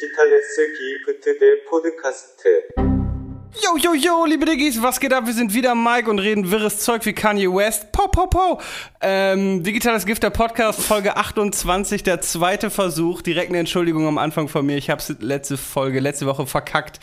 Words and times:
Digitales 0.00 0.56
Gift 0.56 1.24
der 1.26 1.56
Podcast. 1.68 2.42
Yo, 3.62 3.76
yo, 3.76 3.92
yo, 3.92 4.24
liebe 4.24 4.46
Diggis, 4.46 4.80
was 4.80 4.98
geht 4.98 5.12
ab? 5.12 5.26
Wir 5.26 5.34
sind 5.34 5.52
wieder 5.52 5.74
Mike 5.74 6.08
und 6.08 6.18
reden 6.20 6.50
wirres 6.50 6.78
Zeug 6.78 7.04
wie 7.04 7.12
Kanye 7.12 7.48
West. 7.48 7.92
Po, 7.92 8.08
po, 8.08 8.26
po. 8.26 8.60
Ähm, 9.02 9.62
Digitales 9.62 10.06
Gift 10.06 10.22
der 10.22 10.30
Podcast, 10.30 10.80
Folge 10.80 11.18
28, 11.18 12.02
der 12.02 12.22
zweite 12.22 12.70
Versuch. 12.70 13.20
Direkt 13.20 13.50
eine 13.50 13.58
Entschuldigung 13.58 14.06
am 14.06 14.16
Anfang 14.16 14.48
von 14.48 14.64
mir. 14.64 14.78
Ich 14.78 14.88
hab's 14.88 15.14
letzte 15.18 15.58
Folge, 15.58 16.00
letzte 16.00 16.24
Woche 16.24 16.46
verkackt 16.46 17.00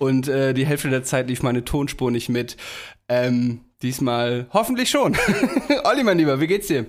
und 0.00 0.26
äh, 0.26 0.52
die 0.52 0.66
Hälfte 0.66 0.88
der 0.88 1.04
Zeit 1.04 1.28
lief 1.28 1.44
meine 1.44 1.64
Tonspur 1.64 2.10
nicht 2.10 2.30
mit. 2.30 2.56
Ähm, 3.08 3.60
diesmal 3.80 4.48
hoffentlich 4.52 4.90
schon. 4.90 5.16
Olli, 5.84 6.02
mein 6.02 6.18
Lieber, 6.18 6.40
wie 6.40 6.48
geht's 6.48 6.66
dir? 6.66 6.86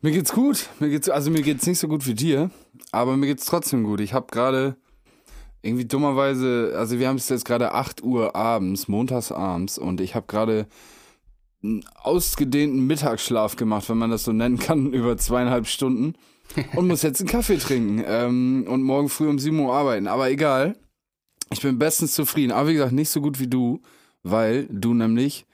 Mir 0.00 0.12
geht's 0.12 0.32
gut. 0.32 0.68
Mir 0.78 0.90
geht's, 0.90 1.08
also 1.08 1.30
mir 1.30 1.42
geht's 1.42 1.66
nicht 1.66 1.78
so 1.78 1.88
gut 1.88 2.06
wie 2.06 2.14
dir, 2.14 2.50
aber 2.92 3.16
mir 3.16 3.26
geht's 3.26 3.46
trotzdem 3.46 3.82
gut. 3.82 4.00
Ich 4.00 4.14
habe 4.14 4.26
gerade 4.30 4.76
irgendwie 5.60 5.86
dummerweise, 5.86 6.72
also 6.76 7.00
wir 7.00 7.08
haben 7.08 7.16
es 7.16 7.28
jetzt 7.28 7.44
gerade 7.44 7.72
8 7.72 8.02
Uhr 8.04 8.36
abends, 8.36 8.86
montags 8.86 9.32
abends 9.32 9.76
und 9.76 10.00
ich 10.00 10.14
habe 10.14 10.26
gerade 10.28 10.68
einen 11.64 11.84
ausgedehnten 11.96 12.86
Mittagsschlaf 12.86 13.56
gemacht, 13.56 13.88
wenn 13.88 13.98
man 13.98 14.10
das 14.10 14.22
so 14.22 14.32
nennen 14.32 14.58
kann, 14.58 14.92
über 14.92 15.16
zweieinhalb 15.16 15.66
Stunden 15.66 16.14
und 16.76 16.86
muss 16.86 17.02
jetzt 17.02 17.20
einen 17.20 17.28
Kaffee 17.28 17.58
trinken 17.58 18.04
ähm, 18.06 18.66
und 18.68 18.82
morgen 18.82 19.08
früh 19.08 19.28
um 19.28 19.40
7 19.40 19.58
Uhr 19.58 19.74
arbeiten. 19.74 20.06
Aber 20.06 20.30
egal, 20.30 20.76
ich 21.50 21.60
bin 21.60 21.78
bestens 21.78 22.12
zufrieden. 22.12 22.52
Aber 22.52 22.68
wie 22.68 22.74
gesagt, 22.74 22.92
nicht 22.92 23.10
so 23.10 23.20
gut 23.20 23.40
wie 23.40 23.48
du, 23.48 23.80
weil 24.22 24.68
du 24.70 24.94
nämlich 24.94 25.44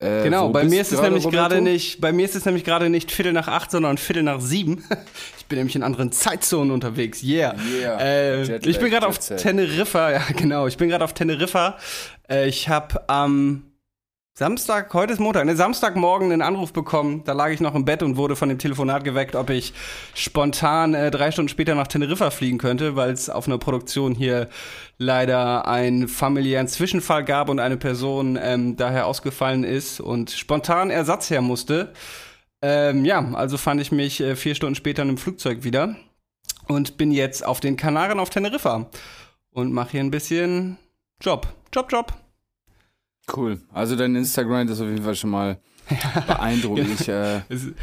äh, 0.00 0.24
genau, 0.24 0.48
bei 0.48 0.64
mir 0.64 0.80
ist 0.80 0.92
es 0.92 1.00
nämlich 1.00 1.28
gerade 1.28 1.60
nicht, 1.60 2.00
bei 2.00 2.10
mir 2.10 2.24
ist 2.24 2.34
es 2.34 2.46
nämlich 2.46 2.64
gerade 2.64 2.88
nicht 2.88 3.12
Viertel 3.12 3.34
nach 3.34 3.48
acht, 3.48 3.70
sondern 3.70 3.98
Viertel 3.98 4.22
nach 4.22 4.40
sieben. 4.40 4.84
Ich 5.38 5.52
bin 5.52 5.58
nämlich 5.58 5.74
in 5.74 5.82
anderen 5.82 6.12
Zeitzonen 6.12 6.70
unterwegs. 6.70 7.24
Yeah. 7.24 7.56
Yeah. 7.76 8.00
Äh, 8.00 8.42
Jetlag, 8.44 8.70
ich 8.70 8.78
bin 8.78 8.88
gerade 8.88 9.08
auf. 9.08 9.18
Teneriffa, 9.18 10.12
ja 10.12 10.22
genau. 10.36 10.68
Ich 10.68 10.76
bin 10.76 10.88
gerade 10.88 11.02
auf 11.02 11.12
Teneriffa. 11.12 11.76
Äh, 12.30 12.48
ich 12.48 12.68
habe 12.68 13.02
am 13.08 13.69
Samstag, 14.40 14.94
heute 14.94 15.12
ist 15.12 15.18
Montag, 15.18 15.44
ne, 15.44 15.54
Samstagmorgen 15.54 16.32
einen 16.32 16.40
Anruf 16.40 16.72
bekommen. 16.72 17.24
Da 17.24 17.34
lag 17.34 17.50
ich 17.50 17.60
noch 17.60 17.74
im 17.74 17.84
Bett 17.84 18.02
und 18.02 18.16
wurde 18.16 18.36
von 18.36 18.48
dem 18.48 18.56
Telefonat 18.56 19.04
geweckt, 19.04 19.36
ob 19.36 19.50
ich 19.50 19.74
spontan 20.14 20.94
äh, 20.94 21.10
drei 21.10 21.30
Stunden 21.30 21.50
später 21.50 21.74
nach 21.74 21.88
Teneriffa 21.88 22.30
fliegen 22.30 22.56
könnte, 22.56 22.96
weil 22.96 23.10
es 23.10 23.28
auf 23.28 23.46
einer 23.46 23.58
Produktion 23.58 24.14
hier 24.14 24.48
leider 24.96 25.68
einen 25.68 26.08
familiären 26.08 26.68
Zwischenfall 26.68 27.22
gab 27.22 27.50
und 27.50 27.58
eine 27.58 27.76
Person 27.76 28.38
ähm, 28.42 28.76
daher 28.76 29.06
ausgefallen 29.06 29.62
ist 29.62 30.00
und 30.00 30.30
spontan 30.30 30.88
Ersatz 30.88 31.28
her 31.28 31.42
musste. 31.42 31.92
Ähm, 32.62 33.04
ja, 33.04 33.34
also 33.34 33.58
fand 33.58 33.82
ich 33.82 33.92
mich 33.92 34.22
äh, 34.22 34.36
vier 34.36 34.54
Stunden 34.54 34.74
später 34.74 35.02
in 35.02 35.08
einem 35.08 35.18
Flugzeug 35.18 35.64
wieder 35.64 35.96
und 36.66 36.96
bin 36.96 37.12
jetzt 37.12 37.44
auf 37.44 37.60
den 37.60 37.76
Kanaren 37.76 38.18
auf 38.18 38.30
Teneriffa 38.30 38.88
und 39.50 39.74
mache 39.74 39.90
hier 39.90 40.00
ein 40.00 40.10
bisschen 40.10 40.78
Job. 41.20 41.46
Job, 41.74 41.92
Job. 41.92 42.14
Cool. 43.34 43.60
Also 43.72 43.96
dein 43.96 44.14
Instagram 44.16 44.68
ist 44.68 44.80
auf 44.80 44.88
jeden 44.88 45.04
Fall 45.04 45.14
schon 45.14 45.30
mal 45.30 45.58
beeindruckend. 46.28 47.00
Ich, 47.00 47.08
äh, 47.08 47.40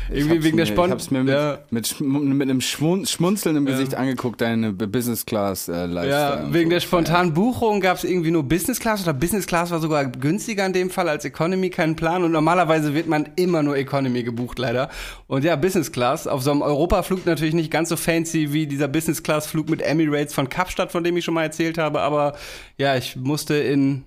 irgendwie 0.10 0.44
wegen 0.44 0.56
der 0.58 0.66
mir. 0.66 0.72
Ich 0.86 0.92
hab's 0.92 1.12
mir 1.12 1.24
mit, 1.24 1.34
ja, 1.34 1.60
mit, 1.72 2.00
mit 2.00 2.42
einem 2.50 2.62
Schmun 2.62 3.06
Schmunzeln 3.06 3.58
im 3.58 3.68
Ja. 3.68 3.74
Gesicht 3.74 3.96
angeguckt, 3.96 4.40
deine 4.40 4.72
Business 4.72 5.26
Class 5.26 5.68
äh, 5.68 5.86
Lifestyle. 5.86 6.46
ja, 6.48 6.54
wegen 6.54 6.70
so. 6.70 6.76
der 6.76 6.80
spontanen 6.80 7.34
Buchung 7.34 7.82
gab 7.82 7.98
es 7.98 8.06
irgendwie 8.06 8.32
nur 8.32 8.44
Business 8.44 8.80
Class 8.80 9.04
oder 9.04 9.14
Business 9.14 9.46
Class 9.46 9.72
war 9.72 9.80
sogar 9.82 10.06
günstiger 10.06 10.66
in 10.66 10.72
dem 10.72 10.90
Fall 10.90 11.10
als 11.10 11.26
Economy, 11.26 11.70
kein 11.70 11.98
Plan. 11.98 12.24
Und 12.24 12.32
normalerweise 12.32 12.94
wird 12.94 13.08
man 13.08 13.28
immer 13.36 13.62
nur 13.62 13.76
Economy 13.76 14.24
gebucht, 14.24 14.58
leider. 14.58 14.90
Und 15.28 15.44
ja, 15.44 15.58
Business 15.58 15.92
Class. 15.92 16.28
Auf 16.28 16.42
so 16.44 16.52
einem 16.52 16.62
Europaflug 16.62 17.26
natürlich 17.26 17.54
nicht 17.56 17.72
ganz 17.72 17.90
so 17.90 17.98
fancy 17.98 18.54
wie 18.54 18.68
dieser 18.68 18.88
Business 18.88 19.22
Class 19.22 19.48
Flug 19.48 19.70
mit 19.70 19.82
Emirates 19.82 20.34
von 20.34 20.48
Kapstadt, 20.48 20.94
von 20.94 21.04
dem 21.04 21.18
ich 21.18 21.26
schon 21.26 21.34
mal 21.34 21.44
erzählt 21.44 21.78
habe. 21.78 22.00
Aber 22.00 22.38
ja, 22.78 22.96
ich 22.96 23.18
musste 23.18 23.56
in 23.56 24.06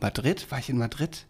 Madrid? 0.00 0.46
War 0.50 0.58
ich 0.58 0.68
in 0.68 0.78
Madrid? 0.78 1.26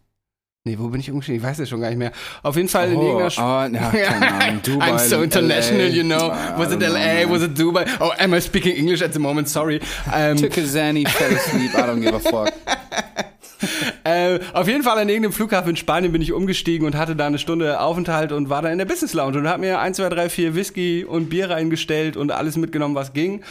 Nee, 0.65 0.79
wo 0.81 0.89
bin 0.89 1.01
ich 1.01 1.11
umgestiegen? 1.13 1.41
Ich 1.41 1.47
weiß 1.47 1.61
es 1.61 1.69
schon 1.69 1.81
gar 1.81 1.91
nicht 1.91 1.99
mehr. 1.99 2.11
Auf 2.43 2.57
jeden 2.57 2.69
Fall 2.69 2.91
in 2.91 2.97
Oh, 2.99 3.03
irgendeiner 3.03 3.31
Sch- 3.31 3.39
aber, 3.41 3.73
ja, 3.73 3.91
keine 4.11 4.33
Ahnung, 4.35 4.63
Dubai, 4.65 4.91
I'm 4.91 4.99
so 4.99 5.23
international, 5.23 5.87
LA. 5.89 5.95
you 5.95 6.03
know. 6.03 6.33
Was 6.57 6.73
it 6.73 6.81
know, 6.81 6.89
LA? 6.93 6.99
man. 7.27 7.31
Was 7.31 7.43
it 7.43 7.57
Dubai? 7.57 7.87
Oh, 8.01 8.11
am 8.19 8.35
I 8.35 8.41
speaking 8.41 8.75
English 8.77 9.01
at 9.01 9.13
the 9.13 9.21
moment? 9.21 9.49
Sorry. 9.49 9.79
Ähm, 10.13 10.37
Took 10.37 10.59
a 10.59 10.65
Zanny, 10.67 11.07
fell 11.07 11.33
asleep, 11.37 11.73
I 11.73 11.83
don't 11.83 12.01
give 12.01 12.15
a 12.17 12.19
fuck. 12.19 12.53
äh, 14.05 14.41
auf 14.55 14.67
jeden 14.67 14.83
Fall 14.83 14.99
an 14.99 15.09
irgendeinem 15.09 15.33
Flughafen 15.33 15.71
in 15.71 15.77
Spanien 15.77 16.11
bin 16.11 16.21
ich 16.21 16.33
umgestiegen 16.33 16.85
und 16.85 16.97
hatte 16.97 17.15
da 17.15 17.29
eine 17.29 17.39
Stunde 17.39 17.79
Aufenthalt 17.81 18.33
und 18.33 18.51
war 18.51 18.61
dann 18.63 18.73
in 18.73 18.79
der 18.79 18.87
Business 18.87 19.15
Lounge 19.15 19.39
und 19.39 19.49
habe 19.49 19.61
mir 19.61 19.79
1, 19.79 19.97
2, 19.99 20.09
3, 20.09 20.29
4 20.29 20.55
Whisky 20.57 21.05
und 21.05 21.29
Bier 21.31 21.49
reingestellt 21.49 22.17
und 22.17 22.33
alles 22.33 22.57
mitgenommen, 22.57 22.97
was 22.97 23.13
ging. 23.13 23.43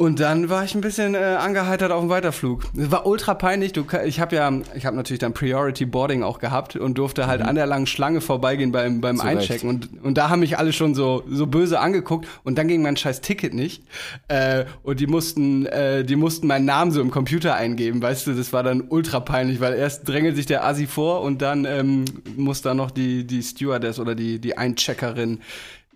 Und 0.00 0.20
dann 0.20 0.48
war 0.48 0.62
ich 0.62 0.76
ein 0.76 0.80
bisschen 0.80 1.16
äh, 1.16 1.18
angeheitert 1.18 1.90
auf 1.90 2.00
dem 2.02 2.08
Weiterflug. 2.08 2.62
Es 2.76 2.88
war 2.92 3.04
ultra 3.04 3.34
peinlich. 3.34 3.72
Du, 3.72 3.84
ich 4.06 4.20
habe 4.20 4.36
ja, 4.36 4.52
ich 4.76 4.86
habe 4.86 4.94
natürlich 4.94 5.18
dann 5.18 5.34
Priority 5.34 5.86
Boarding 5.86 6.22
auch 6.22 6.38
gehabt 6.38 6.76
und 6.76 6.98
durfte 6.98 7.26
halt 7.26 7.42
an 7.42 7.56
der 7.56 7.66
langen 7.66 7.88
Schlange 7.88 8.20
vorbeigehen 8.20 8.70
beim, 8.70 9.00
beim 9.00 9.16
Mhm. 9.16 9.22
Einchecken. 9.22 9.68
Und, 9.68 9.88
und 10.04 10.16
da 10.16 10.30
haben 10.30 10.38
mich 10.38 10.56
alle 10.56 10.72
schon 10.72 10.94
so, 10.94 11.24
so 11.28 11.48
böse 11.48 11.80
angeguckt. 11.80 12.28
Und 12.44 12.58
dann 12.58 12.68
ging 12.68 12.80
mein 12.80 12.96
scheiß 12.96 13.22
Ticket 13.22 13.54
nicht. 13.54 13.82
Äh, 14.28 14.66
und 14.84 15.00
die 15.00 15.08
mussten, 15.08 15.66
äh, 15.66 16.04
die 16.04 16.14
mussten 16.14 16.46
meinen 16.46 16.64
Namen 16.66 16.92
so 16.92 17.00
im 17.00 17.10
Computer 17.10 17.56
eingeben. 17.56 18.00
Weißt 18.00 18.24
du, 18.28 18.34
das 18.34 18.52
war 18.52 18.62
dann 18.62 18.84
ultra 18.88 19.18
peinlich, 19.18 19.58
weil 19.58 19.74
erst 19.74 20.08
drängelt 20.08 20.36
sich 20.36 20.46
der 20.46 20.64
Assi 20.64 20.86
vor 20.86 21.22
und 21.22 21.42
dann 21.42 21.64
ähm, 21.64 22.04
muss 22.36 22.62
da 22.62 22.72
noch 22.72 22.92
die, 22.92 23.26
die 23.26 23.42
Stewardess 23.42 23.98
oder 23.98 24.14
die, 24.14 24.38
die 24.38 24.56
Eincheckerin 24.56 25.40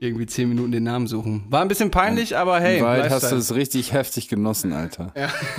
irgendwie 0.02 0.26
zehn 0.26 0.48
Minuten 0.48 0.72
den 0.72 0.82
Namen 0.82 1.06
suchen. 1.06 1.44
War 1.48 1.62
ein 1.62 1.68
bisschen 1.68 1.90
peinlich, 1.90 2.36
aber 2.36 2.60
hey, 2.60 2.82
Wahrheit 2.82 3.10
hast 3.10 3.30
du 3.30 3.36
es 3.36 3.54
richtig 3.54 3.92
heftig 3.92 4.28
genossen, 4.28 4.72
Alter. 4.72 5.12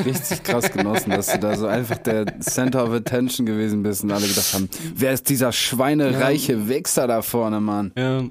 Richtig 0.06 0.44
krass 0.44 0.72
genossen, 0.72 1.12
dass 1.12 1.28
du 1.28 1.40
da 1.40 1.56
so 1.56 1.68
einfach 1.68 1.98
der 1.98 2.40
Center 2.42 2.84
of 2.84 2.92
Attention 2.92 3.46
gewesen 3.46 3.84
bist 3.84 4.04
und 4.04 4.12
alle 4.12 4.28
gedacht 4.28 4.54
haben, 4.54 4.70
wer 4.96 5.14
ist 5.14 5.30
dieser 5.30 5.52
schweinereiche 5.52 6.68
Wichser 6.68 7.08
da 7.08 7.22
vorne, 7.22 7.62
Mann? 7.62 7.94
Ja. 7.98 8.24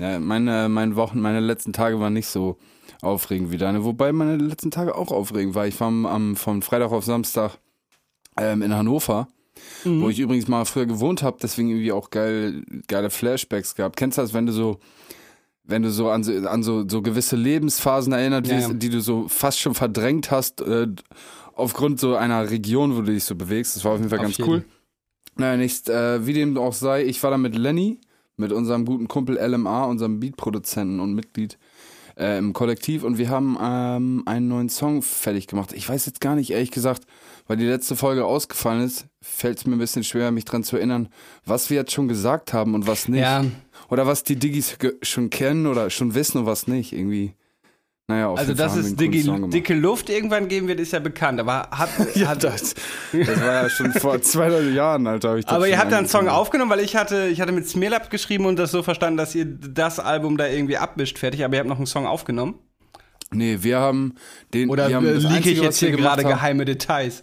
Ja, 0.00 0.20
meine, 0.20 0.68
meine 0.68 0.94
Wochen, 0.96 1.20
meine 1.20 1.40
letzten 1.40 1.72
Tage 1.72 1.98
waren 1.98 2.12
nicht 2.12 2.28
so 2.28 2.56
aufregend 3.02 3.50
wie 3.50 3.58
deine, 3.58 3.84
wobei 3.84 4.12
meine 4.12 4.36
letzten 4.36 4.70
Tage 4.70 4.94
auch 4.94 5.10
aufregend 5.10 5.54
war. 5.54 5.66
Ich 5.66 5.78
war 5.80 5.88
am, 5.88 6.36
von 6.36 6.62
Freitag 6.62 6.92
auf 6.92 7.04
Samstag 7.04 7.58
ähm, 8.36 8.62
in 8.62 8.74
Hannover, 8.74 9.28
wo 9.84 10.08
ich 10.08 10.20
übrigens 10.20 10.46
mal 10.48 10.64
früher 10.64 10.86
gewohnt 10.86 11.22
habe, 11.22 11.38
deswegen 11.42 11.68
irgendwie 11.68 11.92
auch 11.92 12.10
geil, 12.10 12.62
geile 12.86 13.10
Flashbacks 13.10 13.74
gehabt. 13.74 13.96
Kennst 13.96 14.18
du 14.18 14.22
das, 14.22 14.32
wenn 14.32 14.46
du 14.46 14.52
so, 14.52 14.78
wenn 15.68 15.82
du 15.82 15.90
so 15.90 16.10
an 16.10 16.24
so, 16.24 16.32
an 16.32 16.62
so, 16.62 16.88
so 16.88 17.02
gewisse 17.02 17.36
Lebensphasen 17.36 18.12
erinnert 18.12 18.48
wirst, 18.48 18.68
ja. 18.68 18.74
die 18.74 18.88
du 18.88 19.00
so 19.00 19.28
fast 19.28 19.60
schon 19.60 19.74
verdrängt 19.74 20.30
hast, 20.30 20.62
äh, 20.62 20.88
aufgrund 21.54 22.00
so 22.00 22.16
einer 22.16 22.50
Region, 22.50 22.96
wo 22.96 23.02
du 23.02 23.12
dich 23.12 23.24
so 23.24 23.34
bewegst. 23.34 23.76
Das 23.76 23.84
war 23.84 23.92
auf 23.92 23.98
jeden 23.98 24.10
Fall 24.10 24.18
Auf 24.18 24.24
ganz 24.24 24.38
jeden. 24.38 24.50
cool. 24.50 24.64
Naja, 25.36 25.56
nicht, 25.56 25.88
äh, 25.88 26.26
wie 26.26 26.32
dem 26.32 26.56
auch 26.56 26.72
sei, 26.72 27.04
ich 27.04 27.22
war 27.22 27.30
da 27.30 27.38
mit 27.38 27.54
Lenny, 27.54 28.00
mit 28.36 28.50
unserem 28.50 28.86
guten 28.86 29.08
Kumpel 29.08 29.36
LMA, 29.36 29.84
unserem 29.84 30.18
Beatproduzenten 30.18 31.00
und 31.00 31.14
Mitglied 31.14 31.58
äh, 32.16 32.38
im 32.38 32.52
Kollektiv 32.52 33.04
und 33.04 33.18
wir 33.18 33.28
haben 33.28 33.56
ähm, 33.60 34.22
einen 34.26 34.48
neuen 34.48 34.68
Song 34.68 35.02
fertig 35.02 35.46
gemacht. 35.46 35.72
Ich 35.72 35.88
weiß 35.88 36.06
jetzt 36.06 36.20
gar 36.20 36.34
nicht, 36.34 36.50
ehrlich 36.50 36.70
gesagt, 36.70 37.04
weil 37.46 37.56
die 37.56 37.66
letzte 37.66 37.94
Folge 37.94 38.24
ausgefallen 38.24 38.82
ist, 38.82 39.06
fällt 39.20 39.58
es 39.58 39.66
mir 39.66 39.76
ein 39.76 39.78
bisschen 39.78 40.02
schwer, 40.02 40.30
mich 40.30 40.44
dran 40.44 40.64
zu 40.64 40.76
erinnern, 40.76 41.08
was 41.44 41.70
wir 41.70 41.76
jetzt 41.76 41.92
schon 41.92 42.08
gesagt 42.08 42.52
haben 42.52 42.74
und 42.74 42.86
was 42.86 43.08
nicht. 43.08 43.20
Ja, 43.20 43.44
Oder 43.88 44.06
was 44.06 44.22
die 44.22 44.36
Diggis 44.36 44.76
schon 45.02 45.30
kennen 45.30 45.66
oder 45.66 45.90
schon 45.90 46.14
wissen 46.14 46.38
und 46.38 46.46
was 46.46 46.66
nicht. 46.66 46.92
Irgendwie. 46.92 47.34
Naja, 48.10 48.28
auf 48.28 48.38
also 48.38 48.52
es 48.52 48.60
einen 48.60 48.96
coolen 48.96 49.50
dicke, 49.50 49.74
Luft 49.74 50.08
irgendwann 50.08 50.48
geben 50.48 50.66
wird, 50.66 50.80
ist 50.80 50.92
ja 50.94 50.98
bekannt. 50.98 51.40
Aber 51.40 51.68
hat, 51.70 51.90
Ja, 52.14 52.28
hat 52.28 52.42
das, 52.42 52.74
das 53.12 53.40
war 53.40 53.62
ja 53.64 53.68
schon 53.68 53.92
vor 53.92 54.22
200 54.22 54.72
Jahren, 54.72 55.06
Alter. 55.06 55.32
Hab 55.32 55.36
ich 55.36 55.44
das 55.44 55.54
aber 55.54 55.68
ihr 55.68 55.78
habt 55.78 55.92
da 55.92 55.98
einen 55.98 56.08
Song 56.08 56.26
aufgenommen, 56.26 56.70
weil 56.70 56.80
ich 56.80 56.96
hatte, 56.96 57.26
ich 57.28 57.42
hatte 57.42 57.52
mit 57.52 57.68
Smirlab 57.68 58.08
geschrieben 58.08 58.46
und 58.46 58.58
das 58.58 58.70
so 58.70 58.82
verstanden, 58.82 59.18
dass 59.18 59.34
ihr 59.34 59.44
das 59.44 60.00
Album 60.00 60.38
da 60.38 60.46
irgendwie 60.46 60.78
abmischt 60.78 61.18
fertig, 61.18 61.44
aber 61.44 61.54
ihr 61.56 61.58
habt 61.60 61.68
noch 61.68 61.76
einen 61.76 61.86
Song 61.86 62.06
aufgenommen. 62.06 62.54
Nee, 63.30 63.58
wir 63.60 63.78
haben 63.78 64.14
den. 64.54 64.70
Oder 64.70 64.90
haben 64.90 65.04
äh, 65.06 65.12
das 65.14 65.22
liege 65.24 65.34
Einzige, 65.34 65.54
ich 65.56 65.60
jetzt 65.60 65.78
hier 65.78 65.90
gerade 65.90 66.22
haben- 66.22 66.30
geheime 66.30 66.64
Details? 66.64 67.22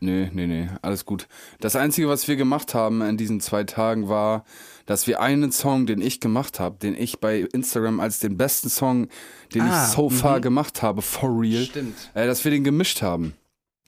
Nee, 0.00 0.30
nee, 0.34 0.46
nee, 0.46 0.68
alles 0.82 1.06
gut. 1.06 1.28
Das 1.60 1.76
Einzige, 1.76 2.08
was 2.10 2.28
wir 2.28 2.36
gemacht 2.36 2.74
haben 2.74 3.00
in 3.00 3.16
diesen 3.16 3.40
zwei 3.40 3.64
Tagen, 3.64 4.10
war, 4.10 4.44
dass 4.86 5.06
wir 5.06 5.20
einen 5.20 5.52
Song, 5.52 5.86
den 5.86 6.00
ich 6.00 6.20
gemacht 6.20 6.58
habe, 6.60 6.78
den 6.78 6.94
ich 6.96 7.20
bei 7.20 7.40
Instagram 7.40 8.00
als 8.00 8.20
den 8.20 8.36
besten 8.36 8.68
Song, 8.70 9.08
den 9.54 9.62
Ah, 9.62 9.84
ich 9.84 9.92
so 9.92 10.08
far 10.08 10.40
gemacht 10.40 10.82
habe, 10.82 11.02
for 11.02 11.40
real, 11.40 11.64
Stimmt. 11.64 12.10
äh, 12.14 12.26
dass 12.26 12.44
wir 12.44 12.50
den 12.50 12.64
gemischt 12.64 13.02
haben. 13.02 13.34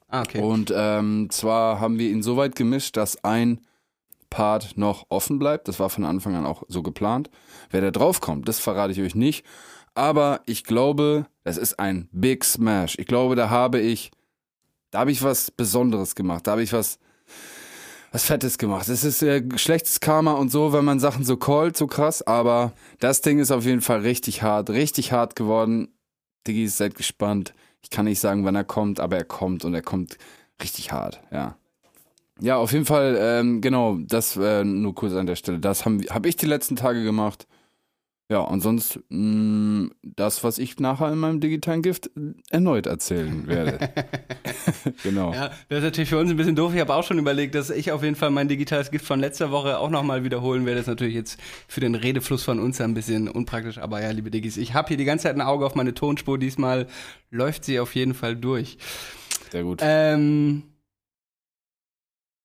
Ah, 0.08 0.22
okay. 0.22 0.40
Und 0.40 0.72
ähm, 0.74 1.28
zwar 1.30 1.80
haben 1.80 1.98
wir 1.98 2.10
ihn 2.10 2.22
so 2.22 2.36
weit 2.36 2.56
gemischt, 2.56 2.96
dass 2.96 3.22
ein 3.24 3.60
Part 4.30 4.76
noch 4.76 5.06
offen 5.08 5.38
bleibt. 5.38 5.68
Das 5.68 5.80
war 5.80 5.88
von 5.90 6.04
Anfang 6.04 6.34
an 6.34 6.46
auch 6.46 6.62
so 6.68 6.82
geplant. 6.82 7.30
Wer 7.70 7.80
da 7.80 7.90
draufkommt, 7.90 8.48
das 8.48 8.58
verrate 8.58 8.92
ich 8.92 9.00
euch 9.00 9.14
nicht. 9.14 9.44
Aber 9.94 10.42
ich 10.46 10.64
glaube, 10.64 11.26
das 11.44 11.56
ist 11.56 11.78
ein 11.78 12.08
Big 12.12 12.44
Smash. 12.44 12.96
Ich 12.98 13.06
glaube, 13.06 13.36
da 13.36 13.50
habe 13.50 13.80
ich, 13.80 14.10
da 14.90 15.00
habe 15.00 15.10
ich 15.12 15.22
was 15.22 15.50
Besonderes 15.50 16.14
gemacht. 16.14 16.46
Da 16.46 16.52
habe 16.52 16.62
ich 16.62 16.72
was, 16.72 16.98
was 18.12 18.24
Fettes 18.24 18.58
gemacht. 18.58 18.88
Es 18.88 19.04
ist 19.04 19.22
äh, 19.22 19.42
schlechtes 19.56 20.00
Karma 20.00 20.32
und 20.32 20.50
so, 20.50 20.72
wenn 20.72 20.84
man 20.84 21.00
Sachen 21.00 21.24
so 21.24 21.36
callt, 21.36 21.76
so 21.76 21.86
krass. 21.86 22.22
Aber 22.22 22.72
das 23.00 23.20
Ding 23.20 23.38
ist 23.38 23.50
auf 23.50 23.64
jeden 23.64 23.80
Fall 23.80 24.00
richtig 24.00 24.42
hart, 24.42 24.70
richtig 24.70 25.12
hart 25.12 25.36
geworden. 25.36 25.88
Diggi, 26.46 26.66
seid 26.68 26.94
gespannt. 26.94 27.54
Ich 27.82 27.90
kann 27.90 28.06
nicht 28.06 28.20
sagen, 28.20 28.44
wann 28.44 28.54
er 28.54 28.64
kommt, 28.64 29.00
aber 29.00 29.16
er 29.16 29.24
kommt 29.24 29.64
und 29.64 29.74
er 29.74 29.82
kommt 29.82 30.18
richtig 30.62 30.92
hart, 30.92 31.20
ja. 31.30 31.56
Ja, 32.40 32.56
auf 32.56 32.72
jeden 32.72 32.84
Fall, 32.84 33.18
ähm, 33.20 33.60
genau, 33.60 33.98
das 33.98 34.36
äh, 34.36 34.62
nur 34.62 34.94
kurz 34.94 35.12
an 35.12 35.26
der 35.26 35.34
Stelle. 35.34 35.58
Das 35.58 35.84
habe 35.84 36.04
hab 36.08 36.24
ich 36.24 36.36
die 36.36 36.46
letzten 36.46 36.76
Tage 36.76 37.02
gemacht. 37.02 37.48
Ja, 38.30 38.40
und 38.40 38.60
sonst 38.60 39.00
mh, 39.08 39.88
das, 40.02 40.44
was 40.44 40.58
ich 40.58 40.78
nachher 40.78 41.10
in 41.10 41.18
meinem 41.18 41.40
digitalen 41.40 41.80
Gift 41.80 42.10
erneut 42.50 42.84
erzählen 42.84 43.46
werde. 43.46 43.78
genau. 45.02 45.32
Ja, 45.32 45.50
das 45.70 45.78
ist 45.78 45.84
natürlich 45.84 46.10
für 46.10 46.18
uns 46.18 46.30
ein 46.30 46.36
bisschen 46.36 46.54
doof. 46.54 46.74
Ich 46.74 46.80
habe 46.80 46.94
auch 46.94 47.04
schon 47.04 47.18
überlegt, 47.18 47.54
dass 47.54 47.70
ich 47.70 47.90
auf 47.90 48.02
jeden 48.02 48.16
Fall 48.16 48.30
mein 48.30 48.48
digitales 48.48 48.90
Gift 48.90 49.06
von 49.06 49.18
letzter 49.18 49.50
Woche 49.50 49.78
auch 49.78 49.88
nochmal 49.88 50.24
wiederholen 50.24 50.66
werde. 50.66 50.76
Das 50.76 50.84
ist 50.84 50.88
natürlich 50.88 51.14
jetzt 51.14 51.40
für 51.68 51.80
den 51.80 51.94
Redefluss 51.94 52.44
von 52.44 52.60
uns 52.60 52.82
ein 52.82 52.92
bisschen 52.92 53.28
unpraktisch. 53.28 53.78
Aber 53.78 54.02
ja, 54.02 54.10
liebe 54.10 54.30
Diggis, 54.30 54.58
ich 54.58 54.74
habe 54.74 54.88
hier 54.88 54.98
die 54.98 55.06
ganze 55.06 55.22
Zeit 55.22 55.34
ein 55.34 55.40
Auge 55.40 55.64
auf 55.64 55.74
meine 55.74 55.94
Tonspur. 55.94 56.36
Diesmal 56.38 56.86
läuft 57.30 57.64
sie 57.64 57.80
auf 57.80 57.94
jeden 57.94 58.12
Fall 58.12 58.36
durch. 58.36 58.76
Sehr 59.50 59.62
gut. 59.62 59.80
Ähm, 59.82 60.64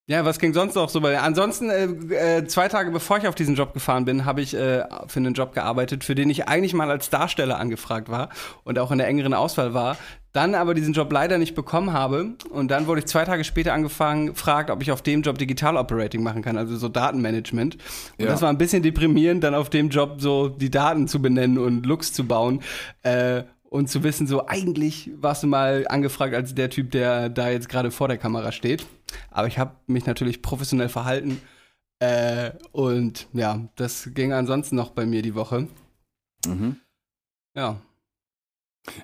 ja, 0.06 0.24
was 0.24 0.38
ging 0.38 0.52
sonst 0.52 0.74
noch 0.74 0.88
so? 0.90 1.02
Weil 1.02 1.16
ansonsten, 1.16 1.70
äh, 1.70 2.38
äh, 2.38 2.46
zwei 2.46 2.68
Tage 2.68 2.90
bevor 2.90 3.16
ich 3.18 3.26
auf 3.26 3.34
diesen 3.34 3.54
Job 3.54 3.72
gefahren 3.72 4.04
bin, 4.04 4.24
habe 4.26 4.42
ich 4.42 4.54
äh, 4.54 4.84
für 5.06 5.18
einen 5.20 5.32
Job 5.34 5.54
gearbeitet, 5.54 6.04
für 6.04 6.14
den 6.14 6.28
ich 6.28 6.46
eigentlich 6.46 6.74
mal 6.74 6.90
als 6.90 7.08
Darsteller 7.08 7.58
angefragt 7.58 8.10
war 8.10 8.28
und 8.64 8.78
auch 8.78 8.90
in 8.90 8.98
der 8.98 9.06
engeren 9.06 9.32
Auswahl 9.32 9.72
war. 9.72 9.96
Dann 10.32 10.54
aber 10.56 10.74
diesen 10.74 10.92
Job 10.94 11.12
leider 11.12 11.38
nicht 11.38 11.54
bekommen 11.54 11.92
habe. 11.92 12.34
Und 12.50 12.70
dann 12.70 12.86
wurde 12.88 12.98
ich 13.00 13.06
zwei 13.06 13.24
Tage 13.24 13.44
später 13.44 13.72
angefangen, 13.72 14.26
gefragt, 14.28 14.68
ob 14.68 14.82
ich 14.82 14.90
auf 14.90 15.00
dem 15.00 15.22
Job 15.22 15.38
Digital 15.38 15.76
Operating 15.76 16.22
machen 16.22 16.42
kann, 16.42 16.58
also 16.58 16.76
so 16.76 16.88
Datenmanagement. 16.88 17.76
Und 18.18 18.24
Ja. 18.24 18.26
das 18.26 18.42
war 18.42 18.48
ein 18.50 18.58
bisschen 18.58 18.82
deprimierend, 18.82 19.44
dann 19.44 19.54
auf 19.54 19.70
dem 19.70 19.88
Job 19.90 20.16
so 20.20 20.48
die 20.48 20.70
Daten 20.70 21.06
zu 21.08 21.22
benennen 21.22 21.56
und 21.56 21.86
Looks 21.86 22.12
zu 22.12 22.26
bauen. 22.26 22.62
Äh, 23.04 23.44
und 23.74 23.88
zu 23.88 24.04
wissen, 24.04 24.28
so 24.28 24.46
eigentlich 24.46 25.10
warst 25.16 25.42
du 25.42 25.48
mal 25.48 25.84
angefragt 25.88 26.32
als 26.32 26.54
der 26.54 26.70
Typ, 26.70 26.92
der 26.92 27.28
da 27.28 27.50
jetzt 27.50 27.68
gerade 27.68 27.90
vor 27.90 28.06
der 28.06 28.18
Kamera 28.18 28.52
steht. 28.52 28.86
Aber 29.32 29.48
ich 29.48 29.58
habe 29.58 29.74
mich 29.88 30.06
natürlich 30.06 30.42
professionell 30.42 30.88
verhalten. 30.88 31.40
Äh, 31.98 32.52
und 32.70 33.26
ja, 33.32 33.68
das 33.74 34.10
ging 34.14 34.32
ansonsten 34.32 34.76
noch 34.76 34.90
bei 34.90 35.06
mir 35.06 35.22
die 35.22 35.34
Woche. 35.34 35.66
Mhm. 36.46 36.76
Ja. 37.56 37.80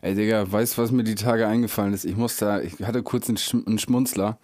Ey, 0.02 0.14
Digga, 0.14 0.52
weißt 0.52 0.78
du, 0.78 0.82
was 0.82 0.92
mir 0.92 1.02
die 1.02 1.16
Tage 1.16 1.48
eingefallen 1.48 1.92
ist? 1.92 2.04
Ich 2.04 2.16
musste, 2.16 2.62
ich 2.64 2.86
hatte 2.86 3.02
kurz 3.02 3.28
einen, 3.28 3.38
Schm 3.38 3.64
einen 3.66 3.80
Schmunzler. 3.80 4.38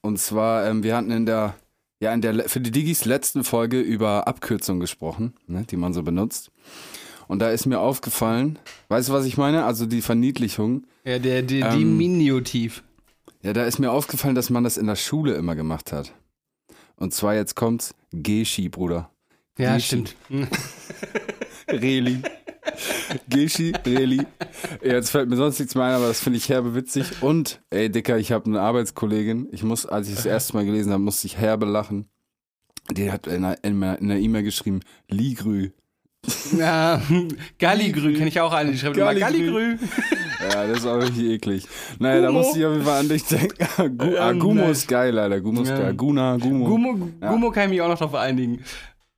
Und 0.00 0.18
zwar, 0.18 0.66
ähm, 0.66 0.84
wir 0.84 0.96
hatten 0.96 1.10
in 1.10 1.26
der, 1.26 1.54
ja, 2.00 2.14
in 2.14 2.22
der, 2.22 2.48
für 2.48 2.62
die 2.62 2.70
Digis 2.70 3.04
letzten 3.04 3.44
Folge 3.44 3.82
über 3.82 4.26
Abkürzungen 4.26 4.80
gesprochen, 4.80 5.34
ne, 5.46 5.64
die 5.64 5.76
man 5.76 5.92
so 5.92 6.02
benutzt. 6.02 6.50
Und 7.28 7.40
da 7.40 7.50
ist 7.50 7.66
mir 7.66 7.80
aufgefallen, 7.80 8.58
weißt 8.88 9.08
du, 9.08 9.12
was 9.12 9.24
ich 9.26 9.36
meine? 9.36 9.64
Also 9.64 9.86
die 9.86 10.02
Verniedlichung. 10.02 10.84
Ja, 11.04 11.18
der, 11.18 11.42
der 11.42 11.72
Ähm, 11.72 11.78
Diminutiv. 11.78 12.82
Ja, 13.42 13.52
da 13.52 13.64
ist 13.64 13.78
mir 13.78 13.90
aufgefallen, 13.92 14.34
dass 14.34 14.50
man 14.50 14.64
das 14.64 14.76
in 14.76 14.86
der 14.86 14.96
Schule 14.96 15.34
immer 15.34 15.54
gemacht 15.56 15.92
hat. 15.92 16.12
Und 16.96 17.12
zwar 17.14 17.34
jetzt 17.34 17.54
kommt's 17.54 17.94
Geschi, 18.12 18.68
Bruder. 18.68 19.10
Ja, 19.58 19.74
Geschi. 19.74 19.86
stimmt. 19.86 20.16
Hm. 20.28 20.46
Reli. 21.70 22.22
Geschi, 23.28 23.72
Reli. 23.86 24.26
Jetzt 24.82 25.10
fällt 25.10 25.28
mir 25.28 25.36
sonst 25.36 25.58
nichts 25.58 25.74
mehr 25.74 25.84
ein, 25.84 25.94
aber 25.94 26.08
das 26.08 26.20
finde 26.20 26.38
ich 26.38 26.48
herbe 26.48 26.74
witzig. 26.74 27.22
Und, 27.22 27.60
ey, 27.70 27.90
Dicker, 27.90 28.18
ich 28.18 28.32
habe 28.32 28.46
eine 28.46 28.60
Arbeitskollegin. 28.60 29.48
Ich 29.52 29.62
muss, 29.62 29.86
als 29.86 30.08
ich 30.08 30.14
das 30.16 30.26
erste 30.26 30.54
Mal 30.54 30.64
gelesen 30.64 30.92
habe, 30.92 31.02
musste 31.02 31.26
ich 31.26 31.36
herbe 31.38 31.66
lachen. 31.66 32.08
Die 32.90 33.10
hat 33.10 33.26
in 33.26 33.44
einer 33.44 33.62
in 33.64 33.82
einer- 33.82 33.98
in 33.98 34.10
einer 34.10 34.20
E-Mail 34.20 34.42
geschrieben, 34.44 34.80
Ligrü. 35.08 35.70
Ja, 36.58 37.00
Galligrü 37.58 38.14
kenne 38.14 38.28
ich 38.28 38.40
auch 38.40 38.52
eine, 38.52 38.72
die 38.72 38.78
schreibt 38.78 38.96
immer 38.96 39.14
Galligrü. 39.14 39.76
Ja, 40.52 40.66
das 40.66 40.78
ist 40.78 40.86
auch 40.86 40.96
richtig 41.00 41.24
eklig. 41.30 41.66
Naja, 41.98 42.20
da 42.20 42.26
Gumo. 42.28 42.38
musste 42.40 42.58
ich 42.58 42.66
auf 42.66 42.72
jeden 42.72 42.84
Fall 42.84 43.00
an 43.00 43.08
dich 43.08 43.24
denken. 43.24 43.98
Gu 43.98 44.16
ah, 44.18 44.30
Ähm, 44.30 44.38
Gumo 44.38 44.68
ist 44.68 44.86
geil, 44.88 45.18
Alter. 45.18 45.40
Gumo 45.40 45.62
ist 45.62 45.68
Ja. 45.70 45.78
geil. 45.78 45.94
Guna, 45.94 46.36
Gumo. 46.36 46.64
Gummo, 46.66 47.08
Ja. 47.20 47.30
Gummo 47.30 47.50
kann 47.50 47.64
ich 47.64 47.70
mich 47.70 47.80
auch 47.82 47.88
noch 47.88 47.98
drauf 47.98 48.14
einigen. 48.14 48.62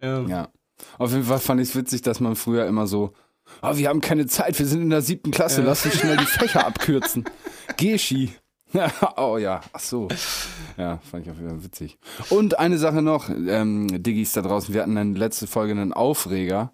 Ähm, 0.01 0.29
Ja. 0.29 0.49
Auf 0.99 1.11
jeden 1.13 1.25
Fall 1.25 1.39
fand 1.39 1.61
ich 1.61 1.71
es 1.71 1.77
witzig, 1.77 2.03
dass 2.03 2.21
man 2.21 2.37
früher 2.37 2.67
immer 2.67 2.87
so, 2.87 3.13
oh, 3.63 3.77
wir 3.77 3.89
haben 3.89 4.01
keine 4.01 4.27
Zeit, 4.27 4.59
wir 4.59 4.67
sind 4.67 4.83
in 4.83 4.91
der 4.91 5.03
siebten 5.03 5.31
Klasse, 5.33 5.61
Ja. 5.63 5.67
lass 5.69 5.85
uns 5.85 5.97
schnell 5.99 6.17
die 6.17 6.25
Fächer 6.27 6.67
abkürzen. 6.67 7.25
Geschi. 7.77 8.31
oh 9.17 9.39
ja, 9.39 9.61
ach 9.73 9.81
so. 9.81 10.09
Ja, 10.77 10.99
fand 11.11 11.25
ich 11.25 11.33
auf 11.33 11.39
jeden 11.39 11.49
Fall 11.51 11.65
witzig. 11.65 11.99
Und 12.29 12.59
eine 12.59 12.77
Sache 12.79 13.01
noch, 13.03 13.29
ähm, 13.31 14.03
Diggis 14.03 14.33
da 14.33 14.43
draußen, 14.43 14.75
wir 14.75 14.83
hatten 14.83 14.97
in 14.97 15.15
der 15.15 15.21
letzten 15.21 15.47
Folge 15.47 15.73
einen 15.73 15.93
Aufreger 15.95 16.73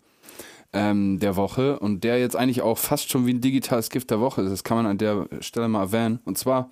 ähm, 0.75 1.21
der 1.21 1.37
Woche 1.37 1.79
und 1.79 2.05
der 2.05 2.19
jetzt 2.19 2.37
eigentlich 2.37 2.61
auch 2.61 2.76
fast 2.76 3.11
schon 3.11 3.26
wie 3.26 3.32
ein 3.32 3.41
digitales 3.41 3.88
Gift 3.88 4.11
der 4.11 4.21
Woche 4.21 4.43
ist. 4.43 4.50
Das 4.50 4.65
kann 4.65 4.76
man 4.76 4.87
an 4.87 4.99
der 4.99 5.29
Stelle 5.41 5.69
mal 5.69 5.82
erwähnen. 5.82 6.19
Und 6.25 6.37
zwar 6.37 6.71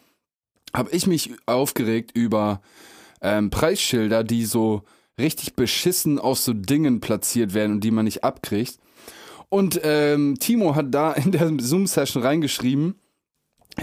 habe 0.75 0.91
ich 0.91 1.07
mich 1.07 1.31
aufgeregt 1.47 2.11
über 2.15 2.61
ähm, 3.23 3.51
Preisschilder, 3.51 4.25
die 4.25 4.45
so 4.45 4.83
richtig 5.19 5.55
beschissen 5.55 6.19
auf 6.19 6.39
so 6.39 6.53
Dingen 6.53 7.01
platziert 7.01 7.55
werden 7.55 7.73
und 7.73 7.85
die 7.85 7.93
man 7.93 8.05
nicht 8.05 8.25
abkriegt. 8.25 8.79
Und 9.49 9.81
ähm, 9.85 10.37
Timo 10.41 10.75
hat 10.75 10.93
da 10.93 11.13
in 11.13 11.31
der 11.31 11.53
Zoom-Session 11.59 12.23
reingeschrieben, 12.23 12.97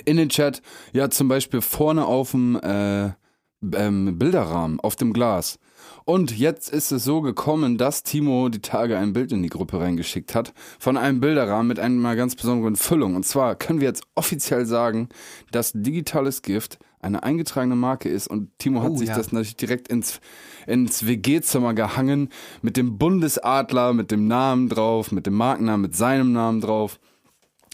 in 0.06 0.18
den 0.18 0.30
Chat, 0.30 0.62
ja 0.92 1.10
zum 1.10 1.27
Beispiel 1.30 1.62
vorne 1.62 2.06
auf 2.06 2.31
dem 2.31 2.60
äh, 2.60 3.12
ähm, 3.74 4.18
Bilderrahmen, 4.19 4.80
auf 4.80 4.95
dem 4.95 5.13
Glas. 5.13 5.60
Und 6.10 6.36
jetzt 6.36 6.74
ist 6.74 6.92
es 6.92 7.04
so 7.04 7.22
gekommen, 7.22 7.78
dass 7.78 8.02
Timo 8.02 8.50
die 8.50 8.64
Tage 8.64 8.98
ein 8.98 9.14
Bild 9.14 9.32
in 9.32 9.44
die 9.44 9.50
Gruppe 9.50 9.80
reingeschickt 9.80 10.34
hat 10.34 10.56
von 10.80 10.98
einem 10.98 11.20
Bilderrahmen 11.20 11.68
mit 11.68 11.80
einer 11.80 12.16
ganz 12.16 12.36
besonderen 12.36 12.76
Füllung. 12.78 13.16
Und 13.16 13.28
zwar 13.28 13.54
können 13.54 13.80
wir 13.80 13.90
jetzt 13.90 14.02
offiziell 14.16 14.66
sagen, 14.66 15.10
dass 15.52 15.72
digitales 15.72 16.42
Gift 16.42 16.80
eine 17.00 17.22
eingetragene 17.22 17.76
Marke 17.76 18.10
ist 18.10 18.26
und 18.26 18.50
Timo 18.58 18.82
hat 18.82 18.90
Oh, 18.90 18.98
sich 18.98 19.10
ja. 19.10 19.18
das 19.18 19.32
natürlich 19.32 19.56
direkt 19.56 19.88
ins, 19.88 20.20
ins 20.66 21.06
WG-Zimmer 21.06 21.76
gehangen 21.76 22.30
mit 22.64 22.76
dem 22.76 22.98
Bundesadler, 22.98 23.94
mit 23.94 24.10
dem 24.10 24.28
Namen 24.28 24.68
drauf, 24.68 25.12
mit 25.12 25.28
dem 25.28 25.36
Markennamen, 25.36 25.82
mit 25.82 25.96
seinem 25.96 26.32
Namen 26.32 26.60
drauf. 26.60 27.00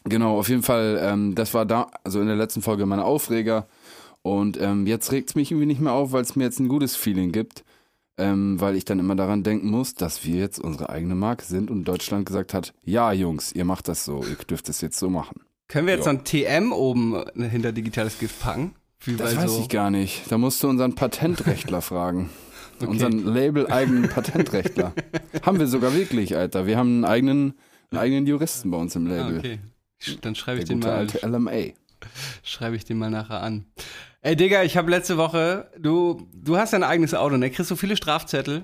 Genau, 0.04 0.38
auf 0.38 0.50
jeden 0.50 0.64
Fall, 0.64 1.00
ähm, 1.02 1.36
das 1.36 1.54
war 1.54 1.66
da, 1.66 1.88
also 2.04 2.20
in 2.20 2.28
der 2.28 2.36
letzten 2.36 2.62
Folge 2.62 2.86
meine 2.86 3.06
Aufreger. 3.06 3.70
Und 4.24 4.60
ähm, 4.60 4.88
jetzt 4.88 5.14
regt 5.14 5.30
es 5.30 5.36
mich 5.36 5.52
irgendwie 5.52 5.68
nicht 5.68 5.80
mehr 5.80 5.94
auf, 5.94 6.12
weil 6.12 6.24
es 6.24 6.36
mir 6.36 6.44
jetzt 6.44 6.60
ein 6.60 6.68
gutes 6.68 6.98
Feeling 6.98 7.32
gibt. 7.32 7.64
Ähm, 8.18 8.62
weil 8.62 8.76
ich 8.78 8.86
dann 8.86 9.00
immer 9.00 9.16
daran 9.16 9.44
denken 9.44 9.70
muss, 9.70 9.94
dass 9.94 10.24
wir 10.24 10.36
jetzt 10.40 10.58
unsere 10.60 10.90
eigene 10.90 11.16
Marke 11.16 11.44
sind 11.44 11.70
und 11.70 11.84
Deutschland 11.84 12.26
gesagt 12.26 12.54
hat, 12.54 12.74
ja 12.84 13.12
Jungs, 13.12 13.52
ihr 13.52 13.66
macht 13.66 13.90
das 13.90 14.06
so, 14.06 14.24
ihr 14.24 14.38
dürft 14.50 14.70
es 14.70 14.80
jetzt 14.80 14.98
so 14.98 15.10
machen. 15.10 15.42
Können 15.68 15.88
wir 15.88 15.96
jetzt 15.96 16.06
noch 16.06 16.14
ein 16.14 16.24
TM 16.24 16.72
oben 16.72 17.22
hinter 17.36 17.74
digitales 17.74 18.18
Gift 18.18 18.40
packen? 18.40 18.74
Wie 19.02 19.18
Das 19.18 19.36
weiß 19.36 19.52
so- 19.52 19.60
ich 19.62 19.68
gar 19.70 19.90
nicht. 19.92 20.24
Da 20.32 20.38
musst 20.38 20.64
du 20.64 20.70
unseren 20.70 20.96
Patentrechtler 20.96 21.82
fragen. 21.82 22.30
Okay. 22.78 22.88
Unseren 22.88 23.26
Label-eigenen 23.34 24.10
Patentrechtler. 24.10 24.94
haben 25.44 25.60
wir 25.60 25.68
sogar 25.68 25.94
wirklich, 25.94 26.36
Alter. 26.38 26.68
Wir 26.68 26.78
haben 26.78 26.90
einen 26.96 27.06
eigenen, 27.06 27.54
einen 27.92 28.00
eigenen 28.00 28.28
Juristen 28.28 28.72
bei 28.72 28.78
uns 28.78 28.96
im 28.96 29.08
Ah, 29.08 29.10
Label. 29.28 29.40
okay. 29.40 29.60
Dann 30.22 30.36
schreibe 30.36 30.60
ich, 30.60 30.66
Der 30.66 30.76
den 30.76 30.80
mal, 30.82 30.92
alte 30.92 31.26
LMA. 31.26 31.74
schreibe 32.44 32.76
ich 32.78 32.86
den 32.86 32.98
mal 32.98 33.10
nachher 33.10 33.42
an. 33.42 33.66
Ey, 34.26 34.36
Digga, 34.36 34.64
ich 34.64 34.76
habe 34.76 34.90
letzte 34.90 35.18
Woche, 35.18 35.70
du, 35.78 36.28
du 36.34 36.58
hast 36.58 36.74
ja 36.74 36.80
ein 36.80 36.84
eigenes 36.84 37.14
Auto, 37.14 37.38
ne? 37.38 37.52
Kriegst 37.52 37.70
du 37.70 37.76
viele 37.76 37.96
Strafzettel? 37.96 38.64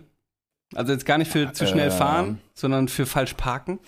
Also 0.74 0.92
jetzt 0.92 1.06
gar 1.06 1.20
nicht 1.20 1.30
für 1.32 1.54
zu 1.54 1.68
schnell 1.68 1.90
Äh. 1.90 1.92
fahren, 1.92 2.42
sondern 2.56 2.88
für 2.88 3.06
falsch 3.06 3.36
parken? 3.36 3.80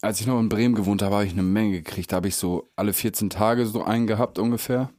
Als 0.00 0.20
ich 0.20 0.26
noch 0.26 0.40
in 0.40 0.48
Bremen 0.48 0.74
gewohnt 0.74 1.00
habe, 1.02 1.14
habe 1.14 1.26
ich 1.26 1.32
eine 1.32 1.44
Menge 1.44 1.80
gekriegt. 1.80 2.10
Da 2.10 2.16
habe 2.16 2.26
ich 2.26 2.34
so 2.34 2.72
alle 2.74 2.92
14 2.92 3.30
Tage 3.30 3.66
so 3.66 3.84
einen 3.84 4.08
gehabt 4.08 4.40
ungefähr. 4.40 4.90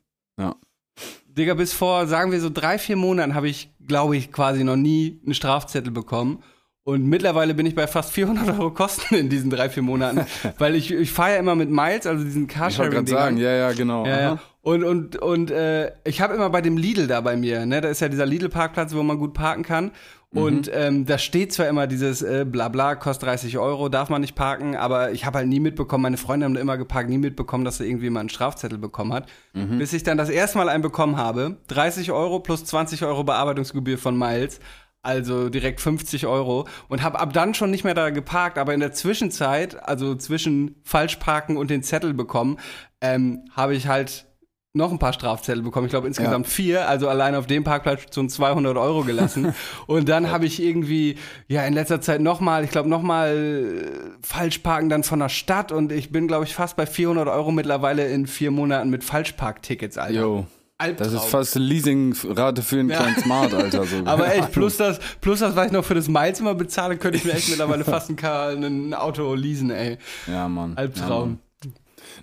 Digga, 1.25 1.55
bis 1.55 1.73
vor, 1.73 2.07
sagen 2.07 2.31
wir 2.31 2.39
so 2.39 2.49
drei, 2.49 2.77
vier 2.77 2.95
Monaten 2.95 3.35
habe 3.35 3.49
ich, 3.49 3.69
glaube 3.85 4.15
ich, 4.15 4.31
quasi 4.31 4.63
noch 4.63 4.77
nie 4.77 5.19
einen 5.25 5.33
Strafzettel 5.33 5.91
bekommen. 5.91 6.41
Und 6.83 7.05
mittlerweile 7.05 7.53
bin 7.53 7.65
ich 7.65 7.75
bei 7.75 7.87
fast 7.87 8.11
400 8.13 8.47
Euro 8.57 8.71
Kosten 8.71 9.15
in 9.15 9.29
diesen 9.29 9.49
drei, 9.49 9.69
vier 9.69 9.83
Monaten, 9.83 10.25
weil 10.57 10.75
ich, 10.75 10.89
ich 10.91 11.11
fahre 11.11 11.31
ja 11.33 11.37
immer 11.37 11.55
mit 11.55 11.69
Miles, 11.69 12.07
also 12.07 12.23
diesen 12.23 12.47
Ich 12.47 12.57
wollte 12.57 12.89
gerade 12.95 13.11
sagen, 13.11 13.37
ja, 13.37 13.51
ja, 13.51 13.73
genau. 13.73 14.05
Ja, 14.05 14.21
ja. 14.21 14.39
Und, 14.63 14.83
und, 14.83 15.15
und 15.17 15.49
äh, 15.49 15.91
ich 16.03 16.21
habe 16.21 16.35
immer 16.35 16.49
bei 16.51 16.61
dem 16.61 16.77
Lidl 16.77 17.07
da 17.07 17.21
bei 17.21 17.35
mir, 17.35 17.65
ne, 17.65 17.81
da 17.81 17.89
ist 17.89 17.99
ja 17.99 18.09
dieser 18.09 18.27
Lidl-Parkplatz, 18.27 18.93
wo 18.93 19.01
man 19.01 19.17
gut 19.17 19.33
parken 19.33 19.63
kann. 19.63 19.91
Und 20.33 20.67
Mhm. 20.67 20.73
ähm, 20.73 21.05
da 21.05 21.17
steht 21.17 21.51
zwar 21.51 21.67
immer 21.67 21.87
dieses 21.87 22.21
äh, 22.21 22.45
Blabla, 22.49 22.95
kostet 22.95 23.27
30 23.27 23.57
Euro, 23.57 23.89
darf 23.89 24.07
man 24.09 24.21
nicht 24.21 24.33
parken, 24.33 24.77
aber 24.77 25.11
ich 25.11 25.25
habe 25.25 25.39
halt 25.39 25.49
nie 25.49 25.59
mitbekommen, 25.59 26.03
meine 26.03 26.15
Freunde 26.15 26.45
haben 26.45 26.53
da 26.53 26.61
immer 26.61 26.77
geparkt, 26.77 27.09
nie 27.09 27.17
mitbekommen, 27.17 27.65
dass 27.65 27.79
da 27.79 27.83
irgendwie 27.83 28.09
mal 28.09 28.21
einen 28.21 28.29
Strafzettel 28.29 28.77
bekommen 28.77 29.11
hat. 29.11 29.27
Mhm. 29.53 29.77
Bis 29.77 29.91
ich 29.91 30.03
dann 30.03 30.17
das 30.17 30.29
erste 30.29 30.57
Mal 30.57 30.69
einen 30.69 30.83
bekommen 30.83 31.17
habe, 31.17 31.57
30 31.67 32.11
Euro 32.13 32.39
plus 32.39 32.63
20 32.63 33.03
Euro 33.03 33.25
Bearbeitungsgebühr 33.25 33.97
von 33.97 34.17
Miles, 34.17 34.61
also 35.01 35.49
direkt 35.49 35.81
50 35.81 36.27
Euro 36.27 36.65
und 36.87 37.01
habe 37.03 37.19
ab 37.19 37.33
dann 37.33 37.53
schon 37.53 37.69
nicht 37.71 37.83
mehr 37.83 37.95
da 37.95 38.09
geparkt, 38.11 38.57
aber 38.57 38.73
in 38.73 38.79
der 38.79 38.93
Zwischenzeit, 38.93 39.83
also 39.85 40.15
zwischen 40.15 40.75
Falschparken 40.83 41.57
und 41.57 41.69
den 41.69 41.83
Zettel 41.83 42.13
bekommen, 42.13 42.57
ähm, 43.01 43.43
habe 43.53 43.75
ich 43.75 43.87
halt 43.87 44.27
noch 44.73 44.91
ein 44.91 44.99
paar 44.99 45.13
Strafzettel 45.13 45.63
bekommen. 45.63 45.87
Ich 45.87 45.91
glaube 45.91 46.07
insgesamt 46.07 46.47
vier. 46.47 46.87
Also 46.87 47.09
allein 47.09 47.35
auf 47.35 47.45
dem 47.45 47.63
Parkplatz 47.63 48.13
schon 48.13 48.29
200 48.29 48.77
Euro 48.77 49.03
gelassen. 49.03 49.53
und 49.87 50.07
dann 50.07 50.31
habe 50.31 50.45
ich 50.45 50.61
irgendwie, 50.61 51.17
ja, 51.47 51.65
in 51.65 51.73
letzter 51.73 51.99
Zeit 51.99 52.21
nochmal, 52.21 52.63
ich 52.63 52.71
glaube 52.71 52.87
nochmal 52.87 53.91
falsch 54.21 54.59
parken 54.59 54.89
dann 54.89 55.03
von 55.03 55.19
der 55.19 55.29
Stadt. 55.29 55.71
Und 55.71 55.91
ich 55.91 56.11
bin, 56.11 56.27
glaube 56.27 56.45
ich, 56.45 56.55
fast 56.55 56.77
bei 56.77 56.85
400 56.85 57.27
Euro 57.27 57.51
mittlerweile 57.51 58.07
in 58.07 58.27
vier 58.27 58.51
Monaten 58.51 58.89
mit 58.89 59.03
Falschparktickets, 59.03 59.97
Alter. 59.97 60.19
Yo. 60.19 60.47
Albtraum. 60.77 61.13
Das 61.13 61.23
ist 61.23 61.29
fast 61.29 61.55
eine 61.55 61.65
Leasingrate 61.65 62.61
für 62.63 62.79
einen 62.79 62.89
kleinen 62.89 63.17
Smart, 63.17 63.53
Alter. 63.53 63.83
So. 63.85 63.97
Aber 64.05 64.33
echt, 64.33 64.51
plus 64.53 64.77
das, 64.77 64.99
plus 65.19 65.39
das, 65.39 65.55
was 65.55 65.67
ich 65.67 65.71
noch 65.71 65.85
für 65.85 65.93
das 65.93 66.07
Miles 66.07 66.39
immer 66.39 66.55
bezahle, 66.55 66.97
könnte 66.97 67.17
ich 67.17 67.25
mir 67.25 67.33
echt 67.33 67.49
mittlerweile 67.49 67.83
fast 67.83 68.09
ein, 68.09 68.15
Car, 68.15 68.49
ein 68.49 68.93
Auto 68.93 69.33
leasen, 69.35 69.69
ey. 69.69 69.97
Ja, 70.27 70.47
Mann. 70.47 70.75
Albtraum. 70.77 71.29
Ja, 71.31 71.50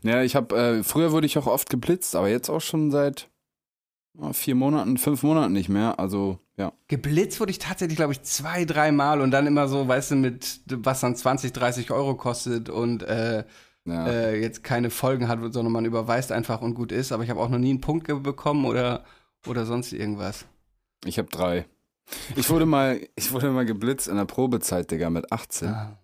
ja 0.02 0.22
ich 0.22 0.36
habe, 0.36 0.56
äh, 0.56 0.82
früher 0.82 1.12
wurde 1.12 1.26
ich 1.26 1.38
auch 1.38 1.46
oft 1.46 1.70
geblitzt, 1.70 2.16
aber 2.16 2.28
jetzt 2.28 2.48
auch 2.48 2.60
schon 2.60 2.90
seit 2.90 3.28
oh, 4.18 4.32
vier 4.32 4.54
Monaten, 4.54 4.98
fünf 4.98 5.22
Monaten 5.22 5.52
nicht 5.52 5.68
mehr. 5.68 5.98
Also, 5.98 6.38
ja. 6.56 6.72
Geblitzt 6.88 7.40
wurde 7.40 7.50
ich 7.50 7.58
tatsächlich, 7.58 7.96
glaube 7.96 8.12
ich, 8.12 8.22
zwei, 8.22 8.64
drei 8.64 8.92
Mal 8.92 9.20
und 9.20 9.30
dann 9.30 9.46
immer 9.46 9.68
so, 9.68 9.86
weißt 9.86 10.12
du, 10.12 10.16
mit 10.16 10.60
was 10.66 11.00
dann 11.00 11.16
20, 11.16 11.52
30 11.52 11.90
Euro 11.90 12.14
kostet 12.14 12.68
und 12.68 13.02
äh, 13.02 13.44
ja. 13.84 14.06
äh, 14.06 14.40
jetzt 14.40 14.64
keine 14.64 14.90
Folgen 14.90 15.28
hat, 15.28 15.40
sondern 15.52 15.72
man 15.72 15.84
überweist 15.84 16.32
einfach 16.32 16.60
und 16.60 16.74
gut 16.74 16.92
ist. 16.92 17.12
Aber 17.12 17.22
ich 17.22 17.30
habe 17.30 17.40
auch 17.40 17.48
noch 17.48 17.58
nie 17.58 17.70
einen 17.70 17.80
Punkt 17.80 18.06
bekommen 18.22 18.64
oder, 18.64 19.04
oder 19.46 19.66
sonst 19.66 19.92
irgendwas. 19.92 20.44
Ich 21.04 21.18
habe 21.18 21.28
drei. 21.28 21.66
Ich 22.36 22.48
wurde 22.50 22.66
mal, 22.66 23.00
ich 23.16 23.32
wurde 23.32 23.50
mal 23.50 23.66
geblitzt 23.66 24.08
in 24.08 24.16
der 24.16 24.24
Probezeit, 24.24 24.90
Digga, 24.90 25.10
mit 25.10 25.30
18. 25.30 25.68
Ah. 25.68 25.98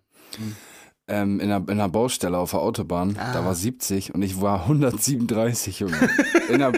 Ähm, 1.07 1.39
in, 1.39 1.51
einer, 1.51 1.63
in 1.69 1.79
einer 1.79 1.89
Baustelle 1.89 2.37
auf 2.37 2.51
der 2.51 2.61
Autobahn. 2.61 3.15
Ah. 3.19 3.33
Da 3.33 3.45
war 3.45 3.53
70 3.53 4.15
und 4.15 4.23
ich 4.23 4.41
war 4.41 4.61
137, 4.63 5.81
Junge. 5.81 6.09
der, 6.49 6.73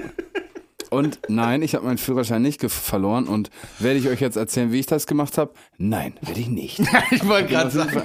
und 0.90 1.20
nein, 1.28 1.62
ich 1.62 1.76
habe 1.76 1.86
meinen 1.86 1.98
Führerschein 1.98 2.42
nicht 2.42 2.62
verloren 2.70 3.28
und 3.28 3.50
werde 3.80 4.00
ich 4.00 4.08
euch 4.08 4.22
jetzt 4.22 4.38
erzählen, 4.38 4.72
wie 4.72 4.80
ich 4.80 4.86
das 4.86 5.08
gemacht 5.08 5.38
habe? 5.38 5.54
Nein, 5.78 6.14
werde 6.22 6.40
ich 6.40 6.50
nicht. 6.50 6.80
ich 7.12 7.28
wollte 7.28 7.50
gerade 7.50 7.72
sagen. 7.72 8.04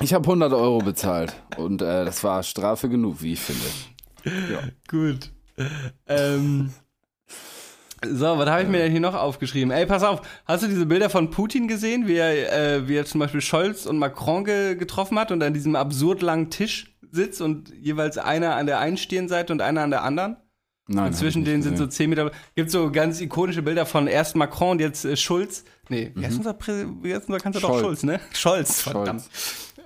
Ich 0.00 0.14
habe 0.14 0.24
100 0.24 0.52
Euro 0.52 0.78
bezahlt 0.78 1.34
und 1.56 1.82
äh, 1.82 2.04
das 2.04 2.24
war 2.24 2.42
Strafe 2.42 2.88
genug, 2.88 3.22
wie 3.22 3.34
ich 3.34 3.40
finde. 3.40 4.70
Gut. 4.88 5.30
Ähm. 6.06 6.72
So, 8.04 8.38
was 8.38 8.48
habe 8.48 8.62
ich 8.62 8.68
mir 8.68 8.78
denn 8.78 8.90
hier 8.90 9.00
noch 9.00 9.14
aufgeschrieben? 9.14 9.70
Ey, 9.70 9.84
pass 9.84 10.02
auf, 10.02 10.22
hast 10.46 10.62
du 10.62 10.68
diese 10.68 10.86
Bilder 10.86 11.10
von 11.10 11.30
Putin 11.30 11.68
gesehen, 11.68 12.08
wie 12.08 12.16
er, 12.16 12.52
äh, 12.52 12.88
wie 12.88 12.96
er 12.96 13.04
zum 13.04 13.20
Beispiel 13.20 13.42
Scholz 13.42 13.84
und 13.84 13.98
Macron 13.98 14.44
ge 14.44 14.74
getroffen 14.74 15.18
hat 15.18 15.30
und 15.30 15.42
an 15.42 15.52
diesem 15.52 15.76
absurd 15.76 16.22
langen 16.22 16.48
Tisch 16.48 16.96
sitzt 17.12 17.42
und 17.42 17.72
jeweils 17.78 18.16
einer 18.16 18.56
an 18.56 18.66
der 18.66 18.78
einen 18.78 18.96
Stirnseite 18.96 19.52
und 19.52 19.60
einer 19.60 19.82
an 19.82 19.90
der 19.90 20.02
anderen? 20.02 20.36
Nein, 20.86 21.08
und 21.08 21.12
zwischen 21.12 21.44
denen 21.44 21.62
sind 21.62 21.76
so 21.78 21.86
10 21.86 22.10
Meter. 22.10 22.30
Gibt 22.56 22.70
so 22.70 22.90
ganz 22.90 23.20
ikonische 23.20 23.62
Bilder 23.62 23.86
von 23.86 24.06
erst 24.06 24.34
Macron 24.34 24.72
und 24.72 24.80
jetzt 24.80 25.04
äh, 25.04 25.16
Schulz. 25.16 25.64
Nee, 25.88 26.10
wie 26.14 26.24
heißt 26.24 26.38
unser, 26.38 26.54
Prä 26.54 26.86
wie 27.02 27.14
heißt 27.14 27.28
unser 27.28 27.38
Kanzler 27.38 27.60
doch 27.60 27.68
Scholz. 27.68 27.82
Schulz, 27.82 28.02
ne? 28.02 28.20
Scholz, 28.32 28.80
verdammt. 28.80 29.22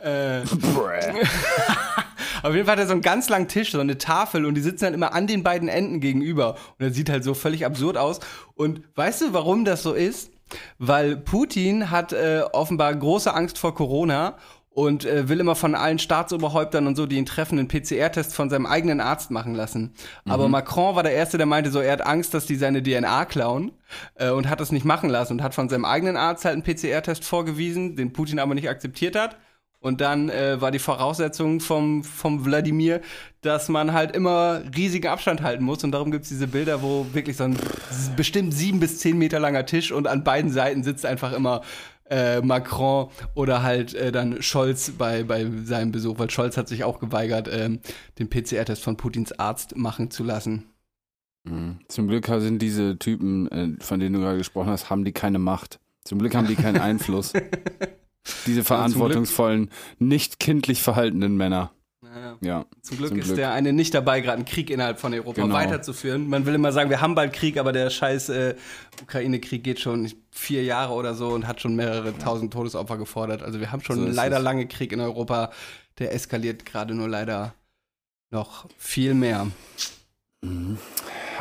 Äh, 0.02 0.42
auf 2.44 2.54
jeden 2.54 2.66
Fall 2.66 2.74
hat 2.74 2.80
er 2.80 2.86
so 2.86 2.92
einen 2.92 3.00
ganz 3.00 3.30
langen 3.30 3.48
Tisch, 3.48 3.72
so 3.72 3.80
eine 3.80 3.96
Tafel 3.96 4.44
und 4.44 4.54
die 4.54 4.60
sitzen 4.60 4.84
dann 4.84 4.94
immer 4.94 5.14
an 5.14 5.26
den 5.26 5.42
beiden 5.42 5.68
Enden 5.68 6.00
gegenüber. 6.00 6.56
Und 6.78 6.86
das 6.86 6.94
sieht 6.94 7.08
halt 7.08 7.24
so 7.24 7.32
völlig 7.32 7.64
absurd 7.64 7.96
aus. 7.96 8.20
Und 8.54 8.82
weißt 8.96 9.22
du, 9.22 9.32
warum 9.32 9.64
das 9.64 9.82
so 9.82 9.94
ist? 9.94 10.30
Weil 10.78 11.16
Putin 11.16 11.90
hat 11.90 12.12
äh, 12.12 12.42
offenbar 12.52 12.94
große 12.94 13.32
Angst 13.32 13.56
vor 13.58 13.74
Corona 13.74 14.36
und 14.68 15.06
äh, 15.06 15.28
will 15.30 15.40
immer 15.40 15.54
von 15.54 15.74
allen 15.74 15.98
Staatsoberhäuptern 15.98 16.86
und 16.86 16.96
so, 16.96 17.06
die 17.06 17.16
ihn 17.16 17.24
treffen, 17.24 17.58
einen 17.58 17.68
PCR-Test 17.68 18.34
von 18.34 18.50
seinem 18.50 18.66
eigenen 18.66 19.00
Arzt 19.00 19.30
machen 19.30 19.54
lassen. 19.54 19.94
Aber 20.26 20.48
Macron 20.48 20.96
war 20.96 21.02
der 21.02 21.12
Erste, 21.12 21.38
der 21.38 21.46
meinte 21.46 21.70
so, 21.70 21.80
er 21.80 21.92
hat 21.92 22.06
Angst, 22.06 22.34
dass 22.34 22.44
die 22.44 22.56
seine 22.56 22.82
DNA 22.82 23.24
klauen 23.24 23.72
äh, 24.16 24.28
und 24.28 24.50
hat 24.50 24.60
das 24.60 24.70
nicht 24.70 24.84
machen 24.84 25.08
lassen 25.08 25.34
und 25.34 25.42
hat 25.42 25.54
von 25.54 25.70
seinem 25.70 25.86
eigenen 25.86 26.18
Arzt 26.18 26.44
halt 26.44 26.54
einen 26.54 26.62
PCR-Test 26.62 27.24
vorgewiesen, 27.24 27.96
den 27.96 28.12
Putin 28.12 28.38
aber 28.38 28.54
nicht 28.54 28.68
akzeptiert 28.68 29.16
hat. 29.16 29.38
Und 29.84 30.00
dann 30.00 30.30
äh, 30.30 30.62
war 30.62 30.70
die 30.70 30.78
Voraussetzung 30.78 31.60
vom, 31.60 32.04
vom 32.04 32.46
Wladimir, 32.46 33.02
dass 33.42 33.68
man 33.68 33.92
halt 33.92 34.16
immer 34.16 34.62
riesigen 34.74 35.08
Abstand 35.08 35.42
halten 35.42 35.62
muss. 35.62 35.84
Und 35.84 35.92
darum 35.92 36.10
gibt's 36.10 36.30
diese 36.30 36.46
Bilder, 36.46 36.80
wo 36.80 37.06
wirklich 37.12 37.36
so 37.36 37.44
ein 37.44 37.58
bestimmt 38.16 38.54
sieben 38.54 38.80
bis 38.80 38.98
zehn 39.00 39.18
Meter 39.18 39.40
langer 39.40 39.66
Tisch 39.66 39.92
und 39.92 40.06
an 40.06 40.24
beiden 40.24 40.50
Seiten 40.50 40.82
sitzt 40.84 41.04
einfach 41.04 41.34
immer 41.34 41.60
äh, 42.08 42.40
Macron 42.40 43.10
oder 43.34 43.62
halt 43.62 43.92
äh, 43.92 44.10
dann 44.10 44.40
Scholz 44.40 44.90
bei, 44.92 45.22
bei 45.22 45.46
seinem 45.64 45.92
Besuch, 45.92 46.18
weil 46.18 46.30
Scholz 46.30 46.56
hat 46.56 46.66
sich 46.66 46.82
auch 46.82 46.98
geweigert, 46.98 47.50
ähm, 47.52 47.80
den 48.18 48.30
PCR-Test 48.30 48.82
von 48.82 48.96
Putins 48.96 49.38
Arzt 49.38 49.76
machen 49.76 50.10
zu 50.10 50.24
lassen. 50.24 50.64
Mhm. 51.46 51.80
Zum 51.88 52.08
Glück 52.08 52.24
sind 52.26 52.62
diese 52.62 52.98
Typen, 52.98 53.48
äh, 53.52 53.84
von 53.84 54.00
denen 54.00 54.14
du 54.14 54.20
gerade 54.20 54.38
gesprochen 54.38 54.70
hast, 54.70 54.88
haben 54.88 55.04
die 55.04 55.12
keine 55.12 55.38
Macht. 55.38 55.78
Zum 56.04 56.20
Glück 56.20 56.34
haben 56.34 56.46
die 56.46 56.56
keinen 56.56 56.80
Einfluss. 56.80 57.34
Diese 58.46 58.64
verantwortungsvollen, 58.64 59.70
nicht 59.98 60.38
kindlich 60.40 60.82
verhaltenen 60.82 61.36
Männer. 61.36 61.70
Naja. 62.00 62.36
Ja. 62.42 62.66
Zum 62.82 62.98
Glück 62.98 63.08
Zum 63.08 63.18
ist 63.18 63.24
Glück. 63.26 63.36
der 63.36 63.52
eine 63.52 63.72
nicht 63.72 63.92
dabei, 63.94 64.20
gerade 64.20 64.36
einen 64.36 64.44
Krieg 64.44 64.70
innerhalb 64.70 65.00
von 65.00 65.12
Europa 65.14 65.42
Genau. 65.42 65.54
weiterzuführen. 65.54 66.28
Man 66.28 66.46
will 66.46 66.54
immer 66.54 66.70
sagen, 66.70 66.90
wir 66.90 67.00
haben 67.00 67.14
bald 67.14 67.32
Krieg, 67.32 67.56
aber 67.58 67.72
der 67.72 67.90
scheiß 67.90 68.28
äh, 68.28 68.54
Ukraine-Krieg 69.02 69.64
geht 69.64 69.80
schon 69.80 70.12
vier 70.30 70.62
Jahre 70.64 70.92
oder 70.94 71.14
so 71.14 71.28
und 71.30 71.46
hat 71.48 71.60
schon 71.60 71.74
mehrere 71.76 72.16
tausend 72.18 72.52
Todesopfer 72.52 72.98
gefordert. 72.98 73.42
Also 73.42 73.58
wir 73.58 73.72
haben 73.72 73.80
schon 73.82 73.96
So 73.96 74.06
leider 74.06 74.36
es. 74.38 74.42
lange 74.42 74.66
Krieg 74.68 74.92
in 74.92 75.00
Europa. 75.00 75.50
Der 75.98 76.12
eskaliert 76.14 76.64
gerade 76.66 76.94
nur 76.94 77.08
leider 77.08 77.54
noch 78.30 78.66
viel 78.76 79.14
mehr. 79.14 79.46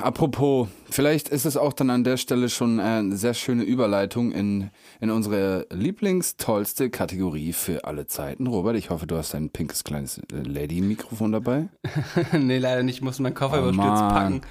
Apropos, 0.01 0.67
vielleicht 0.89 1.29
ist 1.29 1.45
es 1.45 1.55
auch 1.55 1.73
dann 1.73 1.89
an 1.89 2.03
der 2.03 2.17
Stelle 2.17 2.49
schon 2.49 2.79
äh, 2.79 2.83
eine 2.83 3.15
sehr 3.15 3.33
schöne 3.33 3.63
Überleitung 3.63 4.31
in, 4.31 4.71
in 4.99 5.11
unsere 5.11 5.67
lieblingstollste 5.71 6.89
Kategorie 6.89 7.53
für 7.53 7.85
alle 7.85 8.07
Zeiten. 8.07 8.47
Robert, 8.47 8.75
ich 8.75 8.89
hoffe, 8.89 9.05
du 9.05 9.15
hast 9.15 9.35
ein 9.35 9.49
pinkes 9.51 9.83
kleines 9.83 10.17
äh, 10.17 10.23
Lady-Mikrofon 10.43 11.31
dabei. 11.31 11.69
nee, 12.39 12.57
leider 12.57 12.83
nicht. 12.83 12.95
Ich 12.97 13.01
muss 13.01 13.19
meinen 13.19 13.35
Koffer 13.35 13.57
Oh, 13.63 13.69
überstürzt 13.69 14.01
packen. 14.09 14.41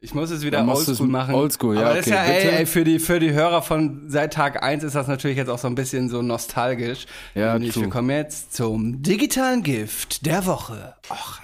Ich 0.00 0.14
muss 0.14 0.30
es 0.30 0.42
wieder 0.44 0.66
oldschool 0.66 1.06
machen. 1.06 1.34
oldschool, 1.34 1.76
ja, 1.76 1.82
Aber 1.82 1.94
das 1.94 2.06
ist 2.08 2.12
okay, 2.12 2.44
ja, 2.44 2.50
ey, 2.50 2.58
ey, 2.60 2.66
für 2.66 2.82
die, 2.82 2.98
für 2.98 3.20
die 3.20 3.30
Hörer 3.32 3.62
von 3.62 4.04
seit 4.08 4.32
Tag 4.32 4.60
1 4.60 4.82
ist 4.82 4.96
das 4.96 5.06
natürlich 5.06 5.36
jetzt 5.36 5.48
auch 5.48 5.58
so 5.60 5.68
ein 5.68 5.76
bisschen 5.76 6.08
so 6.08 6.22
nostalgisch. 6.22 7.06
Ja, 7.36 7.52
Nämlich, 7.52 7.78
wir 7.78 7.88
kommen 7.88 8.10
jetzt 8.10 8.52
zum 8.52 9.00
digitalen 9.02 9.62
Gift 9.62 10.26
der 10.26 10.44
Woche. 10.46 10.96
Och, 11.08 11.38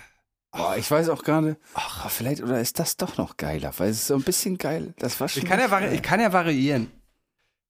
Boah, 0.53 0.77
ich 0.77 0.91
weiß 0.91 1.11
auch 1.11 1.23
gerade, 1.23 1.59
ach, 1.75 2.09
vielleicht, 2.11 2.43
oder 2.43 2.61
ist 2.61 2.79
das 2.79 2.97
doch 2.97 3.19
noch 3.19 3.37
geiler, 3.37 3.73
weil 3.77 3.91
es 3.91 3.99
ist 3.99 4.07
so 4.09 4.15
ein 4.15 4.23
bisschen 4.23 4.57
geil. 4.57 4.95
Das 4.99 5.21
war 5.21 5.29
schon. 5.29 5.43
ich, 5.43 5.49
kann 5.49 5.61
ja 5.61 5.71
vari 5.71 5.95
ich 5.95 6.03
kann 6.03 6.21
ja 6.21 6.33
variieren. 6.33 6.91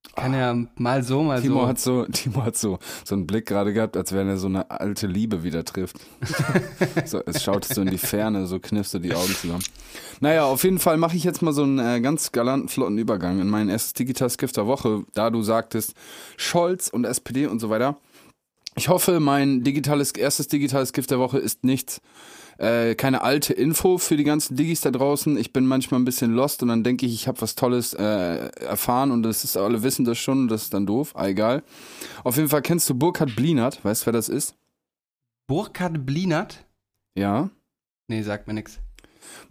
Ich 0.06 0.14
kann 0.14 0.32
ja 0.32 0.56
mal 0.76 1.02
so, 1.02 1.22
mal 1.22 1.42
Timo 1.42 1.62
so. 1.62 1.66
hat 1.66 1.80
so, 1.80 2.04
Timo 2.12 2.44
hat 2.44 2.56
so, 2.56 2.78
so 3.04 3.16
einen 3.16 3.26
Blick 3.26 3.46
gerade 3.46 3.72
gehabt, 3.72 3.96
als 3.96 4.12
wenn 4.12 4.28
er 4.28 4.36
so 4.36 4.46
eine 4.46 4.70
alte 4.70 5.08
Liebe 5.08 5.42
wieder 5.42 5.64
trifft. 5.64 5.96
so, 7.04 7.20
es 7.26 7.42
schaut 7.42 7.64
so 7.64 7.82
in 7.82 7.90
die 7.90 7.98
Ferne, 7.98 8.46
so 8.46 8.60
kniffst 8.60 8.94
du 8.94 9.00
die 9.00 9.12
Augen 9.12 9.34
zusammen. 9.34 9.64
Naja, 10.20 10.44
auf 10.44 10.62
jeden 10.62 10.78
Fall 10.78 10.96
mache 10.98 11.16
ich 11.16 11.24
jetzt 11.24 11.42
mal 11.42 11.52
so 11.52 11.64
einen 11.64 11.78
äh, 11.80 12.00
ganz 12.00 12.30
galanten, 12.30 12.68
flotten 12.68 12.96
Übergang 12.96 13.40
in 13.40 13.48
mein 13.48 13.68
erstes 13.68 13.92
Digitales 13.92 14.38
Gift 14.38 14.56
der 14.56 14.66
Woche, 14.66 15.04
da 15.14 15.30
du 15.30 15.42
sagtest, 15.42 15.94
Scholz 16.36 16.88
und 16.88 17.04
SPD 17.04 17.46
und 17.46 17.58
so 17.58 17.70
weiter. 17.70 17.96
Ich 18.76 18.88
hoffe, 18.88 19.18
mein 19.18 19.64
digitales, 19.64 20.12
erstes 20.12 20.46
digitales 20.46 20.92
Gift 20.92 21.10
der 21.10 21.18
Woche 21.18 21.38
ist 21.38 21.64
nichts, 21.64 22.00
äh, 22.58 22.94
keine 22.94 23.22
alte 23.22 23.54
Info 23.54 23.98
für 23.98 24.16
die 24.16 24.24
ganzen 24.24 24.56
Digis 24.56 24.80
da 24.80 24.90
draußen. 24.90 25.36
Ich 25.36 25.52
bin 25.52 25.66
manchmal 25.66 26.00
ein 26.00 26.04
bisschen 26.04 26.34
lost 26.34 26.62
und 26.62 26.68
dann 26.68 26.84
denke 26.84 27.06
ich, 27.06 27.14
ich 27.14 27.28
habe 27.28 27.40
was 27.40 27.54
Tolles 27.54 27.94
äh, 27.94 28.48
erfahren 28.60 29.10
und 29.10 29.22
das 29.22 29.44
ist, 29.44 29.56
alle 29.56 29.82
wissen 29.82 30.04
das 30.04 30.18
schon 30.18 30.42
und 30.42 30.48
das 30.48 30.64
ist 30.64 30.74
dann 30.74 30.86
doof. 30.86 31.12
Ah, 31.14 31.28
egal. 31.28 31.62
Auf 32.24 32.36
jeden 32.36 32.48
Fall 32.48 32.62
kennst 32.62 32.88
du 32.90 32.94
Burkhard 32.94 33.36
Blinert, 33.36 33.84
weißt 33.84 34.02
du, 34.02 34.06
wer 34.06 34.12
das 34.12 34.28
ist? 34.28 34.54
Burkhard 35.46 36.04
Blinert? 36.04 36.66
Ja. 37.14 37.50
Nee, 38.08 38.22
sagt 38.22 38.46
mir 38.46 38.54
nix. 38.54 38.78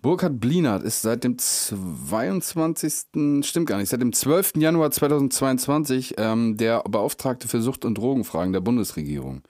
Burkhard 0.02 0.40
Blinert 0.40 0.84
ist 0.84 1.02
seit 1.02 1.24
dem 1.24 1.38
22. 1.38 3.44
stimmt 3.44 3.68
gar 3.68 3.78
nicht, 3.78 3.90
seit 3.90 4.02
dem 4.02 4.14
12. 4.14 4.54
Januar 4.58 4.92
2022 4.92 6.16
ähm, 6.18 6.58
der 6.58 6.84
Beauftragte 6.84 7.48
für 7.48 7.62
Sucht- 7.62 7.86
und 7.86 7.98
Drogenfragen 7.98 8.54
der 8.54 8.62
Bundesregierung. 8.62 9.42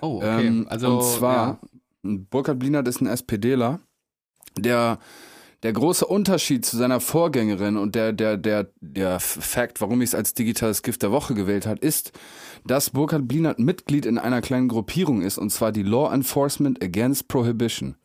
Oh, 0.00 0.16
okay. 0.16 0.46
Ähm, 0.46 0.66
also, 0.68 0.98
und 0.98 1.04
zwar, 1.04 1.60
Burkhard 2.30 2.58
Blinert 2.58 2.88
ist 2.88 3.00
ein 3.00 3.06
SPDler, 3.06 3.80
der 4.56 4.98
der 5.62 5.72
große 5.72 6.06
Unterschied 6.06 6.64
zu 6.64 6.76
seiner 6.76 7.00
Vorgängerin 7.00 7.76
und 7.76 7.94
der, 7.94 8.12
der, 8.12 8.36
der, 8.36 8.70
der 8.80 9.18
Fakt, 9.18 9.80
warum 9.80 10.00
ich 10.02 10.10
es 10.10 10.14
als 10.14 10.34
digitales 10.34 10.82
Gift 10.82 11.02
der 11.02 11.10
Woche 11.10 11.34
gewählt 11.34 11.66
hat, 11.66 11.80
ist, 11.80 12.12
dass 12.64 12.90
Burkhard 12.90 13.26
Blinert 13.26 13.58
Mitglied 13.58 14.06
in 14.06 14.18
einer 14.18 14.40
kleinen 14.40 14.68
Gruppierung 14.68 15.22
ist, 15.22 15.36
und 15.36 15.50
zwar 15.50 15.72
die 15.72 15.82
Law 15.82 16.12
Enforcement 16.12 16.82
Against 16.82 17.26
Prohibition. 17.26 17.96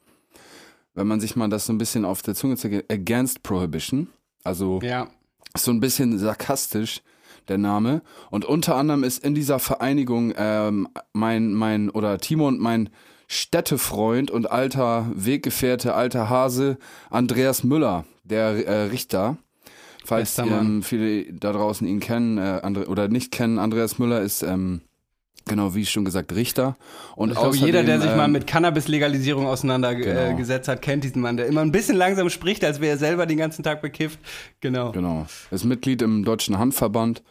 Wenn 0.96 1.08
man 1.08 1.20
sich 1.20 1.36
mal 1.36 1.50
das 1.50 1.66
so 1.66 1.74
ein 1.74 1.78
bisschen 1.78 2.06
auf 2.06 2.22
der 2.22 2.36
Zunge 2.36 2.58
zeigt, 2.58 2.92
Against 2.92 3.44
Prohibition, 3.44 4.08
also 4.44 4.80
ja. 4.82 5.08
so 5.56 5.72
ein 5.72 5.80
bisschen 5.80 6.18
sarkastisch 6.18 7.02
der 7.48 7.58
Name. 7.58 8.02
Und 8.32 8.46
unter 8.46 8.76
anderem 8.76 9.04
ist 9.04 9.24
in 9.24 9.36
dieser 9.36 9.60
Vereinigung 9.60 10.34
ähm, 10.38 10.88
mein, 11.14 11.54
mein, 11.54 11.90
oder 11.90 12.18
Timo 12.18 12.48
und 12.48 12.60
mein 12.60 12.90
Städtefreund 13.34 14.32
und 14.32 14.52
alter 14.52 15.08
Weggefährte, 15.16 15.94
alter 15.94 16.30
Hase 16.30 16.78
Andreas 17.10 17.64
Müller, 17.64 18.06
der 18.24 18.66
äh, 18.68 18.82
Richter. 18.84 19.38
Falls 20.06 20.38
ähm, 20.38 20.84
viele 20.84 21.32
da 21.34 21.54
draußen 21.54 21.88
ihn 21.88 22.00
kennen 22.00 22.38
äh, 22.38 22.60
Andre 22.62 22.88
oder 22.88 23.08
nicht 23.08 23.32
kennen, 23.32 23.58
Andreas 23.58 24.00
Müller 24.00 24.22
ist 24.22 24.44
ähm, 24.44 24.82
genau 25.46 25.76
wie 25.76 25.86
schon 25.86 26.06
gesagt 26.06 26.34
Richter. 26.36 26.76
Und 27.16 27.32
Ich 27.32 27.38
glaube, 27.38 27.56
jeder, 27.56 27.84
der 27.84 28.02
sich 28.02 28.16
mal 28.16 28.26
ähm, 28.26 28.34
mit 28.34 28.46
Cannabis-Legalisierung 28.46 29.48
auseinandergesetzt 29.48 30.66
Genau. 30.66 30.76
hat, 30.76 30.82
kennt 30.82 31.04
diesen 31.04 31.22
Mann, 31.22 31.38
der 31.38 31.48
immer 31.48 31.62
ein 31.62 31.72
bisschen 31.72 31.96
langsam 31.96 32.30
spricht, 32.30 32.64
als 32.64 32.82
wäre 32.82 32.92
er 32.94 32.98
selber 32.98 33.26
den 33.26 33.38
ganzen 33.38 33.64
Tag 33.64 33.82
bekifft. 33.82 34.20
Genau. 34.62 34.92
Genau. 34.92 35.26
Ist 35.52 35.64
Mitglied 35.66 36.02
im 36.02 36.24
Deutschen 36.26 36.58
Handverband. 36.60 37.24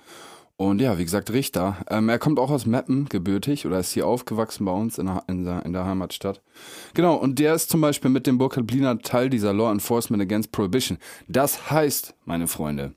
Und 0.57 0.81
ja, 0.81 0.97
wie 0.99 1.05
gesagt, 1.05 1.33
Richter. 1.33 1.79
Ähm, 1.89 2.09
er 2.09 2.19
kommt 2.19 2.39
auch 2.39 2.51
aus 2.51 2.67
Meppen, 2.67 3.09
gebürtig, 3.09 3.67
oder 3.67 3.81
ist 3.81 3.93
hier 3.93 4.07
aufgewachsen 4.07 4.65
bei 4.65 4.73
uns 4.73 4.99
in 4.99 5.07
der, 5.07 5.25
in 5.27 5.45
der, 5.45 5.65
in 5.65 5.73
der 5.73 5.85
Heimatstadt. 5.85 6.43
Genau, 6.95 7.17
und 7.17 7.39
der 7.39 7.55
ist 7.55 7.71
zum 7.71 7.81
Beispiel 7.81 8.11
mit 8.11 8.27
dem 8.27 8.39
Burkhard 8.39 8.67
Bliner 8.67 8.99
Teil 8.99 9.29
dieser 9.29 9.53
Law 9.53 9.73
Enforcement 9.73 10.23
Against 10.23 10.53
Prohibition. 10.53 10.99
Das 11.27 11.71
heißt, 11.71 12.15
meine 12.25 12.47
Freunde, 12.47 12.95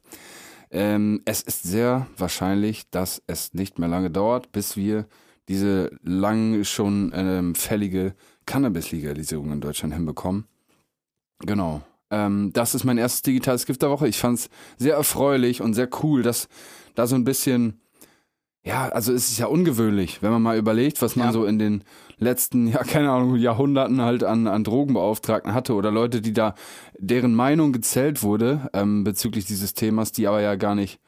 ähm, 0.69 1.21
es 1.25 1.41
ist 1.41 1.63
sehr 1.63 2.07
wahrscheinlich, 2.17 2.89
dass 2.91 3.23
es 3.25 3.53
nicht 3.53 3.79
mehr 3.79 3.89
lange 3.89 4.11
dauert, 4.11 4.51
bis 4.51 4.75
wir 4.75 5.07
diese 5.47 5.91
lang 6.03 6.63
schon 6.63 7.11
ähm, 7.15 7.55
fällige 7.55 8.15
Cannabis-Legalisierung 8.45 9.51
in 9.51 9.61
Deutschland 9.61 9.93
hinbekommen. 9.93 10.45
Genau. 11.39 11.81
Ähm, 12.15 12.51
das 12.53 12.73
ist 12.75 12.85
mein 12.85 12.97
erstes 12.97 13.23
digitales 13.23 13.65
Gift 13.65 13.81
der 13.81 13.89
Woche. 13.89 14.07
Ich 14.07 14.17
fand 14.17 14.39
es 14.39 14.49
sehr 14.77 14.95
erfreulich 14.95 15.61
und 15.61 15.73
sehr 15.73 15.89
cool, 16.01 16.23
dass 16.23 16.47
da 16.95 17.07
so 17.07 17.15
ein 17.15 17.25
bisschen, 17.25 17.81
ja, 18.63 18.87
also 18.87 19.11
es 19.11 19.29
ist 19.29 19.37
ja 19.37 19.47
ungewöhnlich, 19.47 20.21
wenn 20.23 20.31
man 20.31 20.41
mal 20.41 20.57
überlegt, 20.57 21.01
was 21.01 21.17
man 21.17 21.27
Ja. 21.27 21.33
so 21.33 21.43
in 21.45 21.59
den 21.59 21.83
letzten, 22.17 22.67
ja, 22.67 22.83
keine 22.83 23.11
Ahnung, 23.11 23.35
Jahrhunderten 23.35 23.99
halt 24.01 24.23
an, 24.23 24.47
an 24.47 24.63
Drogenbeauftragten 24.63 25.53
hatte 25.53 25.73
oder 25.73 25.91
Leute, 25.91 26.21
die 26.21 26.31
da, 26.31 26.55
deren 26.97 27.35
Meinung 27.35 27.73
gezählt 27.73 28.23
wurde 28.23 28.69
ähm, 28.71 29.03
bezüglich 29.03 29.43
dieses 29.43 29.73
Themas, 29.73 30.13
die 30.13 30.25
aber 30.27 30.39
ja 30.39 30.55
gar 30.55 30.73
nicht, 30.75 31.01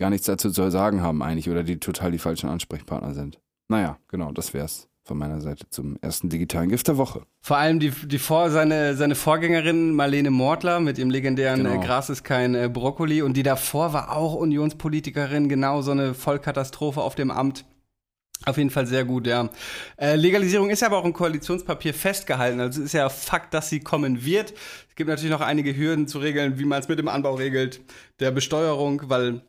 gar 0.00 0.10
nichts 0.10 0.26
dazu 0.26 0.50
zu 0.50 0.68
sagen 0.72 1.02
haben 1.02 1.22
eigentlich 1.22 1.48
oder 1.48 1.62
die 1.62 1.78
total 1.78 2.10
die 2.10 2.18
falschen 2.18 2.48
Ansprechpartner 2.50 3.14
sind. 3.14 3.38
Naja, 3.68 3.98
genau, 4.08 4.32
das 4.32 4.54
wär's 4.54 4.88
von 5.08 5.18
meiner 5.18 5.40
Seite 5.40 5.68
zum 5.70 5.96
ersten 6.02 6.28
digitalen 6.28 6.68
Gift 6.68 6.86
der 6.86 6.98
Woche. 6.98 7.22
Vor 7.40 7.56
allem 7.56 7.80
die, 7.80 7.90
die 7.90 8.18
vor, 8.18 8.50
seine, 8.50 8.94
seine 8.94 9.14
Vorgängerin 9.14 9.94
Marlene 9.94 10.30
Mortler 10.30 10.80
mit 10.80 10.98
ihrem 10.98 11.10
legendären 11.10 11.64
Genau. 11.64 11.82
äh, 11.82 11.84
Gras 11.84 12.10
ist 12.10 12.22
kein 12.24 12.54
äh, 12.54 12.68
Brokkoli 12.72 13.22
und 13.22 13.36
die 13.36 13.42
davor 13.42 13.92
war 13.94 14.14
auch 14.14 14.34
Unionspolitikerin, 14.34 15.48
genau 15.48 15.80
so 15.82 15.90
eine 15.92 16.14
Vollkatastrophe 16.14 17.00
auf 17.00 17.14
dem 17.14 17.30
Amt. 17.30 17.64
Auf 18.44 18.56
jeden 18.56 18.70
Fall 18.70 18.86
sehr 18.86 19.04
gut, 19.04 19.26
ja. 19.26 19.50
Äh, 19.96 20.14
Legalisierung 20.14 20.70
ist 20.70 20.80
ja 20.80 20.86
aber 20.86 20.98
auch 20.98 21.04
im 21.04 21.12
Koalitionspapier 21.12 21.92
festgehalten. 21.92 22.60
Also 22.60 22.80
es 22.80 22.86
ist 22.86 22.92
ja 22.92 23.08
Fakt, 23.08 23.52
dass 23.52 23.68
sie 23.68 23.80
kommen 23.80 24.24
wird. 24.24 24.52
Es 24.88 24.94
gibt 24.94 25.08
natürlich 25.08 25.32
noch 25.32 25.40
einige 25.40 25.76
Hürden 25.76 26.06
zu 26.06 26.18
regeln, 26.18 26.58
wie 26.58 26.64
man 26.64 26.78
es 26.80 26.86
mit 26.88 27.00
dem 27.00 27.08
Anbau 27.08 27.34
regelt, 27.34 27.80
der 28.20 28.30
Besteuerung, 28.30 29.02
weil 29.06 29.42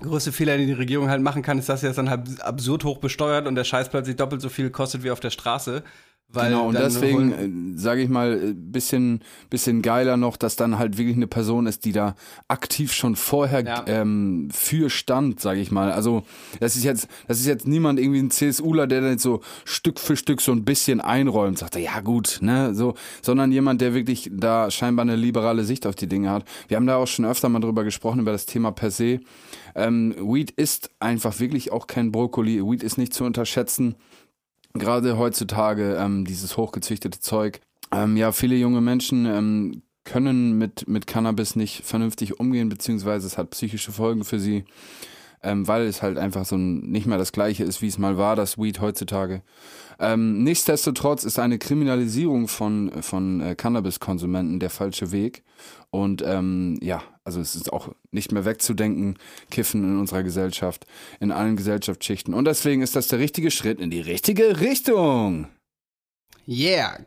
größte 0.00 0.32
Fehler, 0.32 0.56
den 0.56 0.66
die 0.66 0.72
Regierung 0.72 1.10
halt 1.10 1.22
machen 1.22 1.42
kann, 1.42 1.58
ist, 1.58 1.68
dass 1.68 1.80
sie 1.80 1.86
das 1.86 1.96
dann 1.96 2.10
halt 2.10 2.40
absurd 2.40 2.84
hoch 2.84 2.98
besteuert 2.98 3.46
und 3.46 3.54
der 3.54 3.64
Scheiß 3.64 3.88
plötzlich 3.88 4.16
doppelt 4.16 4.40
so 4.40 4.48
viel 4.48 4.70
kostet 4.70 5.02
wie 5.02 5.10
auf 5.10 5.20
der 5.20 5.30
Straße. 5.30 5.82
Weil 6.32 6.50
genau, 6.50 6.68
und 6.68 6.78
deswegen, 6.78 7.74
äh, 7.74 7.78
sage 7.78 8.02
ich 8.02 8.08
mal, 8.08 8.34
äh, 8.34 8.52
bisschen, 8.54 9.20
bisschen 9.48 9.82
geiler 9.82 10.16
noch, 10.16 10.36
dass 10.36 10.54
dann 10.54 10.78
halt 10.78 10.96
wirklich 10.96 11.16
eine 11.16 11.26
Person 11.26 11.66
ist, 11.66 11.84
die 11.84 11.92
da 11.92 12.14
aktiv 12.46 12.92
schon 12.92 13.16
vorher 13.16 13.64
Ja. 13.64 13.84
ähm, 13.86 14.48
für 14.52 14.90
stand, 14.90 15.40
sage 15.40 15.60
ich 15.60 15.72
mal. 15.72 15.90
Also 15.90 16.22
das 16.60 16.76
ist 16.76 16.84
jetzt, 16.84 17.08
das 17.26 17.40
ist 17.40 17.46
jetzt 17.46 17.66
niemand 17.66 17.98
irgendwie 17.98 18.20
ein 18.20 18.30
CSUler, 18.30 18.86
der 18.86 19.00
dann 19.00 19.18
so 19.18 19.40
Stück 19.64 19.98
für 19.98 20.16
Stück 20.16 20.40
so 20.40 20.52
ein 20.52 20.64
bisschen 20.64 21.00
einräumt, 21.00 21.58
sagt 21.58 21.74
er, 21.74 21.82
ja 21.82 22.00
gut, 22.00 22.38
ne, 22.42 22.74
so, 22.74 22.94
sondern 23.22 23.50
jemand, 23.50 23.80
der 23.80 23.92
wirklich 23.94 24.30
da 24.32 24.70
scheinbar 24.70 25.04
eine 25.04 25.16
liberale 25.16 25.64
Sicht 25.64 25.84
auf 25.86 25.96
die 25.96 26.06
Dinge 26.06 26.30
hat. 26.30 26.44
Wir 26.68 26.76
haben 26.76 26.86
da 26.86 26.96
auch 26.96 27.08
schon 27.08 27.24
öfter 27.24 27.48
mal 27.48 27.58
drüber 27.60 27.82
gesprochen, 27.82 28.20
über 28.20 28.32
das 28.32 28.46
Thema 28.46 28.70
per 28.70 28.92
se. 28.92 29.20
Ähm, 29.74 30.14
Weed 30.18 30.52
ist 30.52 30.90
einfach 31.00 31.40
wirklich 31.40 31.72
auch 31.72 31.88
kein 31.88 32.12
Brokkoli. 32.12 32.62
Weed 32.62 32.82
ist 32.84 32.98
nicht 32.98 33.14
zu 33.14 33.24
unterschätzen 33.24 33.96
gerade 34.74 35.18
heutzutage 35.18 35.96
ähm, 35.96 36.24
dieses 36.24 36.56
hochgezüchtete 36.56 37.20
Zeug. 37.20 37.60
Ähm, 37.92 38.16
ja, 38.16 38.32
viele 38.32 38.56
junge 38.56 38.80
Menschen 38.80 39.26
ähm, 39.26 39.82
können 40.04 40.58
mit, 40.58 40.88
mit 40.88 41.06
Cannabis 41.06 41.56
nicht 41.56 41.84
vernünftig 41.84 42.40
umgehen, 42.40 42.68
beziehungsweise 42.68 43.26
es 43.26 43.38
hat 43.38 43.50
psychische 43.50 43.92
Folgen 43.92 44.24
für 44.24 44.38
sie, 44.38 44.64
ähm, 45.42 45.66
weil 45.68 45.86
es 45.86 46.02
halt 46.02 46.18
einfach 46.18 46.44
so 46.44 46.56
nicht 46.56 47.06
mehr 47.06 47.18
das 47.18 47.32
gleiche 47.32 47.64
ist, 47.64 47.82
wie 47.82 47.88
es 47.88 47.98
mal 47.98 48.16
war, 48.16 48.36
das 48.36 48.58
Weed 48.58 48.80
heutzutage. 48.80 49.42
Ähm, 50.00 50.42
nichtsdestotrotz 50.42 51.24
ist 51.24 51.38
eine 51.38 51.58
Kriminalisierung 51.58 52.48
von, 52.48 53.02
von 53.02 53.40
äh, 53.40 53.54
Cannabiskonsumenten 53.54 54.58
der 54.58 54.70
falsche 54.70 55.12
Weg. 55.12 55.42
Und 55.90 56.22
ähm, 56.24 56.78
ja, 56.80 57.02
also 57.22 57.40
es 57.40 57.54
ist 57.54 57.72
auch 57.72 57.90
nicht 58.10 58.32
mehr 58.32 58.46
wegzudenken, 58.46 59.18
Kiffen 59.50 59.84
in 59.84 60.00
unserer 60.00 60.22
Gesellschaft, 60.22 60.86
in 61.20 61.30
allen 61.30 61.56
Gesellschaftsschichten. 61.56 62.32
Und 62.32 62.46
deswegen 62.46 62.80
ist 62.80 62.96
das 62.96 63.08
der 63.08 63.18
richtige 63.18 63.50
Schritt 63.50 63.78
in 63.78 63.90
die 63.90 64.00
richtige 64.00 64.60
Richtung. 64.60 65.48
Yeah. 66.48 67.04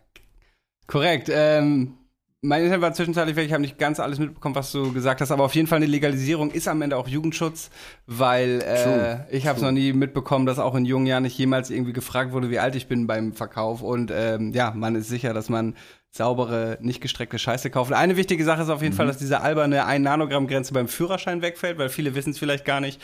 Korrekt. 0.85 1.29
Ähm, 1.31 1.97
mein 2.43 2.61
Internet 2.61 2.81
war 2.81 2.93
zwischenzeitlich 2.93 3.37
weg, 3.37 3.45
ich 3.45 3.53
habe 3.53 3.61
nicht 3.61 3.77
ganz 3.77 3.99
alles 4.01 4.19
mitbekommen, 4.19 4.53
was 4.53 4.71
du 4.73 4.91
gesagt 4.91 5.21
hast, 5.21 5.31
aber 5.31 5.45
auf 5.45 5.55
jeden 5.55 5.67
Fall 5.67 5.77
eine 5.77 5.85
Legalisierung 5.85 6.51
ist 6.51 6.67
am 6.67 6.81
Ende 6.81 6.97
auch 6.97 7.07
Jugendschutz, 7.07 7.69
weil 8.05 8.61
äh, 8.61 9.35
ich 9.35 9.47
habe 9.47 9.55
es 9.55 9.63
noch 9.63 9.71
nie 9.71 9.93
mitbekommen, 9.93 10.45
dass 10.45 10.59
auch 10.59 10.75
in 10.75 10.83
jungen 10.83 11.05
Jahren 11.05 11.23
nicht 11.23 11.37
jemals 11.37 11.69
irgendwie 11.69 11.93
gefragt 11.93 12.33
wurde, 12.33 12.49
wie 12.49 12.59
alt 12.59 12.75
ich 12.75 12.87
bin 12.87 13.07
beim 13.07 13.31
Verkauf. 13.31 13.81
Und 13.81 14.11
ähm, 14.13 14.51
ja, 14.51 14.71
man 14.75 14.95
ist 14.95 15.07
sicher, 15.07 15.33
dass 15.33 15.47
man 15.47 15.75
saubere, 16.11 16.77
nicht 16.79 17.01
gestreckte 17.01 17.39
Scheiße 17.39 17.71
kauft. 17.71 17.91
Eine 17.91 18.17
wichtige 18.17 18.43
Sache 18.43 18.61
ist 18.61 18.69
auf 18.69 18.83
jeden 18.83 18.93
Fall, 18.93 19.07
dass 19.07 19.17
diese 19.17 19.41
alberne 19.41 19.87
1-Nanogramm-Grenze 19.87 20.71
beim 20.71 20.87
Führerschein 20.87 21.41
wegfällt, 21.41 21.79
weil 21.79 21.89
viele 21.89 22.13
wissen 22.13 22.31
es 22.31 22.37
vielleicht 22.37 22.65
gar 22.65 22.81
nicht. 22.81 23.01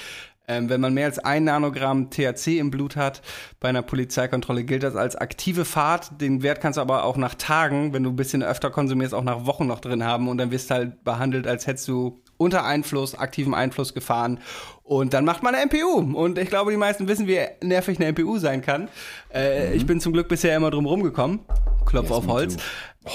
Ähm, 0.50 0.68
wenn 0.70 0.82
man 0.82 0.94
mehr 0.96 1.06
als 1.06 1.20
ein 1.20 1.44
Nanogramm 1.44 2.10
THC 2.10 2.58
im 2.60 2.72
Blut 2.72 2.96
hat, 2.96 3.22
bei 3.60 3.70
einer 3.70 3.84
Polizeikontrolle 3.84 4.64
gilt 4.64 4.82
das 4.84 4.96
als 4.96 5.16
aktive 5.16 5.64
Fahrt. 5.64 6.20
Den 6.20 6.42
Wert 6.42 6.60
kannst 6.60 6.78
du 6.78 6.82
aber 6.82 7.04
auch 7.04 7.18
nach 7.18 7.36
Tagen, 7.36 7.94
wenn 7.94 8.04
du 8.04 8.10
ein 8.10 8.16
bisschen 8.16 8.42
öfter 8.42 8.72
konsumierst, 8.72 9.14
auch 9.14 9.24
nach 9.24 9.46
Wochen 9.46 9.68
noch 9.68 9.80
drin 9.80 10.04
haben. 10.04 10.28
Und 10.28 10.40
dann 10.40 10.50
wirst 10.52 10.72
du 10.72 10.74
halt 10.76 11.04
behandelt, 11.04 11.46
als 11.46 11.68
hättest 11.68 11.88
du 11.88 12.20
unter 12.38 12.66
Einfluss, 12.66 13.14
aktiven 13.16 13.54
Einfluss 13.54 13.94
gefahren. 13.94 14.40
Und 14.82 15.14
dann 15.14 15.24
macht 15.24 15.44
man 15.44 15.54
eine 15.54 15.66
MPU. 15.68 16.18
Und 16.18 16.40
ich 16.40 16.50
glaube, 16.50 16.72
die 16.72 16.78
meisten 16.78 17.08
wissen, 17.08 17.28
wie 17.28 17.40
nervig 17.62 18.00
eine 18.00 18.12
MPU 18.12 18.38
sein 18.40 18.62
kann. 18.62 18.90
Äh, 19.32 19.76
Ich 19.76 19.86
bin 19.86 20.02
zum 20.02 20.14
Glück 20.14 20.30
bisher 20.30 20.56
immer 20.58 20.72
drum 20.72 20.88
rumgekommen. 20.88 21.42
Klopf 21.86 22.06
Yes, 22.10 22.18
auf 22.18 22.28
Holz. 22.28 22.56
too. 22.56 22.62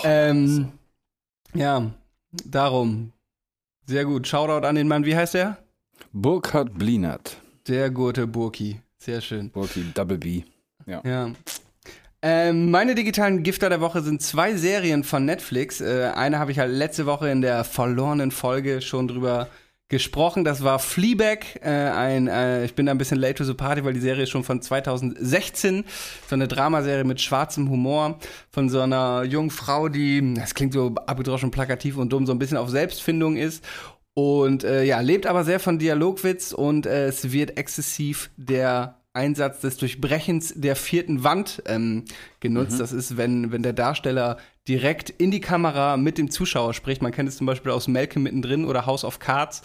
Ähm, 0.05 0.69
ja, 1.53 1.91
darum. 2.45 3.13
Sehr 3.87 4.05
gut. 4.05 4.29
Shoutout 4.29 4.65
an 4.67 4.77
den 4.77 4.87
Mann. 4.89 5.05
Wie 5.05 5.17
heißt 5.17 5.35
der? 5.35 5.59
Burkhard 6.17 6.79
Blinert. 6.79 7.39
Der 7.67 7.91
gute 7.91 8.29
Burki. 8.29 8.81
Sehr 8.99 9.21
schön. 9.21 9.51
Burki 9.51 9.85
Double 9.95 10.17
B. 10.17 10.45
Ja. 10.87 11.33
Ähm, 12.23 12.71
meine 12.71 12.95
digitalen 12.95 13.43
Gifter 13.43 13.69
der 13.69 13.81
Woche 13.81 14.01
sind 14.01 14.23
zwei 14.23 14.55
Serien 14.55 15.03
von 15.03 15.25
Netflix. 15.25 15.81
Äh, 15.81 16.13
eine 16.15 16.39
habe 16.39 16.53
ich 16.53 16.61
halt 16.61 16.73
letzte 16.73 17.07
Woche 17.07 17.31
in 17.31 17.41
der 17.41 17.65
verlorenen 17.65 18.31
Folge 18.31 18.81
schon 18.81 19.09
drüber 19.09 19.49
gesprochen. 19.89 20.45
Das 20.45 20.65
war 20.65 20.79
Fleabag. 20.79 21.61
Äh, 21.63 21.69
ein, 21.69 22.27
äh, 22.27 22.65
ich 22.65 22.75
bin 22.75 22.87
da 22.87 22.93
ein 22.93 22.99
bisschen 22.99 23.19
late 23.19 23.35
to 23.35 23.45
the 23.45 23.55
party, 23.55 23.85
weil 23.85 23.93
die 23.93 24.01
Serie 24.01 24.23
ist 24.23 24.31
schon 24.31 24.45
von 24.45 24.63
2016. 24.63 25.85
So 26.29 26.35
eine 26.35 26.49
Dramaserie 26.49 27.05
mit 27.05 27.21
schwarzem 27.21 27.69
Humor 27.69 28.19
von 28.51 28.69
so 28.69 28.81
einer 28.81 29.25
jungen 29.25 29.51
Frau, 29.51 29.89
die, 29.89 30.35
das 30.35 30.55
klingt 30.55 30.73
so 30.73 30.95
abgedroschen, 31.07 31.51
plakativ 31.51 31.97
und 31.97 32.13
dumm, 32.13 32.25
so 32.25 32.33
ein 32.33 32.39
bisschen 32.39 32.57
auf 32.57 32.71
Selbstfindung 32.71 33.37
ist. 33.37 33.65
Und 34.15 34.63
äh, 34.63 34.85
ja, 34.85 35.01
lebt 35.01 35.27
aber 35.27 35.45
sehr 35.45 35.59
von 35.59 35.79
Dialogwitz 35.79 36.53
und 36.53 36.87
äh, 36.87 37.09
es 37.09 37.33
wird 37.33 37.59
exzessiv 37.59 38.31
der 38.37 39.01
Einsatz 39.13 39.61
des 39.61 39.77
Durchbrechens 39.77 40.55
der 40.57 40.77
vierten 40.77 41.25
Wand 41.25 41.63
ähm, 41.67 42.05
genutzt. 42.41 42.81
Das 42.81 42.93
ist, 42.93 43.17
wenn, 43.17 43.53
wenn 43.53 43.63
der 43.63 43.73
Darsteller 43.73 44.39
direkt 44.67 45.11
in 45.11 45.31
die 45.31 45.41
Kamera 45.41 45.97
mit 45.97 46.19
dem 46.19 46.31
Zuschauer 46.31 46.75
spricht. 46.75 47.03
Man 47.03 47.13
kennt 47.13 47.29
es 47.29 47.37
zum 47.37 47.47
Beispiel 47.47 47.71
aus 47.73 47.87
Malcolm 47.89 48.25
mittendrin 48.25 48.65
oder 48.65 48.87
House 48.87 49.05
of 49.05 49.19
Cards. 49.19 49.63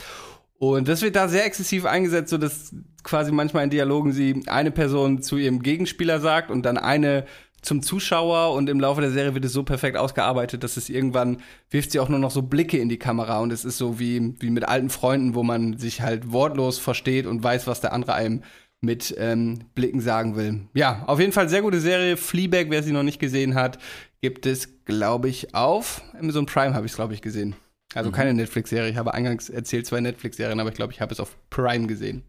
Und 0.59 0.87
das 0.87 1.01
wird 1.01 1.15
da 1.15 1.27
sehr 1.29 1.45
exzessiv 1.45 1.85
eingesetzt, 1.85 2.29
so 2.29 2.37
dass 2.37 2.75
quasi 3.03 3.31
manchmal 3.31 3.63
in 3.63 3.69
Dialogen 3.69 4.11
sie 4.11 4.43
eine 4.47 4.71
Person 4.71 5.21
zu 5.21 5.37
ihrem 5.37 5.63
Gegenspieler 5.63 6.19
sagt 6.19 6.51
und 6.51 6.63
dann 6.63 6.77
eine 6.77 7.25
zum 7.61 7.81
Zuschauer 7.81 8.53
und 8.53 8.69
im 8.69 8.79
Laufe 8.79 9.01
der 9.01 9.11
Serie 9.11 9.33
wird 9.33 9.45
es 9.45 9.53
so 9.53 9.63
perfekt 9.63 9.97
ausgearbeitet, 9.97 10.63
dass 10.63 10.77
es 10.77 10.89
irgendwann 10.89 11.37
wirft 11.69 11.91
sie 11.91 11.99
auch 11.99 12.09
nur 12.09 12.19
noch 12.19 12.31
so 12.31 12.41
Blicke 12.41 12.77
in 12.77 12.89
die 12.89 12.99
Kamera 12.99 13.39
und 13.39 13.51
es 13.51 13.65
ist 13.65 13.77
so 13.77 13.99
wie, 13.99 14.35
wie 14.39 14.49
mit 14.49 14.67
alten 14.67 14.89
Freunden, 14.89 15.35
wo 15.35 15.43
man 15.43 15.77
sich 15.77 16.01
halt 16.01 16.31
wortlos 16.31 16.79
versteht 16.79 17.25
und 17.25 17.43
weiß, 17.43 17.67
was 17.67 17.81
der 17.81 17.93
andere 17.93 18.13
einem 18.13 18.43
mit 18.81 19.13
ähm, 19.17 19.59
Blicken 19.75 19.99
sagen 19.99 20.35
will. 20.35 20.61
Ja, 20.73 21.03
auf 21.05 21.19
jeden 21.19 21.33
Fall 21.33 21.49
sehr 21.49 21.61
gute 21.61 21.81
Serie. 21.81 22.17
Fleabag, 22.17 22.67
wer 22.69 22.81
sie 22.81 22.93
noch 22.93 23.03
nicht 23.03 23.19
gesehen 23.19 23.55
hat, 23.55 23.77
gibt 24.21 24.45
es, 24.45 24.85
glaube 24.85 25.29
ich, 25.29 25.53
auf 25.53 26.01
Amazon 26.17 26.45
Prime 26.45 26.73
habe 26.73 26.85
ich 26.85 26.93
es, 26.93 26.95
glaube 26.95 27.13
ich, 27.13 27.21
gesehen. 27.21 27.55
Also 27.95 28.11
keine 28.11 28.35
Netflix-Serie. 28.35 28.91
Ich 28.91 28.97
habe 28.97 29.15
eingangs 29.15 29.49
erzählt 29.49 29.87
zwei 29.87 29.99
Netflix-Serien, 29.99 30.59
aber 30.59 30.69
ich 30.69 30.75
glaube, 30.75 30.93
ich 30.93 31.01
habe 31.01 31.11
es 31.11 31.19
auf 31.19 31.35
Prime 31.49 31.87
gesehen. 31.87 32.21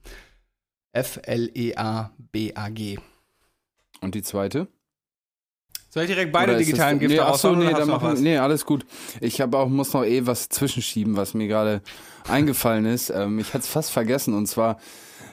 F-L-E-A-B-A-G. 0.93 2.99
Und 4.01 4.15
die 4.15 4.23
zweite? 4.23 4.69
Soll 5.93 6.05
ich 6.05 6.09
direkt 6.11 6.31
beide 6.33 6.57
digitalen 6.57 6.99
das, 6.99 7.09
Gifte 7.09 7.17
nee, 7.17 7.29
achso, 7.29 7.57
nee, 7.57 7.73
dann 7.73 7.89
machen, 7.89 8.23
nee, 8.23 8.39
alles 8.39 8.65
gut. 8.65 8.87
Ich 9.21 9.41
habe 9.41 9.59
auch, 9.59 9.69
muss 9.69 9.93
noch 9.93 10.05
eh 10.05 10.25
was 10.25 10.49
zwischenschieben, 10.49 11.17
was 11.17 11.35
mir 11.35 11.49
gerade 11.49 11.81
eingefallen 12.29 12.87
ist. 12.87 13.11
Ähm, 13.11 13.41
ich 13.41 13.49
hatte 13.49 13.59
es 13.65 13.69
fast 13.69 13.91
vergessen 13.91 14.35
und 14.35 14.47
zwar, 14.47 14.79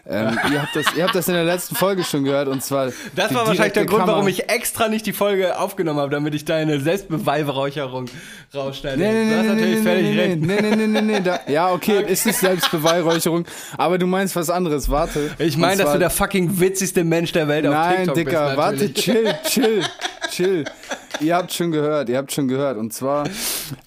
ähm, 0.10 0.40
ihr, 0.52 0.62
habt 0.62 0.76
das, 0.76 0.86
ihr 0.96 1.04
habt 1.04 1.14
das 1.14 1.28
in 1.28 1.36
der 1.36 1.44
letzten 1.44 1.76
Folge 1.76 2.04
schon 2.04 2.24
gehört 2.24 2.48
und 2.48 2.64
zwar. 2.64 2.92
Das 3.16 3.34
war 3.36 3.46
wahrscheinlich 3.46 3.74
der 3.74 3.86
Grund, 3.86 4.08
warum 4.08 4.22
Kammer- 4.22 4.30
ich 4.30 4.50
extra 4.50 4.88
nicht 4.88 5.06
die 5.06 5.14
Folge 5.14 5.60
aufgenommen 5.60 6.00
habe, 6.00 6.10
damit 6.10 6.34
ich 6.34 6.44
deine 6.44 6.80
Selbstbeweihräucherung 6.80 8.06
rausschneide. 8.56 8.98
Nee, 8.98 9.12
nee, 9.26 9.30
du 9.30 9.36
hast 9.38 9.44
nee, 9.44 9.50
natürlich 9.50 9.78
nee, 9.78 9.84
völlig 9.84 10.16
nee, 10.16 10.22
recht. 10.22 10.40
nee, 10.42 10.62
nee, 10.62 10.76
nee, 10.76 10.88
nee, 10.88 11.02
nee, 11.02 11.20
da, 11.22 11.40
ja, 11.48 11.72
okay, 11.72 12.04
ist 12.08 12.26
es 12.26 12.40
Selbstbeweihräucherung, 12.40 13.46
aber 13.78 13.98
du 13.98 14.08
meinst 14.08 14.36
was 14.36 14.50
anderes, 14.50 14.90
warte. 14.90 15.32
Ich 15.40 15.58
meine, 15.58 15.84
dass 15.84 15.94
du 15.94 16.00
der 16.00 16.10
fucking 16.10 16.60
witzigste 16.60 17.04
Mensch 17.04 17.32
der 17.34 17.48
Welt 17.48 17.68
auf 17.68 17.74
Nein, 17.74 17.98
TikTok 17.98 18.16
Dicker, 18.16 18.46
bist. 18.46 18.58
warte, 18.58 18.76
natürlich. 18.86 18.96
chill, 19.04 19.36
chill, 19.46 19.84
chill. 20.30 20.66
Ihr 21.20 21.36
habt 21.36 21.52
schon 21.52 21.72
gehört, 21.72 22.10
ihr 22.10 22.18
habt 22.18 22.32
schon 22.32 22.48
gehört. 22.48 22.78
Und 22.78 22.94
zwar, 22.94 23.28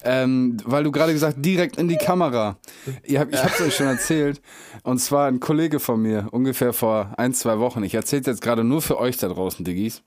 ähm, 0.03 0.57
weil 0.65 0.83
du 0.83 0.91
gerade 0.91 1.13
gesagt, 1.13 1.37
direkt 1.45 1.77
in 1.77 1.87
die 1.87 1.97
Kamera. 1.97 2.57
Ihr 3.05 3.19
habt, 3.19 3.33
ich 3.33 3.43
hab's 3.43 3.61
euch 3.61 3.75
schon 3.75 3.87
erzählt. 3.87 4.41
Und 4.83 4.99
zwar 4.99 5.27
ein 5.27 5.39
Kollege 5.39 5.79
von 5.79 6.01
mir, 6.01 6.27
ungefähr 6.31 6.73
vor 6.73 7.13
ein, 7.17 7.33
zwei 7.33 7.59
Wochen. 7.59 7.83
Ich 7.83 7.93
erzähl's 7.93 8.27
jetzt 8.27 8.41
gerade 8.41 8.63
nur 8.63 8.81
für 8.81 8.99
euch 8.99 9.17
da 9.17 9.27
draußen, 9.27 9.63
Diggis. 9.63 10.03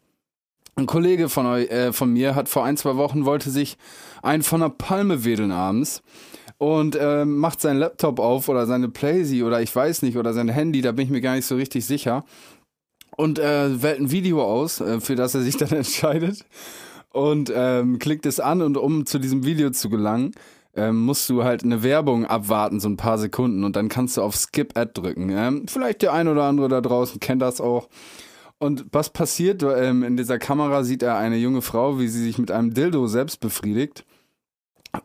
Ein 0.76 0.86
Kollege 0.86 1.28
von, 1.28 1.46
euch, 1.46 1.70
äh, 1.70 1.92
von 1.92 2.12
mir 2.12 2.34
hat 2.34 2.48
vor 2.48 2.64
ein, 2.64 2.76
zwei 2.76 2.96
Wochen, 2.96 3.24
wollte 3.24 3.50
sich 3.50 3.76
einen 4.22 4.42
von 4.42 4.60
der 4.60 4.70
Palme 4.70 5.24
wedeln 5.24 5.52
abends 5.52 6.02
und 6.58 6.96
ähm, 7.00 7.36
macht 7.36 7.60
seinen 7.60 7.78
Laptop 7.78 8.18
auf 8.18 8.48
oder 8.48 8.66
seine 8.66 8.88
Playsee 8.88 9.42
oder 9.44 9.60
ich 9.62 9.74
weiß 9.74 10.02
nicht 10.02 10.16
oder 10.16 10.32
sein 10.32 10.48
Handy, 10.48 10.82
da 10.82 10.92
bin 10.92 11.04
ich 11.04 11.10
mir 11.10 11.20
gar 11.20 11.36
nicht 11.36 11.46
so 11.46 11.56
richtig 11.56 11.84
sicher 11.84 12.24
und 13.16 13.38
äh, 13.38 13.82
wählt 13.82 14.00
ein 14.00 14.10
Video 14.10 14.42
aus, 14.42 14.80
äh, 14.80 15.00
für 15.00 15.16
das 15.16 15.34
er 15.34 15.42
sich 15.42 15.56
dann 15.58 15.70
entscheidet 15.70 16.44
und 17.14 17.52
ähm, 17.54 17.98
klickt 17.98 18.26
es 18.26 18.40
an 18.40 18.60
und 18.60 18.76
um 18.76 19.06
zu 19.06 19.18
diesem 19.18 19.44
Video 19.44 19.70
zu 19.70 19.88
gelangen, 19.88 20.32
ähm, 20.76 21.04
musst 21.04 21.28
du 21.28 21.44
halt 21.44 21.62
eine 21.62 21.82
Werbung 21.82 22.26
abwarten, 22.26 22.80
so 22.80 22.88
ein 22.88 22.96
paar 22.96 23.18
Sekunden 23.18 23.62
und 23.62 23.76
dann 23.76 23.88
kannst 23.88 24.16
du 24.16 24.22
auf 24.22 24.34
Skip 24.34 24.76
Ad 24.76 24.92
drücken. 24.94 25.30
Ähm, 25.30 25.66
vielleicht 25.68 26.02
der 26.02 26.12
ein 26.12 26.26
oder 26.26 26.44
andere 26.44 26.68
da 26.68 26.80
draußen 26.80 27.20
kennt 27.20 27.42
das 27.42 27.60
auch. 27.60 27.88
Und 28.58 28.86
was 28.90 29.10
passiert? 29.10 29.62
Ähm, 29.62 30.02
in 30.02 30.16
dieser 30.16 30.38
Kamera 30.38 30.82
sieht 30.82 31.02
er 31.02 31.16
eine 31.16 31.36
junge 31.36 31.62
Frau, 31.62 31.98
wie 32.00 32.08
sie 32.08 32.22
sich 32.22 32.38
mit 32.38 32.50
einem 32.50 32.74
Dildo 32.74 33.06
selbst 33.06 33.40
befriedigt. 33.40 34.04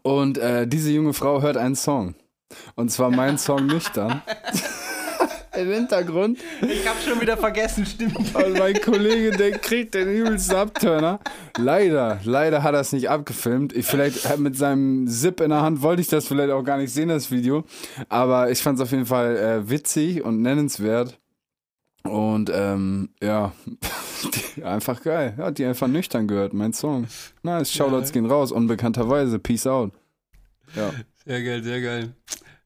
Und 0.02 0.38
äh, 0.38 0.68
diese 0.68 0.92
junge 0.92 1.14
Frau 1.14 1.42
hört 1.42 1.58
einen 1.58 1.76
Song. 1.76 2.16
Und 2.76 2.90
zwar 2.90 3.12
mein 3.12 3.38
Song 3.38 3.68
nüchtern. 3.68 4.22
Im 5.60 5.72
Hintergrund. 5.72 6.40
Ich 6.62 6.88
hab 6.88 7.02
schon 7.02 7.20
wieder 7.20 7.36
vergessen, 7.36 7.86
stimmt. 7.86 8.18
Und 8.18 8.58
mein 8.58 8.80
Kollege, 8.82 9.32
der 9.32 9.52
kriegt 9.52 9.94
den 9.94 10.08
übelsten 10.08 10.56
Abturner. 10.56 11.20
Leider, 11.58 12.20
leider 12.24 12.64
hat 12.64 12.74
er 12.74 12.82
es 12.82 12.94
nicht 12.94 13.10
abgefilmt. 13.10 13.74
Ich 13.74 13.86
vielleicht 13.86 14.38
mit 14.38 14.56
seinem 14.56 15.08
Zip 15.08 15.42
in 15.42 15.50
der 15.50 15.62
Hand 15.62 15.82
wollte 15.82 16.02
ich 16.02 16.08
das 16.08 16.28
vielleicht 16.28 16.52
auch 16.52 16.64
gar 16.64 16.78
nicht 16.78 16.94
sehen, 16.94 17.10
das 17.10 17.30
Video. 17.30 17.66
Aber 18.08 18.50
ich 18.50 18.62
fand 18.62 18.80
es 18.80 18.84
auf 18.84 18.92
jeden 18.92 19.06
Fall 19.06 19.36
äh, 19.38 19.70
witzig 19.70 20.24
und 20.24 20.42
nennenswert. 20.42 21.20
Und 22.04 22.50
ähm, 22.54 23.10
ja, 23.22 23.52
einfach 24.64 25.04
geil. 25.04 25.34
Ja, 25.38 25.52
die 25.52 25.66
einfach 25.66 25.88
nüchtern 25.88 26.28
gehört, 26.28 26.54
mein 26.54 26.74
Song. 26.74 27.08
Nice, 27.44 27.74
Shoutouts 27.74 28.12
gehen 28.12 28.26
raus, 28.26 28.52
unbekannterweise. 28.52 29.40
Peace 29.40 29.68
out. 29.68 29.92
Ja. 30.76 30.92
Sehr 31.26 31.44
geil, 31.44 31.64
sehr 31.64 31.82
geil. 31.82 32.14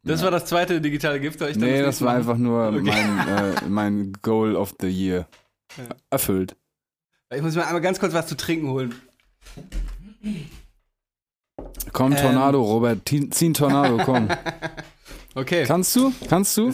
Das 0.04 0.20
Ja. 0.20 0.26
war 0.26 0.32
das 0.32 0.46
zweite 0.46 0.82
digitale 0.82 1.20
Gift. 1.20 1.40
soll 1.40 1.50
Ich 1.50 1.58
Nee, 1.58 1.78
das 1.82 2.00
das 2.00 2.02
war 2.02 2.08
machen? 2.14 2.18
einfach 2.18 2.38
nur 2.38 2.68
Okay. 2.74 2.82
mein, 2.82 3.28
äh, 3.28 3.54
mein 3.70 4.14
Goal 4.22 4.56
of 4.56 4.76
the 4.82 4.88
Year. 4.88 5.28
Ja. 5.78 5.84
Erfüllt. 6.10 6.56
Ich 7.34 7.42
muss 7.42 7.56
mir 7.56 7.66
einmal 7.66 7.82
ganz 7.82 8.00
kurz 8.00 8.14
was 8.14 8.28
zu 8.28 8.36
trinken 8.38 8.68
holen. 8.70 8.94
Komm, 11.92 12.14
Ähm. 12.14 12.18
Tornado, 12.18 12.62
Robert. 12.62 13.02
Zieh 13.08 13.30
ein 13.50 13.54
Tornado, 13.54 13.98
komm. 14.04 14.28
Okay. 15.36 15.64
Kannst 15.66 15.96
du? 15.96 16.14
Kannst 16.30 16.56
du? 16.58 16.72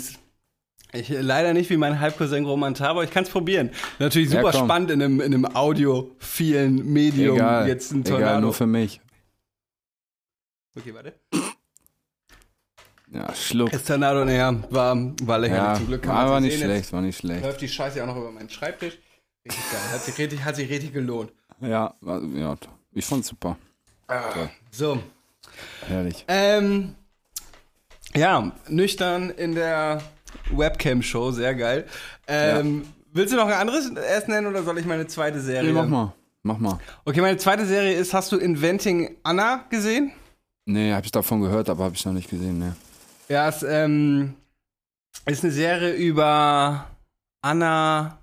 Ich, 0.91 1.07
leider 1.07 1.53
nicht 1.53 1.69
wie 1.69 1.77
mein 1.77 2.01
Halbcousin 2.01 2.43
Romantar, 2.43 2.89
aber 2.89 3.05
ich 3.05 3.09
kann 3.11 3.23
es 3.23 3.29
probieren. 3.29 3.69
Natürlich 3.99 4.31
Ja, 4.33 4.41
super 4.41 4.51
komm. 4.51 4.65
spannend 4.65 4.91
in 4.91 5.01
einem, 5.01 5.21
in 5.21 5.33
einem 5.33 5.45
audiophilen 5.45 6.85
Medium 6.91 7.37
Egal. 7.37 7.69
jetzt 7.69 7.93
ein 7.93 8.01
Egal, 8.01 8.19
Tornado. 8.19 8.41
nur 8.41 8.53
für 8.53 8.67
mich. 8.67 8.99
okay, 10.77 10.93
warte. 10.93 11.13
Ja, 13.11 13.33
Schluck. 13.33 13.71
Das 13.71 13.83
Tornado, 13.83 14.23
naja, 14.23 14.53
war, 14.69 14.95
war 15.23 15.39
lächerlich. 15.39 15.63
Ja, 15.63 15.73
Zum 15.75 15.87
Glück 15.87 16.03
kann 16.03 16.15
aber 16.15 16.35
es 16.37 16.41
nicht. 16.43 16.53
Jetzt 16.53 16.63
schlecht, 16.63 16.93
war 16.93 17.01
nicht 17.01 17.17
schlecht. 17.17 17.43
Läuft 17.43 17.61
die 17.61 17.67
Scheiße 17.67 18.01
auch 18.03 18.07
noch 18.07 18.17
über 18.17 18.31
meinen 18.31 18.49
Schreibtisch. 18.49 18.97
Richtig 19.45 19.63
geil. 19.71 19.81
Hat 19.91 20.01
sich 20.01 20.17
richtig, 20.17 20.43
hat 20.43 20.55
sich 20.55 20.69
richtig 20.69 20.93
gelohnt. 20.93 21.31
Ja, 21.61 21.93
war- 22.01 22.21
ja, 22.35 22.55
ich 22.93 23.05
fand's 23.05 23.27
super. 23.27 23.57
So. 24.71 24.99
Herrlich. 25.87 26.23
Ähm, 26.27 26.95
ja, 28.15 28.51
nüchtern 28.67 29.29
in 29.31 29.55
der 29.55 30.01
Webcam-Show, 30.51 31.31
sehr 31.31 31.55
geil. 31.55 31.85
Ähm, 32.27 32.85
Willst 33.11 33.33
du 33.33 33.37
noch 33.37 33.47
ein 33.47 33.53
anderes 33.53 33.89
erst 33.89 34.27
nennen 34.27 34.45
oder 34.45 34.61
soll 34.61 34.77
ich 34.77 34.85
meine 34.85 35.07
zweite 35.07 35.39
Serie? 35.41 35.69
Nee, 35.69 35.73
mach 35.73 35.87
mal. 35.87 36.13
Mach 36.43 36.57
mal. 36.59 36.79
Okay, 37.05 37.21
meine 37.21 37.37
zweite 37.37 37.65
Serie 37.65 37.93
ist, 37.93 38.13
hast 38.13 38.31
du 38.31 38.37
Inventing 38.37 39.15
Anna 39.23 39.65
gesehen? 39.71 40.11
Nee, 40.65 40.93
hab 40.93 41.03
ich 41.05 41.11
davon 41.11 41.41
gehört, 41.41 41.69
aber 41.69 41.85
hab 41.85 41.93
ich 41.95 42.05
noch 42.05 42.13
nicht 42.13 42.29
gesehen, 42.29 42.59
ne. 42.59 42.75
Ja, 43.31 43.47
es 43.47 43.61
ähm, 43.61 44.33
ist 45.27 45.43
eine 45.43 45.53
Serie 45.53 45.93
über 45.93 46.87
Anna. 47.41 48.19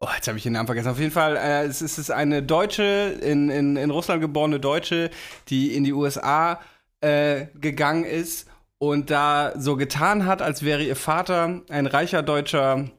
Oh, 0.00 0.08
jetzt 0.16 0.26
habe 0.26 0.36
ich 0.36 0.42
den 0.42 0.54
Namen 0.54 0.66
vergessen. 0.66 0.88
Auf 0.88 0.98
jeden 0.98 1.12
Fall, 1.12 1.36
äh, 1.36 1.64
es 1.64 1.80
ist 1.80 2.10
eine 2.10 2.42
Deutsche, 2.42 3.16
in, 3.22 3.50
in, 3.50 3.76
in 3.76 3.90
Russland 3.90 4.20
geborene 4.20 4.58
Deutsche, 4.58 5.10
die 5.48 5.74
in 5.76 5.84
die 5.84 5.92
USA 5.92 6.60
äh, 7.00 7.46
gegangen 7.54 8.04
ist 8.04 8.48
und 8.78 9.10
da 9.10 9.52
so 9.56 9.76
getan 9.76 10.26
hat, 10.26 10.42
als 10.42 10.64
wäre 10.64 10.82
ihr 10.82 10.96
Vater 10.96 11.62
ein 11.68 11.86
reicher 11.86 12.22
deutscher 12.24 12.90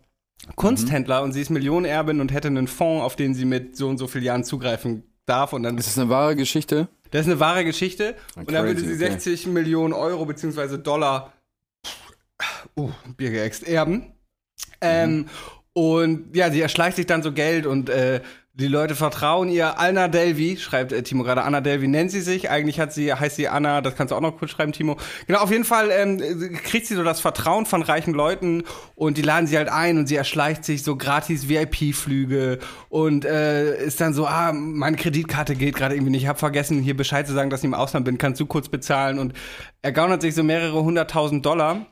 Kunsthändler 0.56 1.24
und 1.24 1.34
sie 1.34 1.42
ist 1.42 1.50
Millionenerbin 1.50 2.22
und 2.22 2.32
hätte 2.32 2.48
einen 2.48 2.68
Fonds, 2.68 3.04
auf 3.04 3.18
den 3.18 3.34
sie 3.34 3.46
mit 3.46 3.76
so 3.76 3.90
und 3.90 3.98
so 3.98 4.08
vielen 4.08 4.24
Jahren 4.24 4.44
zugreifen 4.46 5.04
darf. 5.26 5.52
Und 5.52 5.64
dann 5.64 5.78
Ist 5.78 5.90
das 5.90 6.00
eine 6.00 6.10
wahre 6.10 6.38
Geschichte? 6.38 6.88
Das 7.12 7.22
ist 7.22 7.28
eine 7.28 7.40
wahre 7.40 7.66
Geschichte. 7.66 8.16
und 8.36 8.52
dann 8.52 8.66
würde 8.66 8.82
sie 8.82 8.96
okay. 8.96 9.12
60 9.12 9.48
Millionen 9.48 9.94
Euro 9.94 10.26
beziehungsweise 10.26 10.80
Dollar 10.80 11.34
uh, 12.78 12.92
Bier 13.18 13.32
geäxt 13.32 13.68
erben. 13.68 14.14
Ähm, 14.82 15.28
und 15.74 16.36
ja, 16.36 16.52
sie 16.52 16.62
erschleicht 16.62 16.98
sich 16.98 17.06
dann 17.06 17.24
so 17.24 17.32
Geld 17.32 17.66
und 17.66 17.90
äh, 17.90 18.22
die 18.60 18.68
Leute 18.68 18.94
vertrauen 18.94 19.50
ihr. 19.50 19.80
Anna 19.80 20.08
Delvi, 20.10 20.58
schreibt 20.58 20.92
äh, 20.92 21.02
Timo 21.02 21.24
gerade, 21.24 21.44
Anna 21.44 21.62
Delvi 21.62 21.88
nennt 21.88 22.12
sie 22.12 22.22
sich. 22.22 22.50
Eigentlich 22.50 22.80
hat 22.80 22.92
sie, 22.92 23.14
heißt 23.14 23.38
sie 23.38 23.48
Anna, 23.48 23.82
das 23.82 23.96
kannst 23.96 24.12
du 24.12 24.16
auch 24.16 24.22
noch 24.22 24.38
kurz 24.38 24.52
schreiben, 24.52 24.74
Timo. 24.74 24.98
Genau, 25.28 25.40
auf 25.40 25.52
jeden 25.52 25.64
Fall 25.64 25.90
ähm, 25.92 26.18
kriegt 26.64 26.86
sie 26.86 26.96
so 26.96 27.04
das 27.04 27.22
Vertrauen 27.22 27.66
von 27.66 27.82
reichen 27.82 28.14
Leuten 28.14 28.64
und 28.96 29.18
die 29.18 29.22
laden 29.22 29.48
sie 29.48 29.58
halt 29.58 29.70
ein 29.70 29.98
und 29.98 30.08
sie 30.08 30.16
erschleicht 30.16 30.66
sich 30.66 30.84
so 30.84 30.98
gratis 30.98 31.48
VIP-Flüge 31.48 32.60
und 32.90 33.24
äh, 33.24 33.82
ist 33.84 34.02
dann 34.02 34.14
so, 34.14 34.28
ah, 34.28 34.52
meine 34.52 34.98
Kreditkarte 34.98 35.56
geht 35.56 35.76
gerade 35.76 35.96
irgendwie 35.96 36.12
nicht. 36.12 36.24
Ich 36.24 36.28
habe 36.28 36.40
vergessen, 36.40 36.82
hier 36.82 36.98
Bescheid 36.98 37.26
zu 37.26 37.34
sagen, 37.34 37.50
dass 37.50 37.62
ich 37.62 37.66
im 37.66 37.74
Ausland 37.74 38.06
bin. 38.06 38.18
Kannst 38.18 38.42
du 38.42 38.46
kurz 38.46 38.68
bezahlen? 38.68 39.20
Und 39.20 39.34
er 39.82 39.94
gaunert 39.94 40.22
sich 40.22 40.36
so 40.36 40.44
mehrere 40.44 40.84
hunderttausend 40.84 41.46
Dollar 41.46 41.86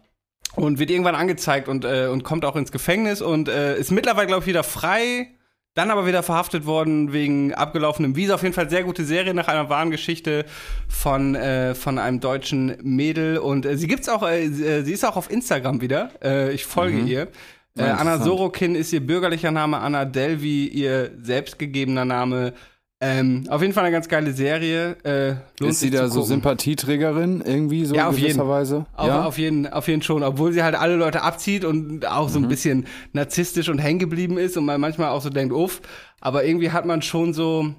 und 0.55 0.79
wird 0.79 0.91
irgendwann 0.91 1.15
angezeigt 1.15 1.69
und, 1.69 1.85
äh, 1.85 2.07
und 2.07 2.23
kommt 2.23 2.43
auch 2.43 2.57
ins 2.57 2.71
Gefängnis 2.71 3.21
und 3.21 3.47
äh, 3.47 3.77
ist 3.77 3.91
mittlerweile, 3.91 4.27
glaube 4.27 4.41
ich, 4.41 4.47
wieder 4.47 4.63
frei. 4.63 5.29
Dann 5.77 5.91
aber 5.91 6.07
wieder 6.07 6.23
verhaftet 6.23 6.65
worden 6.65 7.13
wegen 7.13 7.53
abgelaufenem 7.53 8.15
Visa. 8.15 8.33
Auf 8.33 8.41
jeden 8.41 8.55
Fall 8.55 8.67
sehr 8.67 8.83
gute 8.83 9.05
Serie 9.05 9.35
nach 9.35 9.47
einer 9.47 9.69
wahren 9.69 9.91
Geschichte 9.91 10.45
von, 10.87 11.35
äh, 11.35 11.75
von 11.75 11.99
einem 11.99 12.19
deutschen 12.19 12.77
Mädel. 12.81 13.37
Und 13.37 13.63
äh, 13.67 13.77
sie 13.77 13.85
gibt's 13.85 14.09
auch, 14.09 14.27
äh, 14.27 14.47
sie 14.49 14.63
äh, 14.65 14.91
ist 14.91 15.05
auch 15.05 15.17
auf 15.17 15.29
Instagram 15.29 15.79
wieder. 15.79 16.09
Äh, 16.23 16.51
ich 16.51 16.65
folge 16.65 16.97
ihr. 17.01 17.27
Äh, 17.77 17.83
Anna. 17.83 18.17
Sorokin 18.17 18.73
ist 18.73 18.91
ihr 18.91 19.05
bürgerlicher 19.05 19.51
Name, 19.51 19.77
Anna 19.77 20.05
Delvi 20.05 20.65
ihr 20.65 21.11
selbstgegebener 21.21 22.05
Name. 22.05 22.53
Ähm, 22.99 23.45
auf 23.49 23.61
jeden 23.61 23.73
Fall 23.73 23.83
eine 23.83 23.91
ganz 23.93 24.07
geile 24.07 24.33
Serie. 24.33 24.97
Äh, 25.03 25.35
lohnt 25.59 25.71
ist 25.73 25.81
sie 25.81 25.91
da 25.91 26.09
so. 26.09 26.23
Sympathieträgerin 26.23 27.41
irgendwie 27.45 27.85
so 27.85 27.93
Ja, 27.93 28.03
in 28.03 28.07
auf 28.07 28.15
jeden. 28.17 28.29
gewisser 28.29 28.49
Weise? 28.49 28.85
Auf, 28.95 29.07
ja? 29.07 29.23
auf, 29.25 29.37
jeden, 29.37 29.67
auf 29.67 29.87
jeden 29.87 30.01
schon, 30.01 30.23
obwohl 30.23 30.51
sie 30.51 30.63
halt 30.63 30.73
alle 30.73 30.95
Leute 30.95 31.21
abzieht 31.21 31.63
und 31.63 32.07
auch 32.07 32.27
Mhm. 32.27 32.33
so 32.33 32.39
ein 32.39 32.47
bisschen 32.47 32.87
narzisstisch 33.13 33.69
und 33.69 33.77
hängen 33.77 33.99
geblieben 33.99 34.39
ist 34.39 34.57
und 34.57 34.65
man 34.65 34.81
manchmal 34.81 35.09
auch 35.09 35.21
so 35.21 35.29
denkt, 35.29 35.53
uff, 35.53 35.81
aber 36.21 36.43
irgendwie 36.45 36.71
hat 36.71 36.85
man 36.87 37.03
schon 37.03 37.33
so 37.33 37.71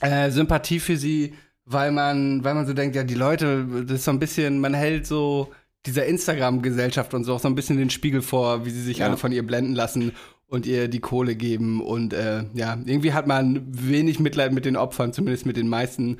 äh, 0.00 0.30
Sympathie 0.30 0.80
für 0.80 0.98
sie, 0.98 1.32
weil 1.64 1.90
man, 1.90 2.44
weil 2.44 2.54
man 2.54 2.66
so 2.66 2.74
denkt, 2.74 2.94
ja, 2.94 3.04
die 3.04 3.14
Leute, 3.14 3.64
das 3.86 4.00
ist 4.00 4.04
so 4.04 4.10
ein 4.10 4.18
bisschen, 4.18 4.60
man 4.60 4.74
hält 4.74 5.06
so 5.06 5.50
dieser 5.86 6.04
Instagram-Gesellschaft 6.04 7.14
und 7.14 7.24
so 7.24 7.34
auch 7.34 7.40
so 7.40 7.48
ein 7.48 7.54
bisschen 7.54 7.78
den 7.78 7.88
Spiegel 7.90 8.20
vor, 8.20 8.66
wie 8.66 8.70
sie 8.70 8.82
sich 8.82 8.98
Ja. 8.98 9.06
alle 9.06 9.16
von 9.16 9.32
ihr 9.32 9.46
blenden 9.46 9.74
lassen 9.74 10.12
und 10.48 10.66
ihr 10.66 10.88
die 10.88 11.00
Kohle 11.00 11.34
geben 11.34 11.80
und 11.80 12.12
äh, 12.12 12.44
ja, 12.54 12.78
irgendwie 12.84 13.12
hat 13.12 13.26
man 13.26 13.62
wenig 13.66 14.20
Mitleid 14.20 14.52
mit 14.52 14.64
den 14.64 14.76
Opfern, 14.76 15.12
zumindest 15.12 15.46
mit 15.46 15.56
den 15.56 15.68
meisten 15.68 16.18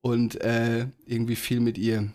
und 0.00 0.40
äh, 0.40 0.86
irgendwie 1.06 1.36
viel 1.36 1.60
mit 1.60 1.78
ihr. 1.78 2.08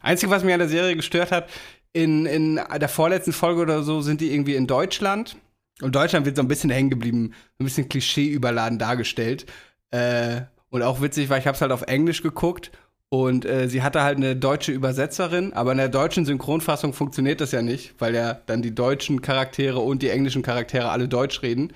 Einzige, 0.00 0.30
was 0.30 0.44
mich 0.44 0.52
an 0.52 0.60
der 0.60 0.68
Serie 0.68 0.94
gestört 0.94 1.32
hat, 1.32 1.48
in, 1.92 2.26
in 2.26 2.54
der 2.56 2.88
vorletzten 2.88 3.32
Folge 3.32 3.62
oder 3.62 3.82
so 3.82 4.00
sind 4.00 4.20
die 4.20 4.32
irgendwie 4.32 4.54
in 4.54 4.66
Deutschland. 4.66 5.36
Und 5.80 5.94
Deutschland 5.94 6.26
wird 6.26 6.36
so 6.36 6.42
ein 6.42 6.48
bisschen 6.48 6.70
hängen 6.70 6.90
geblieben, 6.90 7.32
ein 7.58 7.64
bisschen 7.64 7.88
Klischee 7.88 8.28
überladen 8.28 8.78
dargestellt. 8.78 9.46
Äh, 9.90 10.42
und 10.70 10.82
auch 10.82 11.00
witzig, 11.00 11.28
weil 11.28 11.40
ich 11.40 11.46
habe 11.46 11.54
es 11.54 11.60
halt 11.60 11.72
auf 11.72 11.82
Englisch 11.82 12.22
geguckt 12.22 12.70
und 13.10 13.46
äh, 13.46 13.68
sie 13.68 13.82
hatte 13.82 14.02
halt 14.02 14.18
eine 14.18 14.36
deutsche 14.36 14.72
Übersetzerin, 14.72 15.54
aber 15.54 15.72
in 15.72 15.78
der 15.78 15.88
deutschen 15.88 16.26
Synchronfassung 16.26 16.92
funktioniert 16.92 17.40
das 17.40 17.52
ja 17.52 17.62
nicht, 17.62 17.94
weil 17.98 18.14
ja 18.14 18.34
dann 18.46 18.60
die 18.60 18.74
deutschen 18.74 19.22
Charaktere 19.22 19.78
und 19.78 20.02
die 20.02 20.10
englischen 20.10 20.42
Charaktere 20.42 20.90
alle 20.90 21.08
Deutsch 21.08 21.42
reden. 21.42 21.72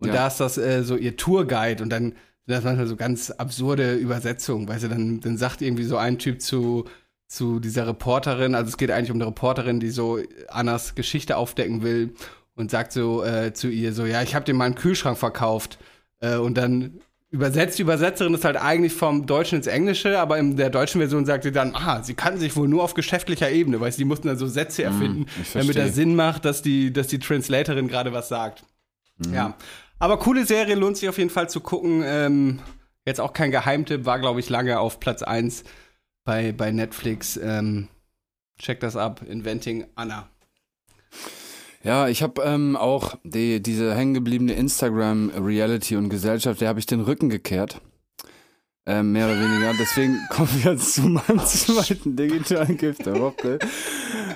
Und 0.00 0.08
Ja. 0.08 0.14
da 0.14 0.26
ist 0.26 0.38
das 0.38 0.58
äh, 0.58 0.82
so 0.82 0.96
ihr 0.96 1.16
Tourguide 1.16 1.82
und 1.84 1.90
dann 1.90 2.14
sind 2.46 2.56
das 2.56 2.64
manchmal 2.64 2.88
so 2.88 2.96
ganz 2.96 3.30
absurde 3.30 3.94
Übersetzungen, 3.94 4.66
weißt 4.68 4.84
du, 4.84 4.88
dann, 4.88 5.20
dann 5.20 5.36
sagt 5.36 5.62
irgendwie 5.62 5.84
so 5.84 5.96
ein 5.96 6.18
Typ 6.18 6.42
zu, 6.42 6.86
zu 7.28 7.60
dieser 7.60 7.86
Reporterin, 7.86 8.56
also 8.56 8.68
es 8.68 8.76
geht 8.76 8.90
eigentlich 8.90 9.12
um 9.12 9.18
eine 9.18 9.28
Reporterin, 9.28 9.78
die 9.78 9.90
so 9.90 10.18
Annas 10.48 10.96
Geschichte 10.96 11.36
aufdecken 11.36 11.82
will 11.84 12.14
und 12.56 12.72
sagt 12.72 12.90
so 12.92 13.22
äh, 13.22 13.52
zu 13.52 13.68
ihr 13.68 13.92
so, 13.92 14.04
ja, 14.04 14.22
ich 14.22 14.34
habe 14.34 14.44
dir 14.44 14.54
mal 14.54 14.64
einen 14.64 14.74
Kühlschrank 14.74 15.16
verkauft 15.16 15.78
äh, 16.18 16.34
und 16.36 16.54
dann 16.58 17.00
übersetzt 17.32 17.78
die 17.78 17.82
Übersetzerin 17.82 18.34
ist 18.34 18.44
halt 18.44 18.56
eigentlich 18.56 18.92
vom 18.92 19.26
Deutschen 19.26 19.56
ins 19.56 19.66
Englische, 19.66 20.20
aber 20.20 20.38
in 20.38 20.56
der 20.56 20.68
deutschen 20.68 21.00
Version 21.00 21.24
sagt 21.24 21.44
sie 21.44 21.50
dann, 21.50 21.74
ah, 21.74 22.02
sie 22.02 22.12
kannten 22.12 22.38
sich 22.38 22.54
wohl 22.56 22.68
nur 22.68 22.84
auf 22.84 22.92
geschäftlicher 22.92 23.50
Ebene, 23.50 23.80
weil 23.80 23.90
die 23.90 24.04
mussten 24.04 24.28
dann 24.28 24.36
so 24.36 24.46
Sätze 24.46 24.82
erfinden, 24.82 25.26
ich 25.40 25.52
damit 25.52 25.76
das 25.76 25.94
Sinn 25.94 26.14
macht, 26.14 26.44
dass 26.44 26.60
die, 26.60 26.92
dass 26.92 27.06
die 27.06 27.18
Translatorin 27.18 27.88
gerade 27.88 28.12
was 28.12 28.28
sagt. 28.28 28.64
Ja. 29.32 29.54
Aber 29.98 30.18
coole 30.18 30.44
Serie, 30.44 30.74
lohnt 30.74 30.98
sich 30.98 31.08
auf 31.08 31.16
jeden 31.16 31.30
Fall 31.30 31.48
zu 31.48 31.60
gucken. 31.60 32.02
Ähm, 32.04 32.58
jetzt 33.06 33.20
auch 33.20 33.32
kein 33.32 33.50
Geheimtipp, 33.50 34.04
war, 34.04 34.18
glaube 34.18 34.40
ich, 34.40 34.50
lange 34.50 34.78
auf 34.78 35.00
Platz 35.00 35.22
1 35.22 35.64
bei, 36.24 36.52
bei 36.52 36.70
Netflix. 36.70 37.38
Ähm, 37.42 37.88
check 38.58 38.80
das 38.80 38.94
ab, 38.94 39.22
Inventing 39.26 39.86
Anna. 39.94 40.28
Ja, 41.84 42.06
ich 42.08 42.22
habe 42.22 42.42
ähm, 42.42 42.76
auch 42.76 43.16
die, 43.24 43.60
diese 43.60 43.94
hängengebliebene 43.94 44.52
Instagram-Reality 44.52 45.96
und 45.96 46.10
Gesellschaft, 46.10 46.60
der 46.60 46.68
habe 46.68 46.78
ich 46.78 46.86
den 46.86 47.00
Rücken 47.00 47.28
gekehrt. 47.28 47.80
Ähm, 48.84 49.12
mehr 49.12 49.26
oder 49.26 49.38
weniger. 49.40 49.72
Deswegen 49.78 50.18
kommen 50.30 50.48
wir 50.62 50.72
jetzt 50.72 50.94
zu 50.94 51.02
meinem 51.02 51.38
zweiten 51.40 52.16
digitalen 52.16 52.76
Gift 52.76 53.06
der 53.06 53.20
Woche. 53.20 53.58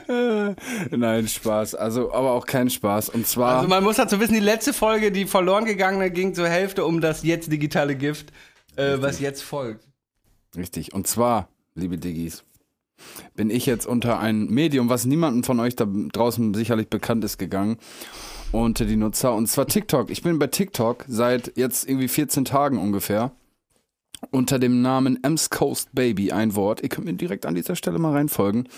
Äh, 0.09 0.55
nein, 0.97 1.27
Spaß. 1.27 1.75
Also, 1.75 2.13
aber 2.13 2.33
auch 2.33 2.47
kein 2.47 2.71
Spaß. 2.71 3.09
Und 3.09 3.27
zwar. 3.27 3.57
Also 3.57 3.69
man 3.69 3.83
muss 3.83 3.97
dazu 3.97 4.21
wissen, 4.21 4.35
die 4.35 4.41
letzte 4.41 4.73
Folge, 4.73 5.11
die 5.11 5.27
verloren 5.27 5.65
gegangene, 5.65 6.11
ging 6.11 6.35
zur 6.35 6.49
Hälfte 6.49 6.85
um 6.85 7.01
das 7.01 7.25
jetzt 7.25 7.51
digitale 7.51 7.97
Gift, 7.97 8.33
äh, 8.77 8.97
was 8.99 9.19
jetzt 9.19 9.43
folgt. 9.43 9.85
Richtig. 10.57 10.95
Und 10.95 11.09
zwar, 11.09 11.49
liebe 11.75 11.99
Diggis, 11.99 12.45
bin 13.35 13.51
ich 13.51 13.67
jetzt 13.67 13.87
unter 13.87 14.19
ein 14.19 14.47
Medium, 14.47 14.89
was 14.89 15.05
niemandem 15.05 15.45
von 15.45 15.61
euch 15.61 15.77
da 15.77 15.87
draußen 15.87 16.55
sicherlich 16.55 16.89
bekannt 16.89 17.25
ist, 17.25 17.39
gegangen. 17.39 17.79
Unter 18.53 18.85
die 18.85 18.97
Nutzer. 18.97 19.35
Und 19.35 19.49
zwar 19.49 19.67
TikTok. 19.67 20.11
Ich 20.11 20.23
bin 20.23 20.39
bei 20.39 20.47
TikTok 20.47 21.05
seit 21.09 21.57
jetzt 21.57 21.89
irgendwie 21.89 22.09
14 22.09 22.45
Tagen 22.45 22.79
ungefähr. 22.79 23.33
Unter 24.31 24.59
dem 24.59 24.83
Namen 24.83 25.23
Ems 25.23 25.51
Coast 25.51 25.91
Baby, 25.93 26.33
ein 26.33 26.55
Wort. 26.55 26.83
Ihr 26.83 26.89
könnt 26.89 27.07
mir 27.07 27.15
direkt 27.15 27.45
an 27.45 27.55
dieser 27.55 27.77
Stelle 27.77 27.99
mal 27.99 28.13
reinfolgen. 28.13 28.69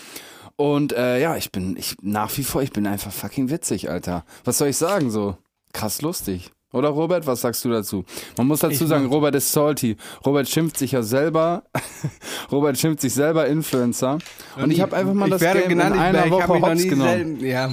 Und 0.56 0.92
äh, 0.92 1.20
ja, 1.20 1.36
ich 1.36 1.52
bin, 1.52 1.76
ich 1.76 1.96
nach 2.02 2.36
wie 2.36 2.42
vor, 2.42 2.62
ich 2.62 2.72
bin 2.72 2.86
einfach 2.86 3.12
fucking 3.12 3.50
witzig, 3.50 3.88
Alter. 3.88 4.24
Was 4.44 4.58
soll 4.58 4.68
ich 4.68 4.76
sagen 4.76 5.10
so? 5.10 5.36
Krass 5.72 6.02
lustig. 6.02 6.50
Oder 6.72 6.88
Robert, 6.90 7.26
was 7.26 7.40
sagst 7.40 7.64
du 7.64 7.70
dazu? 7.70 8.04
Man 8.36 8.46
muss 8.46 8.60
dazu 8.60 8.84
Ich 8.84 8.88
sagen, 8.90 9.06
Robert 9.06 9.34
ist 9.34 9.50
salty. 9.50 9.96
Robert 10.26 10.48
schimpft 10.48 10.76
sich 10.76 10.92
ja 10.92 11.02
selber. 11.02 11.64
Robert 12.52 12.76
schimpft 12.78 13.00
sich 13.00 13.14
selber 13.14 13.46
Influencer. 13.46 14.18
Und 14.56 14.70
ich 14.70 14.80
habe 14.82 14.94
einfach 14.94 15.14
mal 15.14 15.26
ich 15.26 15.32
das 15.32 15.40
werde 15.40 15.60
Game 15.60 15.70
genannt, 15.70 15.94
in 15.94 16.00
ich, 16.00 16.06
einer 16.06 16.26
ich 16.26 16.30
Woche 16.30 16.58
noch 16.58 16.68
hops 16.68 16.82
genommen. 16.82 17.40
Ja, 17.40 17.70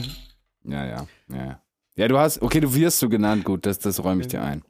ja, 0.63 0.85
ja, 0.85 1.07
ja. 1.29 1.59
Ja, 1.97 2.07
du 2.07 2.17
hast, 2.17 2.41
okay, 2.41 2.59
du 2.59 2.73
wirst 2.73 2.99
so 2.99 3.07
genannt, 3.09 3.45
gut, 3.45 3.65
das, 3.65 3.79
das 3.79 4.03
räume 4.03 4.21
ich 4.21 4.27
dir 4.27 4.41
ein. 4.41 4.63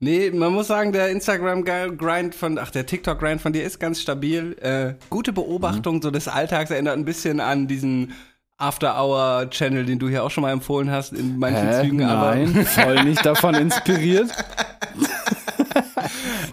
Nee, 0.00 0.30
man 0.30 0.52
muss 0.52 0.68
sagen, 0.68 0.92
der 0.92 1.10
Instagram-Grind 1.10 2.34
von, 2.34 2.58
ach, 2.58 2.70
der 2.70 2.86
TikTok-Grind 2.86 3.40
von 3.40 3.52
dir 3.52 3.64
ist 3.64 3.78
ganz 3.78 4.00
stabil. 4.00 4.56
Äh, 4.60 4.94
gute 5.10 5.32
Beobachtung 5.32 5.96
Mhm. 5.96 6.02
so 6.02 6.10
des 6.10 6.28
Alltags 6.28 6.70
erinnert 6.70 6.96
ein 6.96 7.04
bisschen 7.04 7.40
an 7.40 7.66
diesen 7.66 8.12
After-Hour-Channel, 8.58 9.84
den 9.86 9.98
du 9.98 10.08
hier 10.08 10.24
auch 10.24 10.30
schon 10.30 10.42
mal 10.42 10.52
empfohlen 10.52 10.90
hast 10.90 11.12
in 11.12 11.38
manchen 11.38 11.68
Hä? 11.68 11.82
Zügen. 11.82 11.96
Nein, 11.98 12.66
voll 12.66 13.04
nicht 13.04 13.24
davon 13.24 13.54
inspiriert. 13.54 14.30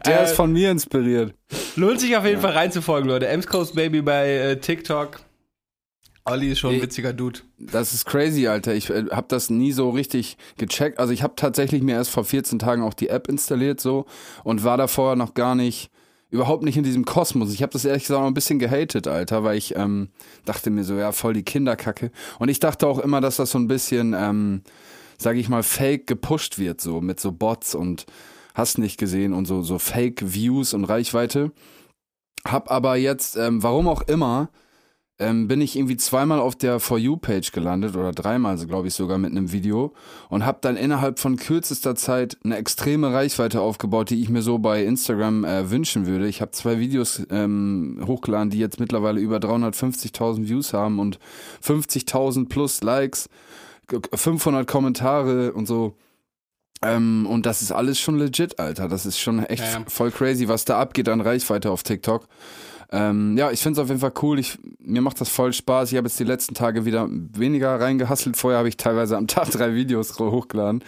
Der 0.05 0.21
Äh, 0.21 0.25
ist 0.25 0.35
von 0.35 0.51
mir 0.51 0.71
inspiriert. 0.71 1.33
Aber 1.51 1.59
lohnt 1.87 1.99
sich 1.99 2.15
auf 2.15 2.25
jeden 2.25 2.41
Fall 2.41 2.51
reinzufolgen, 2.53 3.09
Leute. 3.09 3.27
Ems 3.27 3.47
Coast 3.47 3.75
Baby 3.75 4.01
bei 4.01 4.29
äh, 4.31 4.59
TikTok. 4.59 5.19
Olli 6.27 6.51
ist 6.51 6.59
schon 6.59 6.73
ein 6.73 6.81
witziger 6.81 7.13
Dude. 7.13 7.39
Das 7.59 7.93
ist 7.93 8.05
crazy, 8.05 8.47
Alter. 8.47 8.73
Ich 8.73 8.89
äh, 8.89 9.05
habe 9.11 9.27
das 9.29 9.49
nie 9.49 9.71
so 9.71 9.89
richtig 9.91 10.37
gecheckt. 10.57 10.99
Also 10.99 11.13
ich 11.13 11.21
habe 11.23 11.33
tatsächlich 11.35 11.81
mir 11.83 11.95
erst 11.95 12.09
vor 12.11 12.25
14 12.25 12.57
Tagen 12.59 12.83
auch 12.83 12.93
die 12.95 13.09
App 13.09 13.27
installiert 13.27 13.79
so 13.79 14.05
und 14.43 14.63
war 14.63 14.77
da 14.77 14.87
vorher 14.87 15.15
noch 15.15 15.33
gar 15.35 15.53
nicht, 15.55 15.89
überhaupt 16.35 16.63
nicht 16.63 16.77
in 16.77 16.83
diesem 16.83 17.05
Kosmos. 17.05 17.53
Ich 17.53 17.61
habe 17.61 17.73
das 17.73 17.85
ehrlich 17.85 18.03
gesagt 18.03 18.21
auch 18.21 18.27
ein 18.27 18.33
bisschen 18.33 18.59
gehatet, 18.59 19.07
Alter, 19.07 19.43
weil 19.43 19.57
ich 19.57 19.75
ähm, 19.75 20.09
dachte 20.45 20.69
mir 20.69 20.83
so, 20.83 20.95
ja, 20.95 21.11
voll 21.11 21.33
die 21.33 21.43
Kinderkacke. 21.43 22.11
Und 22.39 22.49
ich 22.49 22.59
dachte 22.59 22.87
auch 22.87 22.99
immer, 22.99 23.21
dass 23.21 23.37
das 23.37 23.51
so 23.51 23.57
ein 23.57 23.67
bisschen, 23.67 24.13
ähm, 24.13 24.61
sage 25.17 25.39
ich 25.39 25.49
mal, 25.49 25.63
fake 25.63 26.07
gepusht 26.07 26.59
wird, 26.59 26.81
so 26.81 27.01
mit 27.01 27.19
so 27.19 27.31
Bots 27.31 27.73
und 27.73 28.05
hast 28.53 28.77
nicht 28.77 28.97
gesehen 28.97 29.33
und 29.33 29.45
so, 29.45 29.61
so 29.63 29.79
Fake-Views 29.79 30.73
und 30.73 30.85
Reichweite. 30.85 31.51
Hab 32.45 32.69
aber 32.69 32.95
jetzt, 32.95 33.37
ähm, 33.37 33.63
warum 33.63 33.87
auch 33.87 34.01
immer, 34.03 34.49
ähm, 35.17 35.47
bin 35.47 35.61
ich 35.61 35.77
irgendwie 35.77 35.95
zweimal 35.95 36.39
auf 36.39 36.55
der 36.55 36.79
For 36.81 36.97
You-Page 36.97 37.51
gelandet 37.53 37.95
oder 37.95 38.11
dreimal, 38.11 38.57
so 38.57 38.67
glaube 38.67 38.89
ich 38.89 38.93
sogar 38.93 39.17
mit 39.17 39.31
einem 39.31 39.51
Video 39.53 39.93
und 40.29 40.45
habe 40.45 40.57
dann 40.61 40.75
innerhalb 40.75 41.19
von 41.19 41.37
kürzester 41.37 41.95
Zeit 41.95 42.37
eine 42.43 42.57
extreme 42.57 43.13
Reichweite 43.13 43.61
aufgebaut, 43.61 44.09
die 44.09 44.21
ich 44.21 44.27
mir 44.29 44.41
so 44.41 44.57
bei 44.59 44.83
Instagram 44.83 45.45
äh, 45.45 45.71
wünschen 45.71 46.05
würde. 46.05 46.27
Ich 46.27 46.41
habe 46.41 46.51
zwei 46.51 46.79
Videos 46.79 47.21
ähm, 47.29 48.03
hochgeladen, 48.05 48.49
die 48.49 48.59
jetzt 48.59 48.79
mittlerweile 48.79 49.21
über 49.21 49.37
350.000 49.37 50.47
Views 50.49 50.73
haben 50.73 50.99
und 50.99 51.17
50.000 51.63 52.49
plus 52.49 52.81
Likes, 52.83 53.29
g- 53.87 53.99
500 54.13 54.67
Kommentare 54.67 55.53
und 55.53 55.65
so. 55.65 55.95
Ähm, 56.81 57.25
und 57.29 57.45
das 57.45 57.61
ist 57.61 57.71
alles 57.71 57.99
schon 57.99 58.17
legit, 58.19 58.59
Alter. 58.59 58.89
Das 58.89 59.05
ist 59.05 59.17
schon 59.17 59.39
echt 59.45 59.63
Ja, 59.63 59.79
ja. 59.79 59.85
voll 59.87 60.11
crazy, 60.11 60.47
was 60.49 60.65
da 60.65 60.79
abgeht 60.79 61.07
an 61.09 61.21
Reichweite 61.21 61.71
auf 61.71 61.83
TikTok. 61.83 62.27
Ähm, 62.91 63.35
ja, 63.37 63.51
ich 63.51 63.61
finde 63.61 63.79
es 63.79 63.83
auf 63.83 63.89
jeden 63.89 63.99
Fall 63.99 64.13
cool. 64.21 64.39
Ich, 64.39 64.57
mir 64.79 65.01
macht 65.01 65.19
das 65.19 65.29
voll 65.29 65.53
Spaß. 65.53 65.91
Ich 65.91 65.97
habe 65.97 66.07
jetzt 66.07 66.19
die 66.19 66.23
letzten 66.23 66.53
Tage 66.53 66.85
wieder 66.85 67.07
weniger 67.09 67.79
reingehasselt. 67.79 68.37
Vorher 68.37 68.59
habe 68.59 68.69
ich 68.69 68.77
teilweise 68.77 69.17
am 69.17 69.27
Tag 69.27 69.49
drei 69.51 69.73
Videos 69.73 70.17
hochgeladen. 70.19 70.83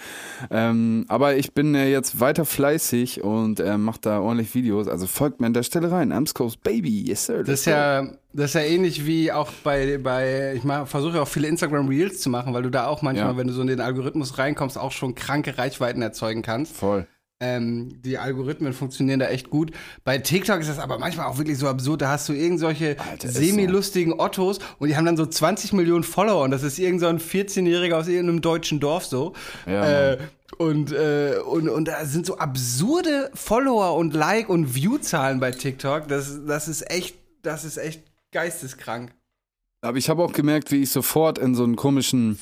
Ähm, 0.52 1.06
aber 1.08 1.36
ich 1.38 1.54
bin 1.54 1.74
äh, 1.76 1.90
jetzt 1.90 2.20
weiter 2.20 2.46
fleißig 2.46 3.24
und 3.24 3.60
äh, 3.60 3.78
mache 3.78 4.00
da 4.02 4.20
ordentlich 4.20 4.54
Videos. 4.54 4.88
Also 4.88 5.08
folgt 5.08 5.40
mir 5.42 5.48
an 5.48 5.54
der 5.54 5.64
Stelle 5.64 5.92
rein. 5.92 6.12
Amsco's 6.12 6.58
Baby, 6.58 7.02
yes 7.02 7.26
sir. 7.26 7.44
Das 7.44 7.60
ist 7.62 7.66
ja, 7.66 8.04
das 8.34 8.52
ist 8.52 8.54
ja 8.54 8.62
ähnlich 8.62 9.06
wie 9.06 9.32
auch 9.32 9.52
bei, 9.64 9.98
bei 9.98 10.54
ich 10.56 10.62
versuche 10.90 11.16
ja 11.16 11.24
auch 11.24 11.28
viele 11.28 11.48
Instagram 11.48 11.88
Reels 11.88 12.20
zu 12.22 12.30
machen, 12.30 12.54
weil 12.54 12.64
du 12.64 12.70
da 12.70 12.88
auch 12.88 13.02
manchmal, 13.02 13.32
Ja. 13.32 13.38
wenn 13.38 13.48
du 13.48 13.54
so 13.54 13.62
in 13.62 13.68
den 13.68 13.82
Algorithmus 13.82 14.38
reinkommst, 14.38 14.78
auch 14.78 14.92
schon 14.92 15.16
kranke 15.16 15.58
Reichweiten 15.58 16.02
erzeugen 16.02 16.42
kannst. 16.44 16.76
Voll. 16.76 17.08
Ähm, 17.40 18.02
die 18.02 18.18
Algorithmen 18.18 18.74
funktionieren 18.74 19.20
da 19.20 19.28
echt 19.28 19.52
gut. 19.52 19.72
Bei 20.04 20.18
TikTok 20.18 20.60
ist 20.60 20.70
das 20.70 20.80
aber 20.80 20.98
manchmal 20.98 21.28
auch 21.28 21.38
wirklich 21.38 21.60
so 21.60 21.68
absurd. 21.68 22.02
Da 22.02 22.10
hast 22.10 22.28
du 22.30 22.34
irgend 22.34 22.60
solche 22.60 23.00
Alter, 23.00 23.28
ist 23.28 23.36
semi-lustigen 23.36 24.20
Ottos 24.20 24.58
und 24.80 24.88
die 24.88 24.98
haben 24.98 25.06
dann 25.06 25.18
so 25.18 25.26
20 25.26 25.74
Millionen 25.74 26.04
Follower 26.04 26.44
und 26.44 26.50
das 26.50 26.64
ist 26.64 26.80
irgend 26.80 27.00
so 27.00 27.08
ein 27.08 27.20
14-Jähriger 27.20 27.94
aus 27.94 28.08
irgendeinem 28.08 28.42
deutschen 28.42 28.80
Dorf 28.80 29.06
so. 29.06 29.34
Ja, 29.68 30.14
äh, 30.14 30.18
und, 30.58 30.92
äh, 30.92 31.36
und, 31.46 31.70
und 31.70 31.88
da 31.88 32.06
sind 32.06 32.26
so 32.26 32.38
absurde 32.40 33.30
Follower 33.36 33.96
und 33.96 34.16
Like- 34.16 34.50
und 34.50 34.74
View-Zahlen 34.74 35.40
bei 35.40 35.52
TikTok. 35.52 36.08
Das, 36.08 36.40
das 36.48 36.68
ist 36.68 36.90
echt, 36.90 37.16
das 37.44 37.66
ist 37.66 37.78
echt 37.78 38.02
geisteskrank. 38.32 39.14
Aber 39.82 40.00
ich 40.00 40.10
habe 40.10 40.24
auch 40.24 40.34
gemerkt, 40.34 40.72
wie 40.72 40.82
ich 40.82 40.90
sofort 40.90 41.38
in 41.38 41.54
so 41.54 41.64
einen 41.64 41.76
komischen 41.76 42.40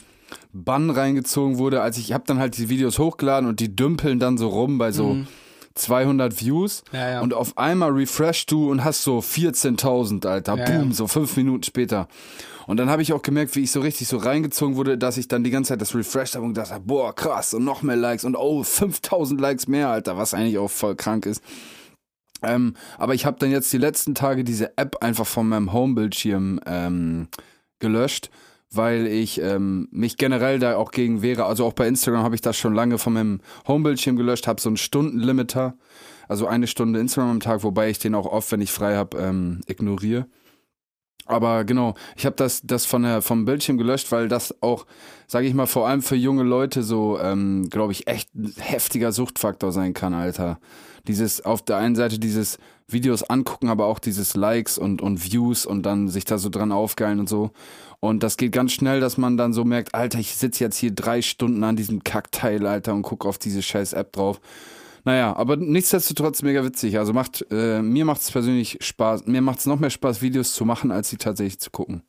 Bann 0.53 0.89
reingezogen 0.89 1.57
wurde, 1.57 1.81
als 1.81 1.97
ich, 1.97 2.05
ich 2.05 2.13
habe 2.13 2.23
dann 2.27 2.39
halt 2.39 2.57
die 2.57 2.69
Videos 2.69 2.99
hochgeladen 2.99 3.47
und 3.47 3.59
die 3.59 3.75
dümpeln 3.75 4.19
dann 4.19 4.37
so 4.37 4.47
rum 4.47 4.77
bei 4.77 4.91
so 4.91 5.17
200 5.75 6.39
Views 6.41 6.83
Mhm. 6.91 6.97
Ja, 6.97 7.09
ja. 7.09 7.21
und 7.21 7.33
auf 7.33 7.57
einmal 7.57 7.91
refresh 7.91 8.45
du 8.45 8.71
und 8.71 8.83
hast 8.83 9.03
so 9.03 9.19
14.000, 9.19 10.25
Alter, 10.25 10.57
Ja, 10.57 10.65
boom, 10.65 10.91
so 10.93 11.07
fünf 11.07 11.35
Minuten 11.37 11.63
später. 11.63 12.07
Und 12.67 12.77
dann 12.77 12.89
habe 12.89 13.01
ich 13.01 13.13
auch 13.13 13.21
gemerkt, 13.21 13.55
wie 13.55 13.61
ich 13.61 13.71
so 13.71 13.81
richtig 13.81 14.07
so 14.07 14.17
reingezogen 14.17 14.75
wurde, 14.75 14.97
dass 14.97 15.17
ich 15.17 15.27
dann 15.27 15.43
die 15.43 15.51
ganze 15.51 15.69
Zeit 15.69 15.81
das 15.81 15.93
refreshed 15.93 16.35
habe 16.35 16.45
und 16.45 16.53
gedacht 16.53 16.71
habe, 16.71 16.83
boah, 16.85 17.13
krass, 17.13 17.53
und 17.53 17.63
noch 17.63 17.83
mehr 17.83 17.95
Likes 17.95 18.23
und 18.23 18.35
oh, 18.35 18.63
5000 18.63 19.39
Likes 19.39 19.67
mehr, 19.67 19.89
Alter, 19.89 20.17
was 20.17 20.33
eigentlich 20.33 20.57
auch 20.57 20.71
voll 20.71 20.95
krank 20.95 21.25
ist. 21.25 21.43
Ähm, 22.41 22.75
aber 22.97 23.13
ich 23.13 23.25
habe 23.25 23.37
dann 23.39 23.51
jetzt 23.51 23.71
die 23.71 23.77
letzten 23.77 24.15
Tage 24.15 24.43
diese 24.43 24.77
App 24.77 24.97
einfach 25.01 25.27
von 25.27 25.47
meinem 25.47 25.73
Homebildschirm 25.73 26.59
ähm, 26.65 27.27
gelöscht, 27.79 28.29
weil 28.75 29.07
ich 29.07 29.41
ähm, 29.41 29.87
mich 29.91 30.17
generell 30.17 30.59
da 30.59 30.77
auch 30.77 30.91
gegen 30.91 31.21
wehre. 31.21 31.45
Also 31.45 31.65
auch 31.65 31.73
bei 31.73 31.87
Instagram 31.87 32.23
habe 32.23 32.35
ich 32.35 32.41
das 32.41 32.57
schon 32.57 32.73
lange 32.73 32.97
von 32.97 33.13
meinem 33.13 33.41
Homebildschirm 33.67 34.15
gelöscht, 34.15 34.47
habe 34.47 34.61
so 34.61 34.69
einen 34.69 34.77
Stundenlimiter, 34.77 35.75
also 36.27 36.47
eine 36.47 36.67
Stunde 36.67 36.99
Instagram 36.99 37.31
am 37.31 37.39
Tag, 37.39 37.63
wobei 37.63 37.89
ich 37.89 37.99
den 37.99 38.15
auch 38.15 38.25
oft, 38.25 38.51
wenn 38.51 38.61
ich 38.61 38.71
frei 38.71 38.95
habe, 38.95 39.17
ähm, 39.17 39.61
ignoriere. 39.67 40.27
Aber 41.25 41.65
genau, 41.65 41.95
ich 42.15 42.25
habe 42.25 42.35
das, 42.35 42.61
das 42.63 42.85
von 42.85 43.01
der, 43.01 43.21
vom 43.21 43.45
Bildschirm 43.45 43.77
gelöscht, 43.77 44.11
weil 44.11 44.27
das 44.27 44.61
auch, 44.61 44.85
sage 45.27 45.47
ich 45.47 45.55
mal, 45.55 45.65
vor 45.65 45.87
allem 45.87 46.03
für 46.03 46.15
junge 46.15 46.43
Leute 46.43 46.83
so, 46.83 47.19
ähm, 47.19 47.67
glaube 47.69 47.93
ich, 47.93 48.07
echt 48.07 48.33
ein 48.35 48.53
heftiger 48.59 49.11
Suchtfaktor 49.11 49.71
sein 49.71 49.93
kann, 49.93 50.13
Alter. 50.13 50.59
Dieses, 51.07 51.43
auf 51.45 51.61
der 51.61 51.77
einen 51.77 51.95
Seite 51.95 52.19
dieses 52.19 52.57
Videos 52.87 53.23
angucken, 53.23 53.69
aber 53.69 53.85
auch 53.85 53.99
dieses 53.99 54.35
Likes 54.35 54.77
und, 54.77 55.01
und 55.01 55.23
Views 55.23 55.65
und 55.65 55.83
dann 55.83 56.07
sich 56.07 56.25
da 56.25 56.37
so 56.37 56.49
dran 56.49 56.71
aufgeilen 56.71 57.19
und 57.19 57.29
so. 57.29 57.51
Und 57.99 58.21
das 58.21 58.37
geht 58.37 58.51
ganz 58.51 58.71
schnell, 58.73 58.99
dass 58.99 59.17
man 59.17 59.37
dann 59.37 59.53
so 59.53 59.63
merkt, 59.63 59.95
Alter, 59.95 60.19
ich 60.19 60.35
sitze 60.35 60.63
jetzt 60.63 60.77
hier 60.77 60.91
drei 60.91 61.21
Stunden 61.21 61.63
an 61.63 61.75
diesem 61.75 62.03
Kackteil, 62.03 62.65
Alter, 62.67 62.93
und 62.93 63.01
gucke 63.01 63.27
auf 63.27 63.37
diese 63.37 63.61
scheiß 63.63 63.93
App 63.93 64.13
drauf. 64.13 64.39
Naja, 65.03 65.35
aber 65.35 65.55
nichtsdestotrotz 65.55 66.41
mega 66.41 66.63
witzig. 66.63 66.97
Also 66.97 67.13
macht, 67.13 67.45
äh, 67.51 67.81
mir 67.81 68.05
macht 68.05 68.21
es 68.21 68.31
persönlich 68.31 68.77
Spaß, 68.81 69.25
mir 69.27 69.41
macht 69.41 69.59
es 69.59 69.65
noch 69.65 69.79
mehr 69.79 69.91
Spaß, 69.91 70.21
Videos 70.21 70.53
zu 70.53 70.65
machen, 70.65 70.91
als 70.91 71.09
sie 71.09 71.17
tatsächlich 71.17 71.59
zu 71.59 71.71
gucken. 71.71 72.01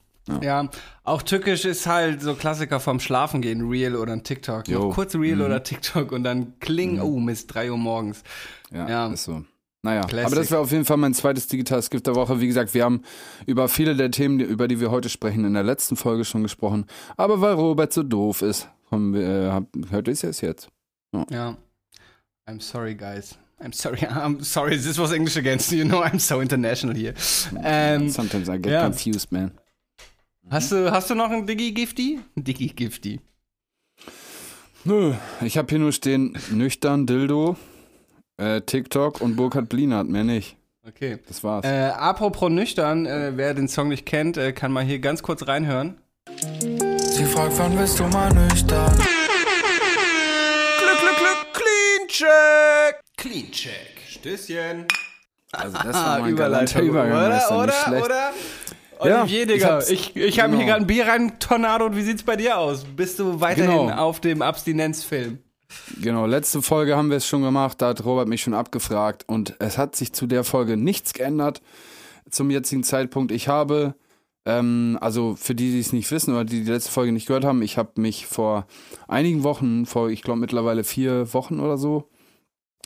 Ja, 0.43 0.69
auch 1.05 1.23
tückisch 1.23 1.65
ist 1.65 1.87
halt 1.87 2.21
so 2.21 2.35
Klassiker 2.35 2.81
vom 2.81 2.99
Schlafen 2.99 3.41
gehen, 3.43 3.69
Reel 3.69 3.95
oder 3.95 4.13
ein 4.13 4.25
TikTok. 4.25 4.65
Kurz 4.91 5.15
Reel 5.15 5.37
Mhm. 5.37 5.43
oder 5.43 5.63
TikTok 5.63 6.11
und 6.11 6.25
dann 6.25 6.59
kling, 6.59 6.99
oh 7.01 7.21
Mist, 7.21 7.55
3 7.55 7.71
Uhr 7.71 7.79
morgens. 7.79 8.25
Ja, 8.73 8.89
Ja. 8.89 9.07
ist 9.13 9.25
so. 9.25 9.45
Naja, 9.83 10.01
Classic. 10.03 10.27
aber 10.27 10.37
das 10.37 10.51
wäre 10.51 10.61
auf 10.61 10.73
jeden 10.73 10.85
Fall 10.85 10.97
mein 10.97 11.15
zweites 11.15 11.47
Digitales 11.47 11.91
Gift 11.91 12.07
der 12.09 12.17
Woche. 12.17 12.41
Wie 12.41 12.47
gesagt, 12.49 12.75
wir 12.75 12.83
haben 12.85 13.03
über 13.47 13.69
viele 13.69 13.95
der 13.95 14.11
Themen, 14.11 14.41
über 14.41 14.67
die 14.67 14.81
wir 14.81 14.91
heute 14.91 15.09
sprechen, 15.09 15.45
in 15.45 15.55
der 15.55 15.63
letzten 15.63 15.95
Folge 15.97 16.25
schon 16.25 16.43
gesprochen. 16.43 16.87
Aber 17.17 17.41
weil 17.41 17.53
Robert 17.55 17.93
so 17.93 18.03
doof 18.03 18.43
ist, 18.43 18.69
haben 18.91 19.15
wir, 19.15 19.21
äh, 19.77 19.91
hört 19.91 20.09
ihr 20.09 20.13
es 20.13 20.23
jetzt 20.23 20.41
jetzt? 20.41 20.69
Ja. 21.31 21.57
I'm 22.49 22.61
sorry, 22.61 22.95
guys. 22.97 23.39
I'm 23.61 23.73
sorry. 23.73 23.99
I'm 24.07 24.43
sorry. 24.43 24.77
This 24.77 24.99
was 24.99 25.13
English 25.13 25.37
against 25.37 25.71
you. 25.73 25.85
know 25.85 26.03
I'm 26.03 26.19
so 26.19 26.41
international 26.41 26.97
here. 26.97 27.15
Ähm, 27.63 28.11
Sometimes 28.11 28.49
I 28.49 28.59
get 28.59 28.73
ja. 28.73 28.83
confused, 28.83 29.31
man. 29.31 29.53
hast, 30.51 30.73
du, 30.73 30.91
hast 30.91 31.11
du 31.11 31.15
noch 31.15 31.31
ein 31.31 31.47
Digi-Gifty? 31.47 32.19
Digi-Gifty. 32.37 33.21
Nö, 34.85 35.15
ich 35.43 35.59
habe 35.59 35.69
hier 35.69 35.79
nur 35.79 35.93
stehen, 35.93 36.37
nüchtern, 36.53 37.07
Dildo, 37.07 37.57
äh, 38.39 38.61
TikTok 38.61 39.21
und 39.21 39.37
Burkhard 39.37 39.69
Blinert, 39.69 40.09
mehr 40.09 40.25
nicht. 40.25 40.57
Okay. 40.87 41.19
Das 41.27 41.43
war's. 41.43 41.65
Äh, 41.65 41.91
apropos 41.97 42.51
nüchtern, 42.51 43.07
äh, 43.07 43.33
wer 43.35 43.55
den 43.55 43.69
Song 43.69 43.89
nicht 43.89 44.07
kennt, 44.07 44.37
äh, 44.37 44.53
kann 44.53 44.71
mal 44.73 44.85
hier 44.85 44.99
ganz 45.01 45.23
kurz 45.23 45.47
reinhören. 45.47 46.01
Sie 46.39 47.25
fragt, 47.25 47.59
wann 47.59 47.77
bist 47.77 47.99
du 47.99 48.05
mal 48.05 48.33
nüchtern? 48.33 48.93
Glück, 48.95 49.07
Glück, 51.01 51.17
Glück, 51.19 51.47
Clean 51.53 52.09
Check. 52.09 53.01
Clean 53.17 53.51
Check. 53.51 53.97
Stößchen. 54.09 54.87
Also 55.53 55.77
das 55.79 55.95
war 55.95 56.19
mal 56.21 56.29
ein 56.29 56.37
galanter 56.37 56.81
Übergang, 56.83 57.27
oder? 57.27 57.37
ist 57.37 57.51
nicht 57.51 57.59
Oder? 57.61 57.73
schlecht. 57.73 58.05
Oder? 58.05 58.33
Ja, 59.05 59.21
Olivier, 59.23 59.43
ich 59.43 59.49
Digga, 59.49 59.81
ich, 59.89 60.17
ich 60.17 60.41
habe 60.41 60.51
genau. 60.53 60.63
hier 60.63 60.73
gerade 60.73 60.85
ein 60.85 60.87
Bier 60.87 61.07
rein, 61.07 61.39
Tornado, 61.39 61.85
und 61.87 61.97
wie 61.97 62.03
sieht's 62.03 62.23
bei 62.23 62.37
dir 62.37 62.57
aus? 62.59 62.85
Bist 62.85 63.19
du 63.19 63.41
weiterhin 63.41 63.71
Genau. 63.89 63.97
auf 63.97 64.21
dem 64.21 64.41
Abstinenzfilm? 64.41 65.39
Genau, 66.01 66.27
letzte 66.27 66.63
Folge 66.63 66.97
haben 66.97 67.11
wir 67.11 67.17
es 67.17 67.27
schon 67.27 67.43
gemacht, 67.43 67.81
da 67.83 67.89
hat 67.89 68.05
Robert 68.05 68.29
mich 68.29 68.43
schon 68.43 68.55
abgefragt 68.55 69.25
und 69.27 69.57
es 69.59 69.79
hat 69.79 69.97
sich 69.97 70.13
zu 70.13 70.27
der 70.27 70.45
Folge 70.45 70.77
nichts 70.77 71.13
geändert 71.13 71.63
zum 72.31 72.51
jetzigen 72.51 72.85
Zeitpunkt. 72.85 73.33
Ich 73.33 73.49
habe, 73.49 73.95
ähm, 74.45 74.99
also 75.01 75.37
für 75.37 75.55
die, 75.55 75.73
die 75.73 75.81
es 75.81 75.93
nicht 75.93 76.11
wissen 76.11 76.35
oder 76.35 76.45
die 76.45 76.65
die 76.65 76.71
letzte 76.71 76.93
Folge 76.93 77.13
nicht 77.13 77.27
gehört 77.27 77.45
haben, 77.45 77.63
ich 77.63 77.79
habe 77.79 78.01
mich 78.01 78.27
vor 78.27 78.67
einigen 79.09 79.43
Wochen, 79.43 79.87
vor 79.87 80.11
ich 80.11 80.23
glaube 80.23 80.41
mittlerweile 80.41 80.85
vier 80.85 81.33
Wochen 81.35 81.61
oder 81.61 81.79
so, 81.79 82.09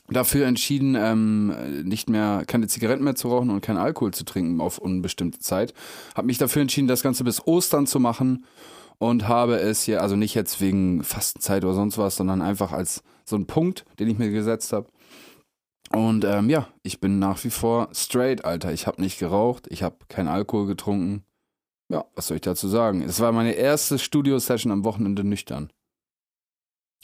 dafür 0.08 0.46
entschieden, 0.46 0.96
ähm, 0.98 1.54
nicht 1.84 2.10
mehr 2.10 2.44
keine 2.46 2.66
Zigaretten 2.66 3.04
mehr 3.04 3.14
zu 3.14 3.28
rauchen 3.28 3.50
und 3.50 3.60
keinen 3.60 3.78
Alkohol 3.78 4.12
zu 4.12 4.24
trinken 4.24 4.60
auf 4.60 4.78
unbestimmte 4.78 5.38
Zeit. 5.38 5.74
Habe 6.14 6.26
mich 6.26 6.38
dafür 6.38 6.62
entschieden, 6.62 6.88
das 6.88 7.02
Ganze 7.02 7.24
bis 7.24 7.46
Ostern 7.46 7.86
zu 7.86 8.00
machen 8.00 8.44
und 9.00 9.26
habe 9.26 9.56
es 9.56 9.82
hier, 9.82 10.02
also 10.02 10.14
nicht 10.14 10.34
jetzt 10.34 10.60
wegen 10.60 11.02
Fastenzeit 11.02 11.64
oder 11.64 11.72
sonst 11.74 11.96
was, 11.96 12.16
sondern 12.16 12.42
einfach 12.42 12.70
als 12.72 13.02
so 13.24 13.34
ein 13.34 13.46
Punkt, 13.46 13.86
den 13.98 14.08
ich 14.08 14.18
mir 14.18 14.30
gesetzt 14.30 14.72
habe. 14.74 14.88
Und 15.90 16.24
ähm, 16.24 16.50
ja, 16.50 16.68
ich 16.82 17.00
bin 17.00 17.18
nach 17.18 17.42
wie 17.42 17.50
vor 17.50 17.88
straight, 17.92 18.44
Alter. 18.44 18.72
Ich 18.72 18.86
habe 18.86 19.00
nicht 19.00 19.18
geraucht, 19.18 19.66
ich 19.70 19.82
habe 19.82 19.96
keinen 20.08 20.28
Alkohol 20.28 20.66
getrunken. 20.66 21.24
Ja, 21.88 22.04
was 22.14 22.26
soll 22.28 22.36
ich 22.36 22.42
dazu 22.42 22.68
sagen? 22.68 23.02
Es 23.02 23.18
war 23.20 23.32
meine 23.32 23.52
erste 23.54 23.98
Studio-Session 23.98 24.70
am 24.70 24.84
Wochenende 24.84 25.24
nüchtern. 25.24 25.72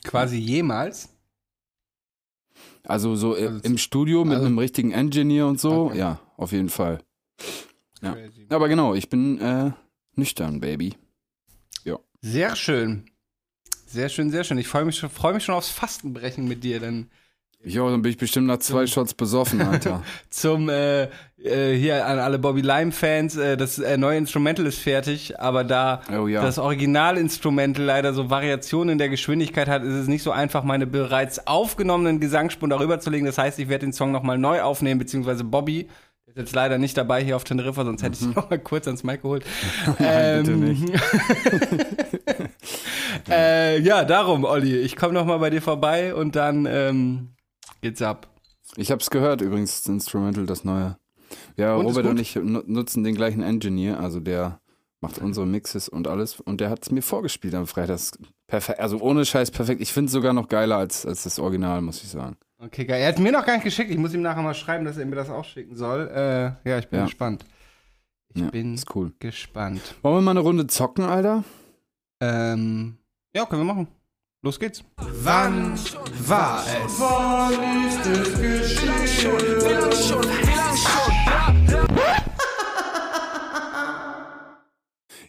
Quasi 0.04 0.36
jemals? 0.36 1.08
Also 2.84 3.16
so 3.16 3.34
Also 3.34 3.58
im 3.64 3.78
Studio 3.78 4.24
mit 4.24 4.34
also- 4.34 4.46
einem 4.46 4.58
richtigen 4.58 4.92
Engineer 4.92 5.46
und 5.46 5.58
so. 5.58 5.86
Okay. 5.86 5.98
Ja, 5.98 6.20
auf 6.36 6.52
jeden 6.52 6.68
Fall. 6.68 7.00
Ja. 8.02 8.12
Crazy. 8.12 8.46
Aber 8.50 8.68
genau, 8.68 8.94
ich 8.94 9.08
bin 9.08 9.40
äh, 9.40 9.72
nüchtern, 10.14 10.60
Baby. 10.60 10.94
Sehr 12.32 12.56
schön. 12.56 13.04
Sehr 13.86 14.08
schön, 14.08 14.30
sehr 14.30 14.42
schön. 14.42 14.58
Ich 14.58 14.66
freue 14.66 14.84
mich, 14.84 14.96
schon- 14.96 15.10
freu 15.10 15.32
mich 15.32 15.44
schon 15.44 15.54
aufs 15.54 15.68
Fastenbrechen 15.70 16.48
mit 16.48 16.64
dir, 16.64 16.80
denn 16.80 17.06
Ich 17.62 17.78
auch, 17.80 17.88
dann 17.90 18.02
bin 18.02 18.10
ich 18.10 18.18
bestimmt 18.18 18.46
nach 18.48 18.58
zwei 18.58 18.86
Shots 18.86 19.14
besoffen, 19.14 19.60
Alter. 19.62 20.02
zum 20.30 20.68
äh, 20.68 21.04
äh, 21.38 21.76
hier 21.76 22.04
an 22.06 22.18
alle 22.18 22.38
Bobby 22.40 22.60
Lime-Fans, 22.62 23.36
äh, 23.36 23.56
das 23.56 23.78
äh, 23.78 23.96
neue 23.96 24.18
Instrumental 24.18 24.66
ist 24.66 24.78
fertig, 24.78 25.38
aber 25.40 25.62
da 25.64 26.02
Oh 26.16 26.26
ja. 26.26 26.42
das 26.42 26.58
Originalinstrumental 26.58 27.84
leider 27.84 28.12
so 28.12 28.28
Variationen 28.28 28.90
in 28.94 28.98
der 28.98 29.08
Geschwindigkeit 29.08 29.68
hat, 29.68 29.82
ist 29.84 29.94
es 29.94 30.06
nicht 30.08 30.22
so 30.24 30.32
einfach, 30.32 30.64
meine 30.64 30.86
bereits 30.86 31.46
aufgenommenen 31.46 32.18
Gesangsspuren 32.20 32.70
darüber 32.70 32.98
zu 33.00 33.10
legen. 33.10 33.24
Das 33.26 33.38
heißt, 33.38 33.58
ich 33.60 33.68
werde 33.68 33.86
den 33.86 33.92
Song 33.92 34.10
nochmal 34.12 34.36
neu 34.38 34.62
aufnehmen, 34.62 34.98
beziehungsweise 34.98 35.44
Bobby. 35.44 35.88
Ist 36.36 36.48
jetzt 36.48 36.54
leider 36.54 36.76
nicht 36.76 36.98
dabei 36.98 37.24
hier 37.24 37.34
auf 37.34 37.44
Teneriffa, 37.44 37.82
sonst 37.82 38.02
hätte 38.02 38.14
ich 38.14 38.20
ihn 38.20 38.32
noch 38.34 38.50
mal 38.50 38.58
kurz 38.58 38.86
ans 38.86 39.02
Mic 39.02 39.22
geholt. 39.22 39.42
Nein, 39.98 40.42
bitte 40.44 40.56
nicht. 40.58 40.92
äh, 43.30 43.80
ja, 43.80 44.04
darum, 44.04 44.44
Olli. 44.44 44.76
Ich 44.76 44.96
komme 44.96 45.14
nochmal 45.14 45.38
bei 45.38 45.48
dir 45.48 45.62
vorbei 45.62 46.14
und 46.14 46.36
dann 46.36 46.66
ähm, 46.66 47.30
geht's 47.80 48.02
ab. 48.02 48.28
Ich 48.76 48.90
hab's 48.90 49.08
gehört 49.08 49.40
übrigens, 49.40 49.82
das 49.82 49.90
Instrumental, 49.90 50.44
das 50.44 50.62
neue. 50.62 50.98
Ja, 51.56 51.74
Und, 51.76 51.86
Robert 51.86 52.04
und 52.04 52.20
ich 52.20 52.36
nu- 52.36 52.62
nutzen 52.66 53.02
den 53.02 53.14
gleichen 53.14 53.42
Engineer, 53.42 53.98
also 53.98 54.20
der 54.20 54.60
macht 55.00 55.18
unsere 55.18 55.46
Mixes 55.46 55.88
und 55.88 56.06
alles 56.06 56.38
und 56.40 56.60
der 56.60 56.68
hat 56.68 56.82
es 56.82 56.90
mir 56.90 57.02
vorgespielt 57.02 57.54
am 57.54 57.66
Freitag. 57.66 57.98
Perfekt, 58.46 58.80
also 58.80 58.98
ohne 59.00 59.24
Scheiß 59.24 59.50
perfekt. 59.52 59.80
Ich 59.80 59.92
finde 59.92 60.06
es 60.06 60.12
sogar 60.12 60.34
noch 60.34 60.48
geiler 60.48 60.76
als, 60.76 61.06
als 61.06 61.22
das 61.22 61.38
Original, 61.38 61.80
muss 61.80 62.02
ich 62.02 62.10
sagen. 62.10 62.36
Okay, 62.66 62.84
geil. 62.84 63.00
Er 63.00 63.08
hat 63.08 63.18
mir 63.18 63.30
noch 63.32 63.44
gar 63.46 63.54
nicht 63.54 63.64
geschickt. 63.64 63.90
Ich 63.90 63.96
muss 63.98 64.12
ihm 64.12 64.22
nachher 64.22 64.42
mal 64.42 64.54
schreiben, 64.54 64.84
dass 64.84 64.96
er 64.96 65.06
mir 65.06 65.14
das 65.16 65.30
auch 65.30 65.44
schicken 65.44 65.76
soll. 65.76 66.08
Äh, 66.08 66.68
ja, 66.68 66.78
ich 66.78 66.88
bin 66.88 66.98
Ja. 67.00 67.04
gespannt. 67.06 67.44
Ich 68.34 68.42
Ja, 68.42 68.50
bin 68.50 68.74
ist 68.74 68.94
cool. 68.94 69.12
gespannt. 69.20 69.94
Wollen 70.02 70.16
wir 70.16 70.20
mal 70.22 70.30
eine 70.32 70.40
Runde 70.40 70.66
zocken, 70.66 71.04
Alter? 71.04 71.44
Ähm, 72.20 72.98
ja, 73.34 73.46
können 73.46 73.62
wir 73.62 73.72
machen. 73.72 73.88
Los 74.42 74.58
geht's. 74.58 74.82
Wann 74.96 75.74
war 76.26 76.62
es? 76.86 77.00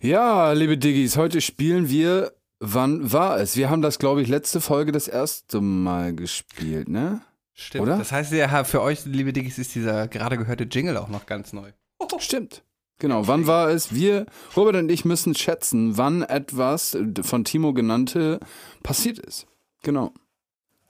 Ja, 0.02 0.52
liebe 0.54 0.78
Diggis, 0.78 1.18
heute 1.18 1.42
spielen 1.42 1.90
wir 1.90 2.32
Wann 2.60 3.12
war 3.14 3.40
es? 3.40 3.56
Wir 3.56 3.70
haben 3.70 3.82
das, 3.82 4.00
glaube 4.00 4.22
ich, 4.22 4.28
letzte 4.28 4.62
Folge 4.62 4.92
das 4.92 5.08
erste 5.08 5.62
Mal 5.62 6.16
gespielt, 6.16 6.90
ne? 6.90 7.22
Stimmt. 7.54 7.84
Oder? 7.84 7.98
Das 7.98 8.12
heißt 8.12 8.32
ja, 8.34 8.64
für 8.64 8.82
euch, 8.82 9.06
liebe 9.06 9.34
Diggis, 9.34 9.58
ist 9.58 9.76
dieser 9.76 10.08
gerade 10.08 10.38
gehörte 10.38 10.66
Jingle 10.66 10.98
auch 10.98 11.10
noch 11.10 11.26
ganz 11.26 11.54
neu. 11.54 11.72
Stimmt. 12.20 12.64
Genau, 13.00 13.28
wann 13.28 13.46
war 13.46 13.70
es? 13.70 13.94
Wir, 13.94 14.26
Robert 14.56 14.76
und 14.76 14.90
ich 14.90 15.06
müssen 15.06 15.36
schätzen, 15.36 15.98
wann 15.98 16.24
etwas 16.24 16.98
von 17.22 17.44
Timo 17.44 17.74
genannte 17.74 18.40
passiert 18.82 19.20
ist. 19.20 19.46
Genau. 19.84 20.14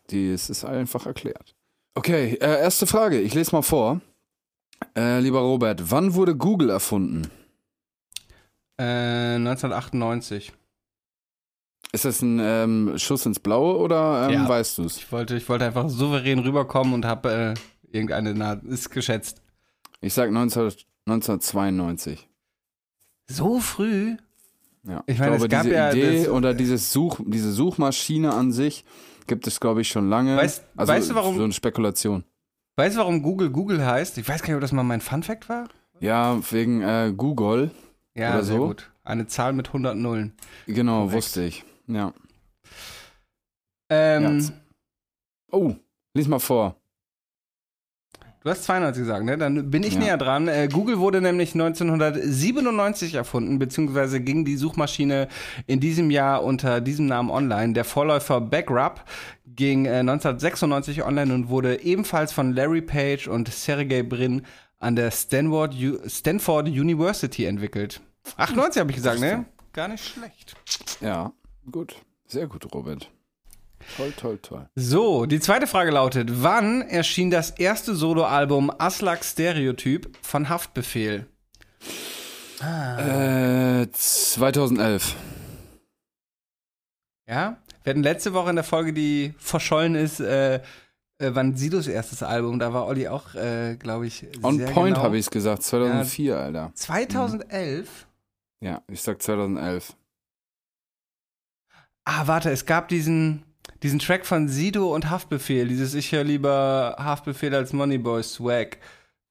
Die, 0.09 0.31
es 0.31 0.49
ist 0.49 0.63
einfach 0.63 1.05
erklärt. 1.05 1.55
Okay, 1.95 2.35
äh, 2.35 2.61
erste 2.61 2.87
Frage. 2.87 3.19
Ich 3.19 3.33
lese 3.33 3.53
mal 3.53 3.61
vor. 3.61 3.99
Äh, 4.95 5.19
lieber 5.19 5.39
Robert, 5.39 5.91
wann 5.91 6.13
wurde 6.13 6.35
Google 6.35 6.69
erfunden? 6.69 7.29
Äh, 8.77 9.35
1998. 9.35 10.53
Ist 11.93 12.05
das 12.05 12.21
ein 12.21 12.39
ähm, 12.41 12.93
Schuss 12.97 13.25
ins 13.25 13.39
Blaue 13.39 13.77
oder 13.77 14.27
ähm, 14.27 14.33
Ja. 14.33 14.49
weißt 14.49 14.77
du 14.77 14.83
es? 14.83 14.97
Ich 14.97 15.11
wollte, 15.11 15.35
ich 15.37 15.47
wollte 15.47 15.65
einfach 15.65 15.89
souverän 15.89 16.39
rüberkommen 16.39 16.93
und 16.93 17.05
habe 17.05 17.55
äh, 17.55 17.95
irgendeine, 17.95 18.33
na, 18.33 18.53
ist 18.53 18.89
geschätzt. 18.89 19.41
Ich 20.01 20.13
sag 20.13 20.31
19, 20.31 20.71
1992. 21.07 22.27
So 23.27 23.59
früh? 23.59 24.15
Ja. 24.83 25.03
Ich 25.05 25.17
meine, 25.19 25.31
glaube, 25.37 25.45
es 25.45 25.51
gab 25.51 25.63
diese 25.63 25.75
ja 25.75 25.91
Idee 25.91 26.19
das- 26.23 26.29
oder 26.29 26.53
dieses 26.53 26.91
Such, 26.93 27.19
diese 27.25 27.51
Suchmaschine 27.51 28.33
an 28.33 28.51
sich 28.51 28.85
gibt 29.27 29.47
es, 29.47 29.59
glaube 29.59 29.81
ich, 29.81 29.89
schon 29.89 30.09
lange. 30.09 30.37
Weißt- 30.39 30.61
also 30.75 30.93
weißt 30.93 31.09
du, 31.09 31.15
warum- 31.15 31.37
So 31.37 31.43
eine 31.43 31.53
Spekulation. 31.53 32.23
Weißt 32.77 32.95
du, 32.95 32.99
warum 32.99 33.21
Google 33.21 33.49
Google 33.49 33.85
heißt? 33.85 34.17
Ich 34.17 34.27
weiß 34.27 34.41
gar 34.41 34.47
nicht, 34.49 34.55
ob 34.55 34.61
das 34.61 34.71
mal 34.71 34.83
mein 34.83 35.01
Funfact 35.01 35.49
war. 35.49 35.67
Ja, 35.99 36.39
wegen 36.51 36.81
äh, 36.81 37.11
Google. 37.15 37.71
Ja, 38.15 38.33
Oder 38.35 38.43
sehr 38.43 38.57
so? 38.57 38.67
gut. 38.67 38.89
Eine 39.03 39.27
Zahl 39.27 39.53
mit 39.53 39.67
100 39.69 39.97
Nullen. 39.97 40.33
Genau, 40.67 40.99
Korrekt. 41.05 41.13
wusste 41.15 41.43
ich. 41.43 41.63
Ja. 41.87 42.13
Ähm, 43.89 44.39
Ja, 44.39 44.53
Oh, 45.49 45.73
lies 46.13 46.27
mal 46.27 46.39
vor. 46.39 46.75
Du 48.43 48.49
hast 48.51 48.63
92 48.65 49.01
gesagt, 49.01 49.25
ne? 49.25 49.37
Dann 49.37 49.69
bin 49.71 49.83
ich 49.83 49.93
Ja. 49.93 49.99
näher 49.99 50.17
dran. 50.17 50.47
Äh, 50.47 50.67
Google 50.71 50.99
wurde 50.99 51.21
nämlich 51.21 51.53
1997 51.53 53.15
erfunden, 53.15 53.59
beziehungsweise 53.59 54.19
ging 54.21 54.45
die 54.45 54.57
Suchmaschine 54.57 55.27
in 55.65 55.79
diesem 55.79 56.11
Jahr 56.11 56.43
unter 56.43 56.79
diesem 56.81 57.07
Namen 57.07 57.29
online. 57.29 57.73
Der 57.73 57.83
Vorläufer 57.85 58.39
Backrub 58.41 59.03
ging 59.45 59.85
äh, 59.85 59.99
1996 59.99 61.03
online 61.03 61.33
und 61.33 61.49
wurde 61.49 61.81
ebenfalls 61.81 62.31
von 62.31 62.53
Larry 62.53 62.81
Page 62.81 63.27
und 63.27 63.47
Sergey 63.51 64.03
Brin 64.03 64.43
an 64.79 64.95
der 64.95 65.11
Stanford, 65.11 65.73
U 65.75 65.97
Stanford 66.07 66.67
University 66.67 67.45
entwickelt. 67.45 68.01
98 68.37 68.79
habe 68.79 68.91
ich 68.91 68.97
gesagt, 68.97 69.19
ne? 69.19 69.45
Gar 69.73 69.87
nicht 69.89 70.05
schlecht. 70.05 70.55
Ja, 71.01 71.33
gut. 71.71 71.95
Sehr 72.25 72.47
gut, 72.47 72.73
Robert. 72.73 73.11
Toll, 73.95 74.11
toll, 74.17 74.39
toll. 74.39 74.69
So, 74.75 75.25
die 75.25 75.39
zweite 75.39 75.67
Frage 75.67 75.91
lautet: 75.91 76.43
Wann 76.43 76.81
erschien 76.81 77.31
das 77.31 77.51
erste 77.51 77.95
Soloalbum 77.95 78.71
Aslak 78.77 79.23
Stereotyp 79.23 80.09
von 80.21 80.49
Haftbefehl? 80.49 81.27
Äh, 82.59 83.87
2011. 83.91 85.15
Ja, 87.29 87.57
wir 87.83 87.91
hatten 87.91 88.03
letzte 88.03 88.33
Woche 88.33 88.49
in 88.49 88.55
der 88.55 88.65
Folge, 88.65 88.93
die 88.93 89.33
verschollen 89.37 89.95
ist, 89.95 90.19
äh, 90.19 90.55
äh, 91.19 91.31
wann 91.33 91.55
Sidos 91.55 91.87
erstes 91.87 92.23
Album, 92.23 92.59
da 92.59 92.73
war 92.73 92.85
Olli 92.85 93.07
auch, 93.07 93.35
äh, 93.35 93.75
glaube 93.77 94.07
ich, 94.07 94.25
On 94.43 94.57
Point 94.65 94.95
genau. 94.95 95.03
habe 95.03 95.17
ich 95.17 95.25
es 95.25 95.31
gesagt, 95.31 95.63
2004, 95.63 96.37
Alter. 96.37 96.71
2011? 96.73 98.07
Ja, 98.59 98.81
ich 98.87 99.01
sag 99.01 99.21
2011. 99.21 99.95
Ah, 102.09 102.25
warte, 102.25 102.49
es 102.51 102.65
gab 102.65 102.87
diesen, 102.87 103.43
diesen 103.83 103.99
Track 103.99 104.25
von 104.25 104.47
Sido 104.47 104.95
und 104.95 105.09
Haftbefehl, 105.09 105.67
dieses 105.67 105.93
Ich 105.93 106.13
höre 106.13 106.23
lieber 106.23 106.95
Haftbefehl 106.97 107.53
als 107.53 107.73
Moneyboy 107.73 108.23
Swag, 108.23 108.77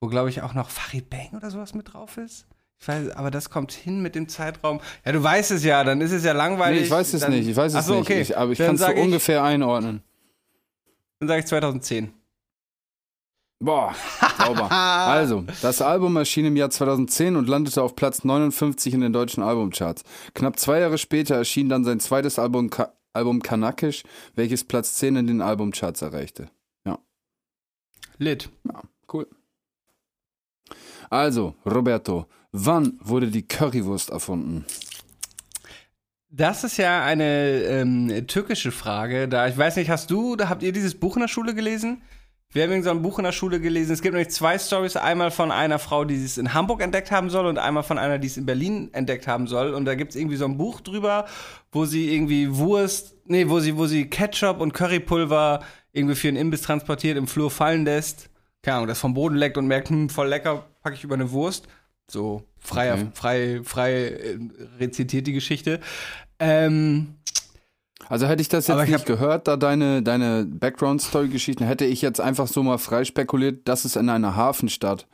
wo, 0.00 0.08
glaube 0.08 0.28
ich, 0.28 0.42
auch 0.42 0.52
noch 0.52 0.68
Farid 0.68 1.08
Bang 1.08 1.30
oder 1.34 1.50
sowas 1.50 1.72
mit 1.72 1.94
drauf 1.94 2.18
ist. 2.18 2.46
Ich 2.78 2.86
weiß, 2.86 3.10
aber 3.12 3.30
das 3.30 3.48
kommt 3.48 3.72
hin 3.72 4.02
mit 4.02 4.14
dem 4.14 4.28
Zeitraum. 4.28 4.80
Ja, 5.06 5.12
du 5.12 5.22
weißt 5.22 5.52
es 5.52 5.64
ja, 5.64 5.82
dann 5.84 6.02
ist 6.02 6.12
es 6.12 6.22
ja 6.22 6.32
langweilig. 6.32 6.80
Nee, 6.80 6.84
ich 6.84 6.90
weiß 6.90 7.14
es 7.14 7.22
dann, 7.22 7.30
nicht, 7.30 7.48
ich 7.48 7.56
weiß 7.56 7.72
es 7.72 7.78
Ach 7.78 7.82
so, 7.82 7.94
nicht. 7.94 8.02
okay. 8.02 8.20
Ich, 8.20 8.36
aber 8.36 8.52
ich 8.52 8.58
kann 8.58 8.74
es 8.74 8.80
so 8.82 8.86
sag 8.88 8.96
ich- 8.98 9.02
ungefähr 9.02 9.42
einordnen. 9.42 10.02
Dann 11.18 11.28
sage 11.28 11.40
ich 11.40 11.46
2010. 11.46 12.12
Boah, 13.59 13.94
sauber. 14.38 14.70
Also, 14.70 15.44
das 15.62 15.80
Album 15.80 16.16
erschien 16.16 16.44
im 16.44 16.57
Jahr 16.57 16.70
2010 16.70 17.36
und 17.36 17.48
landete 17.48 17.82
auf 17.82 17.96
Platz 17.96 18.24
59 18.24 18.92
in 18.92 19.00
den 19.00 19.12
deutschen 19.12 19.42
Albumcharts. 19.42 20.02
Knapp 20.34 20.59
zwei 20.59 20.80
Jahre 20.80 20.98
später 20.98 21.36
erschien 21.36 21.68
dann 21.68 21.84
sein 21.84 22.00
zweites 22.00 22.38
Album, 22.38 22.70
Ka 22.70 22.92
Album 23.14 23.40
Kanakisch, 23.40 24.02
welches 24.34 24.64
Platz 24.64 24.96
10 24.96 25.16
in 25.16 25.26
den 25.26 25.40
Albumcharts 25.40 26.02
erreichte. 26.02 26.50
Lit. 28.18 28.48
Ja, 28.64 28.82
cool. 29.12 29.26
Also, 31.11 31.54
Roberto, 31.64 32.26
wann 32.52 32.98
wurde 33.00 33.28
die 33.28 33.46
Currywurst 33.46 34.11
erfunden? 34.11 34.64
Das 36.28 36.64
ist 36.64 36.76
ja 36.76 37.04
eine 37.04 37.62
ähm, 37.62 38.26
türkische 38.26 38.72
Frage. 38.72 39.28
Da 39.28 39.48
ich 39.48 39.57
weiß 39.57 39.76
nicht, 39.76 39.90
hast 39.90 40.11
du, 40.11 40.36
da 40.36 40.48
habt 40.48 40.62
ihr 40.62 40.72
dieses 40.72 40.94
Buch 40.94 41.16
in 41.16 41.22
der 41.22 41.28
Schule 41.28 41.54
gelesen? 41.54 42.02
Wir 42.53 42.62
haben 42.62 42.70
irgend 42.70 42.84
so 42.84 42.90
ein 42.90 43.03
Buch 43.03 43.18
in 43.18 43.24
der 43.24 43.32
Schule 43.32 43.61
gelesen. 43.61 43.92
Es 43.92 44.01
gibt 44.03 44.14
nämlich 44.14 44.32
zwei 44.32 44.59
Stories. 44.59 44.97
Einmal 44.97 45.30
von 45.30 45.51
einer 45.51 45.78
Frau, 45.78 46.05
die 46.05 46.14
es 46.14 46.38
in 46.38 46.55
Hamburg 46.55 46.80
entdeckt 46.80 47.11
haben 47.11 47.28
soll, 47.28 47.47
und 47.47 47.59
einmal 47.59 47.82
von 47.82 47.99
einer, 47.99 48.18
die 48.18 48.28
es 48.28 48.36
in 48.36 48.47
Berlin 48.47 48.88
entdeckt 48.92 49.26
haben 49.26 49.47
soll. 49.47 49.74
Und 49.74 49.84
da 49.84 49.94
gibt 49.94 50.11
es 50.11 50.16
irgendwie 50.16 50.36
so 50.36 50.44
ein 50.47 50.57
Buch 50.57 50.80
drüber, 50.80 51.26
wo 51.72 51.84
sie 51.84 52.14
irgendwie 52.14 52.57
Wurst, 52.57 53.14
nee, 53.26 53.49
wo 53.49 53.61
sie, 53.61 53.76
wo 53.76 53.86
sie 53.86 54.09
Ketchup 54.09 54.61
und 54.61 54.72
Currypulver 54.72 55.61
irgendwie 55.92 56.14
für 56.14 56.28
einen 56.28 56.36
Imbiss 56.36 56.62
transportiert, 56.62 57.18
im 57.18 57.26
Flur 57.26 57.51
fallen 57.51 57.84
lässt. 57.84 58.30
Keine 58.62 58.76
Ahnung, 58.78 58.88
das 58.88 59.01
vom 59.01 59.12
Boden 59.14 59.36
leckt 59.36 59.59
und 59.59 59.66
merkt, 59.66 59.90
hm, 59.90 60.09
voll 60.09 60.28
lecker, 60.28 60.64
packe 60.82 60.97
ich 60.97 61.05
über 61.05 61.14
eine 61.14 61.30
Wurst. 61.32 61.66
So 62.09 62.44
freier, 62.59 62.94
Okay. 62.94 63.07
frei, 63.14 63.61
frei 63.64 63.92
äh, 64.05 64.38
rezitiert 64.78 65.26
die 65.26 65.32
Geschichte. 65.32 65.80
Ähm, 66.38 67.16
Also 68.09 68.26
hätte 68.26 68.40
ich 68.40 68.48
das 68.48 68.66
jetzt 68.66 68.82
ich 68.82 68.88
nicht 68.90 69.07
gehört, 69.07 69.48
da 69.48 69.57
deine, 69.57 70.02
deine 70.02 70.44
Background-Story-Geschichten, 70.46 71.64
hätte 71.64 71.84
ich 71.84 72.02
jetzt 72.02 72.20
einfach 72.20 72.46
so 72.46 72.62
mal 72.62 72.78
frei 72.78 73.04
spekuliert, 73.04 73.66
dass 73.66 73.84
es 73.84 73.96
in 73.96 74.09
einer 74.09 74.36
Hafenstadt 74.36 75.07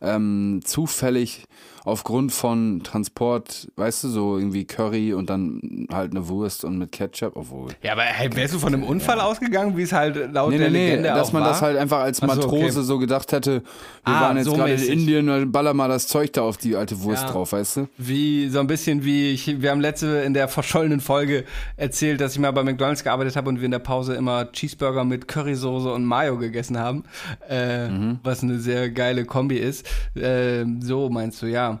ähm, 0.00 0.60
zufällig 0.64 1.46
aufgrund 1.88 2.32
von 2.32 2.82
Transport, 2.84 3.68
weißt 3.76 4.04
du, 4.04 4.08
so 4.08 4.38
irgendwie 4.38 4.64
Curry 4.64 5.12
und 5.14 5.28
dann 5.30 5.86
halt 5.92 6.12
eine 6.12 6.28
Wurst 6.28 6.64
und 6.64 6.78
mit 6.78 6.92
Ketchup, 6.92 7.32
obwohl. 7.34 7.72
Ja, 7.82 7.92
aber 7.92 8.02
hey, 8.02 8.34
wärst 8.34 8.54
du 8.54 8.58
von 8.58 8.72
einem 8.74 8.84
Unfall 8.84 9.20
ausgegangen, 9.20 9.76
wie 9.76 9.82
es 9.82 9.92
halt 9.92 10.32
laut 10.32 10.50
Nee, 10.50 10.58
der 10.58 10.70
nee, 10.70 10.78
nee, 10.78 10.86
Legende 10.90 11.08
dass 11.08 11.28
auch 11.28 11.32
man 11.32 11.42
war? 11.42 11.48
das 11.50 11.62
halt 11.62 11.76
einfach 11.76 11.98
als 12.00 12.22
Ach 12.22 12.28
so, 12.28 12.34
Matrose 12.42 12.78
okay. 12.78 12.86
so 12.86 12.98
gedacht 12.98 13.32
hätte, 13.32 13.62
wir 14.04 14.14
Ah, 14.14 14.20
waren 14.22 14.36
jetzt 14.36 14.46
so 14.46 14.54
gerade 14.54 14.72
in. 14.72 14.98
Indien, 15.00 15.28
und 15.28 15.52
baller 15.52 15.74
mal 15.74 15.88
das 15.88 16.06
Zeug 16.08 16.32
da 16.32 16.42
auf 16.42 16.56
die 16.56 16.76
alte 16.76 17.00
Wurst 17.02 17.24
Ja. 17.24 17.30
drauf, 17.32 17.52
weißt 17.52 17.76
du? 17.78 17.88
Wie, 17.98 18.48
so 18.48 18.60
ein 18.60 18.66
bisschen 18.66 19.04
wie, 19.04 19.30
ich, 19.32 19.60
wir 19.60 19.70
haben 19.70 19.80
letzte 19.80 20.06
in 20.18 20.34
der 20.34 20.48
verschollenen 20.48 21.00
Folge 21.00 21.44
erzählt, 21.76 22.20
dass 22.20 22.32
ich 22.32 22.38
mal 22.38 22.52
bei 22.52 22.62
McDonalds 22.62 23.04
gearbeitet 23.04 23.36
habe 23.36 23.48
und 23.48 23.58
wir 23.58 23.64
in 23.64 23.70
der 23.70 23.78
Pause 23.78 24.14
immer 24.14 24.50
Cheeseburger 24.52 25.04
mit 25.04 25.28
Currysoße 25.28 25.92
und 25.92 26.04
Mayo 26.04 26.36
gegessen 26.38 26.78
haben, 26.78 27.04
äh, 27.48 27.88
Mhm. 27.88 28.18
was 28.22 28.42
eine 28.42 28.58
sehr 28.58 28.90
geile 28.90 29.24
Kombi 29.24 29.56
ist. 29.56 29.86
Äh, 30.14 30.64
so 30.80 31.08
meinst 31.10 31.40
du, 31.42 31.46
ja. 31.46 31.77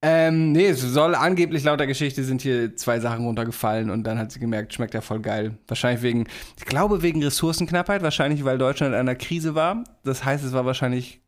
Ähm, 0.00 0.52
nee, 0.52 0.66
es 0.66 0.80
soll 0.80 1.16
angeblich 1.16 1.64
laut 1.64 1.80
der 1.80 1.88
Geschichte 1.88 2.22
sind 2.22 2.40
hier 2.40 2.76
zwei 2.76 3.00
Sachen 3.00 3.24
runtergefallen 3.24 3.90
und 3.90 4.04
dann 4.04 4.16
hat 4.16 4.30
sie 4.30 4.38
gemerkt, 4.38 4.72
schmeckt 4.72 4.94
ja 4.94 5.00
voll 5.00 5.18
geil. 5.20 5.58
Wahrscheinlich 5.66 6.02
wegen, 6.02 6.28
ich 6.56 6.64
glaube 6.64 7.02
wegen 7.02 7.22
Ressourcenknappheit, 7.22 8.02
wahrscheinlich 8.02 8.44
weil 8.44 8.58
Deutschland 8.58 8.94
in 8.94 9.00
einer 9.00 9.16
Krise 9.16 9.56
war. 9.56 9.82
Das 10.04 10.24
heißt, 10.24 10.44
es 10.44 10.52
war 10.52 10.64
wahrscheinlich 10.64 11.20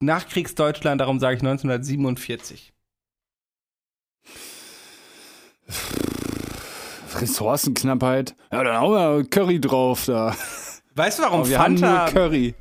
Nachkriegsdeutschland, 0.00 1.00
darum 1.00 1.20
sage 1.20 1.36
ich 1.36 1.42
1947. 1.42 2.74
Ressourcenknappheit. 7.14 8.34
Ja, 8.52 8.62
dann 8.62 8.78
hauen 8.78 8.92
wir 8.92 9.24
Curry 9.28 9.60
drauf 9.60 10.04
da. 10.04 10.36
Weißt 10.94 11.18
du, 11.18 11.22
warum 11.22 11.40
Aber 11.40 11.48
wir 11.48 11.58
haben 11.58 11.74
nur 11.74 11.88
Fanta 11.88 12.10
Curry. 12.10 12.54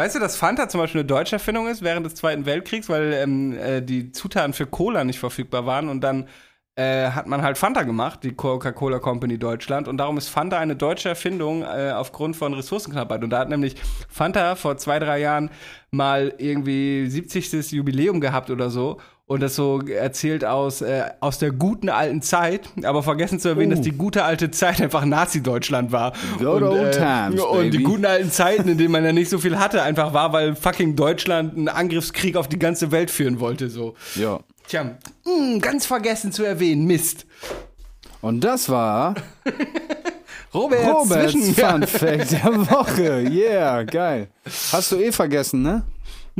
Weißt 0.00 0.14
du, 0.14 0.18
dass 0.18 0.34
Fanta 0.34 0.66
zum 0.66 0.80
Beispiel 0.80 1.02
eine 1.02 1.06
deutsche 1.06 1.36
Erfindung 1.36 1.68
ist 1.68 1.82
während 1.82 2.06
des 2.06 2.14
Zweiten 2.14 2.46
Weltkriegs, 2.46 2.88
weil 2.88 3.12
ähm, 3.12 3.52
äh, 3.52 3.82
die 3.82 4.12
Zutaten 4.12 4.54
für 4.54 4.64
Cola 4.64 5.04
nicht 5.04 5.18
verfügbar 5.18 5.66
waren 5.66 5.90
und 5.90 6.00
dann 6.00 6.26
äh, 6.74 7.10
hat 7.10 7.26
man 7.26 7.42
halt 7.42 7.58
Fanta 7.58 7.82
gemacht, 7.82 8.20
die 8.22 8.32
Coca-Cola 8.32 8.98
Company 8.98 9.38
Deutschland 9.38 9.88
und 9.88 9.98
darum 9.98 10.16
ist 10.16 10.28
Fanta 10.28 10.58
eine 10.58 10.74
deutsche 10.74 11.10
Erfindung 11.10 11.64
äh, 11.64 11.92
aufgrund 11.94 12.34
von 12.34 12.54
Ressourcenknappheit 12.54 13.22
und 13.22 13.28
da 13.28 13.40
hat 13.40 13.50
nämlich 13.50 13.74
Fanta 14.08 14.54
vor 14.54 14.78
zwei, 14.78 15.00
drei 15.00 15.18
Jahren 15.18 15.50
mal 15.90 16.32
irgendwie 16.38 17.04
70. 17.06 17.72
Jubiläum 17.72 18.22
gehabt 18.22 18.48
oder 18.48 18.70
so 18.70 19.02
und 19.30 19.38
das 19.40 19.54
so 19.54 19.80
erzählt 19.86 20.44
aus, 20.44 20.82
äh, 20.82 21.04
aus 21.20 21.38
der 21.38 21.52
guten 21.52 21.88
alten 21.88 22.20
Zeit, 22.20 22.68
aber 22.82 23.04
vergessen 23.04 23.38
zu 23.38 23.48
erwähnen, 23.50 23.70
Oh. 23.70 23.76
dass 23.76 23.84
die 23.84 23.92
gute 23.92 24.24
alte 24.24 24.50
Zeit 24.50 24.80
einfach 24.82 25.04
Nazi-Deutschland 25.04 25.92
war. 25.92 26.14
Good 26.38 26.46
und, 26.48 26.62
old 26.64 26.92
times, 26.94 27.40
und 27.40 27.70
die 27.70 27.84
guten 27.84 28.06
alten 28.06 28.32
Zeiten, 28.32 28.68
in 28.68 28.76
denen 28.76 28.90
man 28.90 29.04
ja 29.04 29.12
nicht 29.12 29.30
so 29.30 29.38
viel 29.38 29.56
hatte, 29.60 29.82
einfach 29.82 30.12
war, 30.14 30.32
weil 30.32 30.56
fucking 30.56 30.96
Deutschland 30.96 31.56
einen 31.56 31.68
Angriffskrieg 31.68 32.34
auf 32.34 32.48
die 32.48 32.58
ganze 32.58 32.90
Welt 32.90 33.08
führen 33.08 33.38
wollte. 33.38 33.70
So. 33.70 33.94
Ja. 34.16 34.40
Tja, 34.66 34.96
mh, 35.24 35.58
ganz 35.60 35.86
vergessen 35.86 36.32
zu 36.32 36.42
erwähnen, 36.42 36.86
Mist. 36.86 37.24
Und 38.22 38.40
das 38.42 38.68
war 38.68 39.14
Robert, 40.52 40.84
Roberts 40.92 41.32
zwischen. 41.32 41.54
Fun 41.54 41.86
Fact 41.86 42.32
der 42.32 42.68
Woche. 42.68 43.20
Yeah, 43.30 43.84
geil. 43.84 44.26
Hast 44.72 44.90
du 44.90 44.96
eh 44.96 45.12
vergessen, 45.12 45.62
ne? 45.62 45.84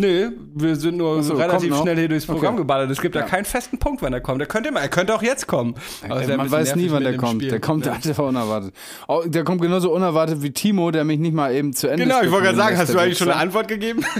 Nö, 0.01 0.31
wir 0.55 0.77
sind 0.77 0.97
nur 0.97 1.23
so, 1.23 1.35
relativ 1.35 1.77
schnell 1.77 1.97
hier 1.97 2.09
durchs 2.09 2.27
Programm 2.27 2.55
Okay. 2.55 2.63
geballert. 2.63 2.91
Es 2.91 3.01
gibt 3.01 3.15
da 3.15 3.23
keinen 3.23 3.45
festen 3.45 3.79
Punkt, 3.79 4.01
wann 4.03 4.13
er 4.13 4.21
kommt. 4.21 4.41
Der 4.41 4.49
könnte 4.49 4.71
immer, 4.71 4.81
er 4.81 4.89
könnte 4.89 5.15
auch 5.15 5.23
jetzt 5.23 5.47
kommen. 5.47 5.75
Wär 6.07 6.17
ein 6.17 6.37
Man 6.37 6.51
weiß 6.51 6.75
nie, 6.77 6.91
wann 6.91 7.03
der 7.05 7.17
kommt. 7.17 7.35
Spiel. 7.43 7.51
Der 7.51 7.61
kommt 7.61 7.87
Ja. 7.87 7.93
einfach 7.93 8.25
unerwartet. 8.27 8.75
Auch, 9.07 9.25
der 9.27 9.45
kommt 9.45 9.61
genauso 9.61 9.93
unerwartet 9.93 10.43
wie 10.43 10.51
Timo, 10.53 10.91
der 10.91 11.05
mich 11.05 11.19
nicht 11.19 11.35
mal 11.35 11.55
eben 11.55 11.73
zu 11.73 11.89
Ende 11.89 12.05
Genau, 12.05 12.23
ich 12.23 12.31
wollte 12.31 12.47
gerade 12.47 12.57
sagen, 12.59 12.79
hast 12.79 12.95
du 12.95 12.99
eigentlich 12.99 13.19
schon 13.19 13.29
eine. 13.31 13.41
Antwort 13.41 13.69
gegeben? 13.69 14.05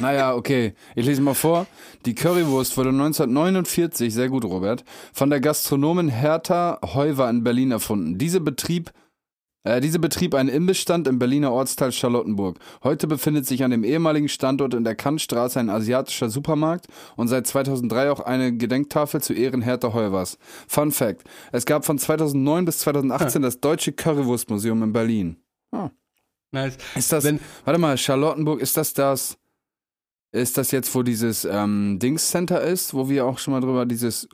Naja, 0.00 0.34
okay. 0.34 0.74
Ich 0.96 1.06
lese 1.06 1.22
mal 1.22 1.34
vor. 1.34 1.66
Die 2.06 2.14
Currywurst 2.16 2.76
wurde 2.76 2.88
1949, 2.88 4.12
sehr 4.12 4.28
gut, 4.28 4.44
Robert, 4.44 4.84
von 5.12 5.30
der 5.30 5.40
Gastronomin 5.40 6.08
Hertha 6.08 6.80
Heuwer 6.94 7.30
in 7.30 7.44
Berlin 7.44 7.70
erfunden. 7.70 8.18
Diese 8.18 8.40
Betrieb, 8.40 8.90
äh, 9.64 9.80
diese 9.80 9.98
betrieb 9.98 10.34
einen 10.34 10.48
Imbissstand 10.48 11.06
im 11.06 11.18
Berliner 11.18 11.52
Ortsteil 11.52 11.92
Charlottenburg. 11.92 12.58
Heute 12.82 13.06
befindet 13.06 13.46
sich 13.46 13.62
an 13.64 13.70
dem 13.70 13.84
ehemaligen 13.84 14.28
Standort 14.28 14.74
in 14.74 14.84
der 14.84 14.94
Kantstraße 14.96 15.60
ein 15.60 15.70
asiatischer 15.70 16.30
Supermarkt 16.30 16.86
und 17.16 17.28
seit 17.28 17.46
2003 17.46 18.10
auch 18.10 18.20
eine 18.20 18.56
Gedenktafel 18.56 19.20
zu 19.22 19.32
Ehren 19.34 19.62
Hertha 19.62 19.92
Heuwers. 19.92 20.38
Fun 20.66 20.90
Fact: 20.92 21.24
Es 21.52 21.64
gab 21.66 21.84
von 21.84 21.98
2009 21.98 22.64
bis 22.64 22.78
2018 22.80 23.42
das 23.42 23.60
Deutsche 23.60 23.92
Currywurstmuseum 23.92 24.82
in 24.82 24.92
Berlin. 24.92 25.36
nice. 26.50 26.76
Ist 26.94 27.12
das, 27.12 27.24
Wenn- 27.24 27.40
warte 27.64 27.78
mal, 27.78 27.96
Charlottenburg, 27.96 28.60
ist 28.60 28.76
das 28.76 28.92
das, 28.92 29.38
ist 30.32 30.58
das 30.58 30.70
jetzt, 30.70 30.94
wo 30.94 31.02
dieses 31.02 31.44
ähm, 31.44 31.98
Dings 32.00 32.30
Center 32.30 32.60
ist, 32.60 32.94
wo 32.94 33.08
wir 33.08 33.24
auch 33.26 33.38
schon 33.38 33.52
mal 33.52 33.60
drüber, 33.60 33.86
dieses 33.86 34.28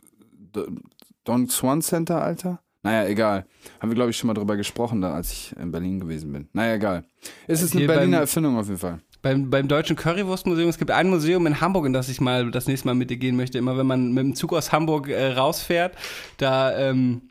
Don 1.25 1.49
Swan 1.49 1.83
Center, 1.83 2.23
Alter? 2.23 2.61
Naja, 2.83 3.09
egal. 3.09 3.45
Haben 3.81 3.91
wir, 3.91 3.95
glaube 3.97 4.11
ich, 4.11 4.17
schon 4.17 4.29
mal 4.29 4.35
drüber 4.35 4.57
gesprochen, 4.57 5.01
da, 5.01 5.13
als 5.13 5.33
ich 5.33 5.55
in 5.61 5.71
Berlin 5.73 5.99
gewesen 6.01 6.33
bin. 6.33 6.49
Naja, 6.53 6.75
egal. 6.75 7.05
Ist 7.47 7.63
es 7.63 7.73
eine 7.73 7.81
Hier 7.81 7.89
Berliner 7.89 8.19
beim- 8.19 8.21
Erfindung 8.23 8.57
auf 8.57 8.67
jeden 8.67 8.79
Fall. 8.79 8.99
Beim, 9.21 9.51
beim 9.51 9.67
Deutschen 9.67 9.97
Currywurstmuseum, 9.97 10.69
es 10.69 10.79
gibt 10.79 10.93
ein 10.93 11.11
Museum 11.11 11.45
in 11.49 11.61
Hamburg, 11.61 11.87
in 11.87 11.93
das 11.93 12.09
ich 12.09 12.21
mal 12.21 12.53
das 12.53 12.69
nächste 12.69 12.87
Mal 12.87 12.95
mit 12.95 13.11
dir 13.11 13.17
gehen 13.17 13.37
möchte. 13.37 13.59
Immer 13.59 13.77
wenn 13.77 13.87
man 13.87 14.13
mit 14.13 14.23
dem 14.25 14.35
Zug 14.37 14.53
aus 14.53 14.71
Hamburg 14.71 15.09
äh, 15.09 15.33
rausfährt, 15.33 15.97
da 16.37 16.77
ähm, 16.79 17.23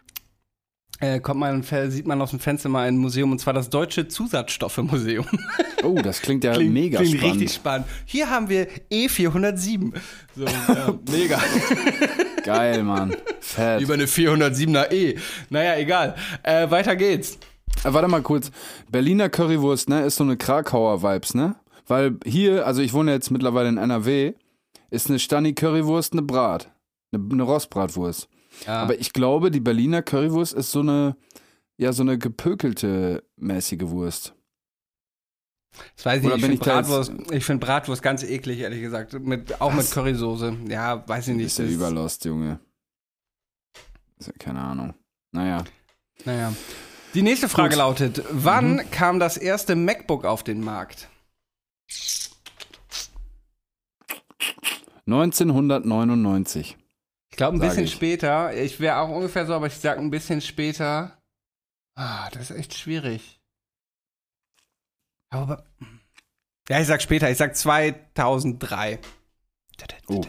äh, 0.99 1.19
kommt 1.19 1.39
man, 1.39 1.63
sieht 1.63 2.07
man 2.07 2.21
aus 2.21 2.31
dem 2.31 2.39
Fenster 2.39 2.69
mal 2.69 2.87
ein 2.87 2.97
Museum 2.97 3.31
und 3.31 3.39
zwar 3.39 3.53
das 3.53 3.69
Deutsche 3.69 4.07
Zusatzstoffe-Museum. 4.07 5.25
Oh, 5.83 5.93
das 6.01 6.21
klingt 6.21 6.43
ja 6.43 6.53
Klingt- 6.53 6.73
mega 6.73 6.97
klingt 6.99 7.17
spannend. 7.19 7.35
richtig 7.41 7.53
spannend. 7.55 7.87
Hier 8.05 8.29
haben 8.31 8.49
wir 8.49 8.67
E407. 8.91 9.93
So, 10.35 10.43
ja, 10.43 10.93
mega. 11.11 11.39
Geil, 12.43 12.83
Mann. 12.83 13.15
Fett. 13.39 13.81
Über 13.81 13.93
eine 13.93 14.05
407er 14.05 14.91
E. 14.91 15.17
Naja, 15.49 15.77
egal. 15.77 16.15
Äh, 16.43 16.69
weiter 16.71 16.95
geht's. 16.95 17.37
Äh, 17.83 17.93
warte 17.93 18.07
mal 18.07 18.23
kurz. 18.23 18.51
Berliner 18.91 19.29
Currywurst, 19.29 19.87
ne, 19.87 20.01
ist 20.03 20.15
so 20.17 20.23
eine 20.23 20.35
Krakauer 20.35 21.03
Vibes, 21.03 21.35
ne? 21.35 21.55
Weil 21.85 22.17
hier, 22.25 22.65
also 22.65 22.81
ich 22.81 22.91
wohne 22.93 23.11
jetzt 23.11 23.29
mittlerweile 23.29 23.69
in 23.69 23.77
NRW, 23.77 24.33
ist 24.89 25.09
eine 25.09 25.19
Stani 25.19 25.53
Currywurst 25.53 26.13
eine 26.13 26.23
Brat. 26.23 26.71
Eine, 27.13 27.23
eine 27.31 27.43
Rostbratwurst. 27.43 28.27
Ja. 28.65 28.81
Aber 28.81 28.99
ich 28.99 29.13
glaube, 29.13 29.51
die 29.51 29.59
Berliner 29.59 30.01
Currywurst 30.01 30.53
ist 30.53 30.71
so 30.71 30.79
eine, 30.79 31.15
ja, 31.77 31.93
so 31.93 32.03
eine 32.03 32.17
gepökelte 32.17 33.23
mäßige 33.35 33.83
Wurst. 33.83 34.33
Das 35.95 36.05
weiß 36.05 36.21
ich 36.21 36.25
Oder 36.25 36.35
nicht. 36.37 36.45
Ich 36.45 36.49
finde 36.49 36.63
Bratwurst, 36.63 37.13
ich 37.31 37.45
find 37.45 37.61
Bratwurst 37.61 38.01
ganz 38.01 38.23
eklig, 38.23 38.59
ehrlich 38.59 38.81
gesagt. 38.81 39.13
Mit, 39.13 39.61
auch 39.61 39.73
mit 39.73 39.89
Currysoße. 39.91 40.57
Ja, 40.69 41.07
weiß 41.07 41.27
ich 41.29 41.35
nicht. 41.35 41.45
Ist 41.47 41.59
ja 41.59 41.65
überlost, 41.65 42.25
Junge. 42.25 42.47
Ja 44.19 44.31
keine 44.39 44.61
Ahnung. 44.61 44.93
Naja. 45.31 45.63
Naja. 46.25 46.53
Die 47.13 47.21
nächste 47.21 47.49
Frage 47.49 47.69
Gut. 47.69 47.77
lautet: 47.77 48.23
Wann 48.31 48.89
kam 48.91 49.19
das 49.19 49.37
erste 49.37 49.75
MacBook 49.75 50.25
auf 50.25 50.43
den 50.43 50.61
Markt? 50.61 51.09
1999. 55.05 56.77
Ich 57.37 57.39
glaube, 57.39 57.57
ein 57.57 57.59
bisschen 57.59 57.83
ich. 57.83 57.91
später. 57.91 58.51
Ich 58.55 58.79
wäre 58.79 58.97
auch 58.97 59.09
ungefähr 59.09 59.45
so, 59.45 59.53
aber 59.53 59.67
ich 59.67 59.75
sage 59.75 59.99
ein 59.99 60.09
bisschen 60.09 60.41
später. 60.41 61.21
Ah, 61.93 62.31
das 62.31 62.49
ist 62.49 62.57
echt 62.57 62.73
schwierig. 62.73 63.39
Aber. 65.29 65.63
Ja, 66.67 66.79
ich 66.79 66.87
sag 66.87 66.99
später. 66.99 67.29
Ich 67.29 67.37
sag 67.37 67.55
2003. 67.55 68.97
Oh. 70.07 70.25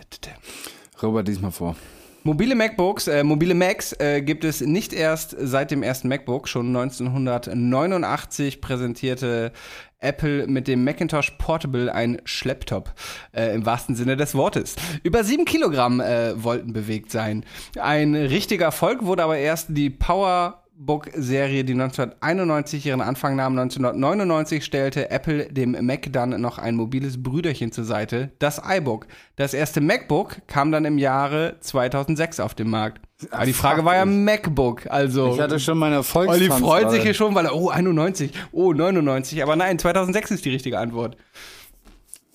Robert, 1.01 1.29
diesmal 1.29 1.51
vor. 1.51 1.77
Mobile 2.25 2.55
MacBooks, 2.55 3.07
äh, 3.07 3.25
mobile 3.25 3.55
Macs 3.55 3.95
äh, 3.95 4.21
gibt 4.21 4.45
es 4.45 4.61
nicht 4.61 4.93
erst 4.93 5.35
seit 5.39 5.71
dem 5.71 5.83
ersten 5.83 6.09
MacBook. 6.09 6.47
Schon 6.47 6.77
1989 6.77 8.61
präsentierte 8.61 9.53
Apple 10.01 10.47
mit 10.47 10.69
dem 10.69 10.85
Macintosh 10.85 11.33
Portable 11.39 11.93
ein 11.93 12.21
Schlepptop, 12.25 12.93
äh, 13.35 13.55
im 13.55 13.67
wahrsten 13.67 13.95
Sinne 13.95 14.17
des 14.17 14.35
Wortes. 14.35 14.77
Über 15.03 15.25
sieben 15.25 15.45
Kilogramm 15.45 16.01
äh, 16.01 16.43
wollten 16.43 16.73
bewegt 16.73 17.11
sein. 17.11 17.45
Ein 17.79 18.15
richtiger 18.15 18.67
Erfolg 18.67 19.05
wurde 19.05 19.25
aber 19.25 19.39
erst 19.39 19.69
die 19.71 19.91
PowerBook-Serie, 20.79 21.65
die 21.65 21.73
1991 21.73 22.87
ihren 22.87 23.01
Anfang 23.01 23.37
nahm. 23.37 23.59
1999 23.59 24.65
stellte 24.65 25.11
Apple 25.11 25.47
dem 25.53 25.77
Mac 25.85 26.09
dann 26.13 26.41
noch 26.41 26.59
ein 26.59 26.77
mobiles 26.77 27.23
Brüderchen 27.23 27.73
zur 27.73 27.85
Seite, 27.85 28.31
das 28.39 28.61
iBook. 28.65 29.07
Das 29.37 29.55
erste 29.55 29.81
MacBook 29.81 30.47
kam 30.47 30.73
dann 30.73 30.85
im 30.85 30.99
Jahre 30.99 31.57
2006 31.61 32.41
auf 32.41 32.55
den 32.55 32.71
Markt. 32.71 33.01
Aber 33.31 33.47
die 33.47 33.53
Frage 33.53 33.85
war 33.85 33.97
ja 33.97 34.05
MacBook, 34.05 34.87
also. 34.89 35.33
Ich 35.35 35.41
hatte 35.41 35.59
schon 35.59 35.79
meine 35.79 36.05
Volkstanz. 36.05 36.41
Olli 36.41 36.51
freut 36.51 36.91
sich 36.91 37.03
hier 37.03 37.15
schon, 37.15 37.35
weil 37.35 37.47
er, 37.47 37.57
oh, 37.57 37.69
91, 37.69 38.33
oh, 38.53 38.73
99. 38.73 39.43
Aber 39.43 39.57
nein, 39.57 39.79
2006 39.79 40.31
ist 40.31 40.45
die 40.45 40.51
richtige 40.51 40.79
Antwort. 40.79 41.17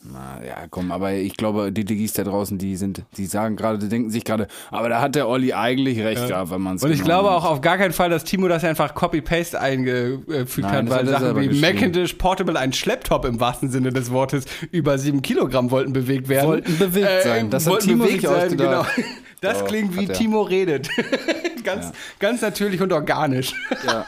Na, 0.05 0.43
ja, 0.45 0.67
komm, 0.69 0.91
aber 0.91 1.13
ich 1.13 1.37
glaube, 1.37 1.71
die 1.71 1.85
Diggis 1.85 2.11
da 2.11 2.25
draußen, 2.25 2.57
die 2.57 2.75
sind, 2.75 3.03
die 3.15 3.25
sagen 3.25 3.55
gerade, 3.55 3.79
die 3.79 3.87
denken 3.87 4.09
sich 4.09 4.25
gerade, 4.25 4.47
aber 4.69 4.89
da 4.89 4.99
hat 4.99 5.15
der 5.15 5.29
Olli 5.29 5.53
eigentlich 5.53 5.99
recht 6.01 6.27
gehabt, 6.27 6.51
wenn 6.51 6.61
man 6.61 6.75
es 6.75 6.83
Und 6.83 6.91
ich 6.91 7.03
glaube 7.03 7.31
auch 7.31 7.45
auf 7.45 7.61
gar 7.61 7.77
keinen 7.77 7.93
Fall, 7.93 8.09
dass 8.09 8.25
Timo 8.25 8.49
das 8.49 8.65
einfach 8.65 8.95
Copy-Paste 8.95 9.59
eingefügt 9.61 10.57
Nein, 10.57 10.89
hat, 10.89 10.89
weil 10.89 11.07
Sachen 11.07 11.39
wie. 11.39 11.61
Macintosh 11.61 12.13
Portable, 12.15 12.59
ein 12.59 12.73
Schlepptop 12.73 13.23
im 13.23 13.39
wahrsten 13.39 13.71
Sinne 13.71 13.93
des 13.93 14.11
Wortes, 14.11 14.43
über 14.71 14.97
sieben 14.97 15.21
Kilogramm 15.21 15.71
wollten 15.71 15.93
bewegt 15.93 16.27
werden. 16.27 16.45
Äh, 16.45 16.49
Wollten 16.49 16.77
bewegt 16.77 17.23
sein. 17.23 17.49
Das 17.49 17.65
hat 17.65 17.79
Timo 17.79 18.03
bewegt 18.03 18.23
sein. 18.23 18.57
Genau. 18.57 18.85
Das 19.41 19.59
Doch, 19.59 19.67
klingt 19.67 19.99
wie. 19.99 20.07
Timo 20.07 20.43
redet. 20.43 20.87
ganz, 21.65 21.91
ganz 22.17 22.41
natürlich 22.41 22.81
und 22.81 22.93
organisch. 22.93 23.53
Ja. 23.85 24.05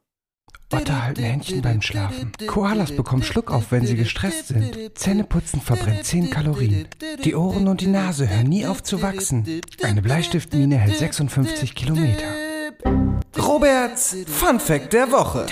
Otter 0.72 1.02
halten 1.02 1.22
Händchen 1.22 1.62
beim 1.62 1.82
Schlafen. 1.82 2.32
Koalas 2.46 2.94
bekommen 2.94 3.22
Schluckauf, 3.22 3.72
wenn 3.72 3.84
sie 3.84 3.96
gestresst 3.96 4.48
sind. 4.48 4.96
Zähneputzen 4.96 5.60
verbrennt 5.60 6.04
10 6.04 6.30
Kalorien. 6.30 6.86
Die 7.24 7.34
Ohren 7.34 7.68
und 7.68 7.80
die 7.80 7.88
Nase 7.88 8.28
hören 8.28 8.46
nie 8.46 8.66
auf 8.66 8.82
zu 8.82 9.02
wachsen. 9.02 9.62
Eine 9.82 10.00
Bleistiftmine 10.00 10.78
hält 10.78 10.96
56 10.96 11.74
Kilometer. 11.74 12.49
Roberts 13.40 14.16
Fun 14.26 14.60
Fact 14.60 14.92
der 14.92 15.10
Woche. 15.10 15.46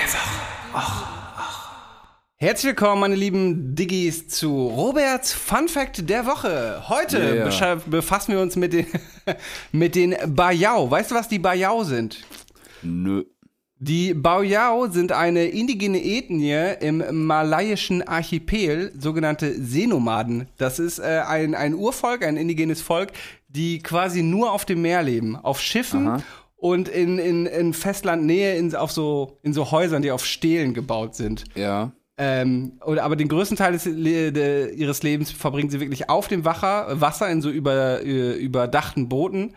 Herzlich 2.36 2.70
willkommen, 2.70 3.00
meine 3.00 3.14
lieben 3.14 3.74
Diggis, 3.74 4.28
zu 4.28 4.66
Roberts 4.68 5.32
Fun 5.32 5.68
Fact 5.68 6.08
der 6.08 6.26
Woche. 6.26 6.82
Heute 6.88 7.18
Yeah. 7.18 7.76
befassen 7.86 8.32
wir 8.34 8.40
uns 8.40 8.56
mit 8.56 8.74
den, 8.74 8.86
mit 9.72 9.94
den 9.94 10.14
Bayau. 10.26 10.90
Weißt 10.90 11.10
du, 11.10 11.14
was 11.14 11.28
die 11.28 11.38
Bayau 11.38 11.82
sind? 11.84 12.24
Nö. 12.82 13.24
Die 13.80 14.12
Baoyao 14.12 14.88
sind 14.88 15.12
eine 15.12 15.44
indigene 15.46 16.04
Ethnie 16.04 16.74
im 16.80 17.26
malayischen 17.26 18.02
Archipel, 18.06 18.92
sogenannte 18.98 19.54
Seenomaden. 19.62 20.48
Das 20.58 20.78
ist 20.78 20.98
äh, 20.98 21.22
ein, 21.26 21.54
ein 21.54 21.74
Urvolk, 21.74 22.24
ein 22.24 22.36
indigenes 22.36 22.82
Volk, 22.82 23.12
die 23.48 23.78
quasi 23.78 24.22
nur 24.22 24.52
auf 24.52 24.64
dem 24.64 24.82
Meer 24.82 25.02
leben, 25.04 25.36
auf 25.36 25.60
Schiffen 25.60 26.08
Aha. 26.08 26.22
Und 26.58 26.88
in, 26.88 27.18
in, 27.18 27.46
in 27.46 27.72
Festlandnähe 27.72 28.56
in, 28.56 28.74
auf 28.74 28.92
so, 28.92 29.38
in 29.42 29.52
so 29.52 29.70
Häusern, 29.70 30.02
die 30.02 30.10
auf 30.10 30.26
Stelen 30.26 30.74
gebaut 30.74 31.14
sind. 31.14 31.44
Ja. 31.54 31.92
Ähm, 32.20 32.72
oder, 32.84 33.04
aber 33.04 33.14
den 33.14 33.28
größten 33.28 33.56
Teil 33.56 33.72
des, 33.72 33.84
de, 33.84 34.74
ihres 34.74 35.04
Lebens 35.04 35.30
verbringen 35.30 35.70
sie 35.70 35.78
wirklich 35.78 36.10
auf 36.10 36.26
dem 36.26 36.44
Wacher, 36.44 37.00
Wasser 37.00 37.30
in 37.30 37.40
so 37.40 37.48
über, 37.48 38.04
äh, 38.04 38.32
überdachten 38.32 39.08
Booten. 39.08 39.54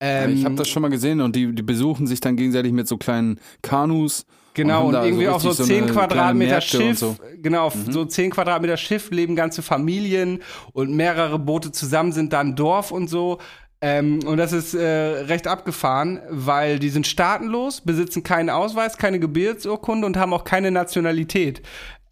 Ähm, 0.00 0.34
ich 0.34 0.44
habe 0.44 0.56
das 0.56 0.68
schon 0.68 0.82
mal 0.82 0.88
gesehen 0.88 1.20
und 1.20 1.36
die, 1.36 1.54
die 1.54 1.62
besuchen 1.62 2.08
sich 2.08 2.20
dann 2.20 2.36
gegenseitig 2.36 2.72
mit 2.72 2.88
so 2.88 2.96
kleinen 2.96 3.38
Kanus. 3.62 4.26
Genau, 4.54 4.86
und 4.86 4.94
da 4.94 5.04
irgendwie 5.04 5.28
auf 5.28 5.42
so 5.42 5.50
richtig 5.50 5.66
10 5.66 5.76
eine 5.76 5.92
kleine 5.92 6.08
Quadratmeter 6.08 6.56
und 6.56 6.64
Schiff, 6.64 6.98
So. 6.98 7.10
Mhm. 7.10 7.42
genau, 7.42 7.66
auf 7.66 7.76
so 7.88 8.04
10 8.04 8.30
Quadratmeter 8.30 8.76
Schiff 8.76 9.10
leben 9.12 9.36
ganze 9.36 9.62
Familien 9.62 10.42
und 10.72 10.92
mehrere 10.96 11.38
Boote 11.38 11.70
zusammen 11.70 12.10
sind 12.10 12.32
dann 12.32 12.56
Dorf 12.56 12.90
und 12.90 13.08
so. 13.08 13.38
Ähm, 13.82 14.20
und 14.26 14.36
das 14.36 14.52
ist 14.52 14.74
äh, 14.74 14.84
recht 14.84 15.46
abgefahren, 15.46 16.20
weil 16.28 16.78
die 16.78 16.90
sind 16.90 17.06
staatenlos, 17.06 17.80
besitzen 17.80 18.22
keinen 18.22 18.50
Ausweis, 18.50 18.98
keine 18.98 19.18
Gebirgsurkunde 19.18 20.06
und 20.06 20.18
haben 20.18 20.34
auch 20.34 20.44
keine 20.44 20.70
Nationalität. 20.70 21.62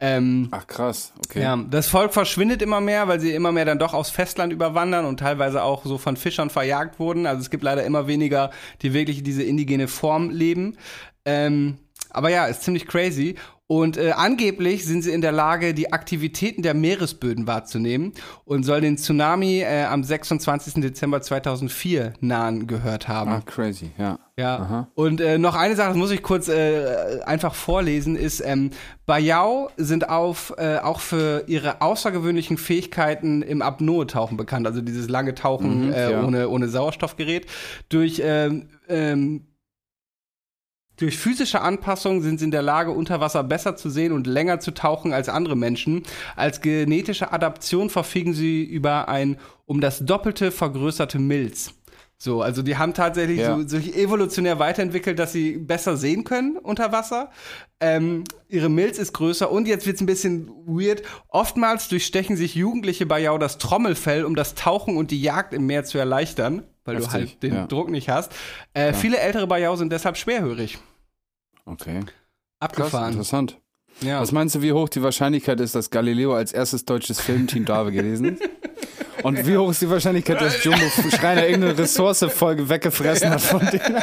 Ähm, 0.01 0.49
Ach 0.53 0.67
krass, 0.67 1.13
okay. 1.27 1.43
ja, 1.43 1.57
das 1.57 1.89
Volk 1.89 2.13
verschwindet 2.15 2.63
immer 2.63 2.81
mehr, 2.81 3.09
weil 3.09 3.19
sie 3.19 3.33
immer 3.33 3.51
mehr 3.51 3.65
dann 3.65 3.81
doch 3.81 3.95
aufs 3.95 4.11
Festland 4.11 4.53
überwandern 4.53 5.05
und 5.05 5.19
teilweise 5.19 5.63
auch 5.63 5.85
so 5.85 5.99
von 5.99 6.17
Fischern 6.17 6.51
verjagt 6.51 7.01
wurden. 7.01 7.27
Also 7.27 7.41
es 7.43 7.51
gibt 7.51 7.65
leider 7.65 7.85
immer 7.85 8.07
weniger, 8.07 8.51
die 8.81 8.95
wirklich 8.95 9.25
diese 9.25 9.43
indigene 9.43 9.89
Form 9.89 10.31
leben. 10.31 10.77
Ähm, 11.25 11.79
aber 12.11 12.31
ja, 12.31 12.47
ist 12.47 12.63
ziemlich 12.63 12.87
crazy. 12.87 13.35
Und 13.71 13.99
äh, 13.99 14.13
angeblich 14.13 14.87
sind 14.87 15.03
sie 15.03 15.11
in 15.11 15.21
der 15.21 15.31
Lage, 15.31 15.75
die 15.75 15.93
Aktivitäten 15.93 16.63
der 16.63 16.73
Meeresböden 16.73 17.47
wahrzunehmen 17.47 18.15
und 18.47 18.63
soll 18.65 18.81
den 18.81 18.97
Tsunami 18.97 19.61
äh, 19.61 19.85
am 19.85 20.03
26. 20.03 20.83
Dezember 20.83 21.21
2004 21.21 22.15
nahen 22.21 22.67
gehört 22.67 23.09
haben. 23.09 23.31
Ah, 23.31 23.43
crazy, 23.45 23.91
ja. 23.99 24.19
Ja. 24.39 24.57
Aha. 24.59 24.89
Und 24.95 25.21
äh, 25.21 25.37
noch 25.37 25.55
eine 25.55 25.77
Sache, 25.77 25.89
das 25.89 25.97
muss 25.99 26.13
ich 26.13 26.23
kurz 26.23 26.49
äh, 26.49 27.21
einfach 27.27 27.55
vorlesen, 27.55 28.17
ist, 28.17 28.41
ähm, 28.43 28.71
Bayau 29.05 29.69
sind 29.77 30.09
auf, 30.09 30.55
äh, 30.57 30.79
auch 30.79 31.01
für 31.01 31.45
ihre 31.47 31.83
außergewöhnlichen 31.83 32.57
Fähigkeiten 32.57 33.43
im 33.43 33.61
Apnoe-Tauchen 33.61 34.39
bekannt, 34.39 34.67
also 34.67 34.81
dieses 34.81 35.11
lange 35.11 35.35
Tauchen 35.35 35.89
Mhm, 35.89 35.93
äh, 35.93 36.13
ja. 36.13 36.25
ohne, 36.25 36.49
ohne 36.49 36.69
Sauerstoffgerät. 36.69 37.45
Durch, 37.91 38.23
ähm, 38.25 38.69
ähm, 38.89 39.43
durch 40.99 41.17
physische 41.17 41.61
Anpassungen 41.61 42.23
sind 42.23 42.39
sie 42.39 42.45
in 42.45 42.51
der 42.51 42.63
Lage, 42.63 42.91
unter 42.91 43.21
Wasser 43.21 43.43
besser 43.45 43.77
zu 43.77 43.89
sehen 43.89 44.13
und 44.13 44.27
länger 44.27 44.61
zu 44.61 44.73
tauchen 44.73 45.13
als 45.13 45.29
andere 45.29 45.57
Menschen. 45.57 46.03
Als 46.37 46.61
genetische 46.61 47.33
Adaption 47.33 47.89
verfügen 47.89 48.35
sie 48.35 48.65
über 48.65 49.09
ein 49.09 49.39
um 49.65 49.81
das 49.81 50.01
Doppelte 50.01 50.51
vergrößerte 50.51 51.19
Milz. 51.19 51.73
So, 52.21 52.43
also 52.43 52.63
die 52.63 52.77
haben 52.77 52.95
tatsächlich 52.95 53.39
Ja. 53.39 53.57
so, 53.57 53.69
sich 53.69 53.97
evolutionär 53.97 54.59
weiterentwickelt, 54.59 55.21
dass 55.21 55.33
sie 55.33 55.57
besser 55.57 55.97
sehen 55.97 56.25
können 56.25 56.57
unter 56.57 56.91
Wasser. 56.91 57.31
Ähm, 57.81 58.25
ihre 58.49 58.69
Milz 58.69 58.99
ist 58.99 59.13
größer 59.13 59.49
und 59.53 59.69
jetzt 59.69 59.87
wird's 59.87 60.01
ein 60.01 60.07
bisschen 60.07 60.49
weird. 60.67 61.03
Oftmals 61.29 61.87
durchstechen 61.87 62.37
sich 62.37 62.57
Jugendliche 62.57 63.07
Bayau 63.07 63.39
das 63.39 63.59
Trommelfell, 63.59 64.25
um 64.25 64.35
das 64.35 64.57
Tauchen 64.57 64.97
und 64.97 65.13
die 65.13 65.23
Jagd 65.23 65.55
im 65.55 65.67
Meer 65.67 65.85
zu 65.85 65.97
erleichtern, 65.97 66.65
weil 66.89 66.97
du 66.97 67.03
Heftig, 67.03 67.13
halt 67.13 67.43
den 67.43 67.55
ja. 67.55 67.67
Druck 67.67 67.91
nicht 67.91 68.09
hast. 68.09 68.33
Äh, 68.73 68.95
Viele 68.95 69.19
ältere 69.19 69.47
Bayau 69.47 69.77
sind 69.77 69.93
deshalb 69.93 70.17
schwerhörig. 70.17 70.79
Okay. 71.67 72.01
Krass, 72.01 72.15
Abgefahren. 72.61 73.13
interessant. 73.13 73.59
Ja. 74.01 74.21
Was 74.21 74.33
meinst 74.33 74.55
du, 74.55 74.63
wie 74.63 74.73
hoch 74.73 74.89
die 74.89 75.03
Wahrscheinlichkeit 75.03 75.61
ist, 75.61 75.75
dass 75.75 75.91
Galileo 75.91 76.35
als 76.35 76.53
erstes 76.53 76.85
deutsches 76.85 77.21
Filmteam 77.21 77.65
da 77.65 77.83
gewesen 77.85 78.37
ist? 78.37 78.43
Und 79.23 79.47
wie 79.47 79.57
hoch 79.59 79.71
ist 79.71 79.83
die 79.83 79.91
Wahrscheinlichkeit, 79.91 80.41
dass 80.41 80.63
Jumbo 80.65 80.81
Schreiner 81.11 81.47
irgendeine 81.47 81.77
Ressource-Folge 81.77 82.69
weggefressen 82.69 83.31
hat 83.31 83.41
von 83.41 83.61
denen? 83.61 84.03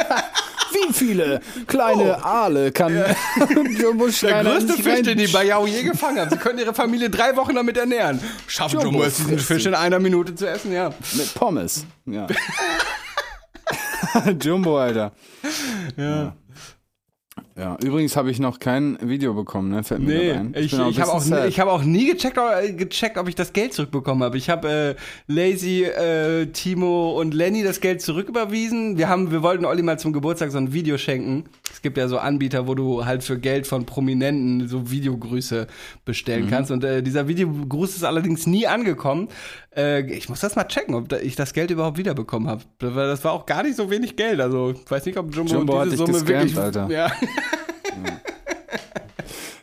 Wie 0.72 0.92
viele 0.92 1.40
kleine 1.66 2.24
Aale 2.24 2.72
kann 2.72 3.04
Jumbo 3.78 4.06
Der 4.06 4.12
Schreiner 4.12 4.50
größte 4.50 4.72
nicht 4.72 4.82
Fisch, 4.82 5.02
den 5.02 5.18
die 5.18 5.28
Bayau 5.28 5.66
je 5.66 5.82
gefangen 5.82 6.18
haben. 6.18 6.30
Sie 6.30 6.36
können 6.36 6.58
ihre 6.58 6.74
Familie 6.74 7.10
drei 7.10 7.36
Wochen 7.36 7.54
damit 7.54 7.76
ernähren. 7.76 8.20
Schaffen 8.46 8.74
Jumbo 8.74 8.90
Jumbo 8.90 9.04
es, 9.04 9.16
diesen 9.16 9.38
Fisch 9.38 9.66
in 9.66 9.74
einer 9.74 9.98
Minute 9.98 10.34
zu 10.34 10.48
essen, 10.48 10.72
ja. 10.72 10.92
Mit 11.14 11.34
Pommes. 11.34 11.84
Ja. 12.06 12.26
Jumbo, 14.40 14.78
Alter. 14.78 15.12
Ja. 15.96 16.04
Ja, 16.04 16.36
übrigens 17.82 18.16
habe 18.16 18.30
ich 18.30 18.38
noch 18.38 18.58
kein 18.58 18.98
Video 19.00 19.32
bekommen, 19.32 19.70
ne? 19.70 19.82
Fällt 19.82 20.02
Nee, 20.02 20.32
ich, 20.52 20.74
ich, 20.74 20.78
ein 20.78 21.00
habe 21.00 21.12
auch, 21.12 21.20
sad. 21.22 21.48
ich 21.48 21.58
hab 21.58 21.68
auch 21.68 21.82
nie 21.82 22.06
gecheckt, 22.12 22.36
äh, 22.36 22.72
gecheckt, 22.74 23.16
ob 23.16 23.28
ich 23.28 23.34
das 23.34 23.54
Geld 23.54 23.72
zurückbekommen 23.72 24.22
habe. 24.22 24.36
Ich 24.36 24.50
habe 24.50 24.96
äh, 25.28 25.32
Lazy, 25.32 25.84
äh, 25.84 26.46
Timo 26.46 27.18
und 27.18 27.32
Lenny 27.32 27.62
das 27.62 27.80
Geld 27.80 28.02
zurücküberwiesen. 28.02 28.98
Wir, 28.98 29.08
haben, 29.08 29.30
wir 29.30 29.42
wollten 29.42 29.64
Olli 29.64 29.80
mal 29.80 29.98
zum 29.98 30.12
Geburtstag 30.12 30.50
so 30.50 30.58
ein 30.58 30.74
Video 30.74 30.98
schenken. 30.98 31.44
Es 31.86 31.88
gibt 31.88 31.98
ja 31.98 32.08
so 32.08 32.18
Anbieter, 32.18 32.66
wo 32.66 32.74
du 32.74 33.04
halt 33.04 33.22
für 33.22 33.38
Geld 33.38 33.64
von 33.64 33.86
Prominenten 33.86 34.66
so 34.66 34.90
Videogrüße 34.90 35.68
bestellen 36.04 36.50
kannst. 36.50 36.72
Und 36.72 36.82
äh, 36.82 37.00
dieser 37.00 37.28
Videogruß 37.28 37.94
ist 37.94 38.02
allerdings 38.02 38.44
nie 38.48 38.66
angekommen. 38.66 39.28
Äh, 39.76 40.04
ich 40.10 40.28
muss 40.28 40.40
das 40.40 40.56
mal 40.56 40.64
checken, 40.64 40.96
ob 40.96 41.08
da, 41.08 41.18
ich 41.18 41.36
das 41.36 41.52
Geld 41.52 41.70
überhaupt 41.70 41.96
wiederbekommen 41.96 42.48
habe. 42.48 42.64
Das 42.78 42.92
war, 42.96 43.06
das 43.06 43.22
war 43.22 43.30
auch 43.34 43.46
gar 43.46 43.62
nicht 43.62 43.76
so 43.76 43.88
wenig 43.88 44.16
Geld. 44.16 44.40
Also 44.40 44.72
ich 44.72 44.90
weiß 44.90 45.06
nicht, 45.06 45.16
ob 45.16 45.32
Jumbo, 45.32 45.52
Jumbo 45.52 45.84
diese 45.84 45.98
Summe 45.98 46.10
gescammt, 46.14 46.28
wirklich... 46.28 46.58
Alter. 46.58 46.90
Ja, 46.90 47.12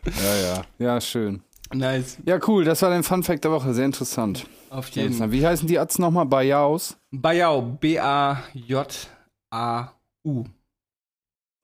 Ja, 0.06 0.36
ja. 0.42 0.62
Ja, 0.80 1.02
schön. 1.02 1.42
nice. 1.74 2.20
Ja, 2.26 2.40
cool. 2.48 2.64
Das 2.64 2.82
war 2.84 2.90
dein 2.90 3.04
Fun 3.04 3.24
Fact 3.24 3.44
der 3.44 3.52
Woche. 3.52 3.74
Sehr 3.74 3.84
interessant. 3.84 4.46
Auf 4.70 4.88
jeden 4.92 5.08
interessant. 5.08 5.34
Wie 5.34 5.46
heißen 5.46 5.68
die 5.68 5.78
Atzen 5.78 6.04
nochmal? 6.04 6.26
Bayaus? 6.26 6.96
Bayau, 7.12 7.62
B-A-J-A-U. 7.62 8.86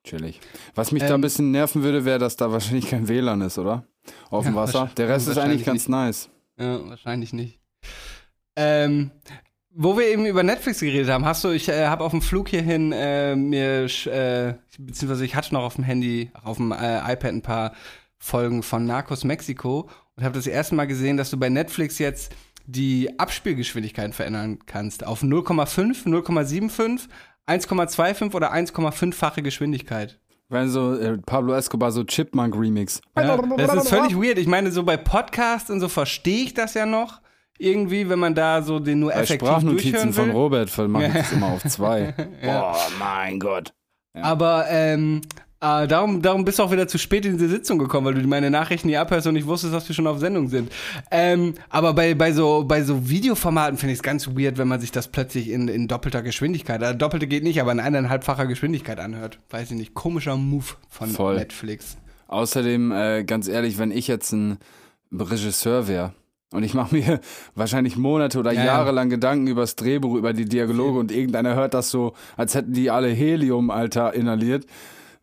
Chillig. 0.10 0.40
Was 0.76 0.92
mich 0.92 1.02
da 1.04 1.10
ein 1.10 1.16
Ähm, 1.16 1.22
bisschen 1.22 1.52
nerven 1.52 1.84
würde, 1.84 2.04
wäre, 2.06 2.20
dass 2.20 2.36
da 2.36 2.52
wahrscheinlich 2.52 2.90
kein 2.90 3.08
WLAN 3.08 3.42
ist, 3.42 3.58
oder? 3.58 3.86
Auf 4.30 4.46
dem 4.46 4.56
Ja, 4.56 4.62
Wasser. 4.62 4.74
wahrscheinlich- 4.74 4.96
Der 4.96 5.10
Rest 5.10 5.28
ist 5.28 5.38
eigentlich 5.38 5.66
ganz 5.66 5.88
nice. 5.88 6.30
Ja, 6.60 6.80
wahrscheinlich 6.90 7.32
nicht. 7.34 7.60
Ähm, 8.56 9.12
wo 9.72 9.98
wir 9.98 10.08
eben 10.08 10.26
über 10.26 10.44
Netflix 10.44 10.80
geredet 10.80 11.10
haben, 11.10 11.26
hast 11.26 11.44
du, 11.44 11.50
ich 11.50 11.70
äh, 11.70 11.86
habe 11.88 12.04
auf 12.04 12.12
dem 12.12 12.22
Flug 12.22 12.50
hierhin 12.50 12.92
äh, 12.92 13.36
mir, 13.36 13.84
äh, 14.08 14.56
beziehungsweise 14.78 15.24
ich 15.26 15.36
hatte 15.36 15.54
noch 15.54 15.64
auf 15.64 15.76
dem 15.76 15.84
Handy, 15.84 16.32
auf 16.44 16.58
dem 16.58 16.72
äh, 16.72 16.98
iPad 17.14 17.26
ein 17.32 17.42
paar 17.42 17.74
Folgen 18.18 18.64
von 18.64 18.86
Narcos 18.86 19.24
Mexiko 19.24 19.90
und 20.16 20.24
habe 20.24 20.36
das 20.36 20.48
erste 20.48 20.76
Mal 20.76 20.88
gesehen, 20.88 21.16
dass 21.18 21.30
du 21.30 21.38
bei 21.38 21.48
Netflix 21.50 22.00
jetzt 22.00 22.34
die 22.66 23.18
Abspielgeschwindigkeit 23.20 24.14
verändern 24.14 24.60
kannst 24.66 25.06
auf 25.06 25.24
0,5, 25.24 26.06
0,75, 26.06 27.08
1,25 27.50 28.34
oder 28.34 28.54
1,5-fache 28.54 29.42
Geschwindigkeit. 29.42 30.20
Weil 30.50 30.68
so 30.68 30.96
äh, 30.96 31.18
Pablo 31.18 31.54
Escobar 31.54 31.92
so 31.92 32.04
Chipmunk 32.04 32.56
Remix. 32.56 33.02
Ja, 33.16 33.38
das 33.38 33.84
ist 33.84 33.90
völlig 33.90 34.16
weird. 34.16 34.40
Ich 34.40 34.48
meine, 34.48 34.72
so 34.72 34.84
bei 34.84 34.98
Podcasts 34.98 35.70
und 35.70 35.80
so 35.80 35.88
verstehe 35.88 36.44
ich 36.44 36.54
das 36.54 36.74
ja 36.74 36.86
noch. 36.86 37.22
Irgendwie, 37.60 38.10
wenn 38.10 38.20
man 38.20 38.36
da 38.36 38.62
so 38.62 38.80
den 38.80 39.00
nur 39.00 39.12
Bei 39.12 39.20
effektiv 39.20 39.48
Sprachnotizen 39.48 39.92
durchhören 39.92 40.14
von. 40.14 40.32
Robert 40.32 40.78
mache 40.88 41.08
ich 41.08 41.14
das 41.14 41.32
immer 41.34 41.48
auf 41.48 41.64
zwei. 41.66 42.14
Boah, 42.42 42.78
mein 42.98 43.40
Gott. 43.40 43.74
Aber 44.14 44.66
ähm, 44.70 45.22
äh, 45.62 45.88
darum, 45.88 46.22
darum 46.22 46.46
bist 46.46 46.60
du 46.60 46.64
auch 46.64 46.72
wieder 46.72 46.88
zu 46.88 46.98
spät 46.98 47.26
in 47.26 47.34
diese 47.34 47.50
Sitzung 47.50 47.80
gekommen, 47.80 48.06
weil 48.06 48.14
du 48.14 48.26
meine 48.28 48.50
Nachrichten 48.50 48.88
nie 48.88 48.96
abhörst 48.98 49.28
und 49.28 49.36
ich 49.36 49.46
wusstest, 49.46 49.74
dass 49.74 49.88
wir 49.90 49.94
schon 49.94 50.08
auf 50.08 50.20
Sendung 50.20 50.48
sind. 50.48 50.72
Ähm, 51.12 51.54
aber 51.70 51.94
bei, 51.94 52.14
bei, 52.14 52.32
so, 52.32 52.64
bei 52.66 52.84
so 52.84 53.10
Videoformaten 53.10 53.78
finde 53.78 53.92
ich 53.92 54.00
es 54.00 54.04
ganz 54.04 54.28
weird, 54.28 54.58
wenn 54.58 54.70
man 54.70 54.80
sich 54.80 54.92
das 54.92 55.10
plötzlich 55.10 55.50
in, 55.50 55.68
in 55.68 55.88
doppelter 55.90 56.22
Geschwindigkeit, 56.22 56.82
äh, 56.82 56.96
doppelte 56.96 57.28
geht 57.28 57.44
nicht, 57.44 57.60
aber 57.60 57.74
in 57.74 57.82
eineinhalbfacher 57.82 58.48
Geschwindigkeit 58.48 59.00
anhört. 59.00 59.40
Weiß 59.50 59.72
ich 59.72 59.78
nicht. 59.78 59.94
Komischer 59.94 60.38
Move 60.38 60.66
von 60.90 61.10
Voll. 61.10 61.36
Netflix. 61.36 61.98
Außerdem, 62.28 62.92
äh, 62.92 63.24
ganz 63.26 63.48
ehrlich, 63.48 63.78
wenn 63.78 63.92
ich 63.92 64.08
jetzt 64.08 64.32
ein 64.32 64.60
Regisseur 65.12 65.88
wäre 65.90 66.14
und 66.52 66.64
ich 66.64 66.74
mache 66.74 66.96
mir 66.96 67.20
wahrscheinlich 67.56 67.98
Monate 67.98 68.40
oder 68.40 68.54
Ja, 68.54 68.60
ja. 68.62 68.66
Jahre 68.66 68.92
lang 68.92 69.10
Gedanken 69.10 69.48
über 69.48 69.62
das 69.62 69.76
Drehbuch, 69.76 70.16
über 70.16 70.32
die 70.32 70.46
Dialoge 70.46 71.00
und 71.00 71.12
irgendeiner 71.12 71.56
hört 71.56 71.74
das 71.74 71.90
so, 71.90 72.14
als 72.38 72.56
hätten 72.56 72.72
die 72.72 72.90
alle 72.90 73.10
Helium, 73.10 73.72
Alter, 73.72 74.14
inhaliert. 74.14 74.66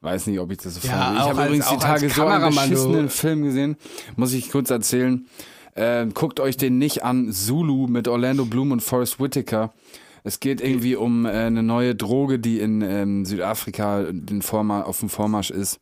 Weiß 0.07 0.29
nicht, 0.29 0.39
ob 0.39 0.53
ich 0.53 0.59
das 0.59 0.77
so 0.77 0.87
Ja, 0.87 0.95
fand. 0.95 1.19
Ich 1.19 1.25
habe 1.25 1.45
übrigens 1.47 1.69
die 1.69 1.79
Tage 1.79 2.09
so 2.09 2.27
einen 2.27 2.55
beschissenen 2.55 3.09
Film 3.09 3.43
gesehen. 3.43 3.77
Muss 4.15 4.33
ich 4.35 4.53
kurz 4.53 4.71
erzählen. 4.71 5.27
Äh, 5.75 6.07
guckt 6.15 6.39
euch 6.39 6.57
den 6.57 6.79
nicht 6.79 7.03
an. 7.03 7.33
Zulu 7.33 7.89
mit 7.89 8.07
Orlando 8.07 8.45
Bloom 8.45 8.71
und 8.71 8.85
Forrest 8.85 9.19
Whitaker. 9.19 9.75
Es 10.23 10.39
geht 10.39 10.61
irgendwie 10.61 10.95
um 10.95 11.27
äh, 11.27 11.31
eine 11.31 11.65
neue 11.65 11.97
Droge, 11.97 12.39
die 12.39 12.61
in 12.61 12.83
ähm, 12.83 13.25
Südafrika 13.25 14.05
den 14.13 14.43
Vorma 14.43 14.83
auf 14.83 15.01
dem 15.01 15.09
Vormarsch 15.09 15.51
ist. 15.51 15.81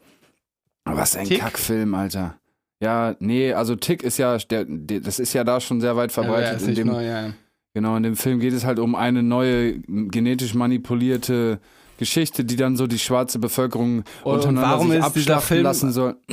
Was 0.86 1.16
ein 1.16 1.26
Tick? 1.26 1.40
Kackfilm, 1.40 1.94
Alter. 1.94 2.38
Ja, 2.80 3.16
nee, 3.18 3.52
also 3.52 3.76
Tick 3.76 4.02
ist 4.02 4.16
ja, 4.16 4.38
der, 4.38 4.64
der, 4.64 5.00
das 5.00 5.18
ist 5.18 5.34
ja 5.34 5.44
da 5.44 5.60
schon 5.60 5.82
sehr 5.82 5.96
weit 5.96 6.12
Ja, 6.16 6.22
verbreitet. 6.22 6.62
ist 6.62 6.68
in 6.68 6.74
dem, 6.76 6.86
neu, 6.86 7.06
ja. 7.06 7.30
Genau, 7.74 7.94
in 7.96 8.02
dem 8.02 8.16
Film 8.16 8.40
geht 8.40 8.54
es 8.54 8.64
halt 8.64 8.78
um 8.78 8.94
eine 8.94 9.22
neue 9.22 9.80
genetisch 9.80 10.54
manipulierte 10.54 11.60
Geschichte, 11.98 12.44
die 12.44 12.56
dann 12.56 12.76
so 12.76 12.86
die 12.86 12.98
schwarze 12.98 13.38
Bevölkerung 13.38 14.04
Und 14.24 14.34
untereinander 14.34 14.70
warum 14.70 14.92
ist 14.92 14.94
dieser 14.94 15.06
abschlachten 15.06 15.46
Film- 15.48 15.62
lassen 15.62 15.92
soll. 15.92 16.16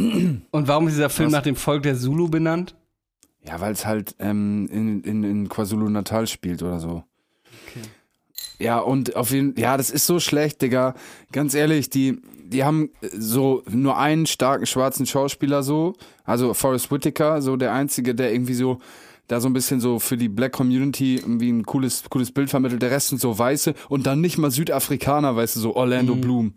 Und 0.52 0.68
warum 0.68 0.88
ist 0.88 0.96
dieser 0.96 1.10
Film 1.10 1.28
Was? 1.28 1.34
nach 1.34 1.44
dem 1.44 1.56
Volk 1.56 1.84
der 1.84 1.98
Zulu 1.98 2.28
benannt? 2.30 2.76
Ja, 3.44 3.60
weil 3.60 3.74
es 3.74 3.86
halt 3.86 4.16
ähm, 4.20 4.68
in, 4.72 5.02
in, 5.02 5.24
in 5.24 5.50
KwaZulu-Natal 5.50 6.28
spielt 6.28 6.62
oder 6.62 6.80
so. 6.80 7.04
Ja, 8.60 8.78
und 8.78 9.16
auf 9.16 9.32
jeden 9.32 9.56
ja, 9.60 9.76
das 9.76 9.90
ist 9.90 10.06
so 10.06 10.20
schlecht, 10.20 10.62
Digga. 10.62 10.94
Ganz 11.32 11.56
ehrlich, 11.56 11.90
die, 11.90 12.22
die 12.44 12.64
haben 12.64 12.92
so 13.02 13.64
nur 13.68 13.98
einen 13.98 14.28
starken 14.28 14.68
schwarzen 14.68 15.08
Schauspieler 15.08 15.64
so, 15.64 15.94
also 16.26 16.54
Forrest 16.54 16.92
Whitaker, 16.92 17.42
so 17.42 17.56
der 17.56 17.74
einzige, 17.74 18.14
der 18.14 18.32
irgendwie 18.32 18.54
so 18.54 18.78
da 19.32 19.40
so 19.40 19.48
ein 19.48 19.54
bisschen 19.54 19.80
so 19.80 20.00
für 20.00 20.18
die 20.18 20.28
Black 20.28 20.52
Community 20.52 21.16
irgendwie 21.16 21.50
ein 21.50 21.64
cooles, 21.64 22.04
cooles 22.10 22.34
Bild 22.34 22.50
vermittelt. 22.50 22.82
Der 22.82 22.92
Rest 22.92 23.10
sind 23.10 23.22
so 23.22 23.38
Weiße 23.38 23.74
und 23.88 24.06
dann 24.06 24.20
nicht 24.20 24.38
mal 24.38 24.52
Südafrikaner, 24.52 25.38
weißt 25.38 25.56
du, 25.56 25.62
so 25.62 25.76
Orlando 25.76 26.16
Bloom. 26.16 26.54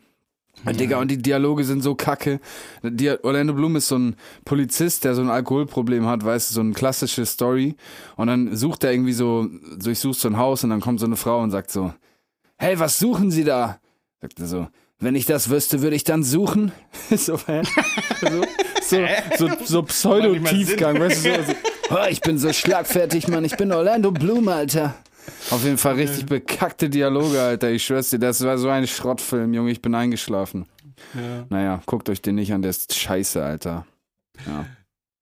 Und 0.64 0.80
Digga, 0.80 0.98
und 0.98 1.08
die 1.08 1.18
Dialoge 1.18 1.62
sind 1.64 1.82
so 1.82 1.94
kacke. 1.94 2.40
Die, 2.82 3.10
Orlando 3.22 3.54
Bloom 3.54 3.76
ist 3.76 3.88
so 3.88 3.98
ein 3.98 4.16
Polizist, 4.44 5.04
der 5.04 5.14
so 5.14 5.22
ein 5.22 5.30
Alkoholproblem 5.30 6.06
hat, 6.06 6.24
weißt 6.24 6.50
du, 6.50 6.54
so 6.54 6.60
eine 6.62 6.72
klassische 6.72 7.24
Story. 7.26 7.76
Und 8.16 8.26
dann 8.26 8.56
sucht 8.56 8.82
er 8.82 8.92
irgendwie 8.92 9.12
so, 9.12 9.48
durchsucht 9.78 10.18
so 10.18 10.28
ein 10.28 10.36
Haus 10.36 10.64
und 10.64 10.70
dann 10.70 10.80
kommt 10.80 10.98
so 10.98 11.06
eine 11.06 11.16
Frau 11.16 11.42
und 11.42 11.50
sagt 11.50 11.70
so, 11.70 11.92
hey, 12.56 12.78
was 12.78 12.98
suchen 12.98 13.30
Sie 13.30 13.44
da? 13.44 13.78
Sagt 14.20 14.40
er 14.40 14.46
so, 14.46 14.66
wenn 14.98 15.14
ich 15.14 15.26
das 15.26 15.48
wüsste, 15.50 15.82
würde 15.82 15.96
ich 15.96 16.04
dann 16.04 16.24
suchen. 16.24 16.72
so, 17.10 17.36
so, 17.36 17.62
so, 18.82 19.06
so, 19.38 19.48
so 19.64 19.82
Pseudo-Tiefgang, 19.82 20.98
weißt 20.98 21.24
du, 21.24 21.34
so, 21.34 21.42
so, 21.42 21.73
oh, 21.90 22.06
ich 22.08 22.20
bin 22.20 22.38
so 22.38 22.52
schlagfertig, 22.52 23.28
Mann, 23.28 23.44
ich 23.44 23.56
bin 23.56 23.72
Orlando 23.72 24.10
Bloom, 24.10 24.48
Alter. 24.48 24.94
Auf 25.50 25.64
jeden 25.64 25.78
Fall 25.78 25.94
richtig 25.94 26.26
bekackte 26.26 26.90
Dialoge, 26.90 27.40
Alter. 27.40 27.70
Ich 27.70 27.84
schwör's 27.84 28.10
dir, 28.10 28.18
das 28.18 28.44
war 28.44 28.58
so 28.58 28.68
ein 28.68 28.86
Schrottfilm, 28.86 29.54
Junge. 29.54 29.70
Ich 29.70 29.80
bin 29.80 29.94
eingeschlafen. 29.94 30.66
Naja, 31.48 31.82
guckt 31.86 32.08
euch 32.08 32.22
den 32.22 32.36
nicht 32.36 32.52
an, 32.52 32.62
der 32.62 32.70
ist 32.70 32.94
scheiße, 32.94 33.42
Alter. 33.42 33.86
Ja. 34.46 34.66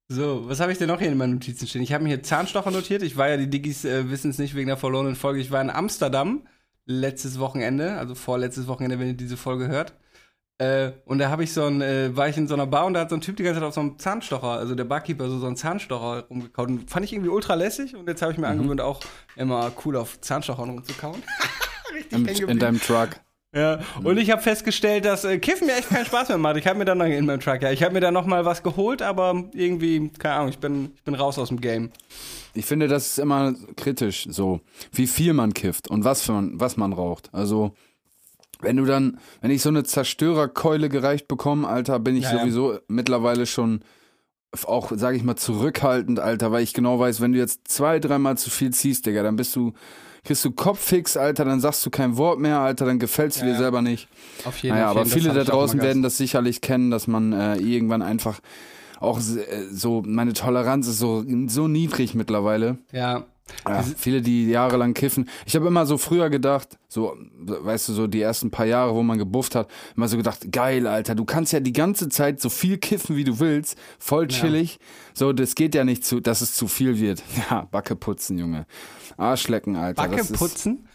So, 0.08 0.48
was 0.48 0.60
habe 0.60 0.72
ich 0.72 0.78
denn 0.78 0.88
noch 0.88 0.98
hier 0.98 1.08
in 1.08 1.16
meinen 1.16 1.34
Notizen 1.34 1.66
stehen? 1.66 1.82
Ich 1.82 1.92
habe 1.92 2.04
mir 2.04 2.10
hier 2.10 2.22
Zahnstocher 2.22 2.70
notiert. 2.70 3.02
Ich 3.02 3.16
war 3.16 3.28
ja, 3.30 3.36
die 3.36 3.48
Diggis 3.48 3.84
äh, 3.84 4.10
wissen 4.10 4.30
es 4.30 4.38
nicht 4.38 4.54
wegen 4.54 4.66
der 4.66 4.76
verlorenen 4.76 5.16
Folge. 5.16 5.40
Ich 5.40 5.50
war 5.50 5.62
in 5.62 5.70
Amsterdam 5.70 6.46
letztes 6.84 7.38
Wochenende, 7.38 7.94
also 7.94 8.14
vorletztes 8.14 8.66
Wochenende, 8.66 8.98
wenn 8.98 9.08
ihr 9.08 9.14
diese 9.14 9.36
Folge 9.36 9.68
hört. 9.68 9.94
Äh, 10.58 10.92
und 11.06 11.18
da 11.18 11.28
habe 11.30 11.44
ich 11.44 11.52
so 11.52 11.64
ein, 11.64 11.80
äh, 11.80 12.16
war 12.16 12.28
ich 12.28 12.36
in 12.36 12.46
so 12.46 12.54
einer 12.54 12.66
Bar 12.66 12.86
und 12.86 12.94
da 12.94 13.00
hat 13.00 13.10
so 13.10 13.16
ein 13.16 13.20
Typ 13.20 13.36
die 13.36 13.42
ganze 13.42 13.60
Zeit 13.60 13.68
auf 13.68 13.74
so 13.74 13.80
einem 13.80 13.98
Zahnstocher, 13.98 14.48
also 14.48 14.74
der 14.74 14.84
Barkeeper, 14.84 15.28
so, 15.28 15.38
so 15.38 15.46
einen 15.46 15.56
Zahnstocher 15.56 16.26
rumgekaut. 16.28 16.68
Und 16.68 16.90
fand 16.90 17.04
ich 17.04 17.12
irgendwie 17.12 17.30
ultra 17.30 17.54
lässig 17.54 17.96
und 17.96 18.08
jetzt 18.08 18.22
habe 18.22 18.32
ich 18.32 18.38
mir 18.38 18.48
angewöhnt, 18.48 18.80
auch 18.80 19.00
immer 19.36 19.72
cool 19.84 19.96
auf 19.96 20.20
Zahnstochern 20.20 20.70
rumzukauen. 20.70 21.22
Richtig 21.94 22.40
In, 22.40 22.48
in 22.48 22.58
deinem 22.58 22.80
Truck. 22.80 23.10
Ja, 23.54 23.80
und 24.02 24.16
ich 24.16 24.30
habe 24.30 24.40
festgestellt, 24.40 25.04
dass 25.04 25.24
äh, 25.24 25.38
Kiffen 25.38 25.66
mir 25.66 25.76
echt 25.76 25.90
keinen 25.90 26.06
Spaß 26.06 26.28
mehr 26.28 26.38
macht. 26.38 26.56
Ich 26.56 26.66
habe 26.66 26.78
mir 26.78 26.86
dann 26.86 26.96
noch 26.96 27.04
in 27.04 27.26
meinem 27.26 27.40
Truck, 27.40 27.60
ja, 27.60 27.70
ich 27.70 27.82
habe 27.82 27.92
mir 27.92 28.00
dann 28.00 28.14
noch 28.14 28.24
mal 28.24 28.46
was 28.46 28.62
geholt, 28.62 29.02
aber 29.02 29.44
irgendwie, 29.52 30.08
keine 30.18 30.36
Ahnung, 30.36 30.48
ich 30.48 30.58
bin, 30.58 30.92
ich 30.94 31.02
bin 31.02 31.14
raus 31.14 31.38
aus 31.38 31.48
dem 31.48 31.60
Game. 31.60 31.90
Ich 32.54 32.64
finde, 32.64 32.88
das 32.88 33.08
ist 33.08 33.18
immer 33.18 33.54
kritisch, 33.76 34.26
so 34.30 34.60
wie 34.92 35.06
viel 35.06 35.34
man 35.34 35.52
kifft 35.52 35.88
und 35.88 36.02
was, 36.02 36.22
für 36.22 36.32
man, 36.32 36.60
was 36.60 36.78
man 36.78 36.94
raucht. 36.94 37.28
Also, 37.32 37.74
wenn 38.62 38.76
du 38.76 38.84
dann, 38.84 39.18
wenn 39.40 39.50
ich 39.50 39.62
so 39.62 39.68
eine 39.68 39.84
Zerstörerkeule 39.84 40.88
gereicht 40.88 41.28
bekomme, 41.28 41.68
Alter, 41.68 41.98
bin 41.98 42.16
ich 42.16 42.24
Ja, 42.24 42.34
ja. 42.34 42.40
sowieso 42.40 42.78
mittlerweile 42.88 43.46
schon 43.46 43.80
auch, 44.66 44.92
sage 44.94 45.16
ich 45.16 45.22
mal, 45.22 45.36
zurückhaltend, 45.36 46.20
Alter, 46.20 46.52
weil 46.52 46.62
ich 46.62 46.74
genau 46.74 46.98
weiß, 46.98 47.20
wenn 47.20 47.32
du 47.32 47.38
jetzt 47.38 47.68
zwei, 47.68 47.98
dreimal 47.98 48.36
zu 48.36 48.50
viel 48.50 48.70
ziehst, 48.72 49.06
Digga, 49.06 49.22
dann 49.22 49.36
bist 49.36 49.56
du, 49.56 49.72
kriegst 50.24 50.44
du 50.44 50.50
Kopffix, 50.50 51.16
Alter, 51.16 51.44
dann 51.44 51.60
sagst 51.60 51.84
du 51.86 51.90
kein 51.90 52.16
Wort 52.16 52.38
mehr, 52.38 52.58
Alter, 52.58 52.84
dann 52.84 52.98
gefällt's 52.98 53.38
Ja, 53.38 53.44
dir 53.46 53.52
ja. 53.52 53.58
selber 53.58 53.80
nicht. 53.80 54.08
Auf 54.44 54.58
jeden 54.58 54.74
Naja, 54.76 54.90
auf 54.90 54.96
aber 54.96 55.06
viele 55.06 55.32
da 55.32 55.44
draußen 55.44 55.80
werden 55.80 56.02
das 56.02 56.18
sicherlich 56.18 56.60
kennen, 56.60 56.90
dass 56.90 57.06
man 57.06 57.32
äh, 57.32 57.56
irgendwann 57.56 58.02
einfach 58.02 58.40
auch 59.00 59.18
äh, 59.18 59.64
so, 59.70 60.02
meine 60.06 60.32
Toleranz 60.34 60.86
ist 60.86 60.98
so, 60.98 61.24
so 61.46 61.66
niedrig 61.66 62.14
mittlerweile. 62.14 62.78
Ja, 62.92 63.24
Ja, 63.66 63.82
viele, 63.82 64.22
die 64.22 64.48
jahrelang 64.48 64.94
kiffen. 64.94 65.28
Ich 65.46 65.54
habe 65.56 65.66
immer 65.66 65.84
so 65.84 65.98
früher 65.98 66.30
gedacht, 66.30 66.78
so, 66.88 67.16
weißt 67.38 67.88
du, 67.88 67.92
so 67.92 68.06
die 68.06 68.20
ersten 68.20 68.50
paar 68.50 68.66
Jahre, 68.66 68.94
wo 68.94 69.02
man 69.02 69.18
gebufft 69.18 69.54
hat, 69.54 69.68
immer 69.96 70.08
so 70.08 70.16
gedacht, 70.16 70.50
geil, 70.50 70.86
Alter, 70.86 71.14
du 71.14 71.24
kannst 71.24 71.52
ja 71.52 71.60
die 71.60 71.72
ganze 71.72 72.08
Zeit 72.08 72.40
so 72.40 72.48
viel 72.48 72.78
kiffen, 72.78 73.16
wie 73.16 73.24
du 73.24 73.40
willst, 73.40 73.76
voll 73.98 74.28
chillig. 74.28 74.78
So, 75.14 75.32
das 75.32 75.54
geht 75.54 75.74
ja 75.74 75.84
nicht 75.84 76.04
zu, 76.04 76.20
dass 76.20 76.40
es 76.40 76.54
zu 76.54 76.66
viel 76.68 76.98
wird. 76.98 77.22
Ja, 77.50 77.66
Backe 77.70 77.96
putzen, 77.96 78.38
Junge. 78.38 78.66
Arschlecken, 79.16 79.76
Alter. 79.76 80.02
Backe 80.02 80.16
das 80.16 80.30
ist- 80.30 80.38
putzen? 80.38 80.88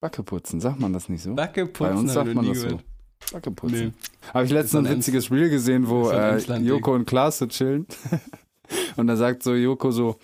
Backe 0.00 0.22
putzen, 0.22 0.60
sagt 0.60 0.78
man 0.78 0.92
das 0.92 1.08
nicht 1.08 1.22
so? 1.22 1.34
Backe 1.34 1.66
putzen, 1.66 1.94
Bei 1.94 1.98
uns 1.98 2.12
sagt 2.12 2.34
man 2.34 2.46
das 2.46 2.60
so. 2.60 2.78
Backe 3.32 3.50
putzen. 3.50 3.88
Nee. 3.88 4.32
Habe 4.32 4.44
ich 4.44 4.52
letztens 4.52 4.86
ein 4.86 4.96
witziges 4.96 5.30
Reel 5.30 5.48
gesehen, 5.50 5.88
wo 5.88 6.10
äh. 6.10 6.38
Joko 6.58 6.94
und 6.94 7.06
Klaas 7.06 7.38
so 7.38 7.46
chillen. 7.46 7.86
Und 8.96 9.06
da 9.06 9.14
sagt 9.14 9.44
so 9.44 9.54
Joko 9.54 9.92
so, 9.92 10.16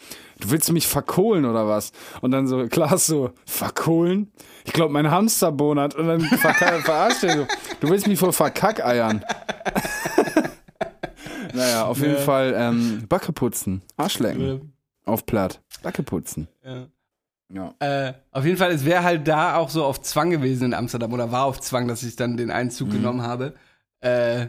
du 0.42 0.50
willst 0.50 0.70
mich 0.72 0.86
verkohlen 0.86 1.44
oder 1.44 1.66
was? 1.66 1.92
Und 2.20 2.30
dann 2.32 2.46
so 2.46 2.66
Klaas 2.68 3.06
so, 3.06 3.30
verkohlen? 3.46 4.30
Ich 4.64 4.72
glaube, 4.72 4.92
mein 4.92 5.10
Hamster 5.10 5.52
bonert. 5.52 5.94
Und 5.94 6.06
dann 6.06 6.20
verarscht 6.82 7.24
er 7.24 7.36
so, 7.38 7.46
du 7.80 7.88
willst 7.88 8.06
mich 8.06 8.20
wohl 8.20 8.32
verkackeiern. 8.32 9.24
naja, 11.54 11.84
auf 11.86 11.98
jeden 11.98 12.14
Ja. 12.14 12.20
Fall 12.20 12.54
ähm, 12.56 13.04
Backe 13.08 13.32
putzen, 13.32 13.82
Arschlecken, 13.96 14.72
auf 15.04 15.26
platt, 15.26 15.60
Backe 15.82 16.02
putzen. 16.02 16.48
Ja. 16.64 16.86
Ja. 17.54 17.74
Äh, 17.80 18.14
auf 18.30 18.46
jeden 18.46 18.56
Fall, 18.56 18.70
es 18.70 18.84
wäre 18.86 19.02
halt 19.04 19.28
da 19.28 19.56
auch 19.56 19.68
so 19.68 19.84
auf 19.84 20.00
Zwang 20.00 20.30
gewesen 20.30 20.66
in 20.66 20.74
Amsterdam 20.74 21.12
oder 21.12 21.30
war 21.32 21.44
auf 21.44 21.60
Zwang, 21.60 21.86
dass 21.86 22.02
ich 22.02 22.16
dann 22.16 22.38
den 22.38 22.50
Einzug 22.50 22.88
Mhm. 22.88 22.92
genommen 22.92 23.22
habe. 23.22 23.52
Äh, 24.00 24.46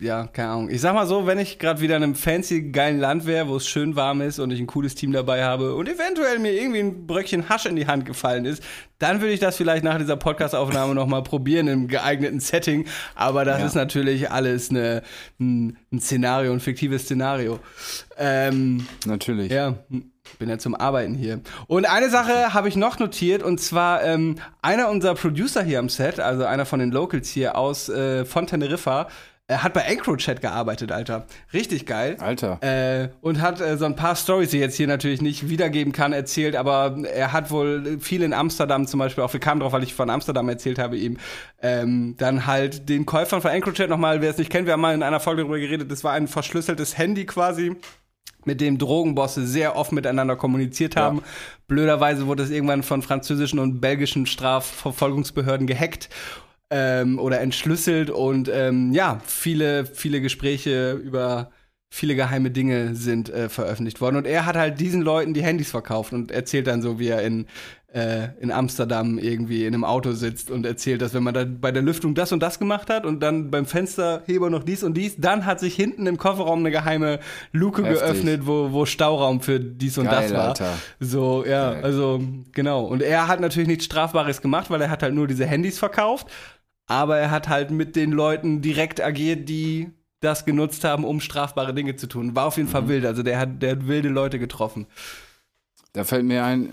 ja, 0.00 0.26
keine 0.26 0.48
Ahnung. 0.50 0.68
Ich 0.70 0.80
sag 0.80 0.94
mal 0.94 1.06
so, 1.06 1.26
wenn 1.26 1.38
ich 1.38 1.58
gerade 1.58 1.80
wieder 1.80 1.96
in 1.96 2.02
einem 2.02 2.14
fancy, 2.14 2.70
geilen 2.72 2.98
Land 2.98 3.24
wäre, 3.26 3.48
wo 3.48 3.56
es 3.56 3.68
schön 3.68 3.94
warm 3.94 4.20
ist 4.20 4.38
und 4.38 4.50
ich 4.50 4.58
ein 4.60 4.66
cooles 4.66 4.94
Team 4.94 5.12
dabei 5.12 5.44
habe 5.44 5.74
und 5.74 5.88
eventuell 5.88 6.38
mir 6.38 6.52
irgendwie 6.52 6.80
ein 6.80 7.06
Bröckchen 7.06 7.48
Hasch 7.48 7.66
in 7.66 7.76
die 7.76 7.86
Hand 7.86 8.04
gefallen 8.04 8.44
ist, 8.44 8.62
dann 8.98 9.20
würde 9.20 9.32
ich 9.32 9.40
das 9.40 9.56
vielleicht 9.56 9.84
nach 9.84 9.98
dieser 9.98 10.16
Podcast-Aufnahme 10.16 10.94
nochmal 10.94 11.22
probieren 11.22 11.68
im 11.68 11.86
geeigneten 11.86 12.40
Setting. 12.40 12.86
Aber 13.14 13.44
das 13.44 13.60
Ja. 13.60 13.66
ist 13.66 13.74
natürlich 13.76 14.30
alles 14.30 14.70
eine, 14.70 15.02
ein, 15.38 15.76
ein 15.92 16.00
Szenario, 16.00 16.52
ein 16.52 16.60
fiktives 16.60 17.02
Szenario. 17.02 17.60
Ähm, 18.16 18.86
Natürlich. 19.06 19.52
ja, 19.52 19.74
bin 20.40 20.48
ja 20.48 20.58
zum 20.58 20.74
Arbeiten 20.74 21.14
hier. 21.14 21.40
Und 21.68 21.88
eine 21.88 22.10
Sache 22.10 22.52
habe 22.52 22.68
ich 22.68 22.74
noch 22.76 22.98
notiert, 22.98 23.42
und 23.44 23.60
zwar 23.60 24.02
ähm, 24.02 24.36
einer 24.62 24.88
unserer 24.90 25.14
Producer 25.14 25.62
hier 25.62 25.78
am 25.78 25.88
Set, 25.88 26.18
also 26.20 26.44
einer 26.44 26.66
von 26.66 26.80
den 26.80 26.90
Locals 26.90 27.28
hier 27.30 27.56
aus 27.56 27.88
äh, 27.88 28.24
von 28.24 28.46
Teneriffa, 28.48 29.08
äh, 29.48 29.56
hat 29.56 29.72
bei 29.72 29.80
EncroChat 29.80 30.40
gearbeitet, 30.42 30.92
Alter. 30.92 31.26
Richtig 31.52 31.86
geil. 31.86 32.16
Alter. 32.20 32.58
Äh, 32.62 33.08
und 33.22 33.40
hat 33.40 33.60
äh, 33.60 33.78
so 33.78 33.86
ein 33.86 33.96
paar 33.96 34.14
Stories, 34.14 34.50
die 34.50 34.58
ich 34.58 34.62
jetzt 34.62 34.76
hier 34.76 34.86
natürlich 34.86 35.22
nicht 35.22 35.48
wiedergeben 35.48 35.92
kann, 35.92 36.12
erzählt, 36.12 36.54
aber 36.54 36.98
er 37.12 37.32
hat 37.32 37.50
wohl 37.50 37.98
viel 37.98 38.22
in 38.22 38.34
Amsterdam 38.34 38.86
zum 38.86 38.98
Beispiel, 38.98 39.24
auch 39.24 39.32
wir 39.32 39.40
kamen 39.40 39.60
drauf, 39.60 39.72
weil 39.72 39.82
ich 39.82 39.94
von 39.94 40.10
Amsterdam 40.10 40.48
erzählt 40.50 40.78
habe 40.78 40.98
ihm, 40.98 41.16
ähm, 41.62 42.14
dann 42.18 42.46
halt 42.46 42.90
den 42.90 43.06
Käufern 43.06 43.40
von 43.40 43.50
EncroChat 43.50 43.88
nochmal, 43.88 44.20
wer 44.20 44.30
es 44.30 44.38
nicht 44.38 44.50
kennt, 44.50 44.66
wir 44.66 44.74
haben 44.74 44.82
mal 44.82 44.94
in 44.94 45.02
einer 45.02 45.20
Folge 45.20 45.42
darüber 45.42 45.58
geredet, 45.58 45.90
das 45.90 46.04
war 46.04 46.12
ein 46.12 46.28
verschlüsseltes 46.28 46.98
Handy 46.98 47.24
quasi 47.24 47.74
mit 48.44 48.60
dem 48.60 48.78
Drogenbosse 48.78 49.46
sehr 49.46 49.76
oft 49.76 49.92
miteinander 49.92 50.36
kommuniziert 50.36 50.96
haben. 50.96 51.22
Blöderweise 51.66 52.26
wurde 52.26 52.44
es 52.44 52.50
irgendwann 52.50 52.82
von 52.82 53.02
französischen 53.02 53.58
und 53.58 53.80
belgischen 53.80 54.26
Strafverfolgungsbehörden 54.26 55.66
gehackt 55.66 56.08
ähm, 56.70 57.18
oder 57.18 57.40
entschlüsselt 57.40 58.10
und 58.10 58.50
ähm, 58.52 58.92
ja, 58.92 59.20
viele, 59.26 59.86
viele 59.86 60.20
Gespräche 60.20 60.92
über 60.92 61.50
viele 61.90 62.14
geheime 62.14 62.50
Dinge 62.50 62.94
sind 62.94 63.30
äh, 63.30 63.48
veröffentlicht 63.48 64.00
worden. 64.00 64.16
Und 64.16 64.26
er 64.26 64.46
hat 64.46 64.56
halt 64.56 64.78
diesen 64.80 65.02
Leuten 65.02 65.34
die 65.34 65.42
Handys 65.42 65.70
verkauft 65.70 66.12
und 66.12 66.30
erzählt 66.30 66.66
dann 66.66 66.82
so, 66.82 66.98
wie 66.98 67.08
er 67.08 67.22
in, 67.22 67.46
äh, 67.92 68.28
in 68.40 68.50
Amsterdam 68.50 69.18
irgendwie 69.18 69.64
in 69.64 69.72
einem 69.72 69.84
Auto 69.84 70.12
sitzt 70.12 70.50
und 70.50 70.66
erzählt, 70.66 71.00
dass 71.00 71.14
wenn 71.14 71.22
man 71.22 71.32
da 71.32 71.46
bei 71.46 71.72
der 71.72 71.82
Lüftung 71.82 72.14
das 72.14 72.30
und 72.30 72.42
das 72.42 72.58
gemacht 72.58 72.90
hat 72.90 73.06
und 73.06 73.20
dann 73.20 73.50
beim 73.50 73.64
Fensterheber 73.64 74.50
noch 74.50 74.64
dies 74.64 74.84
und 74.84 74.94
dies, 74.94 75.16
dann 75.16 75.46
hat 75.46 75.60
sich 75.60 75.74
hinten 75.74 76.06
im 76.06 76.18
Kofferraum 76.18 76.58
eine 76.58 76.70
geheime 76.70 77.20
Luke 77.52 77.82
Heftig. 77.82 78.00
geöffnet, 78.00 78.46
wo, 78.46 78.72
wo 78.72 78.84
Stauraum 78.84 79.40
für 79.40 79.58
dies 79.58 79.96
und 79.96 80.04
Geil, 80.04 80.24
das 80.24 80.32
war. 80.34 80.48
Alter. 80.48 80.78
So, 81.00 81.44
ja, 81.46 81.72
Geil. 81.72 81.84
also 81.84 82.20
genau. 82.52 82.84
Und 82.84 83.02
er 83.02 83.28
hat 83.28 83.40
natürlich 83.40 83.68
nichts 83.68 83.86
Strafbares 83.86 84.42
gemacht, 84.42 84.68
weil 84.68 84.82
er 84.82 84.90
hat 84.90 85.02
halt 85.02 85.14
nur 85.14 85.26
diese 85.26 85.46
Handys 85.46 85.78
verkauft. 85.78 86.26
Aber 86.88 87.18
er 87.18 87.30
hat 87.30 87.48
halt 87.48 87.70
mit 87.70 87.94
den 87.94 88.10
Leuten 88.12 88.60
direkt 88.62 89.00
agiert, 89.00 89.48
die 89.48 89.90
das 90.20 90.44
genutzt 90.44 90.82
haben, 90.82 91.04
um 91.04 91.20
strafbare 91.20 91.72
Dinge 91.74 91.94
zu 91.94 92.08
tun. 92.08 92.34
War 92.34 92.46
auf 92.46 92.56
jeden 92.56 92.68
Mhm. 92.68 92.72
Fall 92.72 92.88
wild. 92.88 93.06
Also 93.06 93.22
der 93.22 93.38
hat, 93.38 93.62
der 93.62 93.72
hat 93.72 93.86
wilde 93.86 94.08
Leute 94.08 94.40
getroffen. 94.40 94.86
Da 95.94 96.04
fällt 96.04 96.24
mir 96.24 96.44
ein, 96.44 96.68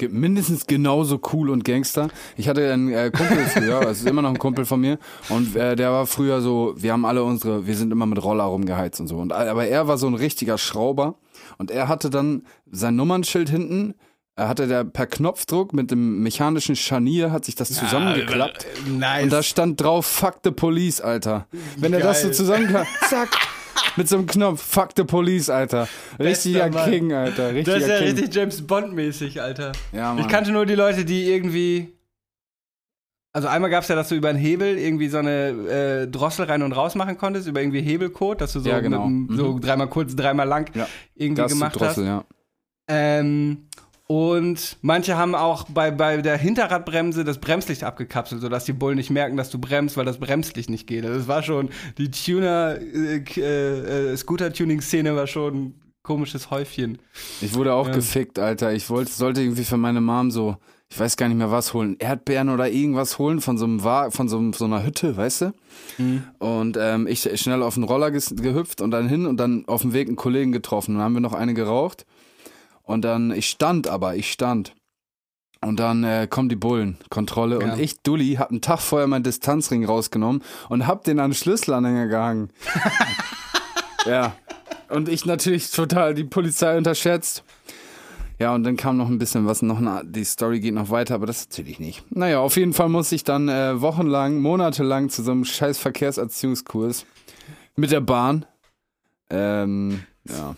äh, 0.00 0.08
mindestens 0.08 0.66
genauso 0.66 1.20
cool 1.32 1.50
und 1.50 1.64
Gangster. 1.64 2.08
Ich 2.36 2.48
hatte 2.48 2.72
einen 2.72 2.90
äh, 2.90 3.10
Kumpel 3.14 3.38
früher, 3.46 3.82
es 3.82 4.00
ist 4.00 4.06
immer 4.08 4.22
noch 4.22 4.30
ein 4.30 4.38
Kumpel 4.38 4.64
von 4.64 4.80
mir, 4.80 4.98
und 5.28 5.54
äh, 5.54 5.76
der 5.76 5.92
war 5.92 6.06
früher 6.06 6.40
so, 6.40 6.74
wir 6.76 6.92
haben 6.92 7.04
alle 7.04 7.22
unsere, 7.24 7.66
wir 7.66 7.76
sind 7.76 7.92
immer 7.92 8.06
mit 8.06 8.22
Roller 8.22 8.44
rumgeheizt 8.44 9.00
und 9.00 9.06
so. 9.06 9.18
Und, 9.18 9.32
aber 9.32 9.66
er 9.66 9.86
war 9.86 9.98
so 9.98 10.06
ein 10.06 10.14
richtiger 10.14 10.56
Schrauber 10.56 11.16
und 11.58 11.70
er 11.70 11.88
hatte 11.88 12.10
dann 12.10 12.42
sein 12.70 12.96
Nummernschild 12.96 13.50
hinten, 13.50 13.94
er 14.38 14.48
hatte 14.48 14.66
der 14.68 14.84
per 14.84 15.06
Knopfdruck 15.06 15.72
mit 15.72 15.90
dem 15.90 16.22
mechanischen 16.22 16.76
Scharnier 16.76 17.32
hat 17.32 17.44
sich 17.44 17.54
das 17.56 17.70
zusammengeklappt. 17.72 18.66
Nice. 18.88 19.24
Und 19.24 19.32
da 19.32 19.42
stand 19.42 19.80
drauf, 19.80 20.06
fuck 20.06 20.36
the 20.44 20.50
police, 20.52 21.00
Alter. 21.00 21.46
Wenn 21.76 21.92
er 21.92 22.00
das 22.00 22.20
so 22.22 22.28
Geil. 22.28 22.34
zusammenklappt, 22.36 22.88
zack, 23.08 23.28
mit 23.96 24.08
so 24.08 24.16
einem 24.16 24.26
Knopf, 24.26 24.62
fuck 24.62 24.90
the 24.96 25.04
police, 25.04 25.50
Alter. 25.50 25.88
Richtiger. 26.18 26.70
King, 26.70 27.12
Alter. 27.12 27.52
Richtiger 27.54 27.74
das 27.78 27.82
ist 27.84 27.88
ja 27.90 27.98
King. 27.98 28.08
richtig 28.16 28.34
James 28.34 28.66
Bond-mäßig, 28.66 29.42
Alter. 29.42 29.72
Ja, 29.92 30.14
Mann. 30.14 30.18
Ich 30.22 30.28
kannte 30.28 30.52
nur 30.52 30.66
die 30.66 30.74
Leute, 30.76 31.04
die 31.04 31.24
irgendwie. 31.30 31.92
Also 33.32 33.46
einmal 33.48 33.70
gab 33.70 33.82
es 33.82 33.88
ja, 33.88 33.94
dass 33.94 34.08
du 34.08 34.14
über 34.14 34.30
einen 34.30 34.38
Hebel 34.38 34.78
irgendwie 34.78 35.08
so 35.08 35.18
eine 35.18 35.48
äh, 35.48 36.06
Drossel 36.08 36.46
rein 36.46 36.62
und 36.62 36.72
raus 36.72 36.94
machen 36.94 37.18
konntest, 37.18 37.46
über 37.46 37.60
irgendwie 37.60 37.82
Hebelcode, 37.82 38.40
dass 38.40 38.52
du 38.52 38.60
so, 38.60 38.68
Ja, 38.70 38.80
genau. 38.80 39.06
mit, 39.06 39.36
so 39.36 39.52
Mhm. 39.52 39.60
dreimal 39.60 39.88
kurz, 39.88 40.16
dreimal 40.16 40.48
lang 40.48 40.70
Ja. 40.74 40.88
irgendwie 41.14 41.42
das 41.42 41.52
gemacht 41.52 41.74
Drossel, 41.76 42.04
hast. 42.08 42.24
ja. 42.24 42.24
Ähm, 42.88 43.68
und 44.08 44.78
manche 44.80 45.18
haben 45.18 45.34
auch 45.34 45.64
bei, 45.68 45.90
bei 45.90 46.16
der 46.22 46.38
Hinterradbremse 46.38 47.24
das 47.24 47.38
Bremslicht 47.38 47.84
abgekapselt, 47.84 48.40
sodass 48.40 48.64
die 48.64 48.72
Bullen 48.72 48.96
nicht 48.96 49.10
merken, 49.10 49.36
dass 49.36 49.50
du 49.50 49.58
bremst, 49.58 49.98
weil 49.98 50.06
das 50.06 50.18
Bremslicht 50.18 50.70
nicht 50.70 50.86
geht. 50.86 51.04
Also 51.04 51.20
es 51.20 51.28
war 51.28 51.42
schon, 51.42 51.68
die 51.98 52.10
Tuner, 52.10 52.78
äh, 52.80 53.22
äh, 53.36 54.12
äh, 54.12 54.16
Scooter-Tuning-Szene 54.16 55.14
war 55.14 55.26
schon 55.26 55.54
ein 55.54 55.74
komisches 56.02 56.50
Häufchen. 56.50 56.98
Ich 57.42 57.54
wurde 57.54 57.74
auch 57.74 57.86
Ja. 57.88 57.92
gefickt, 57.94 58.38
Alter. 58.38 58.72
Ich 58.72 58.88
wollte, 58.88 59.12
sollte 59.12 59.42
irgendwie 59.42 59.64
für 59.64 59.76
meine 59.76 60.00
Mom 60.00 60.30
so, 60.30 60.56
ich 60.88 60.98
weiß 60.98 61.18
gar 61.18 61.28
nicht 61.28 61.36
mehr 61.36 61.50
was 61.50 61.74
holen, 61.74 61.96
Erdbeeren 61.98 62.48
oder 62.48 62.70
irgendwas 62.70 63.18
holen 63.18 63.42
von 63.42 63.58
so 63.58 63.66
einem 63.66 63.84
Wa 63.84 64.10
von 64.10 64.26
so, 64.26 64.52
so 64.52 64.64
einer 64.64 64.86
Hütte, 64.86 65.18
weißt 65.18 65.42
du? 65.42 65.52
Mhm. 65.98 66.22
Und 66.38 66.78
ähm, 66.80 67.06
ich 67.06 67.28
schnell 67.38 67.62
auf 67.62 67.74
den 67.74 67.82
Roller 67.84 68.10
gehüpft 68.10 68.80
und 68.80 68.90
dann 68.90 69.06
hin 69.06 69.26
und 69.26 69.36
dann 69.36 69.64
auf 69.66 69.82
dem 69.82 69.92
Weg 69.92 70.08
einen 70.08 70.16
Kollegen 70.16 70.50
getroffen. 70.50 70.94
Dann 70.94 71.04
haben 71.04 71.12
wir 71.12 71.20
noch 71.20 71.34
eine 71.34 71.52
geraucht. 71.52 72.06
Und 72.88 73.02
dann, 73.02 73.32
ich 73.32 73.50
stand 73.50 73.86
aber, 73.86 74.16
ich 74.16 74.32
stand. 74.32 74.74
Und 75.60 75.78
dann 75.78 76.04
äh, 76.04 76.26
kommen 76.26 76.48
die 76.48 76.56
Bullen, 76.56 76.96
Kontrolle. 77.10 77.60
Ja. 77.60 77.74
Und 77.74 77.78
ich, 77.78 78.00
Dulli, 78.00 78.36
hab 78.36 78.50
einen 78.50 78.62
Tag 78.62 78.80
vorher 78.80 79.06
meinen 79.06 79.24
Distanzring 79.24 79.84
rausgenommen 79.84 80.42
und 80.70 80.86
hab 80.86 81.04
den 81.04 81.20
an 81.20 81.30
den 81.30 81.36
Schlüsselanhänger 81.36 82.06
gehangen. 82.06 82.50
ja. 84.06 84.32
Und 84.88 85.10
ich 85.10 85.26
natürlich 85.26 85.70
total 85.70 86.14
die 86.14 86.24
Polizei 86.24 86.78
unterschätzt. 86.78 87.44
Ja, 88.38 88.54
und 88.54 88.64
dann 88.64 88.78
kam 88.78 88.96
noch 88.96 89.08
ein 89.08 89.18
bisschen 89.18 89.46
was, 89.46 89.60
noch 89.60 89.78
eine, 89.78 90.02
die 90.06 90.24
Story 90.24 90.60
geht 90.60 90.72
noch 90.72 90.88
weiter, 90.88 91.16
aber 91.16 91.26
das 91.26 91.42
erzähle 91.42 91.68
ich 91.68 91.80
nicht. 91.80 92.04
Naja, 92.10 92.40
auf 92.40 92.56
jeden 92.56 92.72
Fall 92.72 92.88
muss 92.88 93.12
ich 93.12 93.22
dann 93.22 93.50
äh, 93.50 93.82
wochenlang, 93.82 94.40
monatelang 94.40 95.10
zu 95.10 95.22
so 95.22 95.32
einem 95.32 95.44
scheiß 95.44 95.76
Verkehrserziehungskurs 95.76 97.04
mit 97.76 97.90
der 97.90 98.00
Bahn. 98.00 98.46
Ähm, 99.28 100.04
ja. 100.26 100.56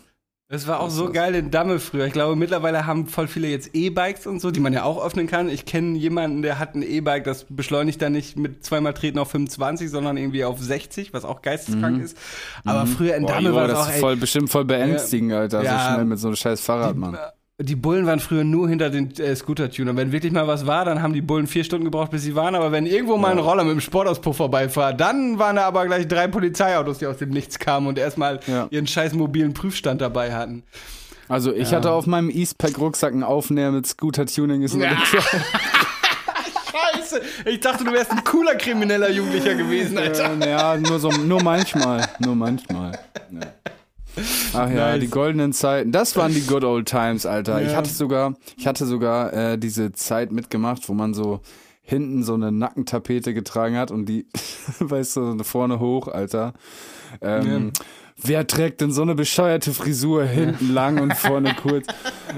Das 0.50 0.66
war 0.66 0.80
auch 0.80 0.90
so 0.90 1.12
geil 1.12 1.36
in 1.36 1.52
Damme 1.52 1.78
früher. 1.78 2.06
Ich 2.06 2.12
glaube, 2.12 2.34
mittlerweile 2.34 2.84
haben 2.84 3.06
voll 3.06 3.28
viele 3.28 3.46
jetzt 3.46 3.70
E-Bikes 3.72 4.26
und 4.26 4.40
so, 4.40 4.50
die 4.50 4.58
man 4.58 4.72
ja 4.72 4.82
auch 4.82 5.00
öffnen 5.00 5.28
kann. 5.28 5.48
Ich 5.48 5.64
kenne 5.64 5.96
jemanden, 5.96 6.42
der 6.42 6.58
hat 6.58 6.74
ein 6.74 6.82
E-Bike, 6.82 7.22
das 7.22 7.46
beschleunigt 7.48 8.02
dann 8.02 8.10
nicht 8.10 8.36
mit 8.36 8.64
zweimal 8.64 8.92
Treten 8.92 9.20
auf 9.20 9.30
25, 9.30 9.88
sondern 9.88 10.16
irgendwie 10.16 10.44
auf 10.44 10.58
60, 10.58 11.14
was 11.14 11.24
auch 11.24 11.42
geisteskrank 11.42 12.02
ist. 12.02 12.18
Aber 12.64 12.84
früher 12.86 13.14
in 13.14 13.22
Mhm. 13.22 13.26
Boah, 13.26 13.32
Damme 13.34 13.48
Jo, 13.50 13.54
war 13.54 13.68
das 13.68 13.78
das 13.78 13.86
auch, 13.86 13.92
ey, 13.92 14.00
voll, 14.00 14.16
bestimmt 14.16 14.50
voll 14.50 14.64
beängstigend, 14.64 15.32
Alter. 15.32 15.62
Ja. 15.62 15.78
So 15.78 15.94
schnell 15.94 16.04
mit 16.04 16.18
so 16.18 16.26
einem 16.26 16.36
scheiß 16.36 16.60
Fahrrad, 16.60 16.96
Mann. 16.96 17.16
Die 17.62 17.76
Bullen 17.76 18.06
waren 18.06 18.20
früher 18.20 18.42
nur 18.44 18.68
hinter 18.68 18.90
den 18.90 19.10
äh, 19.18 19.36
Scooter-Tunern. 19.36 19.96
Wenn 19.96 20.12
wirklich 20.12 20.32
mal 20.32 20.46
was 20.46 20.66
war, 20.66 20.84
dann 20.84 21.02
haben 21.02 21.12
die 21.12 21.20
Bullen 21.20 21.46
vier 21.46 21.62
Stunden 21.64 21.84
gebraucht, 21.84 22.10
bis 22.10 22.22
sie 22.22 22.34
waren. 22.34 22.54
Aber 22.54 22.72
wenn 22.72 22.86
irgendwo 22.86 23.16
mal 23.16 23.32
ein 23.32 23.38
Roller 23.38 23.64
mit 23.64 23.72
dem 23.74 23.80
Sportauspuff 23.80 24.36
vorbeifahr, 24.38 24.94
dann 24.94 25.38
waren 25.38 25.56
da 25.56 25.64
aber 25.66 25.84
gleich 25.86 26.08
drei 26.08 26.26
Polizeiautos, 26.28 26.98
die 26.98 27.06
aus 27.06 27.18
dem 27.18 27.30
Nichts 27.30 27.58
kamen 27.58 27.86
und 27.86 27.98
erstmal 27.98 28.40
Ja. 28.46 28.66
ihren 28.70 28.86
scheiß 28.86 29.12
mobilen 29.14 29.52
Prüfstand 29.54 30.00
dabei 30.00 30.32
hatten. 30.34 30.62
Also 31.28 31.52
ich 31.54 31.72
hatte 31.72 31.92
auf 31.92 32.06
meinem 32.06 32.28
Eastpack-Rucksack 32.30 33.12
einen 33.12 33.22
Aufnäher 33.22 33.70
mit 33.70 33.86
Scooter-Tuning. 33.86 34.62
Ist 34.62 34.74
Ja. 34.74 34.90
Scheiße! 36.70 37.20
Ich 37.46 37.60
dachte, 37.60 37.84
du 37.84 37.92
wärst 37.92 38.10
ein 38.10 38.24
cooler 38.24 38.54
krimineller 38.54 39.10
Jugendlicher 39.10 39.54
gewesen, 39.54 39.98
Alter. 39.98 40.30
Äh, 40.40 40.50
ja, 40.50 40.76
nur, 40.76 40.98
so, 40.98 41.10
nur 41.10 41.42
manchmal. 41.42 42.06
Nur 42.18 42.34
manchmal. 42.34 42.92
Ja. 43.30 43.40
Ach 44.54 44.68
ja, 44.70 44.90
Nice. 44.92 45.00
die 45.00 45.08
goldenen 45.08 45.52
Zeiten. 45.52 45.92
Das 45.92 46.16
waren 46.16 46.32
die 46.34 46.42
good 46.42 46.64
old 46.64 46.86
times, 46.88 47.26
Alter. 47.26 47.62
Ich 47.62 47.70
Ja. 47.72 47.76
hatte 47.76 47.90
sogar, 47.90 48.34
ich 48.56 48.66
hatte 48.66 48.86
sogar 48.86 49.32
äh, 49.32 49.58
diese 49.58 49.92
Zeit 49.92 50.32
mitgemacht, 50.32 50.88
wo 50.88 50.94
man 50.94 51.14
so 51.14 51.40
hinten 51.82 52.22
so 52.22 52.34
eine 52.34 52.52
Nackentapete 52.52 53.34
getragen 53.34 53.76
hat 53.76 53.90
und 53.90 54.06
die, 54.06 54.26
weißt 54.80 55.16
du, 55.16 55.38
so 55.38 55.44
vorne 55.44 55.80
hoch, 55.80 56.08
Alter. 56.08 56.52
Ähm, 57.20 57.72
Wer 58.22 58.46
trägt 58.46 58.82
denn 58.82 58.92
so 58.92 59.00
eine 59.00 59.14
bescheuerte 59.14 59.72
Frisur 59.72 60.24
hinten 60.24 60.74
lang 60.74 61.00
und 61.00 61.16
vorne 61.16 61.54
kurz? 61.62 61.86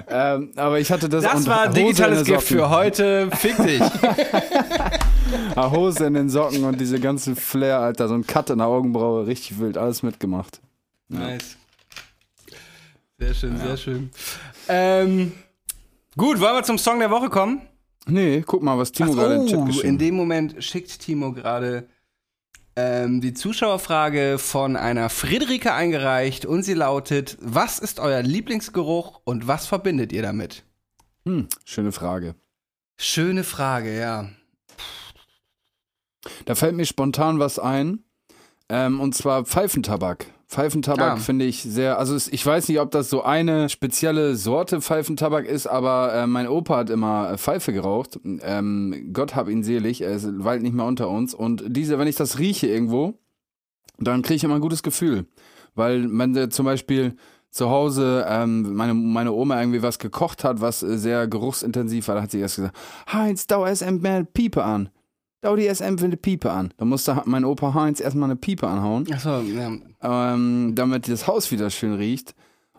ähm, 0.09 0.53
aber 0.55 0.79
ich 0.79 0.93
hatte 0.93 1.09
das 1.09 1.25
Das 1.25 1.45
war 1.49 1.65
Hose 1.71 1.75
digitales 1.75 2.25
Gift 2.25 2.47
für 2.47 2.71
heute. 2.71 3.29
Fick 3.33 3.57
dich. 3.57 3.83
Ah, 5.57 5.71
Hose 5.71 6.05
in 6.07 6.15
den 6.15 6.29
Socken 6.29 6.65
und 6.65 6.81
diese 6.81 7.01
ganze 7.01 7.35
Flair, 7.37 7.79
Alter, 7.81 8.07
so 8.09 8.15
ein 8.15 8.27
Cut 8.27 8.51
in 8.51 8.59
der 8.59 8.67
Augenbraue, 8.67 9.27
richtig 9.27 9.59
wild, 9.59 9.79
alles 9.79 10.03
mitgemacht. 10.03 10.61
Nice. 11.09 11.57
Sehr 13.23 13.35
schön, 13.35 13.57
sehr 13.57 13.77
schön. 13.77 14.11
Ähm, 14.67 15.33
gut, 16.17 16.41
wollen 16.41 16.57
wir 16.57 16.65
zum 16.65 16.77
Song 16.77 16.99
der 16.99 17.13
Woche 17.13 17.31
kommen? 17.31 17.63
Nee, 18.07 18.43
guck 18.45 18.65
mal, 18.65 18.77
was 18.77 18.91
Timo 18.91 19.13
gerade 19.13 19.35
in 19.35 19.41
den 19.43 19.49
Chat 19.49 19.59
oh, 19.61 19.65
geschrieben 19.65 19.89
in 19.91 19.99
dem 19.99 20.17
Moment 20.17 20.65
schickt 20.65 20.99
Timo 20.99 21.33
gerade 21.33 21.87
ähm, 22.75 23.21
die 23.21 23.33
Zuschauerfrage 23.33 24.39
von 24.39 24.75
einer 24.75 25.09
Friederike 25.09 25.73
eingereicht 25.73 26.47
und 26.47 26.65
sie 26.65 26.75
lautet: 26.75 27.39
Was 27.41 27.79
ist 27.79 28.01
euer 28.01 28.23
Lieblingsgeruch 28.23 29.21
und 29.23 29.47
was 29.47 29.67
verbindet 29.67 30.13
ihr 30.13 30.23
damit? 30.23 30.65
Hm, 31.25 31.47
schöne 31.65 31.93
Frage. 31.93 32.35
Schöne 32.97 33.45
Frage, 33.45 33.97
ja. 33.97 34.31
Da 36.45 36.57
fällt 36.57 36.75
mir 36.75 36.87
spontan 36.87 37.39
was 37.39 37.61
ein. 37.61 38.03
Ähm, 38.69 38.99
und 38.99 39.15
zwar 39.15 39.45
Pfeifentabak. 39.45 40.27
Pfeifentabak 40.53 41.13
Ah. 41.13 41.17
finde 41.17 41.47
ich 41.47 41.63
sehr, 41.63 41.99
also 41.99 42.15
es, 42.15 42.29
ich 42.29 42.45
weiß 42.45 42.69
nicht, 42.69 42.79
ob 42.79 42.91
das 42.91 43.09
so 43.09 43.23
eine 43.23 43.71
spezielle 43.71 44.37
Sorte 44.37 44.83
Pfeifentabak 44.83 45.47
ist, 45.47 45.67
aber 45.67 46.13
äh, 46.13 46.27
mein 46.27 46.47
Opa 46.47 46.77
hat 46.77 46.91
immer 46.91 47.31
äh, 47.33 47.39
Pfeife 47.39 47.73
geraucht. 47.73 48.21
Ähm, 48.43 49.11
Gott 49.15 49.35
hab 49.35 49.49
ihn 49.49 49.63
selig, 49.63 50.03
er 50.03 50.11
ist 50.11 50.29
weit 50.45 50.61
nicht 50.61 50.75
mehr 50.75 50.85
unter 50.85 51.09
uns. 51.09 51.33
Und 51.33 51.65
diese, 51.69 51.99
wenn 51.99 52.07
ich 52.07 52.17
das 52.17 52.39
rieche 52.39 52.67
irgendwo, 52.67 53.15
dann 53.99 54.21
kriege 54.21 54.37
ich 54.37 54.45
immer 54.45 54.57
ein 54.57 54.61
gutes 54.61 54.83
Gefühl. 54.83 55.25
Weil 55.75 56.07
man 56.07 56.37
äh, 56.37 56.51
zum 56.51 56.67
Beispiel 56.67 57.17
zu 57.51 57.71
Hause 57.71 58.27
ähm, 58.29 58.75
meine, 58.75 58.93
meine 58.93 59.33
Oma 59.33 59.59
irgendwie 59.59 59.83
was 59.83 59.99
gekocht 59.99 60.45
hat, 60.45 60.61
was 60.61 60.83
äh, 60.83 60.99
sehr 60.99 61.29
geruchsintensiv 61.29 62.09
war, 62.09 62.17
da 62.17 62.23
hat 62.23 62.31
sie 62.31 62.41
erst 62.41 62.57
gesagt, 62.57 62.77
Heinz, 63.11 63.47
dauer 63.47 63.69
es 63.69 63.83
eine 63.83 64.27
Piepe 64.27 64.63
an. 64.65 64.91
Dau 65.43 65.57
die 65.57 65.67
SM 65.73 65.99
will 65.99 66.07
eine 66.07 66.17
Piepe 66.17 66.51
an. 66.51 66.73
Da 66.79 66.85
musste 66.85 67.21
mein 67.27 67.45
Opa 67.45 67.75
Heinz 67.75 68.01
erstmal 68.01 68.31
eine 68.31 68.37
Piepe 68.37 68.67
anhauen, 68.69 69.07
Achso, 69.13 69.41
ja. 69.43 69.73
ähm, 70.03 70.73
damit 70.75 71.09
das 71.09 71.27
Haus 71.27 71.51
wieder 71.51 71.69
schön 71.69 71.95
riecht. 71.95 72.35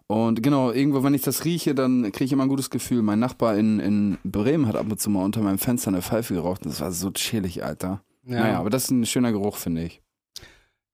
Und 0.07 0.41
genau, 0.43 0.71
irgendwo, 0.71 1.03
wenn 1.03 1.13
ich 1.13 1.21
das 1.23 1.43
rieche, 1.45 1.75
dann 1.75 2.03
kriege 2.11 2.25
ich 2.25 2.31
immer 2.31 2.43
ein 2.43 2.49
gutes 2.49 2.69
Gefühl. 2.69 3.01
Mein 3.01 3.19
Nachbar 3.19 3.57
in, 3.57 3.79
in 3.79 4.17
Bremen 4.23 4.67
hat 4.67 4.75
ab 4.75 4.85
und 4.89 4.99
zu 4.99 5.09
mal 5.09 5.23
unter 5.23 5.41
meinem 5.41 5.57
Fenster 5.57 5.89
eine 5.89 6.01
Pfeife 6.01 6.33
geraucht 6.33 6.63
und 6.63 6.71
das 6.71 6.81
war 6.81 6.91
so 6.91 7.11
chillig, 7.11 7.63
Alter. 7.63 8.01
ja. 8.25 8.39
Naja, 8.39 8.59
aber 8.59 8.69
das 8.69 8.85
ist 8.85 8.91
ein 8.91 9.05
schöner 9.05 9.31
Geruch, 9.31 9.57
finde 9.57 9.83
ich. 9.83 10.01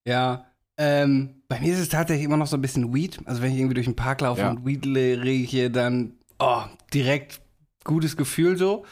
Ja, 0.06 0.46
ähm, 0.78 1.42
bei 1.50 1.60
mir 1.60 1.74
ist 1.74 1.80
es 1.80 1.90
tatsächlich 1.90 2.26
immer 2.26 2.38
noch 2.38 2.48
so 2.48 2.56
ein 2.58 2.62
bisschen 2.62 2.94
Weed. 2.94 3.20
Also 3.26 3.42
wenn 3.42 3.52
ich 3.52 3.58
irgendwie 3.58 3.74
durch 3.76 3.86
den 3.88 3.96
Park 3.96 4.22
laufe 4.22 4.42
Ja. 4.42 4.50
und 4.52 4.66
Weed 4.66 4.86
rieche, 4.88 5.70
dann 5.70 6.14
oh, 6.40 6.62
direkt 6.94 7.42
gutes 7.84 8.16
Gefühl 8.18 8.58
so. 8.58 8.86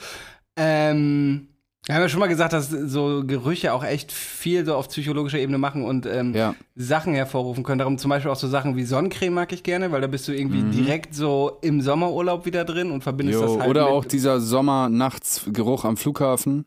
Ähm, 0.57 1.47
wir 1.87 1.95
haben 1.95 2.01
ja 2.03 2.09
schon 2.09 2.19
mal 2.19 2.27
gesagt, 2.27 2.53
dass 2.53 2.69
so 2.69 3.23
Gerüche 3.25 3.73
auch 3.73 3.83
echt 3.83 4.11
viel 4.11 4.65
so 4.65 4.75
auf 4.75 4.89
psychologischer 4.89 5.39
Ebene 5.39 5.57
machen 5.57 5.83
und 5.85 6.05
ähm, 6.05 6.33
Ja. 6.35 6.53
Sachen 6.75 7.13
hervorrufen 7.13 7.63
können. 7.63 7.79
Darum 7.79 7.97
zum 7.97 8.09
Beispiel 8.09 8.29
auch 8.29 8.35
so 8.35 8.47
Sachen 8.47 8.75
wie 8.75 8.83
Sonnencreme 8.83 9.33
mag 9.33 9.51
ich 9.53 9.63
gerne, 9.63 9.91
weil 9.91 10.01
da 10.01 10.07
bist 10.07 10.27
du 10.27 10.33
irgendwie 10.33 10.59
Mhm. 10.63 10.71
direkt 10.71 11.15
so 11.15 11.57
im 11.61 11.81
Sommerurlaub 11.81 12.45
wieder 12.45 12.65
drin 12.65 12.91
und 12.91 13.03
verbindest 13.03 13.39
Jo, 13.41 13.47
das 13.47 13.59
halt 13.61 13.69
oder 13.69 13.83
mit, 13.85 13.91
auch 13.93 14.05
dieser 14.05 14.39
Sommer-Nachts-Geruch 14.41 15.85
am 15.85 15.97
Flughafen. 15.97 16.65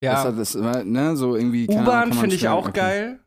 Das 0.00 0.24
ja. 0.24 0.24
hat 0.24 0.38
das, 0.38 0.54
ne, 0.54 1.16
so 1.16 1.36
irgendwie. 1.36 1.68
U-Bahn 1.68 2.12
finde 2.12 2.34
ich 2.34 2.48
auch 2.48 2.66
erkennen. 2.66 2.86
geil. 2.86 3.18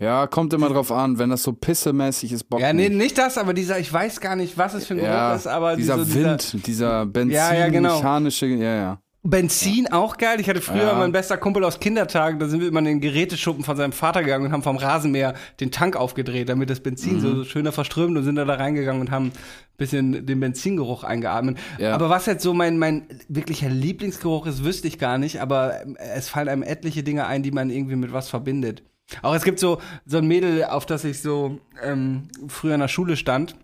Ja, 0.00 0.26
kommt 0.28 0.52
immer 0.52 0.68
drauf 0.68 0.92
an, 0.92 1.18
wenn 1.18 1.30
das 1.30 1.42
so 1.42 1.52
pissemäßig 1.52 2.32
ist, 2.32 2.44
Bock 2.44 2.60
Ja, 2.60 2.72
nee, 2.72 2.88
nicht. 2.88 2.98
nicht 2.98 3.18
das, 3.18 3.36
aber 3.36 3.52
dieser, 3.52 3.80
ich 3.80 3.92
weiß 3.92 4.20
gar 4.20 4.36
nicht, 4.36 4.56
was 4.56 4.74
es 4.74 4.86
für 4.86 4.94
ein 4.94 4.98
Geruch 4.98 5.08
Ja, 5.10 5.34
ist, 5.34 5.46
aber 5.48 5.74
dieser 5.74 5.96
diese- 5.96 6.14
Wind, 6.14 6.66
dieser 6.66 7.04
Benzin, 7.06 7.34
Ja, 7.34 7.52
ja, 7.52 7.68
genau. 7.68 7.96
mechanische, 7.96 8.46
ja, 8.46 8.74
ja. 8.76 9.02
Benzin 9.24 9.90
auch 9.92 10.16
geil. 10.16 10.40
Ich 10.40 10.48
hatte 10.48 10.60
früher 10.60 10.84
Ja. 10.86 10.94
mein 10.94 11.10
bester 11.12 11.36
Kumpel 11.36 11.64
aus 11.64 11.80
Kindertagen, 11.80 12.38
da 12.38 12.46
sind 12.48 12.60
wir 12.60 12.68
immer 12.68 12.78
in 12.78 12.84
den 12.84 13.00
Geräteschuppen 13.00 13.64
von 13.64 13.76
seinem 13.76 13.92
Vater 13.92 14.22
gegangen 14.22 14.46
und 14.46 14.52
haben 14.52 14.62
vom 14.62 14.76
Rasenmäher 14.76 15.34
den 15.60 15.70
Tank 15.72 15.96
aufgedreht, 15.96 16.48
damit 16.48 16.70
das 16.70 16.80
Benzin 16.80 17.16
Mhm. 17.16 17.20
so 17.20 17.44
schöner 17.44 17.72
verströmt 17.72 18.16
und 18.16 18.22
sind 18.22 18.36
da, 18.36 18.44
da 18.44 18.54
reingegangen 18.54 19.00
und 19.00 19.10
haben 19.10 19.26
ein 19.26 19.32
bisschen 19.76 20.24
den 20.24 20.38
Benzingeruch 20.40 21.02
eingeatmet. 21.02 21.58
Ja. 21.78 21.94
Aber 21.94 22.10
was 22.10 22.26
jetzt 22.26 22.42
so 22.44 22.54
mein, 22.54 22.78
mein 22.78 23.06
wirklicher 23.28 23.68
Lieblingsgeruch 23.68 24.46
ist, 24.46 24.64
wüsste 24.64 24.86
ich 24.86 24.98
gar 24.98 25.18
nicht, 25.18 25.40
aber 25.40 25.82
ähm, 25.82 25.96
es 26.14 26.28
fallen 26.28 26.48
einem 26.48 26.62
etliche 26.62 27.02
Dinge 27.02 27.26
ein, 27.26 27.42
die 27.42 27.50
man 27.50 27.70
irgendwie 27.70 27.96
mit 27.96 28.12
was 28.12 28.28
verbindet. 28.28 28.84
Auch 29.22 29.34
es 29.34 29.42
gibt 29.42 29.58
so, 29.58 29.78
so 30.06 30.18
ein 30.18 30.28
Mädel, 30.28 30.64
auf 30.64 30.86
das 30.86 31.02
ich 31.04 31.20
so 31.22 31.58
ähm, 31.82 32.28
früher 32.48 32.74
in 32.74 32.80
der 32.80 32.88
Schule 32.88 33.16
stand. 33.16 33.56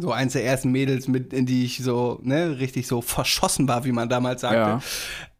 So 0.00 0.12
eins 0.12 0.32
der 0.34 0.44
ersten 0.44 0.70
Mädels, 0.70 1.08
mit, 1.08 1.32
in 1.32 1.46
die 1.46 1.64
ich 1.64 1.78
so, 1.82 2.18
ne, 2.22 2.58
richtig 2.58 2.86
so 2.86 3.00
verschossen 3.02 3.68
war, 3.68 3.84
wie 3.84 3.92
man 3.92 4.08
damals 4.08 4.42
sagte. 4.42 4.56
Ja. 4.56 4.80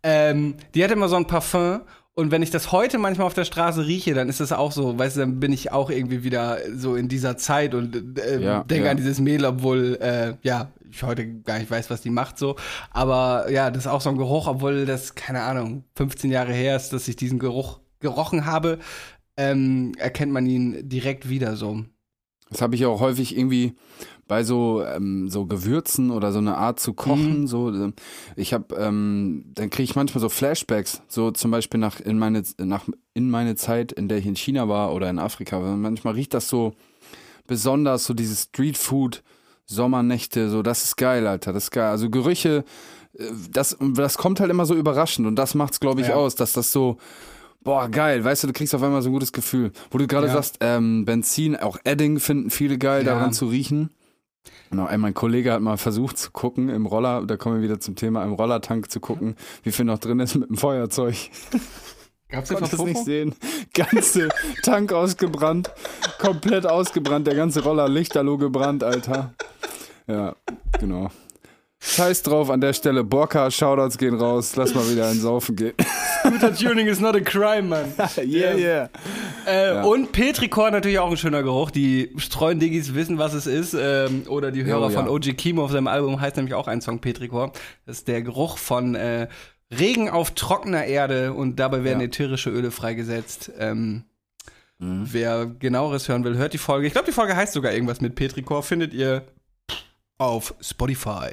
Ähm, 0.02 0.54
die 0.74 0.84
hat 0.84 0.90
immer 0.90 1.08
so 1.08 1.16
ein 1.16 1.26
Parfum. 1.26 1.80
Und 2.14 2.32
wenn 2.32 2.42
ich 2.42 2.50
das 2.50 2.72
heute 2.72 2.98
manchmal 2.98 3.28
auf 3.28 3.34
der 3.34 3.44
Straße 3.44 3.86
rieche, 3.86 4.12
dann 4.12 4.28
ist 4.28 4.40
das 4.40 4.50
auch 4.50 4.72
so, 4.72 4.98
weißt 4.98 5.16
du, 5.16 5.20
dann 5.20 5.38
bin 5.38 5.52
ich 5.52 5.70
auch 5.70 5.88
irgendwie 5.88 6.24
wieder 6.24 6.58
so 6.74 6.96
in 6.96 7.08
dieser 7.08 7.36
Zeit 7.36 7.74
und 7.74 8.18
äh, 8.18 8.40
Ja, 8.40 8.64
denke 8.64 8.86
ja. 8.86 8.90
an 8.90 8.96
dieses 8.96 9.20
Mädel, 9.20 9.46
obwohl, 9.46 9.96
äh, 10.00 10.34
ja, 10.42 10.72
ich 10.90 11.04
heute 11.04 11.28
gar 11.42 11.60
nicht 11.60 11.70
weiß, 11.70 11.90
was 11.90 12.00
die 12.00 12.10
macht 12.10 12.36
so. 12.38 12.56
Aber 12.90 13.48
ja, 13.52 13.70
das 13.70 13.84
ist 13.84 13.86
auch 13.86 14.00
so 14.00 14.10
ein 14.10 14.16
Geruch, 14.16 14.48
obwohl 14.48 14.84
das, 14.84 15.14
keine 15.14 15.42
Ahnung, 15.42 15.84
15 15.94 16.32
Jahre 16.32 16.52
her 16.52 16.74
ist, 16.74 16.92
dass 16.92 17.06
ich 17.06 17.14
diesen 17.14 17.38
Geruch 17.38 17.78
gerochen 18.00 18.46
habe, 18.46 18.78
ähm, 19.36 19.92
erkennt 19.98 20.32
man 20.32 20.44
ihn 20.46 20.88
direkt 20.88 21.28
wieder 21.28 21.54
so. 21.54 21.84
Das 22.50 22.62
habe 22.62 22.74
ich 22.74 22.84
auch 22.84 22.98
häufig 23.00 23.36
irgendwie 23.36 23.76
bei 24.28 24.44
so, 24.44 24.84
ähm, 24.84 25.28
so 25.28 25.46
Gewürzen 25.46 26.10
oder 26.10 26.30
so 26.32 26.38
eine 26.38 26.56
Art 26.56 26.78
zu 26.78 26.92
kochen. 26.92 27.46
So, 27.46 27.70
ähm, 27.72 27.94
ich 28.36 28.52
habe, 28.52 28.74
ähm, 28.76 29.46
dann 29.54 29.70
kriege 29.70 29.84
ich 29.84 29.96
manchmal 29.96 30.20
so 30.20 30.28
Flashbacks, 30.28 31.02
so 31.08 31.30
zum 31.30 31.50
Beispiel 31.50 31.80
nach 31.80 31.98
in 32.00 32.18
meine, 32.18 32.42
nach 32.58 32.84
in 33.14 33.30
meine 33.30 33.56
Zeit, 33.56 33.90
in 33.90 34.08
der 34.08 34.18
ich 34.18 34.26
in 34.26 34.36
China 34.36 34.68
war 34.68 34.92
oder 34.94 35.08
in 35.10 35.18
Afrika. 35.18 35.58
Manchmal 35.58 36.14
riecht 36.14 36.34
das 36.34 36.48
so 36.48 36.74
besonders, 37.46 38.04
so 38.04 38.14
dieses 38.14 38.44
Streetfood, 38.44 39.22
Sommernächte, 39.66 40.48
so 40.50 40.62
das 40.62 40.84
ist 40.84 40.96
geil, 40.96 41.26
Alter, 41.26 41.52
das 41.52 41.64
ist 41.64 41.70
geil. 41.72 41.90
Also 41.90 42.10
Gerüche, 42.10 42.64
äh, 43.18 43.24
das, 43.50 43.76
das 43.94 44.18
kommt 44.18 44.40
halt 44.40 44.50
immer 44.50 44.66
so 44.66 44.74
überraschend 44.74 45.26
und 45.26 45.36
das 45.36 45.54
macht's, 45.54 45.80
glaube 45.80 46.00
ich, 46.02 46.08
Ja. 46.08 46.14
aus, 46.16 46.34
dass 46.34 46.52
das 46.52 46.70
so 46.72 46.98
Boah, 47.64 47.88
geil, 47.88 48.22
weißt 48.24 48.44
du, 48.44 48.46
du 48.46 48.52
kriegst 48.52 48.72
auf 48.74 48.82
einmal 48.82 49.02
so 49.02 49.10
ein 49.10 49.12
gutes 49.12 49.32
Gefühl. 49.32 49.72
Wo 49.90 49.98
du 49.98 50.06
gerade 50.06 50.28
Ja. 50.28 50.32
sagst, 50.34 50.58
ähm, 50.60 51.04
Benzin, 51.04 51.56
auch 51.56 51.76
Edding 51.84 52.20
finden 52.20 52.50
viele 52.50 52.78
geil, 52.78 53.04
Ja. 53.04 53.14
daran 53.14 53.32
zu 53.32 53.46
riechen. 53.46 53.90
Genau, 54.70 54.88
mein 54.98 55.14
Kollege 55.14 55.52
hat 55.52 55.60
mal 55.60 55.76
versucht 55.76 56.18
zu 56.18 56.30
gucken 56.30 56.68
im 56.68 56.86
Roller, 56.86 57.24
da 57.26 57.36
kommen 57.36 57.56
wir 57.56 57.62
wieder 57.62 57.80
zum 57.80 57.96
Thema, 57.96 58.22
im 58.24 58.32
Rollertank 58.32 58.90
zu 58.90 59.00
gucken, 59.00 59.36
wie 59.62 59.72
viel 59.72 59.84
noch 59.84 59.98
drin 59.98 60.20
ist 60.20 60.34
mit 60.34 60.48
dem 60.48 60.56
Feuerzeug. 60.56 61.14
Gab's 62.28 62.50
Konnte 62.50 62.76
es 62.76 62.82
nicht 62.82 63.04
sehen. 63.04 63.34
Ganze 63.72 64.28
Tank 64.62 64.92
ausgebrannt, 64.92 65.70
komplett 66.18 66.66
ausgebrannt, 66.66 67.26
der 67.26 67.34
ganze 67.34 67.62
Roller 67.62 67.88
Lichterloh 67.88 68.36
gebrannt, 68.36 68.84
Alter. 68.84 69.32
Ja, 70.06 70.36
genau. 70.78 71.10
Scheiß 71.80 72.24
drauf 72.24 72.50
an 72.50 72.60
der 72.60 72.72
Stelle. 72.72 73.04
Borka, 73.04 73.50
Shoutouts 73.50 73.98
gehen 73.98 74.14
raus. 74.16 74.56
Lass 74.56 74.74
mal 74.74 74.88
wieder 74.90 75.08
ein 75.08 75.20
Saufen 75.20 75.54
gehen. 75.54 75.74
Guter 76.24 76.52
Tuning 76.54 76.88
is 76.88 76.98
not 77.00 77.14
a 77.14 77.20
crime, 77.20 77.62
Mann. 77.68 77.92
yeah, 78.18 78.54
yeah. 78.56 78.90
Äh, 79.46 79.74
Ja. 79.74 79.82
Und 79.84 80.10
Petrichor 80.10 80.70
natürlich 80.72 80.98
auch 80.98 81.10
ein 81.10 81.16
schöner 81.16 81.42
Geruch. 81.44 81.70
Die 81.70 82.12
Streuen-Diggis 82.16 82.94
wissen, 82.94 83.18
was 83.18 83.32
es 83.32 83.46
ist. 83.46 83.74
Ähm, 83.78 84.24
oder 84.28 84.50
die 84.50 84.64
Hörer 84.64 84.88
Jo, 84.88 84.92
ja. 84.92 84.98
von 85.04 85.08
OG 85.08 85.36
Kimo 85.36 85.64
auf 85.64 85.70
seinem 85.70 85.86
Album 85.86 86.20
heißt 86.20 86.36
nämlich 86.36 86.54
auch 86.54 86.66
ein 86.66 86.80
Song 86.80 86.98
Petrichor. 87.00 87.52
Das 87.86 87.98
ist 87.98 88.08
der 88.08 88.22
Geruch 88.22 88.58
von 88.58 88.96
äh, 88.96 89.28
Regen 89.72 90.10
auf 90.10 90.32
trockener 90.32 90.84
Erde 90.84 91.32
und 91.32 91.60
dabei 91.60 91.84
werden 91.84 92.00
Ja. 92.00 92.06
ätherische 92.06 92.50
Öle 92.50 92.70
freigesetzt. 92.70 93.52
Ähm, 93.58 94.04
Mhm. 94.80 95.08
Wer 95.10 95.46
genaueres 95.46 96.08
hören 96.08 96.22
will, 96.22 96.36
hört 96.36 96.52
die 96.52 96.58
Folge. 96.58 96.86
Ich 96.86 96.92
glaube, 96.92 97.06
die 97.06 97.12
Folge 97.12 97.34
heißt 97.34 97.52
sogar 97.52 97.72
irgendwas 97.72 98.00
mit 98.00 98.14
Petrichor. 98.14 98.62
Findet 98.62 98.94
ihr 98.94 99.24
auf 100.18 100.54
Spotify. 100.60 101.30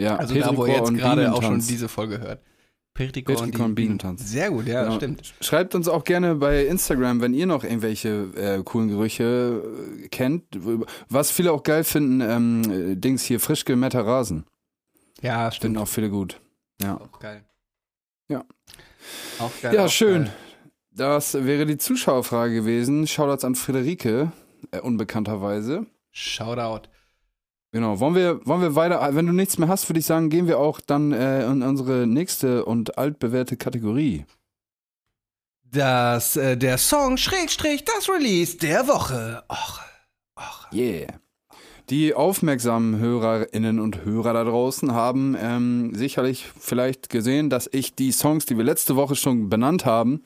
Ja, 0.00 0.16
Also 0.16 0.34
da, 0.34 0.56
wo 0.56 0.66
ihr 0.66 0.74
jetzt 0.76 0.94
gerade 0.94 1.32
auch 1.32 1.42
schon 1.42 1.58
diese 1.60 1.88
Folge 1.88 2.20
hört. 2.20 2.42
Petrichor, 2.94 3.36
Petrichor 3.36 3.66
und 3.66 3.74
Bienentanz. 3.76 4.28
Sehr 4.30 4.50
gut, 4.50 4.66
ja, 4.66 4.82
Genau. 4.84 4.96
stimmt. 4.96 5.32
Schreibt 5.40 5.74
uns 5.74 5.86
auch 5.88 6.04
gerne 6.04 6.34
bei 6.34 6.66
Instagram, 6.66 7.20
wenn 7.20 7.34
ihr 7.34 7.46
noch 7.46 7.62
irgendwelche 7.64 8.28
äh, 8.36 8.62
coolen 8.64 8.88
Gerüche 8.88 9.62
äh, 10.04 10.08
kennt. 10.08 10.44
Was 11.08 11.30
viele 11.30 11.52
auch 11.52 11.62
geil 11.62 11.84
finden, 11.84 12.20
ähm, 12.20 12.62
äh, 12.92 12.96
Dings 12.96 13.22
hier, 13.22 13.38
frisch 13.40 13.64
gemähter 13.64 14.04
Rasen. 14.04 14.44
Ja, 15.22 15.50
Finden 15.50 15.54
stimmt. 15.54 15.78
auch 15.78 15.88
viele 15.88 16.10
gut. 16.10 16.40
Ja, 16.82 16.96
Auch 17.00 17.18
geil. 17.20 17.44
Ja. 18.28 18.44
Auch 19.38 19.50
geil. 19.62 19.74
ja 19.74 19.84
auch 19.84 19.90
schön. 19.90 20.24
Geil. 20.24 20.32
Das 20.92 21.34
wäre 21.34 21.66
die 21.66 21.78
Zuschauerfrage 21.78 22.54
gewesen. 22.54 23.06
Shoutouts 23.06 23.44
an 23.44 23.54
Friederike, 23.54 24.32
äh, 24.72 24.80
unbekannterweise. 24.80 25.86
Shoutout. 26.10 26.88
Genau, 27.72 28.00
wollen 28.00 28.16
wir, 28.16 28.44
wollen 28.46 28.62
wir 28.62 28.74
weiter, 28.74 29.14
wenn 29.14 29.26
du 29.26 29.32
nichts 29.32 29.56
mehr 29.58 29.68
hast, 29.68 29.88
würde 29.88 30.00
ich 30.00 30.06
sagen, 30.06 30.28
gehen 30.28 30.48
wir 30.48 30.58
auch 30.58 30.80
dann 30.80 31.12
äh, 31.12 31.46
in 31.46 31.62
unsere 31.62 32.06
nächste 32.06 32.64
und 32.64 32.98
altbewährte 32.98 33.56
Kategorie. 33.56 34.24
Das, 35.62 36.36
äh, 36.36 36.56
der 36.56 36.78
Song 36.78 37.16
Schrägstrich, 37.16 37.84
das 37.84 38.08
Release 38.08 38.56
der 38.56 38.88
Woche. 38.88 39.44
Och, 39.48 39.80
och. 40.36 40.72
Yeah. 40.72 41.20
Die 41.90 42.14
aufmerksamen 42.14 42.98
Hörerinnen 42.98 43.78
und 43.78 44.04
Hörer 44.04 44.32
da 44.32 44.44
draußen 44.44 44.92
haben 44.92 45.36
ähm, 45.40 45.92
sicherlich 45.94 46.46
vielleicht 46.58 47.08
gesehen, 47.08 47.50
dass 47.50 47.68
ich 47.72 47.94
die 47.94 48.12
Songs, 48.12 48.46
die 48.46 48.56
wir 48.56 48.64
letzte 48.64 48.96
Woche 48.96 49.14
schon 49.16 49.48
benannt 49.48 49.84
haben, 49.84 50.22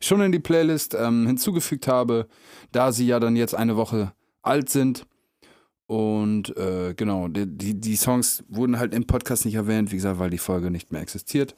schon 0.00 0.20
in 0.22 0.32
die 0.32 0.38
Playlist 0.38 0.94
ähm, 0.94 1.26
hinzugefügt 1.26 1.88
habe, 1.88 2.26
da 2.72 2.92
sie 2.92 3.06
ja 3.06 3.20
dann 3.20 3.34
jetzt 3.36 3.54
eine 3.54 3.76
Woche 3.76 4.12
alt 4.42 4.70
sind. 4.70 5.04
Und 5.90 6.56
äh, 6.56 6.94
genau, 6.94 7.26
die, 7.26 7.74
die, 7.74 7.96
Songs 7.96 8.44
wurden 8.48 8.78
halt 8.78 8.94
im 8.94 9.08
Podcast 9.08 9.44
nicht 9.44 9.56
erwähnt, 9.56 9.90
wie 9.90 9.96
gesagt, 9.96 10.20
weil 10.20 10.30
die 10.30 10.38
Folge 10.38 10.70
nicht 10.70 10.92
mehr 10.92 11.02
existiert. 11.02 11.56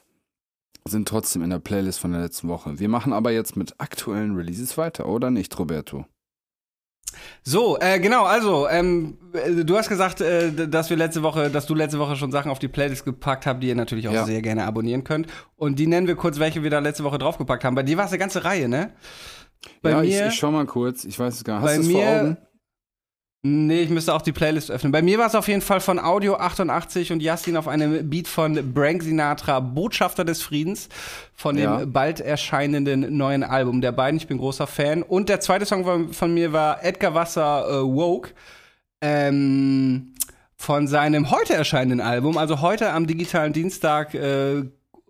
Sind 0.89 1.07
trotzdem 1.07 1.43
in 1.43 1.51
der 1.51 1.59
Playlist 1.59 2.01
von 2.01 2.13
der 2.13 2.23
letzten 2.23 2.49
Woche. 2.49 2.79
Wir 2.79 2.89
machen 2.89 3.13
aber 3.13 3.31
jetzt 3.31 3.59
mit 3.59 3.75
aktuellen 3.77 4.35
Releases 4.35 4.79
weiter, 4.79 5.07
oder 5.07 5.31
nicht, 5.31 5.59
Roberto? 5.59 6.07
So, 7.43 7.79
äh, 7.79 8.01
genau, 8.01 8.25
also, 8.25 8.67
ähm, 8.71 9.19
äh, 9.35 9.67
du 9.67 9.77
hast 9.77 9.91
gesagt, 9.91 10.23
äh, 10.23 10.67
dass 10.67 10.89
wir 10.89 10.97
letzte 10.97 11.23
Woche, 11.23 11.51
dass 11.51 11.67
du 11.67 11.75
letzte 11.75 11.99
Woche 11.99 12.17
schon 12.17 12.33
Sachen 12.33 12.51
auf 12.51 12.59
die 12.59 12.69
Playlist 12.69 13.05
gepackt 13.05 13.45
habt, 13.45 13.63
die 13.63 13.69
ihr 13.69 13.75
natürlich 13.75 14.09
auch 14.09 14.15
Ja. 14.15 14.25
sehr 14.25 14.41
gerne 14.41 14.65
abonnieren 14.65 15.05
könnt. 15.05 15.27
Und 15.57 15.79
die 15.79 15.87
nennen 15.87 16.07
wir 16.07 16.17
kurz, 16.17 16.39
welche 16.39 16.63
wir 16.63 16.71
da 16.71 16.79
letzte 16.79 17.05
Woche 17.05 17.19
draufgepackt 17.19 17.65
haben. 17.65 17.75
Bei 17.75 17.83
dir 17.83 17.99
war 17.99 18.07
es 18.07 18.13
eine 18.13 18.19
ganze 18.19 18.47
Reihe, 18.47 18.67
ne? 18.67 18.95
Bei 19.83 19.91
ja, 19.91 20.01
mir, 20.01 20.09
ich, 20.09 20.33
ich 20.33 20.39
schau 20.39 20.51
mal 20.51 20.65
kurz. 20.65 21.05
Ich 21.05 21.19
weiß 21.19 21.35
es 21.35 21.45
gar 21.45 21.61
nicht. 21.61 21.69
Hast 21.69 21.77
du 21.77 21.83
es 21.83 21.91
vor 21.91 22.03
Augen? 22.03 22.39
Nee, 23.45 23.83
ich 23.83 23.91
müsste 23.91 24.15
auch 24.15 24.23
die 24.23 24.31
Playlist 24.31 24.71
öffnen. 24.71 24.93
Bei 24.93 25.03
mir 25.03 25.19
war 25.19 25.27
es 25.27 25.35
auf 25.35 25.49
jeden 25.49 25.63
Fall 25.63 25.81
von 25.81 25.99
Audio 25.99 26.37
88 26.37 27.11
und 27.11 27.21
Yassin 27.21 27.57
auf 27.57 27.67
einem 27.67 28.09
Beat 28.09 28.29
von 28.29 28.73
Brank 28.73 29.03
Sinatra, 29.03 29.59
Botschafter 29.59 30.25
des 30.25 30.43
Friedens, 30.43 30.89
von 31.35 31.57
dem 31.57 31.65
Ja. 31.65 31.85
bald 31.85 32.21
erscheinenden 32.21 33.17
neuen 33.17 33.43
Album 33.43 33.81
der 33.81 33.91
beiden. 33.91 34.17
Ich 34.17 34.29
bin 34.29 34.39
großer 34.39 34.69
Fan. 34.69 35.03
Und 35.03 35.29
der 35.29 35.41
zweite 35.41 35.67
Song 35.67 35.83
von, 35.85 36.13
von 36.13 36.33
mir 36.33 36.53
war 36.53 36.85
Edgar 36.85 37.15
Wasser 37.15 37.67
äh, 37.69 37.83
Woke. 37.83 38.31
Ähm, 39.01 40.15
von 40.55 40.87
seinem 40.87 41.33
heute 41.33 41.55
erscheinenden 41.55 42.01
Album. 42.01 42.39
Also 42.39 42.61
heute 42.61 42.93
am 42.93 43.09
digitalen 43.09 43.53
Dienstag 43.53 44.15
äh, 44.15 44.63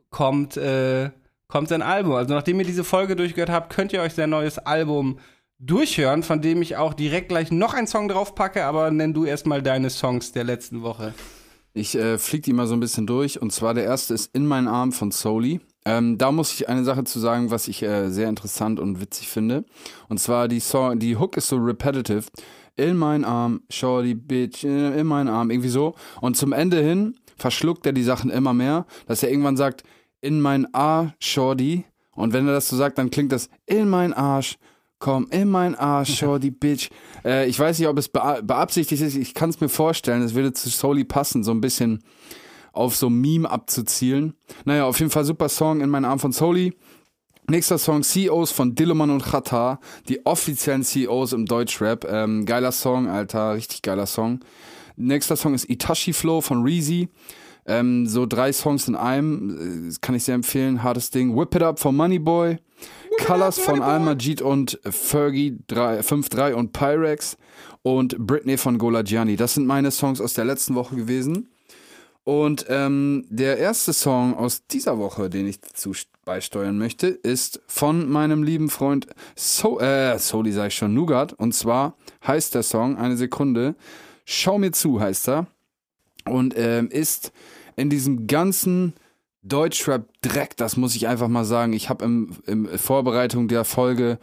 kommt, 0.08 0.56
äh, 0.56 1.10
kommt 1.48 1.68
sein 1.68 1.82
Album. 1.82 2.14
Also 2.14 2.32
nachdem 2.32 2.58
ihr 2.60 2.64
diese 2.64 2.84
Folge 2.84 3.14
durchgehört 3.14 3.50
habt, 3.50 3.74
könnt 3.74 3.92
ihr 3.92 4.00
euch 4.00 4.14
sein 4.14 4.30
neues 4.30 4.58
Album 4.58 5.18
durchhören, 5.64 6.22
von 6.22 6.42
dem 6.42 6.60
ich 6.60 6.76
auch 6.76 6.92
direkt 6.92 7.28
gleich 7.28 7.50
noch 7.50 7.74
einen 7.74 7.86
Song 7.86 8.08
drauf 8.08 8.34
packe, 8.34 8.64
aber 8.64 8.90
nenn 8.90 9.14
du 9.14 9.24
erstmal 9.24 9.62
deine 9.62 9.90
Songs 9.90 10.32
der 10.32 10.44
letzten 10.44 10.82
Woche. 10.82 11.14
Ich 11.72 11.94
äh, 11.94 12.18
flieg 12.18 12.42
die 12.42 12.52
mal 12.52 12.66
so 12.66 12.74
ein 12.74 12.80
bisschen 12.80 13.06
durch. 13.06 13.40
Und 13.40 13.52
zwar 13.52 13.72
der 13.72 13.84
erste 13.84 14.12
ist 14.12 14.34
In 14.34 14.46
meinen 14.46 14.68
Arm 14.68 14.92
von 14.92 15.10
Soli. 15.10 15.60
Ähm, 15.84 16.18
da 16.18 16.30
muss 16.30 16.52
ich 16.52 16.68
eine 16.68 16.84
Sache 16.84 17.04
zu 17.04 17.18
sagen, 17.18 17.50
was 17.50 17.66
ich 17.66 17.82
äh, 17.82 18.10
sehr 18.10 18.28
interessant 18.28 18.78
und 18.78 19.00
witzig 19.00 19.28
finde. 19.28 19.64
Und 20.08 20.18
zwar 20.18 20.48
die 20.48 20.60
Song, 20.60 20.98
die 20.98 21.16
Hook 21.16 21.36
ist 21.36 21.48
so 21.48 21.56
repetitive. 21.56 22.24
In 22.76 22.96
meinen 22.96 23.24
Arm, 23.24 23.62
shorty 23.70 24.14
bitch, 24.14 24.64
in 24.64 24.92
in 24.92 25.06
meinen 25.06 25.28
Arm, 25.28 25.50
irgendwie 25.50 25.68
so. 25.68 25.94
Und 26.20 26.36
zum 26.36 26.52
Ende 26.52 26.80
hin 26.80 27.16
verschluckt 27.36 27.86
er 27.86 27.92
die 27.92 28.02
Sachen 28.02 28.30
immer 28.30 28.52
mehr, 28.52 28.86
dass 29.06 29.22
er 29.22 29.30
irgendwann 29.30 29.56
sagt, 29.56 29.82
in 30.20 30.40
mein 30.40 30.72
A, 30.74 31.12
shorty. 31.18 31.84
Und 32.14 32.32
wenn 32.32 32.46
er 32.46 32.54
das 32.54 32.68
so 32.68 32.76
sagt, 32.76 32.98
dann 32.98 33.10
klingt 33.10 33.32
das 33.32 33.48
in 33.66 33.88
mein 33.88 34.12
Arsch. 34.12 34.58
Komm, 35.02 35.26
in 35.30 35.48
mein 35.48 35.74
Arsch, 35.74 36.14
shorty 36.18 36.52
bitch. 36.52 36.88
Äh, 37.24 37.48
ich 37.48 37.58
weiß 37.58 37.76
nicht, 37.80 37.88
ob 37.88 37.98
es 37.98 38.08
bea- 38.08 38.40
beabsichtigt 38.40 39.02
ist. 39.02 39.16
Ich 39.16 39.34
kann 39.34 39.50
es 39.50 39.60
mir 39.60 39.68
vorstellen. 39.68 40.22
Es 40.22 40.34
würde 40.34 40.52
zu 40.52 40.68
Soli 40.68 41.02
passen, 41.02 41.42
so 41.42 41.50
ein 41.50 41.60
bisschen 41.60 42.04
auf 42.72 42.94
so 42.94 43.08
ein 43.08 43.14
Meme 43.20 43.50
abzuzielen. 43.50 44.34
Naja, 44.64 44.84
auf 44.84 45.00
jeden 45.00 45.10
Fall 45.10 45.24
super 45.24 45.48
Song 45.48 45.80
in 45.80 45.90
meinen 45.90 46.04
Arm 46.04 46.20
von 46.20 46.30
Soli. 46.30 46.72
Nächster 47.50 47.78
Song 47.78 48.04
CEOs 48.04 48.52
von 48.52 48.76
Dillemann 48.76 49.10
und 49.10 49.24
Chata, 49.24 49.80
die 50.08 50.24
offiziellen 50.24 50.84
CEOs 50.84 51.32
im 51.32 51.46
Deutschrap. 51.46 52.06
Ähm, 52.08 52.46
geiler 52.46 52.70
Song, 52.70 53.08
Alter, 53.08 53.54
richtig 53.54 53.82
geiler 53.82 54.06
Song. 54.06 54.38
Nächster 54.94 55.34
Song 55.34 55.52
ist 55.52 55.68
Itachi 55.68 56.12
Flow 56.12 56.40
von 56.40 56.62
Reezy. 56.62 57.08
Ähm, 57.66 58.06
so 58.06 58.26
drei 58.26 58.52
Songs 58.52 58.88
in 58.88 58.96
einem, 58.96 59.90
äh, 59.90 59.94
kann 60.00 60.14
ich 60.14 60.24
sehr 60.24 60.34
empfehlen. 60.34 60.82
Hartes 60.82 61.10
Ding. 61.10 61.36
Whip 61.36 61.54
It 61.54 61.62
Up 61.62 61.78
von 61.78 61.96
Moneyboy. 61.96 62.58
Colors 63.24 63.58
von 63.58 63.82
Al 63.82 64.00
Majid 64.00 64.42
und 64.42 64.80
Fergie 64.84 65.58
3 65.68 66.00
5-3 66.00 66.54
und 66.54 66.72
Pyrex. 66.72 67.36
Und 67.82 68.18
Britney 68.18 68.56
von 68.56 68.78
Gola 68.78 69.02
Gianni. 69.02 69.36
Das 69.36 69.54
sind 69.54 69.66
meine 69.66 69.90
Songs 69.90 70.20
aus 70.20 70.34
der 70.34 70.44
letzten 70.44 70.74
Woche 70.74 70.96
gewesen. 70.96 71.48
Und 72.24 72.66
ähm, 72.68 73.26
der 73.28 73.58
erste 73.58 73.92
Song 73.92 74.34
aus 74.36 74.66
dieser 74.66 74.98
Woche, 74.98 75.28
den 75.28 75.48
ich 75.48 75.60
dazu 75.60 75.92
beisteuern 76.24 76.78
möchte, 76.78 77.08
ist 77.08 77.60
von 77.66 78.08
meinem 78.08 78.44
lieben 78.44 78.70
Freund 78.70 79.08
so 79.34 79.80
äh, 79.80 80.16
Soli 80.18 80.52
sag 80.52 80.68
ich 80.68 80.76
schon, 80.76 80.94
Nougat. 80.94 81.32
Und 81.32 81.52
zwar 81.52 81.96
heißt 82.24 82.54
der 82.54 82.62
Song, 82.62 82.96
eine 82.96 83.16
Sekunde, 83.16 83.74
Schau 84.24 84.58
mir 84.58 84.72
zu 84.72 85.00
heißt 85.00 85.28
er. 85.28 85.46
Und 86.28 86.54
ähm, 86.56 86.88
ist 86.90 87.32
in 87.76 87.90
diesem 87.90 88.26
ganzen 88.26 88.94
Deutschrap-Dreck, 89.42 90.56
das 90.56 90.76
muss 90.76 90.94
ich 90.94 91.08
einfach 91.08 91.28
mal 91.28 91.44
sagen. 91.44 91.72
Ich 91.72 91.88
habe 91.88 92.04
im, 92.04 92.30
im 92.46 92.66
Vorbereitung 92.78 93.48
der 93.48 93.64
Folge 93.64 94.18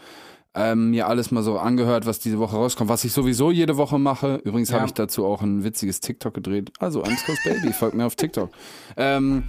ähm, 0.56 0.92
mir 0.92 1.08
alles 1.08 1.32
mal 1.32 1.44
so 1.44 1.60
angehört, 1.60 2.06
was 2.06 2.20
diese 2.20 2.40
Woche 2.40 2.56
rauskommt, 2.56 2.90
was 2.90 3.04
ich 3.04 3.12
sowieso 3.12 3.52
jede 3.52 3.78
Woche 3.78 4.00
mache. 4.00 4.42
Übrigens 4.44 4.70
Ja. 4.70 4.78
habe 4.78 4.88
ich 4.88 4.94
dazu 4.94 5.26
auch 5.26 5.42
ein 5.42 5.64
witziges 5.64 6.00
TikTok 6.00 6.34
gedreht. 6.34 6.72
Also, 6.80 7.02
Close 7.02 7.40
Baby, 7.44 7.72
folgt 7.74 7.96
mir 7.96 8.06
auf 8.06 8.16
TikTok. 8.16 8.50
Ähm, 8.98 9.44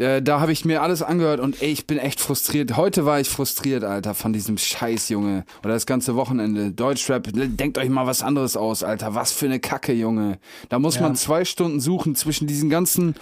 äh, 0.00 0.22
da 0.22 0.40
habe 0.40 0.52
ich 0.52 0.64
mir 0.64 0.82
alles 0.82 1.02
angehört 1.02 1.40
und 1.40 1.60
ey, 1.62 1.70
ich 1.70 1.86
bin 1.86 1.98
echt 1.98 2.20
frustriert. 2.20 2.76
Heute 2.76 3.06
war 3.06 3.20
ich 3.20 3.28
frustriert, 3.28 3.84
Alter, 3.84 4.14
von 4.14 4.32
diesem 4.32 4.58
Scheiß, 4.58 5.08
Junge. 5.10 5.44
Oder 5.62 5.74
das 5.74 5.86
ganze 5.86 6.16
Wochenende. 6.16 6.72
Deutschrap, 6.72 7.28
denkt 7.32 7.78
euch 7.78 7.88
mal 7.88 8.06
was 8.06 8.22
anderes 8.22 8.56
aus, 8.56 8.82
Alter. 8.82 9.14
Was 9.14 9.32
für 9.32 9.46
eine 9.46 9.60
Kacke, 9.60 9.92
Junge. 9.92 10.38
Da 10.70 10.78
muss 10.78 10.96
Ja. 10.96 11.02
man 11.02 11.16
zwei 11.16 11.44
Stunden 11.44 11.80
suchen 11.80 12.14
zwischen 12.16 12.46
diesen 12.46 12.70
ganzen 12.70 13.14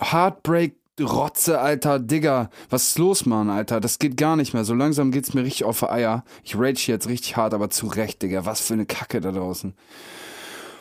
Heartbreak 0.00 0.74
Rotze, 1.00 1.60
Alter, 1.60 1.98
Digga, 1.98 2.48
was 2.70 2.84
ist 2.88 2.98
los, 2.98 3.26
Mann, 3.26 3.50
Alter? 3.50 3.80
Das 3.80 3.98
geht 3.98 4.16
gar 4.16 4.34
nicht 4.36 4.54
mehr. 4.54 4.64
So 4.64 4.72
langsam 4.72 5.10
geht's 5.10 5.34
mir 5.34 5.42
richtig 5.44 5.64
auf 5.64 5.80
die 5.80 5.90
Eier. 5.90 6.24
Ich 6.42 6.56
rage 6.58 6.84
jetzt 6.86 7.06
richtig 7.08 7.36
hart, 7.36 7.52
aber 7.52 7.68
zu 7.68 7.86
Recht, 7.86 8.22
Digga. 8.22 8.46
Was 8.46 8.62
für 8.62 8.72
eine 8.74 8.86
Kacke 8.86 9.20
da 9.20 9.30
draußen. 9.30 9.74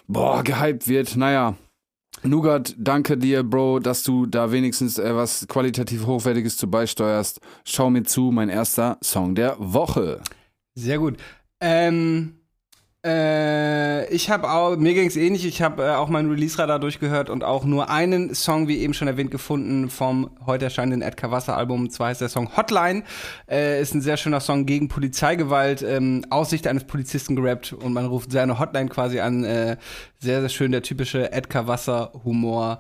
Boah, 0.08 0.42
gehypt 0.44 0.88
wird. 0.88 1.18
Naja. 1.18 1.56
Nougat, 2.26 2.76
danke 2.78 3.18
dir, 3.18 3.44
Bro, 3.44 3.80
dass 3.80 4.04
du 4.04 4.26
da 4.26 4.52
wenigstens 4.52 4.98
äh, 4.98 5.16
was 5.16 5.48
qualitativ 5.48 6.08
Hochwertiges 6.08 6.58
zu 6.58 6.70
beisteuerst. 6.70 7.40
Schau 7.66 7.90
mir 7.90 8.04
zu, 8.04 8.32
mein 8.32 8.50
erster 8.50 8.98
Song 9.04 9.36
der 9.36 9.56
Woche. 9.60 10.22
Sehr 10.74 10.98
gut. 10.98 11.18
Ähm, 11.62 12.35
äh, 13.06 14.10
ich 14.10 14.32
habe 14.32 14.50
auch, 14.50 14.76
mir 14.78 14.96
ging 14.96 15.08
es 15.08 15.16
ähnlich, 15.16 15.46
ich 15.46 15.62
habe 15.62 15.84
äh, 15.84 15.90
auch 15.92 16.10
meinen 16.10 16.32
Release-Radar 16.32 16.80
durchgehört 16.80 17.30
und 17.30 17.44
auch 17.44 17.64
nur 17.64 17.92
einen 17.92 18.34
Song, 18.34 18.68
wie 18.68 18.80
eben 18.80 18.96
schon 18.96 19.08
erwähnt, 19.08 19.30
gefunden 19.30 19.92
vom 19.92 20.32
heute 20.48 20.66
erscheinenden 20.66 21.04
Edgar 21.04 21.30
Wasser 21.30 21.56
Album. 21.56 21.82
Und 21.82 21.92
zwar 21.92 22.08
heißt 22.08 22.22
der 22.22 22.30
Song 22.30 22.58
Hotline. 22.58 23.04
Äh, 23.48 23.80
ist 23.80 23.94
ein 23.94 24.02
sehr 24.02 24.18
schöner 24.18 24.40
Song 24.40 24.66
gegen 24.66 24.88
Polizeigewalt, 24.88 25.84
ähm, 25.84 26.26
aus 26.32 26.50
Sicht 26.50 26.66
eines 26.66 26.86
Polizisten 26.86 27.36
gerappt 27.36 27.74
und 27.74 27.94
man 27.94 28.08
ruft 28.08 28.32
seine 28.32 28.58
Hotline 28.58 28.90
quasi 28.90 29.20
an. 29.20 29.44
Äh, 29.44 29.78
sehr, 30.18 30.40
sehr 30.40 30.50
schön, 30.50 30.72
der 30.72 30.82
typische 30.82 31.32
Edgar 31.32 31.68
Wasser 31.68 32.12
Humor. 32.24 32.80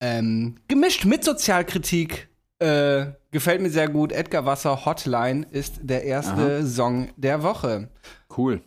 Ähm, 0.00 0.56
gemischt 0.68 1.06
mit 1.06 1.24
Sozialkritik. 1.24 2.28
Äh, 2.58 3.06
gefällt 3.30 3.62
mir 3.62 3.70
sehr 3.70 3.88
gut. 3.88 4.12
Edgar 4.12 4.44
Wasser 4.44 4.84
Hotline 4.84 5.46
ist 5.50 5.80
der 5.80 6.04
erste 6.04 6.66
Song 6.66 7.08
der 7.16 7.42
Woche. 7.42 7.88
Cool. 8.36 8.60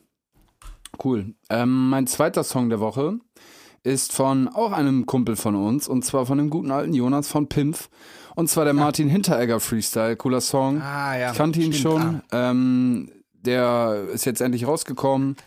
Cool. 1.03 1.33
Ähm, 1.49 1.89
mein 1.89 2.07
zweiter 2.07 2.43
Song 2.43 2.69
der 2.69 2.79
Woche 2.79 3.19
ist 3.83 4.13
von 4.13 4.47
auch 4.47 4.71
einem 4.71 5.05
Kumpel 5.05 5.35
von 5.35 5.55
uns 5.55 5.87
und 5.87 6.03
zwar 6.03 6.25
von 6.25 6.37
dem 6.37 6.49
guten 6.49 6.71
alten 6.71 6.93
Jonas 6.93 7.27
von 7.27 7.47
Pimpf. 7.47 7.89
Und 8.35 8.49
zwar 8.49 8.65
der 8.65 8.73
Martin 8.73 9.07
Hinteregger 9.07 9.59
Freestyle. 9.59 10.15
Cooler 10.17 10.41
Song. 10.41 10.81
Ah, 10.81 11.17
ja. 11.17 11.31
Ich 11.31 11.37
kannte 11.37 11.61
ihn 11.61 11.71
schon. 11.73 12.21
Ähm, 12.33 13.09
der 13.33 14.07
ist 14.13 14.25
jetzt 14.25 14.41
endlich 14.41 14.67
rausgekommen. 14.67 15.37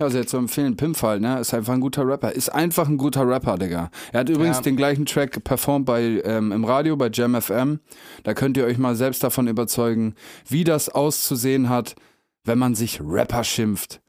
Ja, 0.00 0.10
sehr 0.10 0.26
zu 0.26 0.36
empfehlen. 0.36 0.76
Pimpf 0.76 1.02
halt, 1.04 1.22
ne? 1.22 1.38
Ist 1.38 1.54
einfach 1.54 1.72
ein 1.72 1.80
guter 1.80 2.06
Rapper. 2.06 2.32
Ist 2.32 2.48
einfach 2.50 2.88
ein 2.88 2.98
guter 2.98 3.26
Rapper, 3.28 3.56
Digga. 3.56 3.90
Er 4.12 4.20
hat 4.20 4.28
übrigens 4.28 4.56
Ja. 4.56 4.62
den 4.64 4.76
gleichen 4.76 5.06
Track 5.06 5.42
performt 5.44 5.86
bei, 5.86 6.20
ähm, 6.24 6.50
im 6.52 6.64
Radio 6.64 6.96
bei 6.96 7.08
Jam 7.10 7.34
FM. 7.40 7.78
Da 8.24 8.34
könnt 8.34 8.56
ihr 8.56 8.64
euch 8.64 8.76
mal 8.76 8.96
selbst 8.96 9.22
davon 9.22 9.46
überzeugen, 9.46 10.14
wie 10.48 10.64
das 10.64 10.88
auszusehen 10.88 11.68
hat, 11.68 11.94
wenn 12.42 12.58
man 12.58 12.74
sich 12.74 13.00
Rapper 13.02 13.44
schimpft. 13.44 14.00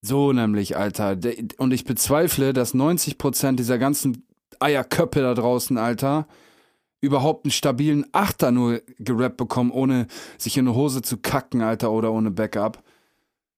So 0.00 0.32
nämlich, 0.32 0.76
Alter. 0.76 1.16
Und 1.58 1.72
ich 1.72 1.84
bezweifle, 1.84 2.52
dass 2.52 2.74
90% 2.74 3.56
dieser 3.56 3.78
ganzen 3.78 4.24
Eierköpfe 4.60 5.20
da 5.20 5.34
draußen, 5.34 5.76
Alter, 5.78 6.26
überhaupt 7.00 7.44
einen 7.44 7.52
stabilen 7.52 8.06
Achter 8.12 8.50
nur 8.50 8.80
gerappt 8.98 9.36
bekommen, 9.36 9.70
ohne 9.70 10.06
sich 10.36 10.56
in 10.56 10.66
eine 10.66 10.76
Hose 10.76 11.02
zu 11.02 11.16
kacken, 11.16 11.62
Alter, 11.62 11.90
oder 11.90 12.12
ohne 12.12 12.30
Backup. 12.30 12.82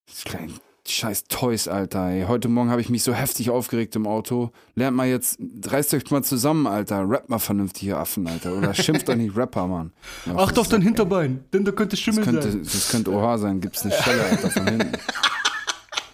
Das 0.06 0.24
kleine 0.24 0.52
Scheiß 0.86 1.24
Toys, 1.24 1.68
Alter. 1.68 2.08
Ey. 2.08 2.24
Heute 2.26 2.48
Morgen 2.48 2.70
habe 2.70 2.80
ich 2.80 2.88
mich 2.88 3.02
so 3.04 3.12
heftig 3.12 3.50
aufgeregt 3.50 3.94
im 3.96 4.06
Auto. 4.06 4.50
Lernt 4.74 4.96
mal 4.96 5.06
jetzt, 5.06 5.38
reißt 5.66 5.94
euch 5.94 6.10
mal 6.10 6.24
zusammen, 6.24 6.66
Alter. 6.66 7.08
Rappt 7.08 7.28
mal 7.28 7.38
vernünftig, 7.38 7.84
ihr 7.84 7.98
Affen, 7.98 8.26
Alter. 8.26 8.56
Oder 8.56 8.74
schimpft 8.74 9.08
doch 9.08 9.14
nicht 9.14 9.36
Rapper, 9.36 9.68
Mann. 9.68 9.92
Acht 10.36 10.58
auf 10.58 10.68
dein. 10.68 10.82
Hinterbein, 10.82 11.44
denn 11.52 11.64
da 11.64 11.72
könnte 11.72 11.96
Schimmel 11.96 12.24
Das 12.24 12.32
könnte, 12.32 12.50
sein. 12.50 12.62
das 12.64 12.88
könnte 12.90 13.12
OH 13.12 13.36
sein. 13.38 13.60
Gibt's 13.60 13.82
eine 13.82 13.92
Schelle, 13.92 14.24
Alter, 14.24 14.50
von 14.50 14.66
hinten. 14.66 14.92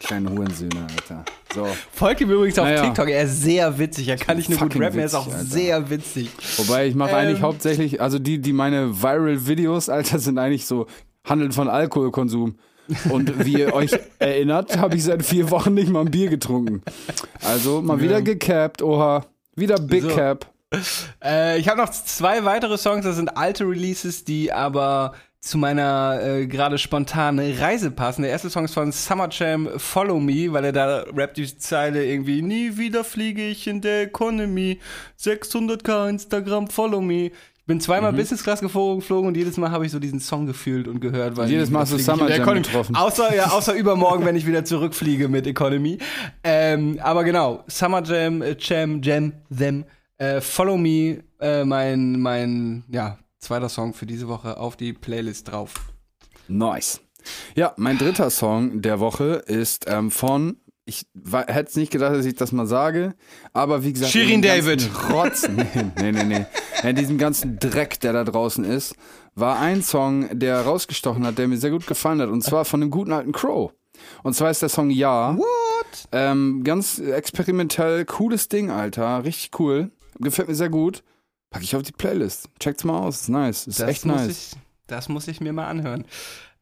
Kleine 0.06 0.30
Hurensöhne, 0.30 0.86
Alter. 0.88 1.24
So. 1.54 1.66
Folgt 1.92 2.20
ihm 2.20 2.30
übrigens 2.30 2.58
auf 2.58 2.66
Naja. 2.66 2.82
TikTok, 2.84 3.08
er 3.08 3.22
ist 3.24 3.42
sehr 3.42 3.76
witzig. 3.78 4.08
Er 4.08 4.16
kann 4.16 4.36
nicht 4.36 4.48
nur 4.48 4.58
gut 4.58 4.76
rappen, 4.80 4.98
er 5.00 5.06
ist 5.06 5.14
auch 5.14 5.26
witzig, 5.26 5.38
Alter. 5.40 5.50
sehr 5.50 5.90
witzig. 5.90 6.30
Wobei 6.58 6.86
ich 6.86 6.94
mache 6.94 7.10
Ähm. 7.10 7.16
eigentlich 7.16 7.42
hauptsächlich, 7.42 8.00
also 8.00 8.18
die, 8.18 8.38
die 8.40 8.52
meine 8.52 9.02
Viral-Videos, 9.02 9.88
Alter, 9.88 10.18
sind 10.18 10.38
eigentlich 10.38 10.66
so 10.66 10.86
Handeln 11.28 11.52
von 11.52 11.68
Alkoholkonsum. 11.68 12.56
Und 13.10 13.44
wie 13.44 13.54
ihr 13.58 13.74
euch 13.74 13.90
erinnert, 14.20 14.76
habe 14.78 14.94
ich 14.94 15.02
seit 15.02 15.24
vier 15.24 15.50
Wochen 15.50 15.74
nicht 15.74 15.88
mal 15.90 16.02
ein 16.02 16.10
Bier 16.12 16.28
getrunken. 16.28 16.82
Also 17.42 17.82
mal 17.82 18.00
wieder 18.00 18.22
gecapped, 18.22 18.80
oha. 18.82 19.26
Wieder 19.56 19.76
Big 19.80 20.02
So. 20.02 20.08
Cap. 20.10 20.46
Äh, 21.24 21.58
ich 21.58 21.68
habe 21.68 21.80
noch 21.80 21.88
zwei 21.90 22.44
weitere 22.44 22.76
Songs, 22.78 23.04
das 23.04 23.16
sind 23.16 23.36
alte 23.36 23.64
Releases, 23.64 24.24
die 24.24 24.52
aber 24.52 25.14
zu 25.46 25.58
meiner 25.58 26.20
äh, 26.22 26.46
gerade 26.46 26.76
spontanen 26.76 27.56
Reise 27.58 27.92
passen. 27.92 28.22
Der 28.22 28.32
erste 28.32 28.50
Song 28.50 28.64
ist 28.64 28.74
von 28.74 28.90
Summer 28.90 29.28
Jam, 29.30 29.68
Follow 29.76 30.18
Me, 30.18 30.52
weil 30.52 30.64
er 30.64 30.72
da 30.72 31.04
rappt 31.16 31.36
die 31.36 31.56
Zeile 31.56 32.04
irgendwie, 32.04 32.42
nie 32.42 32.76
wieder 32.76 33.04
fliege 33.04 33.46
ich 33.46 33.68
in 33.68 33.80
der 33.80 34.02
Economy, 34.02 34.80
600k 35.20 36.08
Instagram, 36.08 36.66
Follow 36.66 37.00
Me. 37.00 37.26
Ich 37.26 37.66
bin 37.68 37.80
zweimal 37.80 38.12
Mhm. 38.12 38.16
Business 38.16 38.42
Class 38.42 38.60
geflogen, 38.60 39.02
und 39.08 39.36
jedes 39.36 39.56
Mal 39.56 39.70
habe 39.70 39.86
ich 39.86 39.92
so 39.92 40.00
diesen 40.00 40.18
Song 40.20 40.46
gefühlt 40.46 40.88
und 40.88 41.00
gehört. 41.00 41.36
Weil 41.36 41.48
Jedes 41.48 41.70
Mal 41.70 41.80
hast 41.80 41.92
du 41.92 41.98
Summer 41.98 42.28
Jam 42.28 42.54
getroffen. 42.54 42.96
Außer, 42.96 43.34
ja, 43.34 43.46
außer 43.50 43.74
übermorgen, 43.76 44.24
wenn 44.24 44.36
ich 44.36 44.46
wieder 44.46 44.64
zurückfliege 44.64 45.28
mit 45.28 45.46
Economy. 45.46 45.98
Ähm, 46.42 46.98
aber 47.02 47.22
genau, 47.22 47.62
Summer 47.68 48.02
Jam, 48.02 48.42
äh, 48.42 48.56
Jam, 48.58 49.00
Jam, 49.00 49.32
Them, 49.56 49.84
äh, 50.18 50.40
Follow 50.40 50.76
Me, 50.76 51.22
äh, 51.40 51.64
mein, 51.64 52.20
mein, 52.20 52.84
ja, 52.88 53.18
zweiter 53.46 53.68
Song 53.68 53.94
für 53.94 54.06
diese 54.06 54.26
Woche 54.26 54.58
auf 54.58 54.76
die 54.76 54.92
Playlist 54.92 55.52
drauf. 55.52 55.72
Nice. 56.48 57.00
Ja, 57.54 57.74
mein 57.76 57.96
dritter 57.96 58.30
Song 58.30 58.82
der 58.82 58.98
Woche 58.98 59.42
ist 59.46 59.84
ähm, 59.88 60.10
von, 60.10 60.56
ich 60.84 61.06
hätte 61.14 61.68
es 61.68 61.76
nicht 61.76 61.92
gedacht, 61.92 62.14
dass 62.14 62.26
ich 62.26 62.34
das 62.34 62.50
mal 62.50 62.66
sage, 62.66 63.14
aber 63.52 63.84
wie 63.84 63.92
gesagt. 63.92 64.12
Shirin 64.12 64.42
David. 64.42 64.90
Rotz, 65.12 65.48
nee, 65.48 65.64
nee, 66.00 66.12
nee, 66.12 66.24
nee. 66.24 66.46
In 66.88 66.96
diesem 66.96 67.18
ganzen 67.18 67.58
Dreck, 67.58 68.00
der 68.00 68.12
da 68.12 68.24
draußen 68.24 68.64
ist, 68.64 68.96
war 69.36 69.60
ein 69.60 69.82
Song, 69.82 70.28
der 70.38 70.62
rausgestochen 70.62 71.24
hat, 71.24 71.38
der 71.38 71.46
mir 71.46 71.58
sehr 71.58 71.70
gut 71.70 71.86
gefallen 71.86 72.20
hat, 72.20 72.28
und 72.28 72.42
zwar 72.42 72.64
von 72.64 72.80
dem 72.80 72.90
guten 72.90 73.12
alten 73.12 73.32
Crow. 73.32 73.72
Und 74.24 74.34
zwar 74.34 74.50
ist 74.50 74.62
der 74.62 74.68
Song 74.68 74.90
Ja. 74.90 75.36
What? 75.36 76.08
Ähm, 76.10 76.62
ganz 76.64 76.98
experimentell, 76.98 78.04
cooles 78.06 78.48
Ding, 78.48 78.70
Alter. 78.70 79.24
Richtig 79.24 79.50
cool. 79.60 79.92
Gefällt 80.18 80.48
mir 80.48 80.54
sehr 80.54 80.68
gut. 80.68 81.02
Pack 81.50 81.62
ich 81.62 81.74
auf 81.76 81.82
die 81.82 81.92
Playlist. 81.92 82.48
Checkt's 82.58 82.84
mal 82.84 82.98
aus. 82.98 83.22
Ist 83.22 83.28
nice. 83.28 83.66
Ist 83.66 83.80
Das 83.80 83.88
echt 83.88 84.04
muss 84.04 84.16
nice. 84.16 84.52
Ich, 84.52 84.58
das 84.86 85.08
muss 85.08 85.28
ich 85.28 85.40
mir 85.40 85.52
mal 85.52 85.66
anhören. 85.66 86.04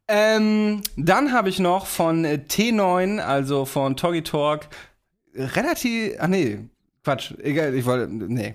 Ähm, 0.07 0.83
dann 0.97 1.33
habe 1.33 1.49
ich 1.49 1.59
noch 1.59 1.87
von 1.87 2.25
äh, 2.25 2.39
T9, 2.47 3.19
also 3.21 3.65
von 3.65 3.97
Toggy 3.97 4.23
Talk, 4.23 4.69
relativ, 5.35 6.15
ach 6.19 6.29
nee, 6.29 6.59
Quatsch, 7.05 7.35
egal, 7.43 7.75
ich 7.75 7.85
wollte, 7.85 8.11
nee. 8.11 8.55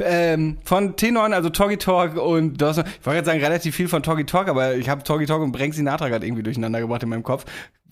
Ähm, 0.00 0.58
von 0.64 0.96
T9, 0.96 1.32
also 1.32 1.48
Toggy 1.50 1.76
Talk 1.76 2.16
und 2.16 2.60
Dawson, 2.60 2.84
ich 2.86 3.06
wollte 3.06 3.18
jetzt 3.18 3.26
sagen 3.26 3.40
relativ 3.40 3.74
viel 3.74 3.88
von 3.88 4.02
Toggy 4.02 4.24
Talk, 4.24 4.48
aber 4.48 4.74
ich 4.74 4.88
habe 4.88 5.04
Toggy 5.04 5.26
Talk 5.26 5.42
und 5.42 5.52
Brank 5.52 5.74
Sinatra 5.74 6.08
gerade 6.08 6.26
irgendwie 6.26 6.42
durcheinander 6.42 6.80
gebracht 6.80 7.04
in 7.04 7.08
meinem 7.08 7.22
Kopf. 7.22 7.44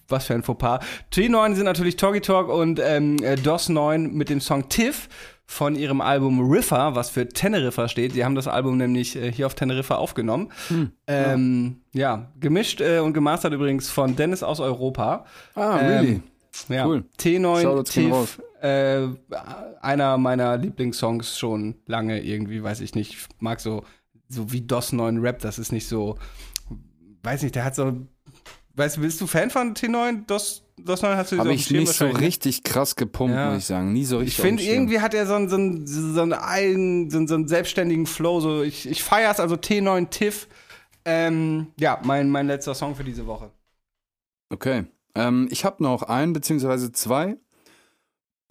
Was 0.09 0.27
für 0.27 0.35
ein 0.35 0.43
Fauxpas. 0.43 0.81
T9 1.13 1.55
sind 1.55 1.65
natürlich 1.65 1.97
Toggy 1.97 2.21
Talk 2.21 2.49
und 2.49 2.81
ähm, 2.83 3.17
äh, 3.23 3.37
DOS 3.37 3.69
9 3.69 4.13
mit 4.13 4.29
dem 4.29 4.41
Song 4.41 4.69
Tiff 4.69 5.09
von 5.53 5.77
ihrem 5.77 6.01
Album 6.01 6.41
Riffa, 6.51 6.95
was 6.95 7.11
für 7.11 7.29
Teneriffa 7.29 7.87
steht. 7.87 8.15
Die 8.15 8.25
haben 8.25 8.35
das 8.35 8.49
Album 8.49 8.79
nämlich 8.79 9.17
äh, 9.17 9.31
hier 9.31 9.47
auf 9.47 9.55
Teneriffa 9.55 9.97
aufgenommen. 9.97 10.51
ähm, 11.07 11.83
ja. 11.93 12.33
gemischt 12.41 12.81
äh, 12.81 13.01
und 13.01 13.13
gemastert 13.13 13.53
übrigens 13.53 13.91
von 13.91 14.17
Dennis 14.17 14.43
aus 14.43 14.61
Europa. 14.61 15.27
Ah, 15.55 15.79
Ähm, 15.79 15.87
really? 15.87 16.23
Ja, 16.69 16.87
Cool. 16.87 17.05
T9 17.19 17.61
Shoutouts 17.61 17.93
gehen 17.93 18.13
raus. 18.13 18.37
Tiff, 18.37 18.65
äh, 18.65 19.09
einer 19.83 20.17
meiner 20.17 20.57
Lieblingssongs 20.57 21.39
schon 21.39 21.75
lange 21.87 22.23
irgendwie, 22.23 22.63
weiß 22.63 22.81
ich 22.81 22.95
nicht, 22.95 23.13
ich 23.13 23.27
mag 23.39 23.61
so 23.61 23.85
so 24.29 24.51
wie 24.53 24.63
DOS 24.63 24.93
9 24.93 25.19
Rap, 25.19 25.41
das 25.41 25.59
ist 25.59 25.73
nicht 25.73 25.87
so 25.87 26.17
weiß 27.23 27.43
nicht, 27.43 27.55
der 27.55 27.65
hat 27.65 27.75
so 27.75 27.93
weißt 28.75 28.97
du, 28.97 29.01
bist 29.03 29.21
du 29.21 29.27
Fan 29.27 29.51
von 29.51 29.75
T9 29.75 30.27
DOS 30.27 30.63
DOS 30.79 31.03
9 31.03 31.17
hast 31.17 31.33
du 31.33 31.39
Habe 31.39 31.53
ich 31.53 31.67
Schirm 31.67 31.81
nicht 31.81 31.93
so 31.93 32.07
ne? 32.07 32.19
richtig 32.19 32.65
krass 32.65 32.97
gepumpt, 32.97 33.35
Ja. 33.35 33.51
muss 33.51 33.59
ich 33.59 33.67
sagen. 33.67 33.93
Nie 33.93 34.05
so 34.05 34.19
richtig. 34.19 34.39
Ich 34.39 34.43
finde, 34.43 34.63
irgendwie 34.63 35.01
hat 35.01 35.15
er 35.15 35.27
so 35.27 35.35
einen, 35.35 35.49
so 35.49 35.57
einen, 35.57 35.87
so 35.87 36.21
einen, 36.23 36.33
eigen, 36.33 37.11
so 37.11 37.19
einen, 37.19 37.29
so 37.29 37.35
einen 37.35 37.47
selbstständigen 37.47 38.07
Flow. 38.07 38.41
So, 38.41 38.63
ich 38.63 38.89
ich 38.89 39.03
feiere 39.03 39.31
es, 39.31 39.39
also 39.39 39.55
T9 39.55 40.11
Tiff. 40.11 40.49
Ähm, 41.05 41.69
ja, 41.79 42.01
mein, 42.05 42.31
mein 42.31 42.47
letzter 42.47 42.75
Song 42.75 42.95
für 42.97 43.05
diese 43.05 43.27
Woche. 43.27 43.51
Okay. 44.51 44.85
Ähm, 45.15 45.49
ich 45.51 45.65
habe 45.65 45.83
noch 45.83 46.03
einen, 46.05 46.33
beziehungsweise 46.33 46.91
zwei. 46.93 47.37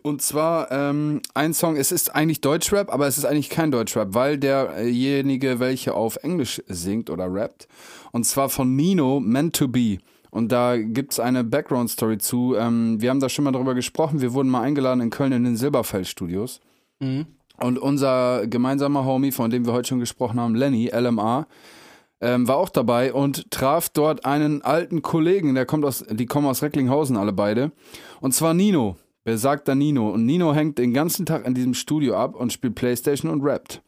Und 0.04 0.22
zwar 0.22 0.72
ähm, 0.72 1.22
ein 1.36 1.54
Song, 1.54 1.76
es 1.76 1.92
ist 1.92 2.16
eigentlich 2.16 2.42
Deutschrap, 2.42 2.92
aber 2.92 3.08
es 3.08 3.18
ist 3.18 3.26
eigentlich 3.26 3.50
kein 3.50 3.72
Deutschrap, 3.72 4.14
weil 4.14 4.38
derjenige, 4.38 5.60
welcher 5.60 5.96
auf 5.96 6.18
Englisch 6.24 6.62
singt 6.68 7.10
oder 7.12 7.32
rappt, 7.32 7.68
und 8.12 8.26
zwar 8.26 8.50
von 8.50 8.76
Nino, 8.76 9.20
Meant 9.20 9.56
to 9.56 9.68
Be. 9.68 10.00
Und 10.32 10.52
da 10.52 10.78
gibt's 10.78 11.20
eine 11.20 11.44
Background-Story 11.44 12.18
zu. 12.18 12.56
Ähm, 12.56 13.00
wir 13.02 13.10
haben 13.10 13.20
da 13.20 13.30
schon 13.30 13.46
mal 13.46 13.52
drüber 13.52 13.76
gesprochen. 13.76 14.22
Wir 14.22 14.34
wurden 14.34 14.50
mal 14.50 14.62
eingeladen 14.62 15.02
in 15.02 15.10
Köln 15.10 15.34
in 15.34 15.44
den 15.44 15.58
Silberfeld-Studios. 15.58 16.62
Und 17.58 17.78
unser 17.78 18.48
gemeinsamer 18.48 19.06
Homie, 19.06 19.32
von 19.32 19.52
dem 19.52 19.66
wir 19.66 19.74
heute 19.74 19.90
schon 19.90 20.00
gesprochen 20.00 20.40
haben, 20.40 20.56
Lenny, 20.56 20.90
LMA, 20.92 21.46
ähm, 22.22 22.48
war 22.48 22.58
auch 22.58 22.70
dabei 22.70 23.14
und 23.14 23.52
traf 23.52 23.90
dort 23.90 24.26
einen 24.26 24.62
alten 24.62 25.02
Kollegen, 25.02 25.54
der 25.56 25.66
kommt 25.66 25.84
aus, 25.86 26.06
die 26.10 26.28
kommen 26.28 26.48
aus 26.48 26.62
Recklinghausen 26.62 27.18
alle 27.18 27.34
beide. 27.34 27.72
Und 28.20 28.34
zwar 28.34 28.54
Nino, 28.54 28.96
besagter 29.24 29.76
Nino. 29.76 30.10
Und 30.12 30.26
Nino 30.26 30.54
hängt 30.54 30.78
den 30.78 30.94
ganzen 30.94 31.26
Tag 31.26 31.46
in 31.46 31.54
diesem 31.54 31.74
Studio 31.74 32.16
ab 32.16 32.36
und 32.36 32.54
spielt 32.54 32.76
Playstation 32.76 33.32
und 33.32 33.44
rappt. 33.44 33.82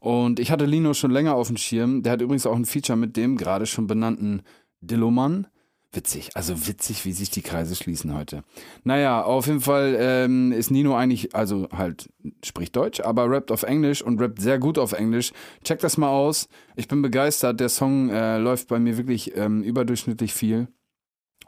Und 0.00 0.38
ich 0.38 0.50
hatte 0.50 0.66
Lino 0.66 0.94
schon 0.94 1.10
länger 1.10 1.34
auf 1.34 1.48
dem 1.48 1.56
Schirm. 1.56 2.02
Der 2.02 2.12
hat 2.12 2.20
übrigens 2.20 2.46
auch 2.46 2.56
ein 2.56 2.64
Feature 2.64 2.96
mit 2.96 3.16
dem 3.16 3.36
gerade 3.36 3.66
schon 3.66 3.86
benannten 3.86 4.42
Dilloman. 4.80 5.46
Witzig, 5.94 6.30
also 6.34 6.66
witzig, 6.66 7.04
wie 7.04 7.12
sich 7.12 7.30
die 7.30 7.42
Kreise 7.42 7.76
schließen 7.76 8.14
heute. 8.14 8.42
Naja, 8.82 9.22
auf 9.22 9.46
jeden 9.46 9.60
Fall 9.60 9.96
ähm, 9.98 10.50
ist 10.50 10.70
Nino 10.70 10.96
eigentlich, 10.96 11.34
also 11.34 11.68
halt 11.70 12.10
spricht 12.44 12.74
Deutsch, 12.74 13.00
aber 13.00 13.30
rappt 13.30 13.52
auf 13.52 13.62
Englisch 13.62 14.02
und 14.02 14.20
rappt 14.20 14.40
sehr 14.40 14.58
gut 14.58 14.78
auf 14.78 14.92
Englisch. 14.92 15.32
Check 15.62 15.78
das 15.80 15.96
mal 15.96 16.08
aus. 16.08 16.48
Ich 16.74 16.88
bin 16.88 17.00
begeistert. 17.00 17.60
Der 17.60 17.68
Song 17.68 18.10
äh, 18.10 18.38
läuft 18.38 18.68
bei 18.68 18.78
mir 18.80 18.96
wirklich 18.96 19.36
ähm, 19.36 19.62
überdurchschnittlich 19.62 20.34
viel. 20.34 20.66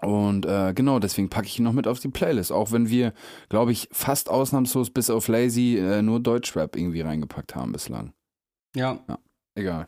Und 0.02 0.46
äh, 0.46 0.74
genau, 0.74 0.98
deswegen 0.98 1.30
packe 1.30 1.46
ich 1.46 1.58
ihn 1.58 1.64
noch 1.64 1.72
mit 1.72 1.88
auf 1.88 1.98
die 1.98 2.08
Playlist. 2.08 2.52
Auch 2.52 2.70
wenn 2.70 2.88
wir, 2.88 3.14
glaube 3.48 3.72
ich, 3.72 3.88
fast 3.90 4.28
ausnahmslos 4.28 4.90
bis 4.90 5.10
auf 5.10 5.26
Lazy 5.26 5.78
äh, 5.78 6.02
nur 6.02 6.20
Deutschrap 6.20 6.76
irgendwie 6.76 7.00
reingepackt 7.00 7.54
haben 7.56 7.72
bislang. 7.72 8.12
Ja. 8.74 9.00
Egal. 9.54 9.86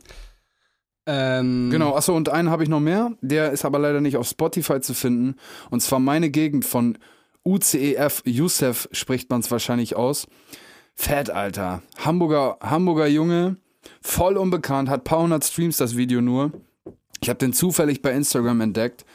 Ähm, 1.11 1.71
Genau, 1.71 1.97
achso, 1.97 2.15
und 2.15 2.29
einen 2.29 2.51
habe 2.51 2.63
ich 2.63 2.69
noch 2.69 2.81
mehr. 2.81 3.13
Der 3.23 3.51
ist 3.51 3.65
aber 3.65 3.79
leider 3.79 4.03
nicht 4.03 4.19
auf 4.19 4.29
Spotify 4.29 4.81
zu 4.81 4.93
finden. 4.93 5.37
Und 5.71 5.81
zwar 5.81 5.99
meine 5.99 6.29
Gegend 6.29 6.67
von 6.67 6.99
UCEF, 7.45 8.23
Youssef 8.27 8.89
spricht 8.93 9.31
man 9.31 9.41
es 9.41 9.51
wahrscheinlich 9.51 9.97
aus. 9.97 10.27
Fett, 10.95 11.31
Alter. 11.31 11.83
Hamburger, 12.05 12.59
Hamburger 12.61 13.07
Junge. 13.07 13.57
Voll 14.03 14.37
unbekannt, 14.37 14.91
hat 14.91 15.05
paar 15.05 15.23
hundert 15.23 15.45
Streams 15.45 15.79
das 15.79 15.97
Video 15.97 16.21
nur. 16.21 16.53
Ich 17.23 17.31
habe 17.31 17.39
den 17.39 17.55
zufällig 17.55 18.03
bei 18.03 18.13
Instagram 18.13 18.61
entdeckt. 18.61 19.07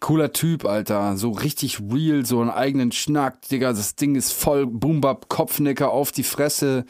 Cooler 0.00 0.32
Typ, 0.32 0.64
Alter. 0.64 1.16
So 1.16 1.30
richtig 1.30 1.78
real, 1.80 2.26
so 2.26 2.40
einen 2.40 2.50
eigenen 2.50 2.90
Schnack, 2.90 3.42
Digga. 3.42 3.68
Das 3.68 3.94
Ding 3.94 4.16
ist 4.16 4.32
voll 4.32 4.66
Boombap, 4.66 5.28
Kopfnicker 5.28 5.92
auf 5.92 6.10
die 6.10 6.24
Fresse. 6.24 6.84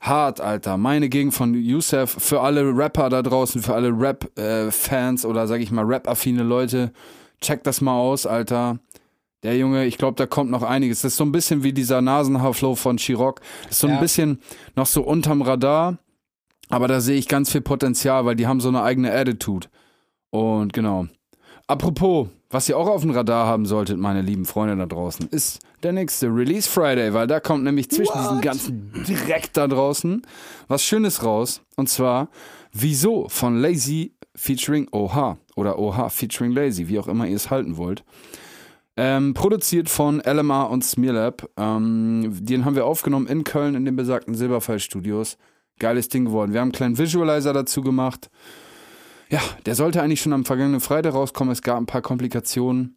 Hart, 0.00 0.40
Alter. 0.40 0.76
Meine 0.76 1.08
Gegend 1.08 1.34
von 1.34 1.54
Youssef. 1.54 2.10
Für 2.18 2.40
alle 2.40 2.62
Rapper 2.76 3.08
da 3.08 3.22
draußen, 3.22 3.62
für 3.62 3.74
alle 3.74 3.88
Rap-Fans 3.90 5.24
oder 5.26 5.46
sag 5.46 5.60
ich 5.60 5.70
mal 5.70 5.84
Rap-affine 5.84 6.42
Leute. 6.42 6.92
Check 7.40 7.64
das 7.64 7.80
mal 7.80 7.98
aus, 7.98 8.26
Alter. 8.26 8.78
Der 9.42 9.56
Junge, 9.56 9.86
ich 9.86 9.98
glaube, 9.98 10.16
da 10.16 10.26
kommt 10.26 10.50
noch 10.50 10.62
einiges. 10.62 11.02
Das 11.02 11.12
ist 11.12 11.18
so 11.18 11.24
ein 11.24 11.32
bisschen 11.32 11.62
wie 11.62 11.72
dieser 11.72 12.00
Nasenhaarflow 12.00 12.74
von 12.74 12.96
Chirac. 12.96 13.40
Das 13.64 13.72
ist 13.72 13.78
so 13.80 13.86
ein 13.86 13.94
Ja. 13.94 14.00
bisschen 14.00 14.40
noch 14.76 14.86
so 14.86 15.02
unterm 15.02 15.42
Radar. 15.42 15.98
Aber 16.70 16.86
da 16.88 17.00
sehe 17.00 17.16
ich 17.16 17.28
ganz 17.28 17.50
viel 17.50 17.60
Potenzial, 17.60 18.24
weil 18.24 18.36
die 18.36 18.46
haben 18.46 18.60
so 18.60 18.68
eine 18.68 18.82
eigene 18.82 19.12
Attitude. 19.12 19.68
Und 20.30 20.72
genau. 20.72 21.06
Apropos, 21.66 22.28
was 22.50 22.68
ihr 22.68 22.78
auch 22.78 22.88
auf 22.88 23.02
dem 23.02 23.10
Radar 23.10 23.46
haben 23.46 23.66
solltet, 23.66 23.98
meine 23.98 24.22
lieben 24.22 24.46
Freunde 24.46 24.76
da 24.76 24.86
draußen, 24.86 25.28
ist 25.30 25.60
der 25.82 25.92
nächste 25.92 26.28
Release 26.28 26.68
Friday, 26.68 27.12
weil 27.12 27.26
da 27.26 27.40
kommt 27.40 27.64
nämlich 27.64 27.90
zwischen 27.90 28.18
diesen 28.18 28.40
ganzen 28.40 28.92
Dreck 29.26 29.52
da 29.52 29.68
draußen 29.68 30.22
was 30.66 30.82
Schönes 30.82 31.22
raus. 31.22 31.60
Und 31.76 31.88
zwar 31.88 32.28
Wieso 32.72 33.28
von 33.28 33.60
Lazy 33.60 34.14
featuring 34.34 34.88
Oha 34.92 35.38
oder 35.56 35.78
Oha 35.78 36.08
featuring 36.08 36.52
Lazy, 36.52 36.88
wie 36.88 36.98
auch 36.98 37.08
immer 37.08 37.26
ihr 37.26 37.36
es 37.36 37.50
halten 37.50 37.76
wollt. 37.76 38.04
Ähm, 38.96 39.32
produziert 39.34 39.88
von 39.88 40.20
LMA 40.24 40.64
und 40.64 40.84
Smearlab. 40.84 41.48
Ähm, 41.56 42.30
den 42.40 42.64
haben 42.64 42.74
wir 42.74 42.84
aufgenommen 42.84 43.26
in 43.26 43.44
Köln 43.44 43.74
in 43.74 43.84
den 43.84 43.96
besagten 43.96 44.34
Silberfall 44.34 44.80
Studios. 44.80 45.38
Geiles 45.78 46.08
Ding 46.08 46.26
geworden. 46.26 46.52
Wir 46.52 46.60
haben 46.60 46.66
einen 46.66 46.72
kleinen 46.72 46.98
Visualizer 46.98 47.52
dazu 47.52 47.80
gemacht. 47.82 48.28
Ja, 49.30 49.40
der 49.66 49.74
sollte 49.74 50.02
eigentlich 50.02 50.20
schon 50.22 50.32
am 50.32 50.44
vergangenen 50.44 50.80
Freitag 50.80 51.14
rauskommen. 51.14 51.52
Es 51.52 51.62
gab 51.62 51.76
ein 51.78 51.86
paar 51.86 52.02
Komplikationen. 52.02 52.96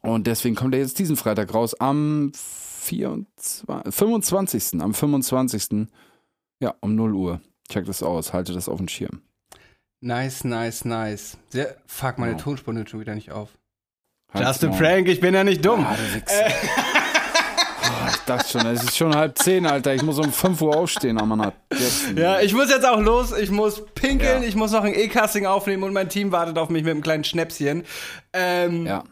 Und 0.00 0.26
deswegen 0.26 0.54
kommt 0.56 0.74
er 0.74 0.80
jetzt 0.80 0.98
diesen 0.98 1.16
Freitag 1.16 1.54
raus. 1.54 1.74
Am 1.80 2.32
24, 2.34 3.64
25. 3.94 4.80
Am 4.82 4.92
25. 4.94 5.86
Ja, 6.60 6.74
um 6.80 6.94
0 6.94 7.14
Uhr. 7.14 7.40
Checkt 7.70 7.88
das 7.88 8.02
aus. 8.02 8.32
Haltet 8.32 8.56
das 8.56 8.68
auf 8.68 8.78
den 8.78 8.88
Schirm. 8.88 9.22
Nice, 10.00 10.44
nice, 10.44 10.84
nice. 10.84 11.38
Sehr, 11.48 11.76
fuck, 11.86 12.18
meine 12.18 12.32
Genau. 12.32 12.44
Tonspur 12.44 12.74
nimmt 12.74 12.90
schon 12.90 13.00
wieder 13.00 13.14
nicht 13.14 13.32
auf. 13.32 13.56
Halt's 14.34 14.60
Just 14.60 14.64
a 14.64 14.76
prank, 14.76 15.08
ich 15.08 15.20
bin 15.20 15.32
ja 15.32 15.44
nicht 15.44 15.64
dumm. 15.64 15.86
Ah, 15.86 15.96
dachte 18.24 18.58
schon, 18.58 18.66
es 18.66 18.82
ist 18.82 18.96
schon 18.96 19.14
halb 19.14 19.38
zehn, 19.38 19.66
Alter. 19.66 19.94
Ich 19.94 20.02
muss 20.02 20.18
um 20.18 20.32
5 20.32 20.60
Uhr 20.62 20.76
aufstehen, 20.76 21.20
Ammanat. 21.20 21.54
Jetzt. 21.72 22.12
Ja, 22.16 22.40
ich 22.40 22.54
muss 22.54 22.70
jetzt 22.70 22.86
auch 22.86 23.00
los. 23.00 23.36
Ich 23.36 23.50
muss 23.50 23.84
pinkeln. 23.94 24.42
Ja. 24.42 24.48
Ich 24.48 24.54
muss 24.54 24.72
noch 24.72 24.84
ein 24.84 24.94
E-Casting 24.94 25.46
aufnehmen 25.46 25.82
und 25.82 25.92
mein 25.92 26.08
Team 26.08 26.32
wartet 26.32 26.58
auf 26.58 26.68
mich 26.70 26.84
mit 26.84 26.92
einem 26.92 27.02
kleinen 27.02 27.24
Schnäpschen. 27.24 27.84
Ähm, 28.32 28.86
ja. 28.86 29.04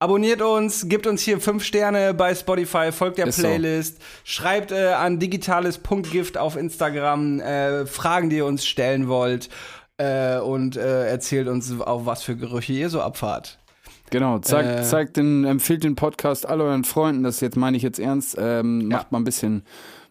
Abonniert 0.00 0.42
uns, 0.42 0.88
gebt 0.88 1.06
uns 1.06 1.22
hier 1.22 1.40
fünf 1.40 1.64
Sterne 1.64 2.12
bei 2.12 2.34
Spotify, 2.34 2.92
folgt 2.92 3.16
der 3.16 3.26
Ist 3.26 3.36
so. 3.36 3.42
Playlist, 3.42 4.02
schreibt 4.24 4.70
äh, 4.70 4.88
an 4.88 5.18
digitales.gift 5.18 6.36
auf 6.36 6.56
Instagram 6.56 7.40
äh, 7.40 7.86
Fragen, 7.86 8.28
die 8.28 8.36
ihr 8.36 8.44
uns 8.44 8.66
stellen 8.66 9.08
wollt 9.08 9.48
äh, 9.96 10.38
und 10.38 10.76
äh, 10.76 11.08
erzählt 11.08 11.48
uns 11.48 11.80
auch, 11.80 12.06
was 12.06 12.22
für 12.22 12.36
Gerüche 12.36 12.72
ihr 12.72 12.90
so 12.90 13.00
abfahrt. 13.00 13.58
Genau, 14.14 14.38
zeigt, 14.38 14.68
Äh. 14.68 14.82
zeigt 14.84 15.16
den, 15.16 15.44
empfiehlt 15.44 15.82
den 15.82 15.96
Podcast 15.96 16.48
all 16.48 16.60
euren 16.60 16.84
Freunden, 16.84 17.24
das 17.24 17.40
jetzt 17.40 17.56
meine 17.56 17.76
ich 17.76 17.82
jetzt 17.82 17.98
ernst, 17.98 18.36
ähm, 18.38 18.86
macht 18.86 19.10
mal 19.10 19.18
ein 19.18 19.24
bisschen, 19.24 19.64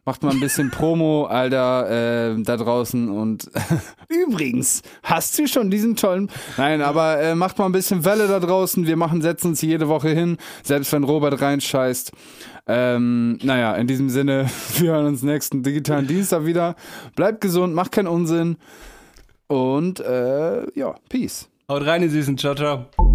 macht 0.03 0.23
mal 0.23 0.31
ein 0.31 0.41
bisschen 0.41 0.71
Promo, 0.71 1.23
Alter, 1.23 2.34
äh, 2.34 2.43
da 2.43 2.57
draußen 2.57 3.07
und 3.07 3.49
übrigens, 4.09 4.81
hast 5.03 5.39
du 5.39 5.47
schon 5.47 5.71
diesen 5.71 5.95
tollen, 5.95 6.30
nein, 6.57 6.81
aber 6.81 7.17
äh, 7.21 7.34
macht 7.34 7.57
mal 7.59 7.65
ein 7.65 7.71
bisschen 7.71 8.03
Welle 8.03 8.27
da 8.27 8.41
draußen, 8.41 8.85
wir 8.85 8.97
machen, 8.97 9.21
setzen 9.21 9.51
uns 9.51 9.61
jede 9.61 9.88
Woche 9.88 10.09
hin, 10.09 10.35
selbst 10.63 10.91
wenn 10.91 11.05
Robert 11.05 11.39
reinscheißt. 11.39 12.11
Ähm, 12.67 13.38
naja, 13.41 13.73
in 13.75 13.88
diesem 13.88 14.09
Sinne, 14.09 14.49
wir 14.80 14.91
hören 14.91 15.05
uns 15.05 15.23
nächsten 15.23 15.63
digitalen 15.63 16.07
Dienstag 16.07 16.45
wieder. 16.45 16.75
Bleibt 17.15 17.39
gesund, 17.39 17.73
macht 17.73 17.93
keinen 17.93 18.07
Unsinn 18.07 18.57
und 19.47 20.01
äh, 20.01 20.65
ja, 20.77 20.93
Peace. 21.07 21.47
Haut 21.69 21.85
rein, 21.85 22.03
ihr 22.03 22.09
Süßen. 22.09 22.38
Ciao, 22.38 22.53
ciao. 22.53 23.12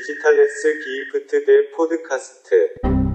디지털레스 0.00 0.78
기프트 0.78 1.44
대 1.44 1.70
포드카스트 1.76 3.09